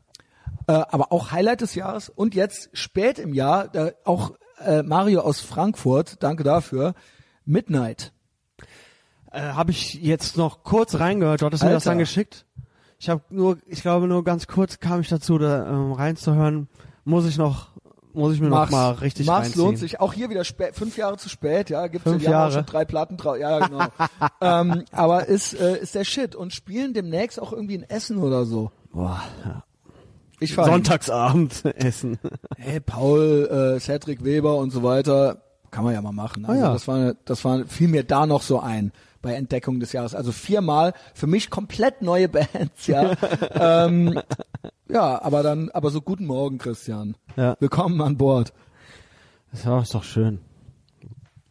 äh, 0.67 0.73
aber 0.73 1.13
auch 1.13 1.31
Highlight 1.31 1.61
des 1.61 1.73
Jahres 1.73 2.09
und 2.09 2.35
jetzt 2.35 2.69
spät 2.73 3.17
im 3.17 3.33
Jahr 3.33 3.69
da 3.69 3.91
auch 4.03 4.33
äh, 4.59 4.83
Mario 4.83 5.21
aus 5.21 5.39
Frankfurt, 5.39 6.21
danke 6.21 6.43
dafür, 6.43 6.95
Midnight. 7.45 8.11
Äh, 9.31 9.41
habe 9.41 9.71
ich 9.71 9.95
jetzt 9.95 10.37
noch 10.37 10.63
kurz 10.63 10.99
reingehört, 10.99 11.41
du 11.41 11.45
hattest 11.45 11.63
mir 11.63 11.69
das 11.69 11.83
Alter. 11.83 11.91
dann 11.91 11.99
geschickt. 11.99 12.45
Ich 12.99 13.09
habe 13.09 13.21
nur, 13.29 13.57
ich 13.67 13.81
glaube 13.81 14.07
nur 14.07 14.23
ganz 14.23 14.47
kurz 14.47 14.79
kam 14.79 15.01
ich 15.01 15.09
dazu, 15.09 15.37
da 15.37 15.67
ähm, 15.69 15.91
reinzuhören. 15.91 16.69
Muss 17.03 17.25
ich 17.27 17.37
noch, 17.37 17.67
muss 18.13 18.33
ich 18.33 18.39
mir 18.41 18.47
noch 18.47 18.69
mal 18.69 18.91
richtig 18.91 19.27
Mach's 19.27 19.47
reinziehen. 19.47 19.65
lohnt 19.65 19.77
sich. 19.77 19.99
Auch 19.99 20.13
hier 20.13 20.29
wieder 20.29 20.43
spät, 20.45 20.75
fünf 20.75 20.97
Jahre 20.97 21.17
zu 21.17 21.27
spät, 21.29 21.69
ja, 21.69 21.87
gibt's 21.87 22.09
Fünf 22.09 22.23
ja, 22.23 22.31
Jahre. 22.31 22.51
schon 22.53 22.65
drei 22.65 22.85
Platten 22.85 23.17
drauf. 23.17 23.37
Ja, 23.37 23.67
genau. 23.67 23.85
ähm, 24.41 24.85
aber 24.91 25.27
ist, 25.27 25.53
äh, 25.53 25.77
ist 25.79 25.95
der 25.95 26.05
Shit 26.05 26.35
und 26.35 26.53
spielen 26.53 26.93
demnächst 26.93 27.39
auch 27.39 27.51
irgendwie 27.51 27.75
in 27.75 27.83
Essen 27.83 28.17
oder 28.17 28.45
so. 28.45 28.71
Boah, 28.91 29.21
ja. 29.45 29.63
Ich. 30.39 30.53
Sonntagsabend 30.53 31.65
essen. 31.75 32.17
Hey, 32.57 32.79
Paul, 32.79 33.75
äh, 33.75 33.79
Cedric 33.79 34.23
Weber 34.23 34.57
und 34.57 34.71
so 34.71 34.83
weiter, 34.83 35.41
kann 35.71 35.83
man 35.83 35.93
ja 35.93 36.01
mal 36.01 36.11
machen. 36.11 36.45
Also 36.45 36.61
Ah 36.61 36.65
ja. 36.67 36.73
das 36.73 36.87
war, 36.87 37.13
das 37.25 37.43
war, 37.45 37.65
fiel 37.65 37.87
mir 37.87 38.03
da 38.03 38.25
noch 38.25 38.41
so 38.41 38.59
ein 38.59 38.91
bei 39.21 39.33
Entdeckung 39.33 39.79
des 39.79 39.91
Jahres. 39.91 40.13
Also 40.13 40.31
viermal 40.31 40.93
für 41.13 41.27
mich 41.27 41.49
komplett 41.49 42.01
neue 42.01 42.29
Bands, 42.29 42.87
ja. 42.87 43.13
ähm, 43.85 44.19
ja, 44.89 45.21
aber 45.21 45.41
dann, 45.43 45.69
aber 45.71 45.89
so 45.89 46.01
guten 46.01 46.25
Morgen, 46.25 46.57
Christian. 46.57 47.15
Ja. 47.35 47.55
Willkommen 47.59 48.01
an 48.01 48.17
Bord. 48.17 48.53
Ist 49.51 49.65
ja, 49.65 49.79
ist 49.79 49.95
doch 49.95 50.03
schön. 50.03 50.39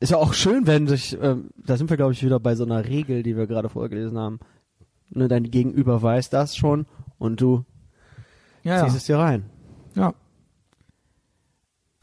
Ist 0.00 0.10
ja 0.10 0.18
auch 0.18 0.34
schön, 0.34 0.66
wenn 0.66 0.86
sich, 0.86 1.18
ähm, 1.20 1.50
da 1.56 1.76
sind 1.76 1.88
wir 1.90 1.96
glaube 1.96 2.12
ich 2.12 2.22
wieder 2.22 2.38
bei 2.38 2.54
so 2.54 2.64
einer 2.64 2.84
Regel, 2.84 3.22
die 3.22 3.36
wir 3.36 3.46
gerade 3.46 3.68
vorgelesen 3.68 4.18
haben. 4.18 4.38
Ne, 5.10 5.28
dein 5.28 5.44
Gegenüber 5.50 6.02
weiß 6.02 6.30
das 6.30 6.56
schon 6.56 6.86
und 7.18 7.40
du 7.40 7.64
Ja, 8.62 8.84
ziehst 8.84 8.96
es 8.96 9.04
dir 9.04 9.18
rein. 9.18 9.46
Ja. 9.94 10.14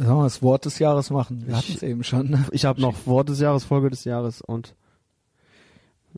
Sollen 0.06 0.18
wir 0.20 0.24
das 0.24 0.42
Wort 0.42 0.66
des 0.66 0.80
Jahres 0.80 1.10
machen? 1.10 1.42
Wir 1.46 1.50
Ich- 1.54 1.56
hatten 1.58 1.74
es 1.76 1.84
eben 1.84 2.04
schon. 2.04 2.30
ne? 2.30 2.46
Ich 2.52 2.66
habe 2.66 2.82
noch 2.82 3.06
Wort 3.06 3.30
des 3.30 3.40
Jahres, 3.40 3.64
Folge 3.64 3.90
des 3.90 4.04
Jahres 4.04 4.42
und 4.42 4.76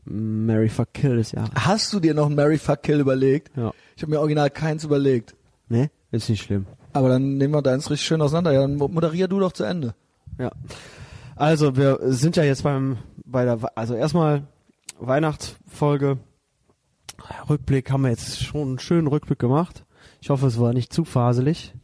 Mary 0.04 0.68
Fuck 0.68 0.92
Kill 0.92 1.16
des 1.16 1.32
Jahres. 1.32 1.50
Hast 1.54 1.92
du 1.92 2.00
dir 2.00 2.14
noch 2.14 2.26
ein 2.26 2.34
Mary 2.34 2.58
Fuck 2.58 2.82
Kill 2.82 3.00
überlegt? 3.00 3.56
Ja. 3.56 3.72
Ich 3.96 4.02
habe 4.02 4.10
mir 4.12 4.20
original 4.20 4.50
keins 4.50 4.84
überlegt. 4.84 5.34
Ne? 5.68 5.90
Ist 6.10 6.28
nicht 6.28 6.42
schlimm. 6.42 6.66
Aber 6.92 7.08
dann 7.08 7.36
nehmen 7.38 7.54
wir 7.54 7.62
deins 7.62 7.90
richtig 7.90 8.06
schön 8.06 8.20
auseinander. 8.20 8.52
Ja, 8.52 8.60
dann 8.62 8.76
moderier 8.76 9.28
du 9.28 9.40
doch 9.40 9.52
zu 9.52 9.64
Ende. 9.64 9.94
Ja. 10.38 10.50
Also 11.36 11.76
wir 11.76 11.98
sind 12.02 12.36
ja 12.36 12.44
jetzt 12.44 12.62
beim 12.64 12.98
bei 13.24 13.44
der 13.44 13.58
also 13.76 13.94
erstmal 13.94 14.44
Weihnachtsfolge 14.98 16.18
Rückblick 17.48 17.90
haben 17.90 18.02
wir 18.02 18.10
jetzt 18.10 18.42
schon 18.42 18.68
einen 18.68 18.78
schönen 18.78 19.06
Rückblick 19.06 19.38
gemacht. 19.38 19.84
Ich 20.20 20.30
hoffe, 20.30 20.46
es 20.46 20.58
war 20.58 20.72
nicht 20.72 20.92
zu 20.92 21.04
faselig. 21.04 21.74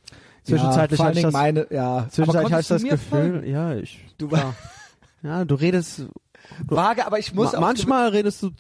Zwischenzeitlich 0.45 0.99
ja, 1.01 1.07
hatte 1.07 1.19
ich 1.19 1.25
das, 1.25 1.33
meine, 1.33 1.67
ja. 1.71 2.07
zwischenzeitlich 2.11 2.53
hatte 2.53 2.63
ich 2.63 2.69
das 2.69 2.83
du 2.83 2.89
Gefühl, 2.89 3.33
folgen? 3.33 3.51
ja, 3.51 3.75
ich 3.75 4.05
Du 4.19 4.29
klar. 4.29 4.55
ja, 5.23 5.45
du 5.45 5.55
redest 5.55 6.07
Vage, 6.67 7.07
aber 7.07 7.19
ich 7.19 7.35
muss 7.35 7.53
ma 7.53 7.59
auch 7.59 7.63
manchmal 7.63 8.09
redest 8.09 8.43
du 8.43 8.51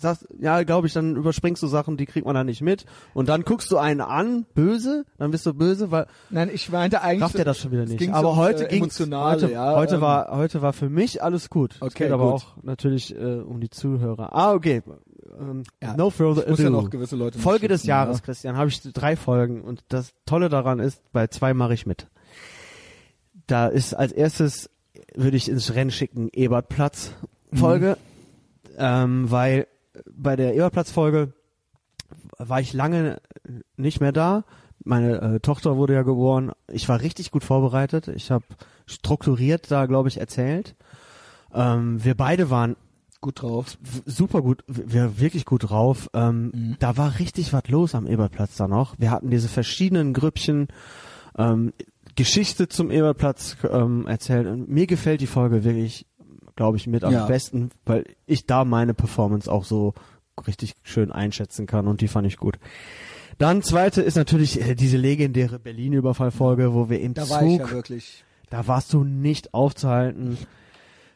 sagst, 0.00 0.26
ja, 0.38 0.62
glaube 0.62 0.86
ich, 0.86 0.92
dann 0.92 1.16
überspringst 1.16 1.62
du 1.62 1.66
Sachen, 1.66 1.96
die 1.96 2.06
kriegt 2.06 2.26
man 2.26 2.34
da 2.34 2.44
nicht 2.44 2.62
mit 2.62 2.86
und 3.14 3.28
dann 3.28 3.42
guckst 3.42 3.70
du 3.70 3.78
einen 3.78 4.00
an, 4.00 4.46
böse, 4.54 5.04
dann 5.18 5.30
bist 5.30 5.46
du 5.46 5.54
böse, 5.54 5.90
weil 5.90 6.06
Nein, 6.30 6.50
ich 6.52 6.70
meinte 6.70 7.02
eigentlich. 7.02 7.22
rafft 7.22 7.34
er 7.36 7.44
das 7.44 7.58
schon 7.58 7.70
wieder 7.70 7.84
es 7.84 7.90
nicht. 7.90 8.12
Aber 8.12 8.30
so, 8.30 8.36
heute 8.36 8.66
äh, 8.66 8.68
ging 8.68 8.90
heute, 8.90 9.50
ja, 9.50 9.76
heute 9.76 9.96
ähm, 9.96 10.00
war 10.00 10.36
heute 10.36 10.62
war 10.62 10.72
für 10.72 10.88
mich 10.88 11.22
alles 11.22 11.50
gut. 11.50 11.74
es 11.76 11.82
Okay, 11.82 12.04
geht 12.04 12.12
aber 12.12 12.32
gut. 12.32 12.42
auch 12.42 12.62
natürlich 12.62 13.14
äh, 13.14 13.40
um 13.40 13.60
die 13.60 13.70
Zuhörer. 13.70 14.34
Ah, 14.34 14.52
okay. 14.54 14.82
Ähm, 15.38 15.62
Ja, 15.82 15.96
no 15.96 16.10
further 16.10 16.48
muss 16.48 16.58
ja 16.58 16.66
ado. 16.68 16.82
noch 16.82 16.90
gewisse 16.90 17.16
Leute 17.16 17.38
Folge 17.38 17.68
des 17.68 17.80
schützen, 17.82 17.88
Jahres, 17.90 18.18
ja. 18.18 18.24
Christian, 18.24 18.56
habe 18.56 18.68
ich 18.68 18.80
drei 18.82 19.16
Folgen 19.16 19.62
und 19.62 19.84
das 19.88 20.12
Tolle 20.26 20.48
daran 20.48 20.78
ist, 20.80 21.02
bei 21.12 21.26
zwei 21.28 21.54
mache 21.54 21.74
ich 21.74 21.86
mit. 21.86 22.08
Da 23.46 23.66
ist 23.68 23.94
als 23.94 24.12
erstes 24.12 24.70
würde 25.14 25.36
ich 25.36 25.48
ins 25.48 25.74
Rennen 25.74 25.90
schicken 25.90 26.28
Ebertplatz 26.32 27.12
Folge, 27.52 27.96
Mhm. 28.68 28.74
ähm, 28.78 29.30
weil 29.30 29.66
bei 30.12 30.36
der 30.36 30.54
Ebertplatz 30.54 30.90
Folge 30.90 31.32
war 32.38 32.60
ich 32.60 32.72
lange 32.72 33.20
nicht 33.76 34.00
mehr 34.00 34.12
da. 34.12 34.44
Meine 34.82 35.20
äh, 35.20 35.40
Tochter 35.40 35.76
wurde 35.76 35.94
ja 35.94 36.02
geboren. 36.02 36.52
Ich 36.72 36.88
war 36.88 37.00
richtig 37.00 37.30
gut 37.30 37.44
vorbereitet. 37.44 38.08
Ich 38.08 38.30
habe 38.30 38.44
strukturiert 38.86 39.70
da, 39.70 39.86
glaube 39.86 40.08
ich, 40.08 40.18
erzählt. 40.18 40.74
Ähm, 41.52 42.02
wir 42.02 42.14
beide 42.14 42.48
waren 42.50 42.76
Gut 43.22 43.42
drauf. 43.42 43.76
super 44.06 44.40
gut, 44.40 44.64
wir 44.66 45.20
wirklich 45.20 45.44
gut 45.44 45.68
drauf. 45.70 46.08
Ähm, 46.14 46.76
Da 46.78 46.96
war 46.96 47.18
richtig 47.18 47.52
was 47.52 47.68
los 47.68 47.94
am 47.94 48.06
Ebertplatz 48.06 48.56
da 48.56 48.66
noch. 48.66 48.94
Wir 48.98 49.10
hatten 49.10 49.30
diese 49.30 49.48
verschiedenen 49.48 50.14
Grüppchen, 50.14 50.68
ähm, 51.36 51.72
Geschichte 52.16 52.68
zum 52.68 52.90
Ebertplatz 52.90 53.56
ähm, 53.70 54.06
erzählt. 54.06 54.46
Und 54.46 54.68
mir 54.70 54.86
gefällt 54.86 55.20
die 55.20 55.26
Folge 55.26 55.64
wirklich, 55.64 56.06
glaube 56.56 56.78
ich, 56.78 56.86
mit 56.86 57.04
am 57.04 57.12
Ja. 57.12 57.26
besten, 57.26 57.70
weil 57.84 58.04
ich 58.26 58.46
da 58.46 58.64
meine 58.64 58.94
Performance 58.94 59.50
auch 59.52 59.64
so 59.64 59.92
richtig 60.46 60.72
schön 60.82 61.12
einschätzen 61.12 61.66
kann 61.66 61.86
und 61.88 62.00
die 62.00 62.08
fand 62.08 62.26
ich 62.26 62.38
gut. 62.38 62.58
Dann 63.36 63.62
zweite 63.62 64.00
ist 64.00 64.16
natürlich 64.16 64.60
äh, 64.60 64.74
diese 64.74 64.96
legendäre 64.96 65.58
Berlin-Überfall-Folge, 65.58 66.72
wo 66.72 66.88
wir 66.88 67.00
im 67.00 67.12
Da 67.14 67.22
Zug, 67.24 67.30
war 67.36 67.42
ich 67.44 67.58
ja 67.58 67.70
wirklich. 67.70 68.24
da 68.48 68.66
warst 68.66 68.92
du 68.94 69.04
nicht 69.04 69.52
aufzuhalten. 69.52 70.38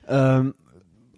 Ähm, 0.06 0.54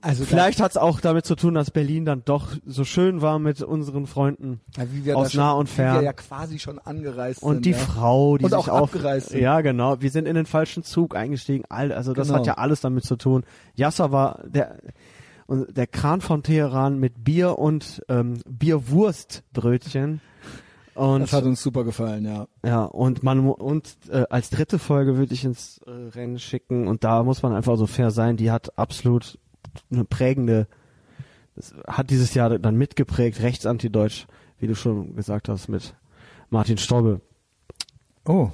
Also 0.02 0.24
Vielleicht 0.24 0.60
hat 0.60 0.70
es 0.72 0.76
auch 0.76 1.00
damit 1.00 1.24
zu 1.26 1.34
tun, 1.36 1.54
dass 1.54 1.70
Berlin 1.70 2.04
dann 2.04 2.22
doch 2.24 2.48
so 2.64 2.84
schön 2.84 3.22
war 3.22 3.38
mit 3.38 3.62
unseren 3.62 4.06
Freunden 4.06 4.60
ja, 4.76 4.84
wie 4.92 5.04
wir 5.04 5.16
aus 5.16 5.26
da 5.28 5.30
schon, 5.30 5.40
nah 5.40 5.52
und 5.52 5.66
Wie 5.72 5.78
wir 5.78 5.84
fern. 5.92 6.04
ja 6.04 6.12
quasi 6.12 6.58
schon 6.58 6.78
angereist 6.78 7.42
und 7.42 7.54
sind. 7.54 7.64
die 7.66 7.70
ja. 7.70 7.78
Frau, 7.78 8.36
die 8.38 8.44
Und 8.44 8.50
sich 8.50 8.58
auch 8.58 8.68
auf, 8.68 8.94
abgereist 8.94 9.30
sind. 9.30 9.40
ja 9.40 9.60
genau, 9.60 10.00
wir 10.00 10.10
sind 10.10 10.26
in 10.28 10.34
den 10.34 10.46
falschen 10.46 10.82
Zug 10.82 11.16
eingestiegen. 11.16 11.64
Also 11.68 12.12
das 12.12 12.28
Genau. 12.28 12.38
hat 12.40 12.46
ja 12.46 12.54
alles 12.54 12.80
damit 12.80 13.04
zu 13.04 13.16
tun. 13.16 13.44
Yasser 13.74 14.12
war 14.12 14.40
der 14.46 14.78
und 15.48 15.76
der 15.76 15.86
Kran 15.86 16.20
von 16.20 16.42
Teheran 16.42 16.98
mit 16.98 17.22
Bier 17.22 17.58
und 17.58 18.02
ähm, 18.08 18.38
Bierwurstbrötchen. 18.48 20.20
Und 20.94 21.20
Das 21.20 21.32
hat 21.34 21.44
uns 21.44 21.62
super 21.62 21.84
gefallen, 21.84 22.24
ja. 22.24 22.46
ja, 22.64 22.84
und 22.84 23.22
man 23.22 23.40
und 23.50 23.96
äh, 24.10 24.24
als 24.30 24.48
dritte 24.48 24.78
Folge 24.78 25.18
würde 25.18 25.34
ich 25.34 25.44
ins 25.44 25.78
äh, 25.86 25.90
Rennen 25.90 26.38
schicken 26.38 26.88
und 26.88 27.04
da 27.04 27.22
muss 27.22 27.42
man 27.42 27.52
einfach 27.52 27.76
so 27.76 27.86
fair 27.86 28.10
sein, 28.10 28.38
die 28.38 28.50
hat 28.50 28.78
absolut 28.78 29.38
eine 29.90 30.04
prägende 30.04 30.66
hat 31.86 32.10
dieses 32.10 32.34
Jahr 32.34 32.58
dann 32.58 32.76
mitgeprägt, 32.76 33.40
rechtsantideutsch, 33.40 34.26
wie 34.58 34.66
du 34.66 34.74
schon 34.74 35.16
gesagt 35.16 35.48
hast 35.48 35.68
mit 35.68 35.94
Martin 36.50 36.76
Strobel. 36.76 37.20
Oh, 38.26 38.50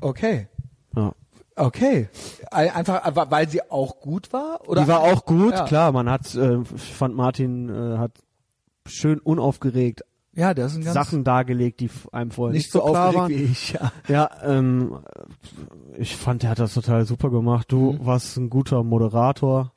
okay. 0.00 0.48
Ja. 0.96 1.12
Okay. 1.56 2.08
Ein- 2.50 2.70
Einfach, 2.70 3.04
äh, 3.06 3.30
weil 3.30 3.48
sie 3.48 3.62
auch 3.70 4.00
gut 4.00 4.32
war? 4.32 4.60
Oder 4.68 4.82
die 4.82 4.88
war 4.88 5.00
auch 5.00 5.24
gut, 5.24 5.52
Ja. 5.52 5.64
klar, 5.64 5.92
man 5.92 6.08
hat 6.10 6.34
äh, 6.34 6.58
ich 6.76 6.94
fand 6.94 7.14
Martin 7.16 7.68
äh, 7.68 7.98
hat 7.98 8.12
schön 8.86 9.18
unaufgeregt 9.18 10.02
Ja, 10.34 10.52
das 10.54 10.72
sind 10.74 10.84
ganz 10.84 10.94
Sachen 10.94 11.24
dargelegt, 11.24 11.80
die 11.80 11.90
einem 12.12 12.30
vorher 12.32 12.52
nicht 12.52 12.64
nicht, 12.66 12.72
so 12.72 12.80
so 12.80 12.90
klar 12.92 13.06
aufgeregt 13.08 13.18
waren. 13.20 13.30
wie 13.30 13.44
ich, 13.52 13.72
ja. 13.72 13.92
Ja, 14.08 14.30
ähm, 14.44 14.98
ich 15.96 16.16
fand, 16.16 16.42
der 16.42 16.50
hat 16.50 16.58
das 16.58 16.74
total 16.74 17.04
super 17.04 17.30
gemacht. 17.30 17.70
Du 17.70 17.92
Mhm. 17.92 18.06
warst 18.06 18.36
ein 18.36 18.50
guter 18.50 18.82
Moderator 18.84 19.72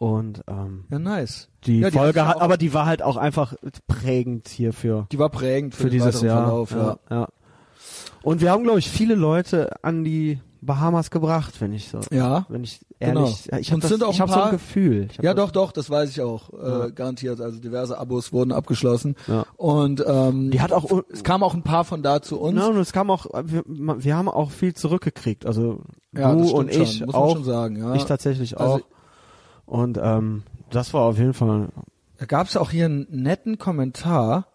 und 0.00 0.42
ähm, 0.48 0.84
Ja, 0.90 0.98
nice. 0.98 1.48
die, 1.66 1.80
Ja, 1.80 1.90
die 1.90 1.98
Folge 1.98 2.26
hat 2.26 2.40
aber 2.40 2.56
die 2.56 2.72
war 2.72 2.86
halt 2.86 3.02
auch 3.02 3.16
einfach 3.18 3.54
prägend 3.86 4.48
hier 4.48 4.72
für 4.72 5.06
Die 5.12 5.18
war 5.18 5.28
prägend 5.28 5.74
für, 5.74 5.84
für 5.84 5.90
dieses 5.90 6.22
Jahr. 6.22 6.46
Verlauf, 6.46 6.70
ja. 6.72 6.98
ja. 7.10 7.28
Und 8.22 8.40
wir 8.40 8.50
haben, 8.50 8.64
glaube 8.64 8.78
ich, 8.78 8.88
viele 8.88 9.14
Leute 9.14 9.70
an 9.84 10.02
die 10.02 10.40
Bahamas 10.62 11.10
gebracht, 11.10 11.60
wenn 11.60 11.72
ich 11.74 11.88
so, 11.90 12.00
Ja. 12.10 12.46
wenn 12.48 12.64
ich 12.64 12.80
Genau. 12.98 13.22
ehrlich, 13.24 13.46
ja, 13.50 13.58
ich 13.58 13.72
habe 13.72 13.86
so 13.86 14.42
ein 14.42 14.50
Gefühl. 14.50 15.08
Ja, 15.22 15.32
doch, 15.34 15.50
doch, 15.50 15.72
das 15.72 15.88
weiß 15.90 16.10
ich 16.10 16.20
auch, 16.22 16.50
Ja. 16.52 16.86
äh, 16.86 16.92
garantiert. 16.92 17.40
Also 17.40 17.58
diverse 17.60 17.98
Abos 17.98 18.32
wurden 18.32 18.52
abgeschlossen. 18.52 19.16
Ja. 19.26 19.44
Und 19.56 20.02
ähm, 20.06 20.50
Die 20.50 20.60
hat 20.62 20.72
auch, 20.72 20.90
es 21.10 21.24
kamen 21.24 21.44
auch 21.44 21.54
ein 21.54 21.62
paar 21.62 21.84
von 21.84 22.02
da 22.02 22.20
zu 22.22 22.38
uns. 22.40 22.58
ja, 22.58 22.66
und 22.68 22.76
es 22.78 22.92
kam 22.92 23.10
auch, 23.10 23.26
wir, 23.44 23.62
wir 23.66 24.16
haben 24.16 24.28
auch 24.28 24.50
viel 24.50 24.72
zurückgekriegt. 24.74 25.44
Also 25.46 25.80
Ja, 26.14 26.34
du 26.34 26.50
und 26.50 26.70
ich 26.70 26.96
schon, 26.98 27.06
muss 27.06 27.14
man 27.14 27.22
auch, 27.22 27.32
schon 27.34 27.44
sagen. 27.44 27.76
Ja. 27.78 27.94
ich 27.94 28.04
tatsächlich 28.04 28.58
Also- 28.58 28.74
auch. 28.76 28.80
Und 29.70 29.98
ähm, 30.02 30.42
das 30.70 30.92
war 30.92 31.02
auf 31.02 31.16
jeden 31.18 31.32
Fall 31.32 31.68
Da 32.18 32.26
gab 32.26 32.48
es 32.48 32.56
auch 32.56 32.70
hier 32.72 32.86
einen 32.86 33.06
netten 33.10 33.56
Kommentar 33.56 34.48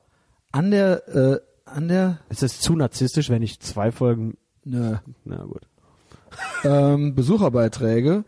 an 0.51 0.71
der, 0.71 1.07
äh, 1.07 1.39
an 1.65 1.87
der, 1.87 2.19
Es 2.29 2.43
ist 2.43 2.61
zu 2.61 2.75
narzisstisch, 2.75 3.29
wenn 3.29 3.41
ich 3.41 3.59
zwei 3.61 3.91
Folgen. 3.91 4.35
ne, 4.65 5.01
Na 5.23 5.43
gut. 5.43 5.61
ähm, 6.65 7.15
Besucherbeiträge. 7.15 8.25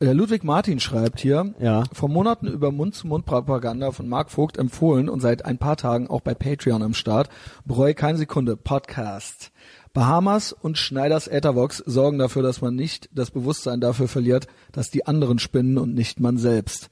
Der 0.00 0.14
Ludwig 0.14 0.42
Martin 0.42 0.80
schreibt 0.80 1.20
hier, 1.20 1.54
Ja. 1.60 1.84
vor 1.92 2.08
Monaten 2.08 2.46
über 2.48 2.72
Mund-zu-Mund-Propaganda 2.72 3.92
von 3.92 4.08
Marc 4.08 4.30
Vogt 4.30 4.58
empfohlen 4.58 5.08
und 5.08 5.20
seit 5.20 5.44
ein 5.44 5.58
paar 5.58 5.76
Tagen 5.76 6.08
auch 6.08 6.20
bei 6.20 6.34
Patreon 6.34 6.82
am 6.82 6.94
Start. 6.94 7.28
Bereue 7.64 7.94
keine 7.94 8.18
Sekunde. 8.18 8.56
Podcast. 8.56 9.52
Bahamas 9.92 10.52
und 10.52 10.78
Schneiders 10.78 11.28
Ethervox 11.28 11.78
sorgen 11.78 12.18
dafür, 12.18 12.42
dass 12.42 12.60
man 12.60 12.74
nicht 12.74 13.08
das 13.12 13.30
Bewusstsein 13.30 13.80
dafür 13.80 14.08
verliert, 14.08 14.46
dass 14.72 14.90
die 14.90 15.06
anderen 15.06 15.38
spinnen 15.38 15.78
und 15.78 15.94
nicht 15.94 16.18
man 16.20 16.38
selbst. 16.38 16.88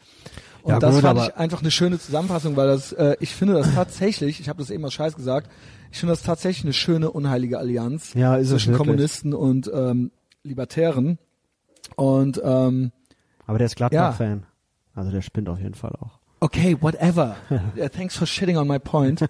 Und 0.62 0.72
Ja, 0.72 0.78
das 0.78 0.94
gut, 0.94 1.02
fand 1.02 1.20
ich 1.20 1.36
einfach 1.36 1.60
eine 1.62 1.70
schöne 1.70 1.98
Zusammenfassung, 1.98 2.56
weil 2.56 2.68
das, 2.68 2.92
äh, 2.92 3.16
ich 3.20 3.34
finde 3.34 3.54
das 3.54 3.74
tatsächlich, 3.74 4.40
ich 4.40 4.48
habe 4.48 4.58
das 4.58 4.70
eben 4.70 4.84
aus 4.84 4.92
Scheiß 4.92 5.16
gesagt, 5.16 5.50
ich 5.90 5.98
finde 5.98 6.12
das 6.12 6.22
tatsächlich 6.22 6.64
eine 6.64 6.72
schöne 6.74 7.10
unheilige 7.10 7.58
Allianz 7.58 8.12
Ja, 8.14 8.36
ist 8.36 8.48
es 8.48 8.62
zwischen. 8.62 8.74
Kommunisten 8.74 9.32
und 9.34 9.70
ähm, 9.72 10.10
Libertären. 10.42 11.18
Und 11.96 12.40
ähm, 12.44 12.92
Aber 13.46 13.58
der 13.58 13.66
ist 13.66 13.76
Gladbach-Fan. 13.76 14.44
Also 14.94 15.10
der 15.10 15.22
spinnt 15.22 15.48
auf 15.48 15.58
jeden 15.58 15.74
Fall 15.74 15.92
auch. 16.00 16.18
okay, 16.40 16.76
whatever. 16.80 17.36
Thanks 17.96 18.16
for 18.16 18.26
shitting 18.26 18.56
on 18.58 18.68
my 18.68 18.78
point. 18.78 19.24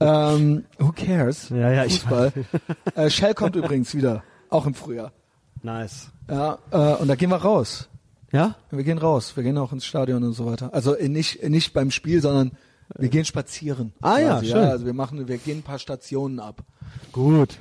Ähm, 0.00 0.64
who 0.78 0.92
cares? 0.92 1.48
Ja, 1.50 1.70
ja, 1.70 1.84
ich 1.84 2.00
Fußball. 2.00 2.32
äh, 2.94 3.10
Shell 3.10 3.34
kommt 3.34 3.56
übrigens 3.56 3.94
wieder, 3.94 4.22
auch 4.50 4.66
im 4.66 4.74
Frühjahr. 4.74 5.12
Nice. 5.62 6.10
Ja, 6.28 6.58
äh, 6.70 6.94
und 6.96 7.08
da 7.08 7.14
gehen 7.14 7.30
wir 7.30 7.36
raus. 7.36 7.88
Ja? 8.32 8.54
Wir 8.70 8.84
gehen 8.84 8.98
raus, 8.98 9.36
wir 9.36 9.42
gehen 9.42 9.58
auch 9.58 9.72
ins 9.72 9.84
Stadion 9.84 10.22
und 10.22 10.32
so 10.34 10.46
weiter. 10.46 10.72
Also 10.72 10.94
äh, 10.94 11.08
nicht 11.08 11.42
nicht 11.48 11.72
beim 11.72 11.90
Spiel, 11.90 12.20
sondern 12.22 12.52
wir 12.96 13.08
gehen 13.08 13.24
spazieren. 13.24 13.92
Ah 14.00 14.18
ja, 14.18 14.28
quasi, 14.34 14.46
schön. 14.46 14.58
Also 14.64 14.86
wir 14.86 14.94
machen, 14.94 15.26
wir 15.28 15.38
gehen 15.38 15.58
ein 15.58 15.62
paar 15.62 15.78
Stationen 15.78 16.38
ab. 16.40 16.62
Gut. 17.12 17.58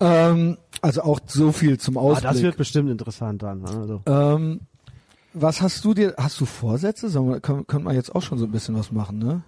Ähm, 0.00 0.58
also 0.82 1.02
auch 1.02 1.20
so 1.26 1.52
viel 1.52 1.78
zum 1.78 1.96
Ah, 1.96 2.00
Ausblick. 2.02 2.32
das 2.32 2.42
wird 2.42 2.56
bestimmt 2.56 2.90
interessant 2.90 3.42
dann. 3.42 3.64
Also. 3.64 4.02
ähm, 4.06 4.60
was 5.32 5.60
hast 5.62 5.84
du 5.84 5.94
dir? 5.94 6.14
Hast 6.16 6.40
du 6.40 6.44
Vorsätze? 6.46 7.08
Sollen 7.08 7.28
wir, 7.30 7.40
können, 7.40 7.66
können 7.66 7.84
wir 7.84 7.92
jetzt 7.94 8.14
auch 8.14 8.22
schon 8.22 8.38
so 8.38 8.44
ein 8.44 8.52
bisschen 8.52 8.76
was 8.76 8.92
machen, 8.92 9.18
ne? 9.18 9.42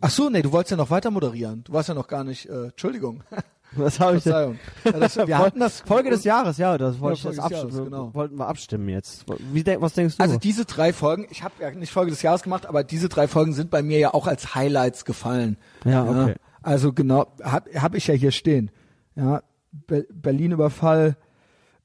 Ach 0.00 0.10
so, 0.10 0.30
nee, 0.30 0.42
du 0.42 0.52
wolltest 0.52 0.70
ja 0.70 0.76
noch 0.76 0.90
weiter 0.90 1.10
moderieren. 1.10 1.64
Du 1.64 1.72
warst 1.72 1.88
ja 1.88 1.94
noch 1.94 2.08
gar 2.08 2.24
nicht. 2.24 2.48
Äh, 2.48 2.66
Entschuldigung. 2.66 3.22
Was 3.72 4.00
habe 4.00 4.16
ich 4.16 4.24
denn? 4.24 4.58
Ja, 4.84 4.92
das, 4.92 5.16
wir 5.16 5.38
hatten 5.38 5.60
das 5.60 5.80
Folge 5.80 6.10
des 6.10 6.24
Jahres, 6.24 6.58
ja, 6.58 6.76
das 6.76 6.98
wollte 6.98 7.18
ich 7.18 7.22
Folge 7.22 7.36
jetzt 7.40 7.50
Jahres, 7.50 7.76
genau. 7.76 8.12
Wollten 8.14 8.36
wir 8.36 8.48
abstimmen 8.48 8.88
jetzt. 8.88 9.24
Wie 9.52 9.62
denk, 9.62 9.80
was 9.80 9.94
denkst 9.94 10.16
du? 10.16 10.22
Also 10.22 10.38
diese 10.38 10.64
drei 10.64 10.92
Folgen, 10.92 11.26
ich 11.30 11.44
habe 11.44 11.54
ja 11.60 11.70
nicht 11.70 11.92
Folge 11.92 12.10
des 12.10 12.22
Jahres 12.22 12.42
gemacht, 12.42 12.66
aber 12.66 12.82
diese 12.82 13.08
drei 13.08 13.28
Folgen 13.28 13.52
sind 13.52 13.70
bei 13.70 13.82
mir 13.82 13.98
ja 13.98 14.12
auch 14.12 14.26
als 14.26 14.56
Highlights 14.56 15.04
gefallen. 15.04 15.56
Ja, 15.84 16.04
okay. 16.04 16.34
also 16.62 16.92
genau, 16.92 17.32
hab, 17.42 17.72
hab 17.72 17.94
ich 17.94 18.08
ja 18.08 18.14
hier 18.14 18.32
stehen. 18.32 18.72
Ja, 19.14 19.42
Be 19.86 20.06
Berlin-Überfall. 20.12 21.16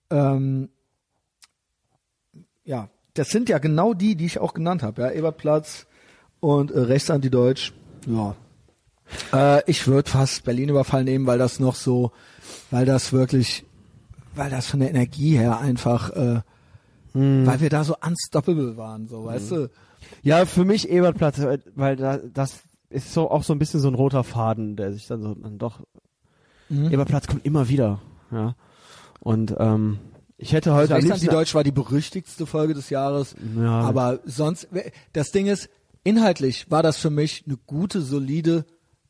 Ähm, 0.09 0.69
ja, 2.63 2.89
das 3.13 3.29
sind 3.29 3.47
ja 3.47 3.59
genau 3.59 3.93
die, 3.93 4.15
die 4.15 4.25
ich 4.25 4.39
auch 4.39 4.55
genannt 4.55 4.81
habe. 4.81 5.03
Ja, 5.03 5.11
Ebertplatz 5.11 5.85
und 6.39 6.71
äh, 6.71 6.79
Rechtsantideutsch. 6.79 7.73
Ja. 8.05 8.35
Äh, 9.33 9.63
ich 9.69 9.87
würde 9.87 10.09
fast 10.09 10.43
Berlin-Überfall 10.45 11.03
nehmen, 11.03 11.27
weil 11.27 11.37
das 11.37 11.59
noch 11.59 11.75
so, 11.75 12.11
weil 12.71 12.85
das 12.85 13.13
wirklich, 13.13 13.65
weil 14.35 14.49
das 14.49 14.67
von 14.67 14.79
der 14.79 14.89
Energie 14.89 15.37
her 15.37 15.59
einfach, 15.59 16.09
äh, 16.11 16.41
Hm. 17.13 17.45
weil 17.45 17.61
wir 17.61 17.69
da 17.69 17.83
so 17.85 17.95
unstoppable 18.05 18.75
waren, 18.75 19.07
so, 19.07 19.23
weißt 19.25 19.51
du? 19.51 19.69
ja, 20.21 20.45
für 20.45 20.65
mich 20.65 20.89
Ebertplatz, 20.89 21.39
äh, 21.39 21.59
weil 21.75 21.95
da, 21.95 22.17
das 22.17 22.59
ist 22.89 23.13
so 23.13 23.31
auch 23.31 23.43
so 23.43 23.53
ein 23.53 23.59
bisschen 23.59 23.79
so 23.79 23.87
ein 23.87 23.95
roter 23.95 24.23
Faden, 24.25 24.75
der 24.75 24.91
sich 24.91 25.07
dann 25.07 25.21
so 25.21 25.33
dann 25.33 25.57
doch. 25.57 25.79
Mhm. 26.69 26.91
Ebertplatz 26.91 27.27
kommt 27.27 27.45
immer 27.45 27.69
wieder, 27.69 28.01
ja. 28.31 28.55
Und 29.21 29.55
ähm, 29.59 29.99
ich 30.37 30.51
hätte 30.51 30.73
heute 30.73 30.93
am 30.95 30.99
liebsten, 31.01 31.13
Rechtsantideutsch 31.13 31.55
war 31.55 31.63
die 31.63 31.71
berüchtigste 31.71 32.45
Folge 32.45 32.73
des 32.73 32.89
Jahres, 32.89 33.35
Ja. 33.57 33.79
aber 33.81 34.19
sonst, 34.25 34.67
das 35.13 35.31
Ding 35.31 35.45
ist, 35.47 35.69
inhaltlich 36.05 36.71
war 36.71 36.81
das 36.81 36.95
für 36.95 37.09
mich 37.09 37.43
eine 37.45 37.57
gute, 37.67 37.99
solide, 38.01 38.63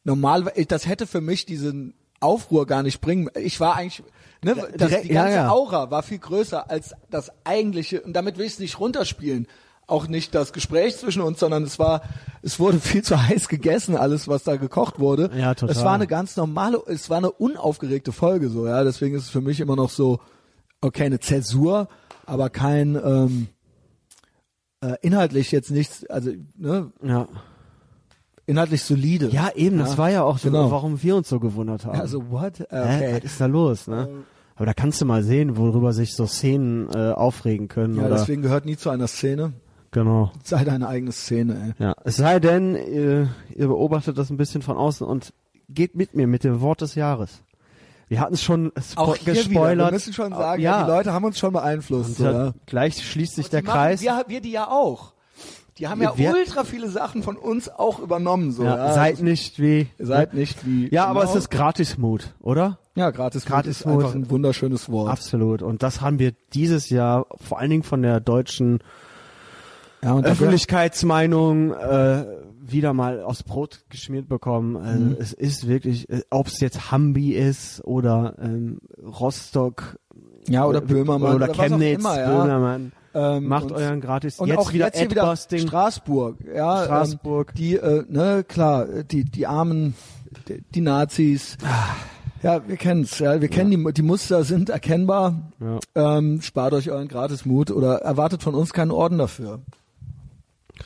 normal, 0.03 0.51
das 0.67 0.87
hätte 0.87 1.05
für 1.05 1.21
mich 1.21 1.45
diesen 1.45 1.93
Aufruhr 2.19 2.65
gar 2.65 2.81
nicht 2.81 3.01
bringen. 3.01 3.29
Ich 3.35 3.59
war 3.59 3.75
eigentlich, 3.75 4.01
ne, 4.43 4.55
das, 4.55 4.89
direkt- 4.89 5.03
die 5.05 5.09
ganze 5.13 5.35
ja, 5.35 5.43
ja. 5.43 5.49
Aura 5.51 5.91
war 5.91 6.01
viel 6.01 6.17
größer 6.17 6.71
als 6.71 6.95
das 7.11 7.31
eigentliche, 7.43 8.01
und 8.01 8.13
damit 8.13 8.37
will 8.39 8.45
ich 8.45 8.53
es 8.53 8.59
nicht 8.59 8.79
runterspielen. 8.79 9.45
Auch 9.87 10.07
nicht 10.07 10.33
das 10.33 10.51
Gespräch 10.51 10.97
zwischen 10.97 11.21
uns, 11.21 11.39
sondern 11.39 11.61
es 11.61 11.77
war, 11.77 12.01
es 12.41 12.59
wurde 12.59 12.79
viel 12.79 13.03
zu 13.03 13.21
heiß 13.21 13.47
gegessen, 13.49 13.95
alles, 13.95 14.27
was 14.27 14.43
da 14.43 14.55
gekocht 14.55 14.97
wurde. 14.97 15.29
Ja, 15.37 15.53
total. 15.53 15.75
Es 15.75 15.83
war 15.83 15.93
eine 15.93 16.07
ganz 16.07 16.35
normale, 16.37 16.81
es 16.87 17.11
war 17.11 17.17
eine 17.17 17.29
unaufgeregte 17.31 18.11
Folge, 18.11 18.49
so, 18.49 18.65
ja. 18.65 18.83
Deswegen 18.83 19.15
ist 19.15 19.23
es 19.25 19.29
für 19.29 19.41
mich 19.41 19.59
immer 19.59 19.75
noch 19.75 19.91
so, 19.91 20.19
okay, 20.81 21.03
eine 21.03 21.19
Zäsur, 21.19 21.87
aber 22.25 22.49
kein, 22.49 22.95
ähm, 22.95 23.47
äh, 24.81 24.95
inhaltlich 25.01 25.51
jetzt 25.51 25.71
nichts, 25.71 26.05
also, 26.07 26.31
ne, 26.57 26.91
ja. 27.03 27.27
inhaltlich 28.45 28.83
solide. 28.83 29.27
ja, 29.29 29.49
eben, 29.55 29.77
das 29.79 29.93
Ja, 29.93 29.97
war 29.97 30.11
ja 30.11 30.23
auch 30.23 30.37
so, 30.37 30.49
genau. 30.49 30.71
warum 30.71 31.01
wir 31.01 31.15
uns 31.15 31.29
so 31.29 31.39
gewundert 31.39 31.85
haben. 31.85 31.99
Also, 31.99 32.29
what? 32.29 32.59
Hä, 32.59 32.63
Okay. 32.69 33.13
was 33.17 33.23
ist 33.23 33.41
da 33.41 33.45
los, 33.47 33.87
ne? 33.87 34.07
Aber 34.55 34.65
da 34.65 34.73
kannst 34.73 35.01
du 35.01 35.05
mal 35.05 35.21
sehen, 35.23 35.57
worüber 35.57 35.91
sich 35.91 36.15
so 36.15 36.25
Szenen 36.27 36.87
äh, 36.93 37.11
aufregen 37.11 37.67
können. 37.67 37.95
Ja, 37.97 38.05
oder, 38.05 38.15
deswegen 38.15 38.41
gehört 38.41 38.65
nie 38.65 38.77
zu 38.77 38.89
einer 38.89 39.07
Szene. 39.07 39.51
genau. 39.91 40.31
Sei 40.43 40.63
deine 40.63 40.87
eigene 40.87 41.11
Szene, 41.11 41.75
ey. 41.77 41.83
Ja, 41.85 41.95
es 42.05 42.15
sei 42.17 42.39
denn, 42.39 42.75
ihr, 42.75 43.29
ihr 43.53 43.67
beobachtet 43.67 44.17
das 44.17 44.29
ein 44.29 44.37
bisschen 44.37 44.61
von 44.61 44.77
außen 44.77 45.05
und 45.05 45.33
geht 45.67 45.95
mit 45.95 46.13
mir 46.15 46.27
mit 46.27 46.43
dem 46.45 46.61
Wort 46.61 46.81
des 46.81 46.95
Jahres. 46.95 47.41
Wir 48.07 48.19
hatten 48.19 48.35
es 48.35 48.43
schon 48.43 48.71
Auch 48.95 49.17
gespoilert. 49.23 49.75
wieder. 49.77 49.85
Wir 49.87 49.91
müssen 49.91 50.13
schon 50.13 50.31
sagen, 50.31 50.61
ja. 50.61 50.83
die 50.83 50.89
Leute 50.91 51.11
haben 51.13 51.25
uns 51.25 51.39
schon 51.39 51.53
beeinflusst. 51.53 52.19
Ja. 52.19 52.53
Gleich 52.65 53.03
schließt 53.03 53.35
sich 53.35 53.49
der 53.49 53.63
machen- 53.63 53.73
Kreis. 53.73 54.01
Wir, 54.01 54.25
wir 54.27 54.41
die 54.41 54.51
ja 54.51 54.67
auch. 54.69 55.13
Die 55.77 55.87
haben 55.87 56.01
ja 56.01 56.17
Wir- 56.17 56.31
ultra 56.31 56.63
viele 56.63 56.89
Sachen 56.89 57.21
von 57.23 57.35
uns 57.35 57.67
auch 57.67 57.99
übernommen. 57.99 58.51
So, 58.53 58.63
ja, 58.63 58.77
ja. 58.77 58.93
seid 58.93 59.21
nicht 59.21 59.59
wie. 59.59 59.87
seid 59.99 60.33
nicht 60.33 60.65
wie. 60.65 60.87
Ja, 60.93 61.05
aber 61.07 61.21
genau. 61.21 61.31
es 61.33 61.37
ist 61.37 61.51
Gratismut, 61.51 62.33
oder? 62.39 62.77
Ja, 62.95 63.09
gratis, 63.09 63.45
Gratis 63.45 63.81
ist 63.81 63.85
einfach 63.87 64.15
ein 64.15 64.29
wunderschönes 64.29 64.89
Wort. 64.89 65.11
Absolut. 65.11 65.61
Und 65.61 65.83
das 65.83 65.99
haben 65.99 66.17
wir 66.17 66.31
dieses 66.53 66.89
Jahr 66.89 67.25
vor 67.45 67.59
allen 67.59 67.69
Dingen 67.69 67.83
von 67.83 68.01
der 68.01 68.21
deutschen 68.21 68.79
Ja, 70.05 70.13
und 70.13 70.25
Öffentlichkeitsmeinung 70.25 71.73
äh, 71.73 72.25
wieder 72.61 72.93
mal 72.93 73.23
aufs 73.23 73.41
Brot 73.41 73.85
geschmiert 73.89 74.29
bekommen. 74.29 74.77
Also 74.77 75.03
Mhm. 75.03 75.17
Es 75.19 75.33
ist 75.33 75.67
wirklich, 75.67 76.07
äh, 76.09 76.21
ob 76.29 76.45
es 76.45 76.59
jetzt 76.59 76.91
Hambi 76.91 77.31
ist 77.33 77.83
oder 77.83 78.35
ähm, 78.39 78.79
Rostock 79.01 79.97
ja, 80.47 80.65
oder 80.65 80.79
äh, 80.79 80.85
Böhmermann 80.85 81.35
oder, 81.35 81.49
auch 81.49 81.55
Chemnitz, 81.55 81.99
immer, 81.99 82.19
ja. 82.19 82.43
Böhmermann. 82.43 82.91
Ähm, 83.15 83.47
Macht 83.47 83.71
euren 83.71 83.99
gratis. 83.99 84.39
Und 84.39 84.49
jetzt 84.49 84.59
auch 84.59 84.73
wieder 84.73 84.85
jetzt 84.87 84.99
hier 84.99 85.09
wieder. 85.09 85.35
Straßburg, 85.35 86.37
ja, 86.53 86.83
Straßburg. 86.83 87.49
Ähm, 87.49 87.55
die, 87.57 87.75
äh, 87.75 88.03
ne, 88.07 88.45
klar, 88.47 88.85
die, 88.85 89.23
die 89.23 89.47
Armen, 89.47 89.95
die, 90.47 90.61
die 90.69 90.81
Nazis. 90.81 91.57
Ja, 92.43 92.61
wir 92.67 92.77
kennen's, 92.77 93.17
ja, 93.17 93.41
wir 93.41 93.47
kennen 93.47 93.71
die, 93.71 93.93
die 93.93 94.01
Muster 94.03 94.43
sind 94.43 94.69
erkennbar. 94.69 95.51
Ja, 95.59 96.17
Ähm, 96.17 96.41
spart 96.43 96.73
euch 96.73 96.91
euren 96.91 97.07
Gratismut 97.07 97.71
oder 97.71 98.01
erwartet 98.01 98.43
von 98.43 98.53
uns 98.53 98.71
keinen 98.71 98.91
Orden 98.91 99.17
dafür. 99.17 99.61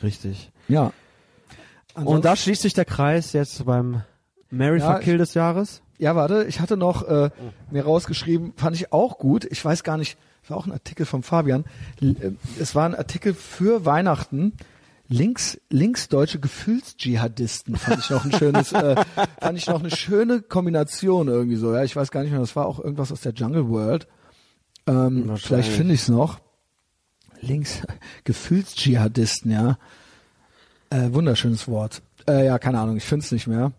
Richtig. 0.02 0.50
Ja. 0.68 0.92
Und 1.94 2.24
da 2.24 2.36
schließt 2.36 2.62
sich 2.62 2.74
der 2.74 2.84
Kreis 2.84 3.32
jetzt 3.32 3.64
beim 3.64 4.02
Mary 4.50 4.78
Ja, 4.78 4.94
Fuck 4.94 5.02
Kill 5.02 5.18
des 5.18 5.34
Jahres. 5.34 5.82
Ja, 5.98 6.16
warte, 6.16 6.44
ich 6.48 6.60
hatte 6.60 6.76
noch 6.76 7.06
äh, 7.06 7.30
mir 7.70 7.84
rausgeschrieben, 7.84 8.54
fand 8.56 8.76
ich 8.76 8.92
auch 8.92 9.18
gut. 9.18 9.44
Ich 9.44 9.62
weiß 9.62 9.82
gar 9.82 9.98
nicht, 9.98 10.16
war 10.50 10.58
auch 10.58 10.66
ein 10.66 10.72
Artikel 10.72 11.06
von 11.06 11.22
Fabian. 11.22 11.64
Äh, 12.02 12.32
es 12.58 12.74
war 12.74 12.84
ein 12.84 12.94
Artikel 12.94 13.32
für 13.32 13.86
Weihnachten. 13.86 14.52
Links, 15.08 15.60
linksdeutsche 15.70 16.38
Gefühlsdschihadisten 16.38 17.74
fand 17.74 17.98
ich 17.98 18.10
noch 18.10 18.24
ein 18.24 18.30
schönes, 18.32 18.72
äh, 18.72 18.94
fand 19.40 19.58
ich 19.58 19.66
noch 19.66 19.80
eine 19.80 19.90
schöne 19.90 20.40
Kombination 20.40 21.26
irgendwie 21.26 21.56
so. 21.56 21.74
Ja, 21.74 21.82
ich 21.82 21.96
weiß 21.96 22.12
gar 22.12 22.22
nicht 22.22 22.30
mehr, 22.30 22.40
das 22.40 22.54
war 22.54 22.66
auch 22.66 22.78
irgendwas 22.78 23.10
aus 23.10 23.20
der 23.20 23.32
Jungle 23.32 23.68
World. 23.68 24.06
Ähm, 24.86 25.36
vielleicht 25.36 25.72
finde 25.72 25.94
ich 25.94 26.02
es 26.02 26.08
noch. 26.08 26.38
Links, 27.40 27.82
Gefühlsdschihadisten, 28.24 29.50
ja. 29.50 29.78
Äh, 30.90 31.12
wunderschönes 31.12 31.68
Wort. 31.68 32.02
Äh, 32.28 32.46
ja, 32.46 32.58
keine 32.58 32.80
Ahnung, 32.80 32.96
ich 32.96 33.04
finde 33.04 33.24
es 33.24 33.32
nicht 33.32 33.46
mehr. 33.46 33.72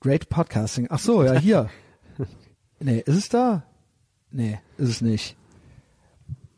Great 0.00 0.28
Podcasting. 0.28 0.86
Ach 0.90 0.98
so, 0.98 1.22
ja, 1.22 1.34
hier. 1.38 1.68
nee, 2.80 2.98
ist 3.04 3.16
es 3.16 3.28
da? 3.28 3.64
Nee, 4.30 4.58
ist 4.78 4.88
es 4.88 5.00
nicht. 5.00 5.36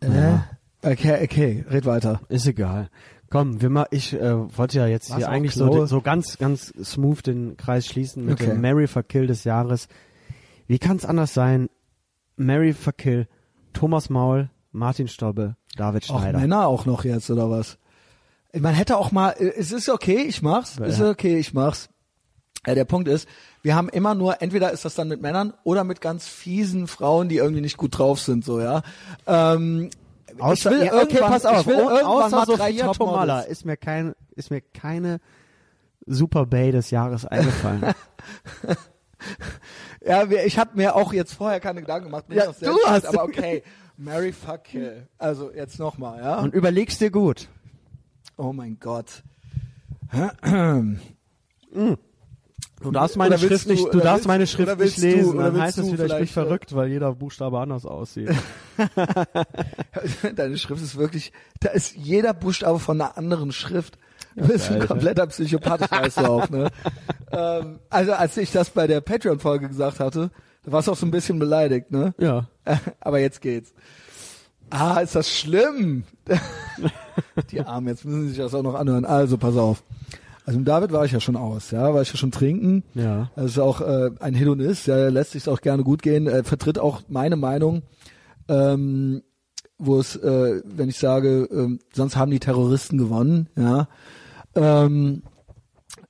Äh, 0.01 0.09
Ja. 0.15 0.49
Okay, 0.85 1.23
okay, 1.23 1.65
red 1.71 1.85
weiter. 1.87 2.21
Ist 2.29 2.47
egal. 2.47 2.89
Komm, 3.31 3.63
wir 3.63 3.71
mal, 3.71 3.87
ich 3.93 4.13
äh, 4.15 4.57
wollte 4.59 4.79
ja 4.79 4.87
jetzt 4.87 5.11
War's 5.11 5.19
hier 5.19 5.29
eigentlich 5.29 5.55
so, 5.55 5.87
so 5.87 6.01
ganz, 6.01 6.39
ganz 6.39 6.73
smooth 6.83 7.23
den 7.27 7.57
Kreis 7.57 7.87
schließen 7.87 8.25
mit 8.25 8.35
Okay. 8.41 8.51
dem 8.51 8.61
Mary 8.61 8.87
Verkill 8.89 9.27
des 9.27 9.45
Jahres. 9.45 9.87
Wie 10.67 10.79
kann 10.79 10.97
es 10.97 11.05
anders 11.05 11.33
sein? 11.35 11.69
Mary 12.37 12.73
Verkill, 12.73 13.29
Thomas 13.73 14.11
Maul, 14.11 14.51
Martin 14.73 15.07
Stobbe, 15.09 15.57
David 15.77 16.09
Auch 16.11 16.21
Schneider. 16.21 16.39
Männer 16.39 16.67
auch 16.67 16.87
noch 16.87 17.05
jetzt, 17.05 17.31
oder 17.31 17.51
was? 17.51 17.79
Man 18.59 18.75
hätte 18.75 18.97
auch 18.99 19.13
mal, 19.13 19.31
äh, 19.39 19.53
es 19.57 19.71
ist 19.73 19.89
okay, 19.89 20.23
ich 20.23 20.43
mach's, 20.43 20.77
Ja. 20.79 20.87
es 20.87 20.95
ist 20.99 21.07
okay, 21.07 21.39
ich 21.39 21.55
mach's. 21.55 21.89
Ja, 22.67 22.75
der 22.75 22.85
Punkt 22.85 23.09
ist, 23.09 23.27
wir 23.63 23.75
haben 23.75 23.89
immer 23.89 24.15
nur, 24.15 24.41
entweder 24.41 24.71
ist 24.71 24.85
das 24.85 24.95
dann 24.95 25.09
mit 25.09 25.21
Männern 25.21 25.53
oder 25.65 25.85
mit 25.85 26.01
ganz 26.01 26.27
fiesen 26.29 26.87
Frauen, 26.87 27.29
die 27.29 27.37
irgendwie 27.37 27.61
nicht 27.61 27.77
gut 27.77 27.99
drauf 27.99 28.21
sind, 28.21 28.45
so, 28.45 28.61
ja. 28.61 28.83
Ähm, 29.27 29.91
Außer, 30.39 30.71
will 30.71 30.85
ja, 30.85 30.95
okay, 30.95 31.19
pass 31.21 31.45
auf. 31.45 31.61
ich 31.63 31.67
will 31.67 31.75
irgendwann 31.77 32.31
mal 32.31 32.43
außer 32.43 32.47
drei 32.57 32.71
Sophia 32.71 32.87
Topmodels. 32.87 32.99
Tomala 32.99 33.41
ist 33.41 33.65
mir 33.67 33.77
kein, 33.77 34.15
ist 34.37 34.51
mir 34.51 34.61
keine 34.63 35.19
Super 36.07 36.47
Bay 36.47 36.73
des 36.73 36.91
Jahres 36.91 37.27
eingefallen. 37.27 37.83
Ja, 40.05 40.25
ich 40.25 40.59
habe 40.59 40.71
mir 40.75 40.97
auch 40.97 41.13
jetzt 41.13 41.35
vorher 41.35 41.61
keine 41.61 41.81
Gedanken 41.81 42.07
gemacht. 42.07 42.25
Ja, 42.29 42.47
du 42.61 42.77
hast- 42.87 43.07
Aber 43.07 43.23
okay, 43.23 43.63
Mary 43.97 44.33
fuck 44.33 44.65
kill. 44.65 45.07
Also 45.19 45.53
jetzt 45.53 45.79
nochmal, 45.79 46.21
ja. 46.21 46.39
Und 46.41 46.55
überlegst 46.55 47.01
dir 47.01 47.11
gut. 47.11 47.49
oh 48.37 48.53
mein 48.53 48.79
Gott. 48.81 49.23
Du 52.81 52.91
darfst 52.91 53.17
meine 53.17 53.37
Oder 53.37 53.39
Schrift 53.47 53.67
du- 53.67 53.71
nicht, 53.71 53.85
du 53.85 53.89
oder 53.91 54.01
darfst 54.01 54.17
willst- 54.19 54.27
meine 54.27 54.47
Schrift 54.47 54.79
nicht 54.79 54.99
du- 54.99 55.03
lesen. 55.03 55.35
oder 55.39 55.53
Dann 55.53 55.61
heißt 55.61 55.79
es 55.79 55.87
du 55.87 55.93
wieder, 55.93 56.05
ich 56.05 56.09
bin 56.11 56.17
vielleicht, 56.19 56.33
verrückt, 56.33 56.75
weil 56.75 56.89
jeder 56.89 57.15
Buchstabe 57.15 57.61
anders 57.61 57.87
aussieht. 57.87 58.31
Deine 60.37 60.59
Schrift 60.59 60.83
ist 60.83 60.97
wirklich, 60.97 61.33
da 61.61 61.71
ist 61.71 61.95
jeder 61.95 62.35
Buchstabe 62.35 62.79
von 62.81 63.01
einer 63.01 63.17
anderen 63.17 63.53
Schrift. 63.53 63.99
Du 64.35 64.49
bist 64.49 64.69
ein 64.69 64.75
Alter. 64.77 64.87
kompletter 64.89 65.27
Psychopath, 65.29 65.91
weißt 65.91 66.19
du 66.19 66.25
auch, 66.25 66.49
ne? 66.51 66.71
ähm, 67.33 67.79
also 67.91 68.13
als 68.15 68.37
ich 68.39 68.51
das 68.51 68.71
bei 68.71 68.87
der 68.87 69.01
Patreon-Folge 69.01 69.69
gesagt 69.69 70.01
hatte, 70.01 70.31
da 70.65 70.73
warst 70.73 70.89
du 70.89 70.93
auch 70.93 70.97
so 70.97 71.07
ein 71.07 71.11
bisschen 71.11 71.39
beleidigt, 71.39 71.91
ne? 71.91 72.15
ja. 72.19 72.47
Aber 73.01 73.19
jetzt 73.19 73.41
geht's. 73.41 73.73
Ah, 74.71 75.01
ist 75.01 75.15
das 75.15 75.31
schlimm? 75.31 76.05
Die 77.51 77.61
Armen, 77.61 77.89
jetzt 77.89 78.05
müssen 78.05 78.23
sie 78.23 78.29
sich 78.29 78.39
das 78.39 78.55
auch 78.55 78.63
noch 78.63 78.75
anhören. 78.75 79.05
Also, 79.05 79.37
pass 79.37 79.57
auf. 79.57 79.83
Also 80.45 80.59
mit 80.59 80.67
David 80.67 80.93
war 80.93 81.05
ich 81.05 81.13
ja 81.13 81.21
schon 81.21 81.37
aus, 81.37 81.71
ja, 81.71 81.95
war 81.95 82.03
ich 82.03 82.11
ja 82.11 82.17
schon 82.17 82.33
trinken. 82.33 82.83
Ja. 82.95 83.31
Das 83.37 83.53
ist 83.53 83.59
auch 83.59 83.81
äh, 83.81 84.11
ein 84.19 84.35
Hedonist, 84.35 84.87
ja, 84.87 85.09
lässt 85.09 85.33
sich 85.33 85.49
auch 85.49 85.61
gerne 85.61 85.85
gut 85.85 86.03
gehen, 86.03 86.27
äh, 86.27 86.43
vertritt 86.43 86.79
auch 86.79 87.03
meine 87.09 87.37
Meinung, 87.37 87.83
ähm, 88.49 89.23
wo 89.79 90.01
es, 90.01 90.17
äh, 90.17 90.61
wenn 90.65 90.89
ich 90.89 90.99
sage, 90.99 91.49
ähm, 91.53 91.79
sonst 91.93 92.17
haben 92.17 92.33
die 92.33 92.41
Terroristen 92.41 92.99
gewonnen, 92.99 93.49
ja. 93.57 93.87
Ähm, 94.55 95.23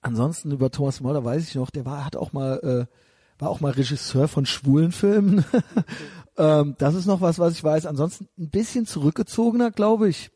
ansonsten 0.01 0.51
über 0.51 0.71
Thomas 0.71 1.01
Möller 1.03 1.25
weiß 1.25 1.47
ich 1.47 1.55
noch, 1.55 1.71
der 1.71 1.85
war, 1.85 2.05
hat 2.05 2.17
auch 2.17 2.33
mal, 2.33 2.87
äh, 2.89 3.02
war 3.43 3.51
auch 3.51 3.61
mal 3.61 3.73
Regisseur 3.73 4.29
von 4.29 4.47
schwulen 4.47 4.93
Filmen. 4.93 5.45
ähm, 6.39 6.77
das 6.79 6.95
ist 6.95 7.07
noch 7.07 7.21
was, 7.21 7.41
was 7.41 7.55
ich 7.55 7.65
weiß. 7.65 7.87
Ansonsten 7.87 8.29
ein 8.39 8.51
bisschen 8.51 8.87
zurückgezogener, 8.87 9.73
glaube 9.73 10.09
ich. 10.09 10.31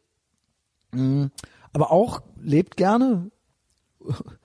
Mm, 0.90 1.26
aber 1.72 1.92
auch 1.92 2.20
lebt 2.42 2.76
gerne, 2.76 3.30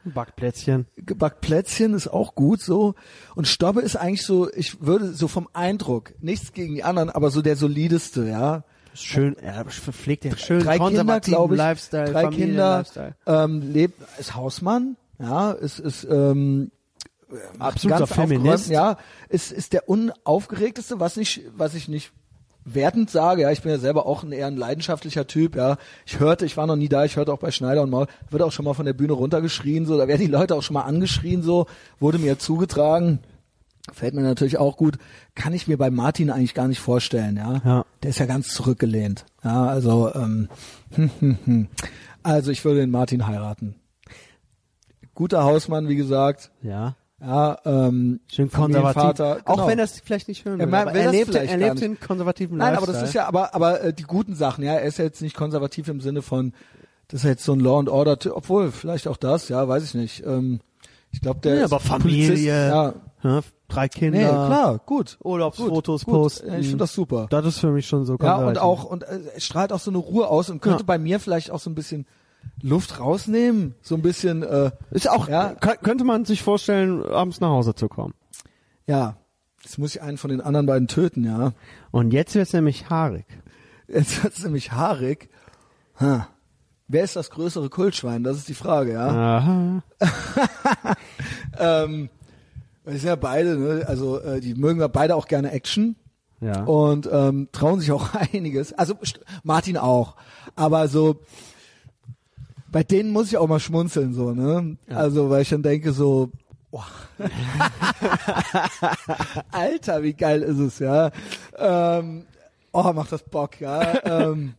Backplätzchen. 0.06 0.86
gebackt 0.96 1.42
Plätzchen 1.42 1.96
ist 1.96 2.08
auch 2.08 2.36
gut 2.36 2.62
so. 2.62 2.94
Und 3.34 3.48
Stobbe 3.48 3.82
ist 3.82 3.96
eigentlich 3.96 4.24
so, 4.24 4.52
ich 4.54 4.80
würde 4.82 5.14
so 5.14 5.28
vom 5.28 5.48
Eindruck, 5.54 6.14
nichts 6.20 6.54
gegen 6.54 6.76
die 6.76 6.84
anderen, 6.84 7.10
aber 7.10 7.32
so 7.32 7.42
der 7.42 7.56
solideste, 7.56 8.28
ja. 8.28 8.64
Schön, 8.94 9.38
er 9.38 9.66
verpflegt 9.66 10.24
den 10.24 10.38
schön 10.38 10.60
drei 10.60 10.78
Kinder, 10.78 11.20
glaube 11.22 11.56
ich. 11.56 11.58
Lifestyle, 11.58 12.12
drei 12.12 12.28
Kinder, 12.28 12.84
Familien-Lifestyle. 12.84 13.16
ähm, 13.26 13.74
lebt, 13.74 14.02
ist 14.20 14.36
Hausmann, 14.36 14.98
ja, 15.18 15.52
ist, 15.52 15.80
ist, 15.80 16.04
ähm, 16.04 16.72
Absoluter 17.60 18.08
Feminist. 18.08 18.70
Ja, 18.70 18.98
ist, 19.30 19.52
ist 19.52 19.74
der 19.74 19.90
unaufgeregteste, 19.90 21.00
was 21.00 21.18
ich, 21.18 21.42
was 21.56 21.76
ich 21.76 21.88
nicht 21.88 22.12
wertend 22.64 23.10
sage, 23.10 23.44
ja, 23.44 23.52
ich 23.52 23.62
bin 23.62 23.72
ja 23.72 23.78
selber 23.78 24.06
auch 24.06 24.24
ein 24.24 24.32
eher 24.32 24.48
ein 24.48 24.58
leidenschaftlicher 24.58 25.28
Typ, 25.28 25.56
ja. 25.56 25.78
Ich 26.06 26.20
hörte, 26.20 26.46
ich 26.46 26.58
war 26.58 26.68
noch 26.68 26.76
nie 26.76 26.90
da, 26.90 27.06
ich 27.06 27.16
hörte 27.16 27.34
auch 27.34 27.40
bei 27.40 27.52
Schneider 27.52 27.82
und 27.82 27.90
Maul, 27.90 28.08
wird 28.30 28.44
auch 28.44 28.52
schon 28.52 28.66
mal 28.66 28.74
von 28.74 28.86
der 28.86 28.94
Bühne 28.94 29.14
runtergeschrien, 29.14 29.86
so, 29.86 29.98
da 29.98 30.08
werden 30.08 30.22
die 30.22 30.28
Leute 30.28 30.56
auch 30.56 30.62
schon 30.62 30.76
mal 30.76 30.84
angeschrien, 30.84 31.42
so, 31.42 31.66
wurde 32.00 32.20
mir 32.20 32.38
zugetragen. 32.40 33.20
Fällt 33.92 34.14
mir 34.14 34.22
natürlich 34.22 34.60
auch 34.60 34.78
gut. 34.78 35.00
Kann 35.34 35.54
ich 35.54 35.68
mir 35.68 35.76
bei 35.76 35.90
Martin 35.90 36.30
eigentlich 36.30 36.54
gar 36.54 36.68
nicht 36.68 36.80
vorstellen, 36.80 37.38
ja. 37.38 37.62
Ja. 37.66 37.86
Der 38.04 38.12
ist 38.12 38.20
ja 38.20 38.28
ganz 38.28 38.54
zurückgelehnt. 38.54 39.26
Ja, 39.44 39.66
also, 39.66 40.14
ähm, 40.14 40.50
also 42.24 42.52
ich 42.52 42.64
würde 42.64 42.82
den 42.82 42.92
Martin 42.92 43.26
heiraten. 43.26 43.76
Guter 45.16 45.44
Hausmann, 45.44 45.88
wie 45.88 45.96
gesagt. 45.96 46.52
Ja. 46.62 46.96
Ja, 47.24 47.58
ähm, 47.66 48.20
Schön 48.28 48.50
konservativ. 48.50 48.94
Familienvater, 49.02 49.36
genau. 49.46 49.64
Auch 49.64 49.68
wenn 49.68 49.78
das 49.78 50.00
vielleicht 50.00 50.28
nicht 50.28 50.44
hören 50.44 50.60
Er 50.60 50.66
will, 50.66 50.72
ma- 50.72 50.82
aber 50.82 50.94
er 50.94 51.12
lebt, 51.12 51.36
er 51.36 51.58
lebt 51.58 51.80
den 51.82 52.00
konservativen 52.00 52.58
Nein, 52.58 52.74
Lifestyle. 52.74 52.90
aber 52.94 53.00
das 53.00 53.10
ist 53.10 53.14
ja, 53.14 53.28
aber, 53.28 53.54
aber 53.54 53.82
äh, 53.82 53.94
die 53.94 54.04
guten 54.04 54.34
Sachen, 54.36 54.64
ja, 54.64 54.74
er 54.74 54.82
ist 54.84 54.98
ja 54.98 55.06
jetzt 55.06 55.22
nicht 55.22 55.36
konservativ 55.36 55.88
im 55.88 56.02
Sinne 56.02 56.24
von, 56.24 56.54
das 57.10 57.22
ist 57.24 57.28
jetzt 57.30 57.44
so 57.44 57.54
ein 57.54 57.60
Law 57.60 57.78
and 57.80 57.90
Order, 57.90 58.18
obwohl, 58.36 58.72
vielleicht 58.72 59.08
auch 59.08 59.18
das, 59.18 59.50
ja, 59.50 59.68
weiß 59.68 59.84
ich 59.84 59.94
nicht. 59.94 60.26
Ähm, 60.26 60.62
ich 61.12 61.22
glaube, 61.22 61.42
der 61.42 61.56
Ja, 61.58 61.66
ist 61.66 61.74
aber 61.74 61.84
Polizist, 61.84 62.28
Familie, 62.30 62.68
ja, 62.70 62.94
ja, 63.24 63.42
drei 63.68 63.88
Kinder, 63.88 64.18
nee, 64.18 64.26
klar, 64.48 64.80
gut. 64.86 65.18
Urlaubsfotos 65.24 66.06
gut, 66.06 66.14
gut. 66.14 66.24
posten. 66.24 66.48
Ja, 66.48 66.58
ich 66.58 66.66
finde 66.68 66.80
das 66.84 66.94
super. 66.94 67.28
Das 67.30 67.46
ist 67.46 67.60
für 67.60 67.70
mich 67.72 67.86
schon 67.86 68.04
so 68.06 68.18
Ja, 68.20 68.38
und 68.38 68.58
auch, 68.58 68.86
und 68.86 69.04
äh, 69.04 69.20
es 69.36 69.44
strahlt 69.46 69.72
auch 69.74 69.80
so 69.80 69.92
eine 69.92 70.00
Ruhe 70.00 70.28
aus 70.28 70.50
und 70.50 70.60
könnte 70.62 70.80
Ja. 70.80 70.86
bei 70.88 70.98
mir 70.98 71.20
vielleicht 71.20 71.52
auch 71.52 71.60
so 71.60 71.70
ein 71.70 71.76
bisschen 71.76 72.08
Luft 72.62 73.00
rausnehmen, 73.00 73.76
so 73.82 73.96
ein 73.96 74.02
bisschen, 74.02 74.44
äh, 74.44 74.72
Ist 74.92 75.10
auch, 75.10 75.28
Ja. 75.28 75.52
kö- 75.60 75.78
könnte 75.78 76.04
man 76.04 76.26
sich 76.26 76.42
vorstellen, 76.44 77.04
abends 77.04 77.40
nach 77.40 77.50
Hause 77.50 77.74
zu 77.76 77.88
kommen. 77.90 78.14
ja, 78.88 79.16
jetzt 79.64 79.78
muss 79.78 79.96
ich 79.96 80.02
einen 80.02 80.18
von 80.18 80.30
den 80.32 80.42
anderen 80.42 80.66
beiden 80.66 80.88
töten, 80.88 81.24
ja. 81.24 81.54
Und 81.92 82.12
jetzt 82.14 82.34
wird's 82.36 82.54
nämlich 82.54 82.90
haarig. 82.90 83.26
Jetzt 83.88 84.24
wird's 84.24 84.44
nämlich 84.44 84.72
haarig. 84.72 85.30
Ha. 86.00 86.28
Wer 86.88 87.04
ist 87.04 87.16
das 87.16 87.30
größere 87.30 87.70
Kultschwein? 87.70 88.24
Das 88.24 88.38
ist 88.38 88.50
die 88.50 88.54
Frage, 88.54 88.94
ja. 88.94 89.08
Aha. 89.38 89.84
Ähm, 91.60 92.10
wir 92.84 92.94
sind 92.94 93.08
ja 93.08 93.16
beide, 93.16 93.58
ne? 93.58 93.86
also 93.88 94.20
äh, 94.20 94.40
die 94.42 94.56
mögen 94.56 94.80
ja 94.80 94.88
beide 94.88 95.16
auch 95.16 95.28
gerne 95.28 95.52
Action 95.52 95.96
Ja. 96.40 96.64
und 96.64 97.08
ähm, 97.12 97.50
trauen 97.52 97.80
sich 97.80 97.92
auch 97.92 98.10
einiges. 98.34 98.74
Also 98.74 98.96
Martin 99.44 99.78
auch, 99.78 100.16
aber 100.56 100.88
so 100.88 101.22
bei 102.72 102.84
denen 102.84 103.12
muss 103.12 103.28
ich 103.28 103.38
auch 103.38 103.48
mal 103.48 103.60
schmunzeln 103.60 104.14
so, 104.14 104.32
ne? 104.32 104.78
Also 104.88 105.30
weil 105.30 105.42
ich 105.42 105.50
dann 105.50 105.64
denke 105.64 105.92
so, 105.92 106.32
boah. 106.72 106.88
Alter, 109.52 110.04
wie 110.04 110.14
geil 110.14 110.42
ist 110.42 110.58
es, 110.58 110.80
ja? 110.80 111.12
Ähm, 111.58 112.26
oh, 112.72 112.94
macht 112.94 113.12
das 113.12 113.24
Bock, 113.24 113.60
ja? 113.60 114.04
ähm, 114.06 114.54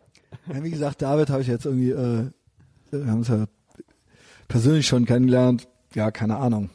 ja 0.52 0.62
wie 0.62 0.70
gesagt, 0.70 1.01
David 1.02 1.30
habe 1.30 1.43
ich 1.43 1.48
jetzt 1.48 1.64
irgendwie, 1.64 1.90
äh, 1.90 2.30
wir 2.90 3.06
haben 3.06 3.18
uns 3.18 3.28
ja 3.28 3.47
persönlich 4.48 4.86
schon 4.86 5.06
kennengelernt. 5.06 5.66
Ja, 5.94 6.10
keine 6.10 6.36
Ahnung. 6.36 6.70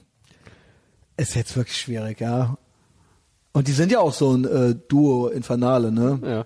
Ist 1.15 1.35
jetzt 1.35 1.55
wirklich 1.55 1.77
schwierig, 1.77 2.19
ja. 2.19 2.57
Und 3.53 3.67
die 3.67 3.71
sind 3.71 3.91
ja 3.91 3.99
auch 3.99 4.13
so 4.13 4.33
ein 4.33 4.45
äh, 4.45 4.75
Duo 4.87 5.27
Infernale, 5.27 5.91
ne? 5.91 6.19
ja. 6.23 6.45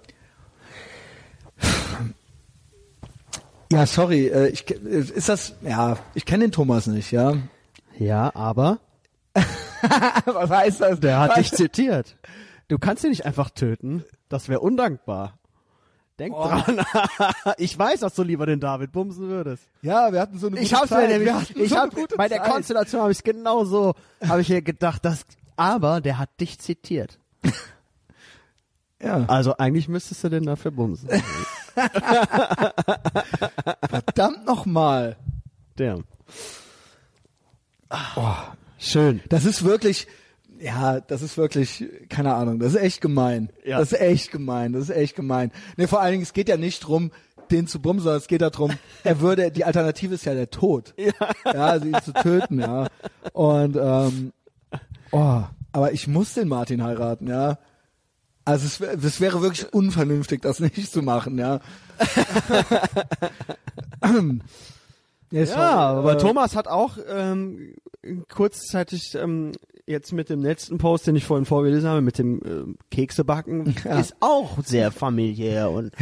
Ja, 3.72 3.86
sorry, 3.86 4.28
äh, 4.28 4.48
ich 4.50 4.70
äh, 4.70 4.76
ist 5.00 5.30
das 5.30 5.54
ja, 5.62 5.98
ich 6.14 6.26
kenne 6.26 6.46
den 6.46 6.52
Thomas 6.52 6.88
nicht, 6.88 7.12
ja. 7.12 7.34
Ja, 7.98 8.32
aber 8.36 8.80
Was 10.26 10.50
heißt 10.50 10.82
das? 10.82 11.00
der 11.00 11.20
hat 11.20 11.38
dich 11.38 11.52
zitiert. 11.52 12.18
Du 12.68 12.78
kannst 12.78 13.04
ihn 13.04 13.10
nicht 13.10 13.26
einfach 13.26 13.50
töten. 13.50 14.04
Das 14.30 14.48
wäre 14.50 14.60
undankbar. 14.60 15.38
Denk 16.20 16.36
Oh. 16.36 16.44
dran. 16.48 16.82
ich 17.58 17.78
weiß, 17.78 18.02
dass 18.02 18.14
du 18.16 18.24
lieber 18.24 18.46
den 18.46 18.60
David 18.60 18.92
bumsen 18.92 19.28
würdest. 19.30 19.64
Ja, 19.82 20.12
wir 20.14 20.20
hatten 20.22 20.38
so 20.38 20.48
eine 20.48 20.58
gute 20.58 20.66
Ich 20.66 20.74
hab's 20.74 20.90
Zeit. 20.90 21.10
nämlich, 21.10 21.56
ich 21.56 21.70
so 21.70 21.78
hab, 21.78 21.96
gute 21.96 22.16
bei 22.16 22.28
der 22.28 22.44
Zeit. 22.44 22.52
Konstellation 22.52 23.02
habe 23.02 23.12
ich 23.12 23.24
genau 23.24 23.64
so, 23.66 23.94
habe 24.28 24.42
ich 24.42 24.50
mir 24.50 24.62
gedacht, 24.62 25.04
dass, 25.06 25.26
aber 25.56 26.00
der 26.02 26.18
hat 26.20 26.30
dich 26.40 26.60
zitiert. 26.60 27.18
Ja, 29.04 29.26
Also 29.28 29.58
eigentlich 29.58 29.88
müsstest 29.88 30.24
du 30.24 30.30
den 30.30 30.44
dafür 30.46 30.70
bumsen. 30.70 31.10
Verdammt 33.90 34.46
nochmal. 34.46 35.18
Der. 35.78 36.00
Oh, 38.16 38.36
schön. 38.78 39.22
Das 39.30 39.46
ist 39.46 39.64
wirklich, 39.64 40.08
ja, 40.60 41.00
das 41.00 41.22
ist 41.22 41.38
wirklich, 41.38 41.86
keine 42.10 42.34
Ahnung, 42.36 42.60
das 42.60 42.74
ist 42.74 42.82
echt 42.82 43.02
gemein. 43.02 43.50
Ja. 43.66 43.80
Das 43.80 43.92
ist 43.92 44.00
echt 44.00 44.32
gemein, 44.32 44.74
das 44.74 44.84
ist 44.84 44.96
echt 44.96 45.16
gemein. 45.16 45.52
Nee, 45.78 45.88
vor 45.88 46.02
allen 46.02 46.12
Dingen, 46.12 46.24
es 46.24 46.34
geht 46.34 46.50
ja 46.50 46.58
nicht 46.58 46.82
drum, 46.82 47.12
den 47.50 47.68
zu 47.68 47.82
bumsen, 47.82 48.04
sondern 48.04 48.22
es 48.22 48.28
geht 48.28 48.42
darum, 48.42 48.72
er 49.04 49.20
würde, 49.20 49.52
die 49.52 49.66
Alternative 49.66 50.16
ist 50.16 50.26
ja 50.26 50.34
der 50.34 50.50
Tod. 50.50 50.94
Ja. 50.98 51.12
Ja, 51.46 51.66
also 51.68 51.88
ihn 51.88 51.98
zu 52.04 52.14
töten, 52.14 52.60
ja. 52.60 52.88
Und, 53.34 53.76
ähm, 53.76 54.34
oh, 55.12 55.42
aber 55.72 55.92
ich 55.92 56.08
muss 56.08 56.34
den 56.34 56.48
Martin 56.48 56.84
heiraten, 56.84 57.28
ja. 57.28 57.58
Also 58.52 58.66
es, 58.66 58.82
es 58.82 59.22
wäre 59.22 59.42
wirklich 59.42 59.72
unvernünftig, 59.74 60.42
das 60.42 60.60
nicht 60.60 60.92
zu 60.92 61.02
machen, 61.02 61.38
ja. 61.38 61.62
ja, 65.32 65.44
Ja, 65.44 65.72
aber 65.92 66.14
äh, 66.14 66.18
Thomas 66.18 66.58
hat 66.58 66.68
auch 66.68 66.98
ähm, 67.10 67.76
kurzzeitig 68.28 69.16
ähm, 69.16 69.54
jetzt 69.86 70.12
mit 70.12 70.30
dem 70.30 70.42
letzten 70.42 70.80
Post, 70.80 71.08
den 71.08 71.16
ich 71.16 71.24
vorhin 71.24 71.46
vorgelesen 71.46 71.88
habe, 71.88 72.02
mit 72.02 72.18
dem 72.18 72.42
ähm, 72.46 72.78
Keksebacken, 72.92 73.74
Ja. 73.86 74.02
ist 74.02 74.18
auch 74.20 74.58
sehr 74.66 74.92
familiär 74.92 75.72
und 75.72 75.94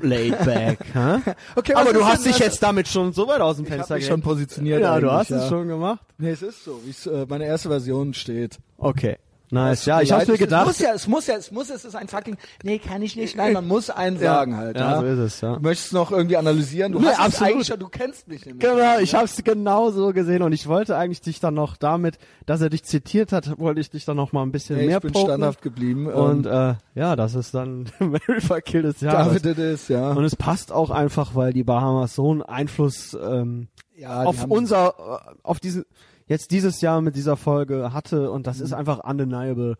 laid 0.00 0.44
back. 0.44 0.78
Okay, 1.56 1.74
aber 1.74 1.92
du 1.92 2.04
hast 2.04 2.24
dich 2.24 2.38
jetzt 2.38 2.62
damit 2.62 2.86
schon 2.86 3.12
so 3.12 3.26
weit 3.26 3.40
aus 3.40 3.56
dem 3.56 3.64
Ich 3.64 3.70
hab 3.72 3.78
Fenster 3.78 3.96
mich 3.96 4.06
schon 4.06 4.22
positioniert. 4.22 4.80
Ja, 4.80 5.00
du 5.00 5.10
hast 5.10 5.30
ja. 5.30 5.38
es 5.38 5.48
schon 5.48 5.66
gemacht. 5.66 6.04
Nee, 6.18 6.30
es 6.30 6.42
ist 6.42 6.62
so, 6.62 6.80
wie 6.84 6.90
es 6.90 7.04
äh, 7.06 7.26
meine 7.28 7.46
erste 7.46 7.68
Version 7.68 8.14
steht. 8.14 8.60
Okay. 8.78 9.16
Nice. 9.54 9.86
Ja, 9.86 10.00
ich 10.02 10.12
hab's 10.12 10.26
mir 10.26 10.34
Es 10.34 10.38
gedacht. 10.40 10.66
muss 10.66 10.78
ja, 10.80 10.92
es 10.94 11.06
muss 11.08 11.26
ja, 11.26 11.36
es 11.36 11.50
muss, 11.50 11.70
es 11.70 11.84
ist 11.84 11.94
ein 11.96 12.08
fucking, 12.08 12.36
nee, 12.62 12.78
kann 12.78 13.00
ich 13.02 13.16
nicht. 13.16 13.36
Nein, 13.36 13.52
man 13.54 13.66
muss 13.66 13.88
einen 13.88 14.18
sagen 14.18 14.56
halt. 14.56 14.76
ja, 14.76 14.92
Ja, 14.94 15.00
so 15.00 15.06
ist 15.06 15.18
es, 15.18 15.40
ja. 15.40 15.54
Du 15.56 15.60
möchtest 15.62 15.92
noch 15.92 16.10
irgendwie 16.12 16.36
analysieren? 16.36 16.92
Du 16.92 16.98
Nee, 17.00 17.06
hast 17.06 17.14
es 17.14 17.20
absolut. 17.20 17.52
eigentlich 17.54 17.66
schon, 17.68 17.78
du 17.80 17.88
kennst 17.88 18.28
mich 18.28 18.44
nämlich. 18.44 18.60
Genau, 18.68 18.98
ich 18.98 19.14
hab's 19.14 19.42
genau 19.44 19.90
so 19.90 20.12
gesehen 20.12 20.42
und 20.42 20.52
ich 20.52 20.66
wollte 20.66 20.96
eigentlich 20.96 21.20
dich 21.20 21.40
dann 21.40 21.54
noch 21.54 21.76
damit, 21.76 22.18
dass 22.46 22.60
er 22.60 22.68
dich 22.70 22.84
zitiert 22.84 23.32
hat, 23.32 23.58
wollte 23.58 23.80
ich 23.80 23.90
dich 23.90 24.04
dann 24.04 24.16
noch 24.16 24.32
mal 24.32 24.42
ein 24.42 24.52
bisschen 24.52 24.76
Nee, 24.76 24.86
mehr 24.86 24.96
ich 24.96 25.02
bin 25.02 25.12
poken. 25.12 25.28
standhaft 25.28 25.62
geblieben. 25.62 26.06
Und 26.08 26.46
ähm, 26.46 26.52
äh, 26.94 26.98
ja, 26.98 27.16
das 27.16 27.34
ist 27.34 27.54
dann 27.54 27.88
Mary 28.00 28.40
Kill 28.64 28.82
des 28.82 29.00
Jahres. 29.00 29.40
David 29.42 29.46
it 29.46 29.58
is, 29.58 29.88
ja. 29.88 30.10
Und 30.10 30.24
es 30.24 30.36
passt 30.36 30.72
auch 30.72 30.90
einfach, 30.90 31.34
weil 31.34 31.52
die 31.52 31.64
Bahamas 31.64 32.14
so 32.14 32.30
einen 32.30 32.42
Einfluss 32.42 33.16
ähm, 33.22 33.68
ja 33.96 34.22
auf 34.24 34.44
unser, 34.48 34.88
äh, 35.28 35.34
auf 35.42 35.60
diese, 35.60 35.86
jetzt 36.26 36.50
dieses 36.50 36.80
Jahr 36.80 37.00
mit 37.00 37.16
dieser 37.16 37.36
Folge 37.36 37.92
hatte 37.92 38.30
und 38.30 38.46
das 38.46 38.60
ist 38.60 38.72
einfach 38.72 39.00
undeniable. 39.04 39.76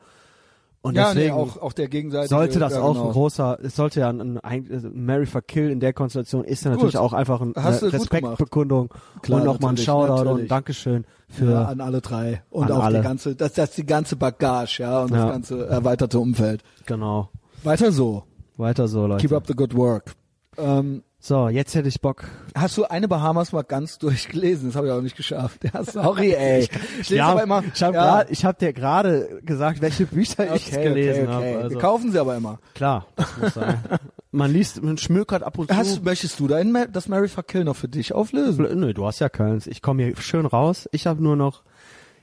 Und 0.82 0.92
Mhm. 0.92 0.96
ja, 0.98 1.08
nee, 1.08 1.20
deswegen 1.20 1.34
auch, 1.36 1.56
auch 1.62 1.72
der 1.72 1.88
Gegenseitige. 1.88 2.28
sollte 2.28 2.58
das 2.58 2.74
ja, 2.74 2.82
auch 2.82 2.92
genau. 2.92 3.06
ein 3.06 3.12
großer, 3.12 3.58
es 3.62 3.74
sollte 3.74 4.00
ja 4.00 4.10
ein, 4.10 4.38
ein, 4.40 4.68
ein 4.70 4.90
Mary 4.92 5.24
for 5.24 5.40
Kill 5.40 5.70
in 5.70 5.80
der 5.80 5.94
Konstellation 5.94 6.44
ist 6.44 6.62
ja 6.64 6.72
natürlich 6.72 6.92
Gut. 6.96 7.00
auch 7.00 7.14
einfach 7.14 7.40
ein, 7.40 7.56
eine 7.56 7.92
Respektbekundung 7.92 8.92
Klar, 9.22 9.40
und 9.40 9.46
nochmal 9.46 9.70
ein 9.70 9.74
natürlich, 9.76 9.84
Shoutout 9.86 10.12
und 10.12 10.24
natürlich. 10.26 10.48
Dankeschön 10.50 11.06
für 11.28 11.50
ja, 11.52 11.64
an 11.64 11.80
alle 11.80 12.02
drei 12.02 12.42
und 12.50 12.70
auch 12.70 12.84
alle. 12.84 12.98
die 12.98 13.04
ganze, 13.04 13.34
das, 13.34 13.54
das 13.54 13.70
die 13.70 13.86
ganze 13.86 14.16
Bagage, 14.16 14.80
ja, 14.82 15.02
und 15.04 15.12
das 15.12 15.26
ganze 15.26 15.66
erweiterte 15.66 16.18
Umfeld. 16.18 16.62
genau. 16.84 17.30
Weiter 17.62 17.90
so. 17.90 18.24
Weiter 18.58 18.86
so, 18.86 19.06
Leute. 19.06 19.22
Keep 19.26 19.32
up 19.32 19.46
the 19.46 19.54
good 19.54 19.74
work. 19.74 20.14
Ähm, 20.58 21.02
So, 21.26 21.48
jetzt 21.48 21.74
hätte 21.74 21.88
ich 21.88 22.02
Bock. 22.02 22.24
hast 22.54 22.76
du 22.76 22.84
eine 22.84 23.08
Bahamas 23.08 23.50
mal 23.52 23.62
ganz 23.62 23.96
durchgelesen? 23.98 24.68
Das 24.68 24.76
habe 24.76 24.88
ich 24.88 24.92
auch 24.92 25.00
nicht 25.00 25.16
geschafft. 25.16 25.64
Ja, 25.64 25.82
sorry, 25.90 26.34
ey. 26.34 26.68
Ich 27.00 27.08
lese 27.08 27.16
Ja, 27.16 27.28
aber 27.28 27.44
immer. 27.44 27.64
ich 27.74 27.82
habe 27.82 27.96
ja, 27.96 28.24
ich 28.28 28.44
hab 28.44 28.58
dir 28.58 28.74
gerade 28.74 29.40
gesagt, 29.42 29.80
welche 29.80 30.04
Bücher 30.04 30.54
ich 30.54 30.66
okay, 30.70 30.82
gelesen 30.84 31.22
okay, 31.22 31.34
okay. 31.34 31.52
habe. 31.54 31.62
Also, 31.62 31.70
Wir 31.70 31.78
kaufen 31.80 32.12
sie 32.12 32.18
aber 32.18 32.36
immer. 32.36 32.58
klar, 32.74 33.06
das 33.16 33.38
muss 33.40 33.54
sein. 33.54 33.82
Man 34.32 34.52
liest, 34.52 34.82
man 34.82 34.98
schmökert 34.98 35.44
ab 35.44 35.56
und 35.58 35.70
zu. 35.70 35.76
Hast, 35.76 36.04
möchtest 36.04 36.40
du 36.40 36.48
dein, 36.48 36.76
das 36.92 37.08
Mary 37.08 37.28
Fuck 37.28 37.46
Kill 37.48 37.64
noch 37.64 37.76
für 37.76 37.86
dich 37.88 38.12
auflösen? 38.12 38.66
Nö, 38.80 38.92
du 38.92 39.06
hast 39.06 39.20
ja 39.20 39.28
keins. 39.30 39.66
Ich 39.68 39.80
komme 39.80 40.02
hier 40.02 40.16
schön 40.16 40.44
raus. 40.44 40.88
Ich 40.92 41.06
habe 41.06 41.22
nur 41.22 41.36
noch. 41.36 41.62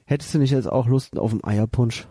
Hättest 0.06 0.34
du 0.34 0.38
nicht 0.38 0.52
jetzt 0.52 0.70
auch 0.70 0.88
Lust 0.88 1.18
auf 1.18 1.32
einen 1.32 1.44
Eierpunsch? 1.44 2.06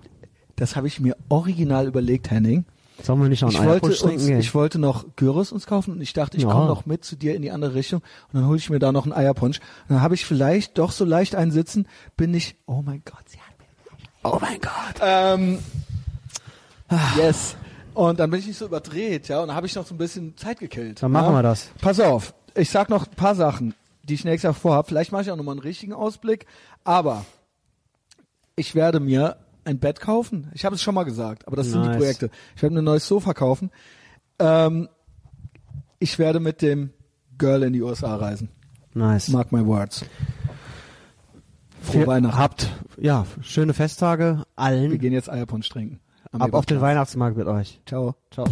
Das 0.56 0.74
habe 0.74 0.88
ich 0.88 0.98
mir 0.98 1.16
original 1.28 1.86
überlegt, 1.86 2.30
Henning. 2.32 2.64
Sollen 3.02 3.20
wir 3.22 3.28
nicht 3.28 3.42
noch 3.42 3.48
einen 3.54 3.58
Ich 3.62 3.82
wollte, 3.82 4.04
uns, 4.04 4.26
gehen? 4.26 4.38
ich 4.38 4.54
wollte 4.54 4.78
noch 4.78 5.04
Gyros 5.16 5.52
uns 5.52 5.66
kaufen 5.66 5.92
und 5.92 6.00
ich 6.00 6.12
dachte, 6.12 6.36
ich 6.36 6.42
Ja. 6.44 6.50
komme 6.50 6.66
noch 6.66 6.86
mit 6.86 7.04
zu 7.04 7.16
dir 7.16 7.34
in 7.34 7.42
die 7.42 7.50
andere 7.50 7.74
Richtung 7.74 8.00
und 8.32 8.40
dann 8.40 8.46
hole 8.46 8.58
ich 8.58 8.70
mir 8.70 8.78
da 8.78 8.92
noch 8.92 9.04
einen 9.04 9.12
Eierpunsch. 9.12 9.58
Und 9.58 9.90
dann 9.96 10.02
habe 10.02 10.14
ich 10.14 10.24
vielleicht 10.26 10.78
doch 10.78 10.92
so 10.92 11.04
leicht 11.04 11.34
einen 11.34 11.50
sitzen, 11.50 11.86
bin 12.16 12.34
ich, 12.34 12.56
oh 12.66 12.82
mein 12.84 13.02
Gott, 13.04 13.28
sie 13.28 13.38
hat 13.38 13.58
mir 13.58 14.30
Oh 14.30 14.38
mein 14.40 14.60
Gott. 14.60 15.00
Ähm, 15.02 15.58
yes. 17.16 17.56
Und 17.94 18.20
dann 18.20 18.30
bin 18.30 18.40
ich 18.40 18.46
nicht 18.46 18.58
so 18.58 18.66
überdreht, 18.66 19.28
ja, 19.28 19.40
und 19.40 19.48
dann 19.48 19.56
habe 19.56 19.66
ich 19.66 19.74
noch 19.74 19.86
so 19.86 19.94
ein 19.94 19.98
bisschen 19.98 20.36
Zeit 20.36 20.60
gekillt. 20.60 21.02
Dann 21.02 21.10
machen 21.12 21.32
ja. 21.32 21.38
wir 21.38 21.42
das. 21.42 21.70
Pass 21.80 21.98
auf, 22.00 22.34
ich 22.54 22.70
sag 22.70 22.88
noch 22.88 23.06
ein 23.06 23.14
paar 23.16 23.34
Sachen, 23.34 23.74
die 24.04 24.14
ich 24.14 24.24
nächstes 24.24 24.44
Jahr 24.44 24.54
vorhab. 24.54 24.88
Vielleicht 24.88 25.12
mache 25.12 25.22
ich 25.22 25.30
auch 25.30 25.36
nochmal 25.36 25.54
einen 25.54 25.62
richtigen 25.62 25.92
Ausblick, 25.92 26.46
aber 26.84 27.24
ich 28.56 28.74
werde 28.74 29.00
mir 29.00 29.36
ein 29.64 29.78
Bett 29.78 30.00
kaufen. 30.00 30.50
Ich 30.54 30.64
habe 30.64 30.74
es 30.74 30.82
schon 30.82 30.94
mal 30.94 31.04
gesagt, 31.04 31.46
aber 31.46 31.56
das 31.56 31.68
sind 31.68 31.82
die 31.82 31.88
Nice. 31.88 31.96
Projekte. 31.98 32.30
Ich 32.56 32.62
werde 32.62 32.74
mir 32.74 32.82
ein 32.82 32.84
neues 32.84 33.06
Sofa 33.06 33.34
kaufen. 33.34 33.70
Ähm, 34.38 34.88
ich 35.98 36.18
werde 36.18 36.40
mit 36.40 36.62
dem 36.62 36.90
Girl 37.38 37.62
in 37.62 37.72
die 37.72 37.82
USA 37.82 38.16
reisen. 38.16 38.48
Nice. 38.94 39.28
Mark 39.28 39.52
my 39.52 39.64
words. 39.64 40.04
Frohe 41.82 42.06
Weihnachten. 42.06 42.38
Habt, 42.38 42.70
ja, 42.98 43.26
schöne 43.40 43.72
Festtage 43.72 44.38
Wir 44.38 44.46
allen. 44.56 44.98
gehen 44.98 45.12
jetzt 45.12 45.30
Eierpunsch 45.30 45.68
trinken. 45.68 46.00
Ab 46.32 46.52
auf 46.54 46.66
den. 46.66 46.80
Weihnachtsmarkt 46.80 47.36
mit 47.36 47.46
euch. 47.46 47.80
Ciao. 47.86 48.14
Ciao. 48.30 48.46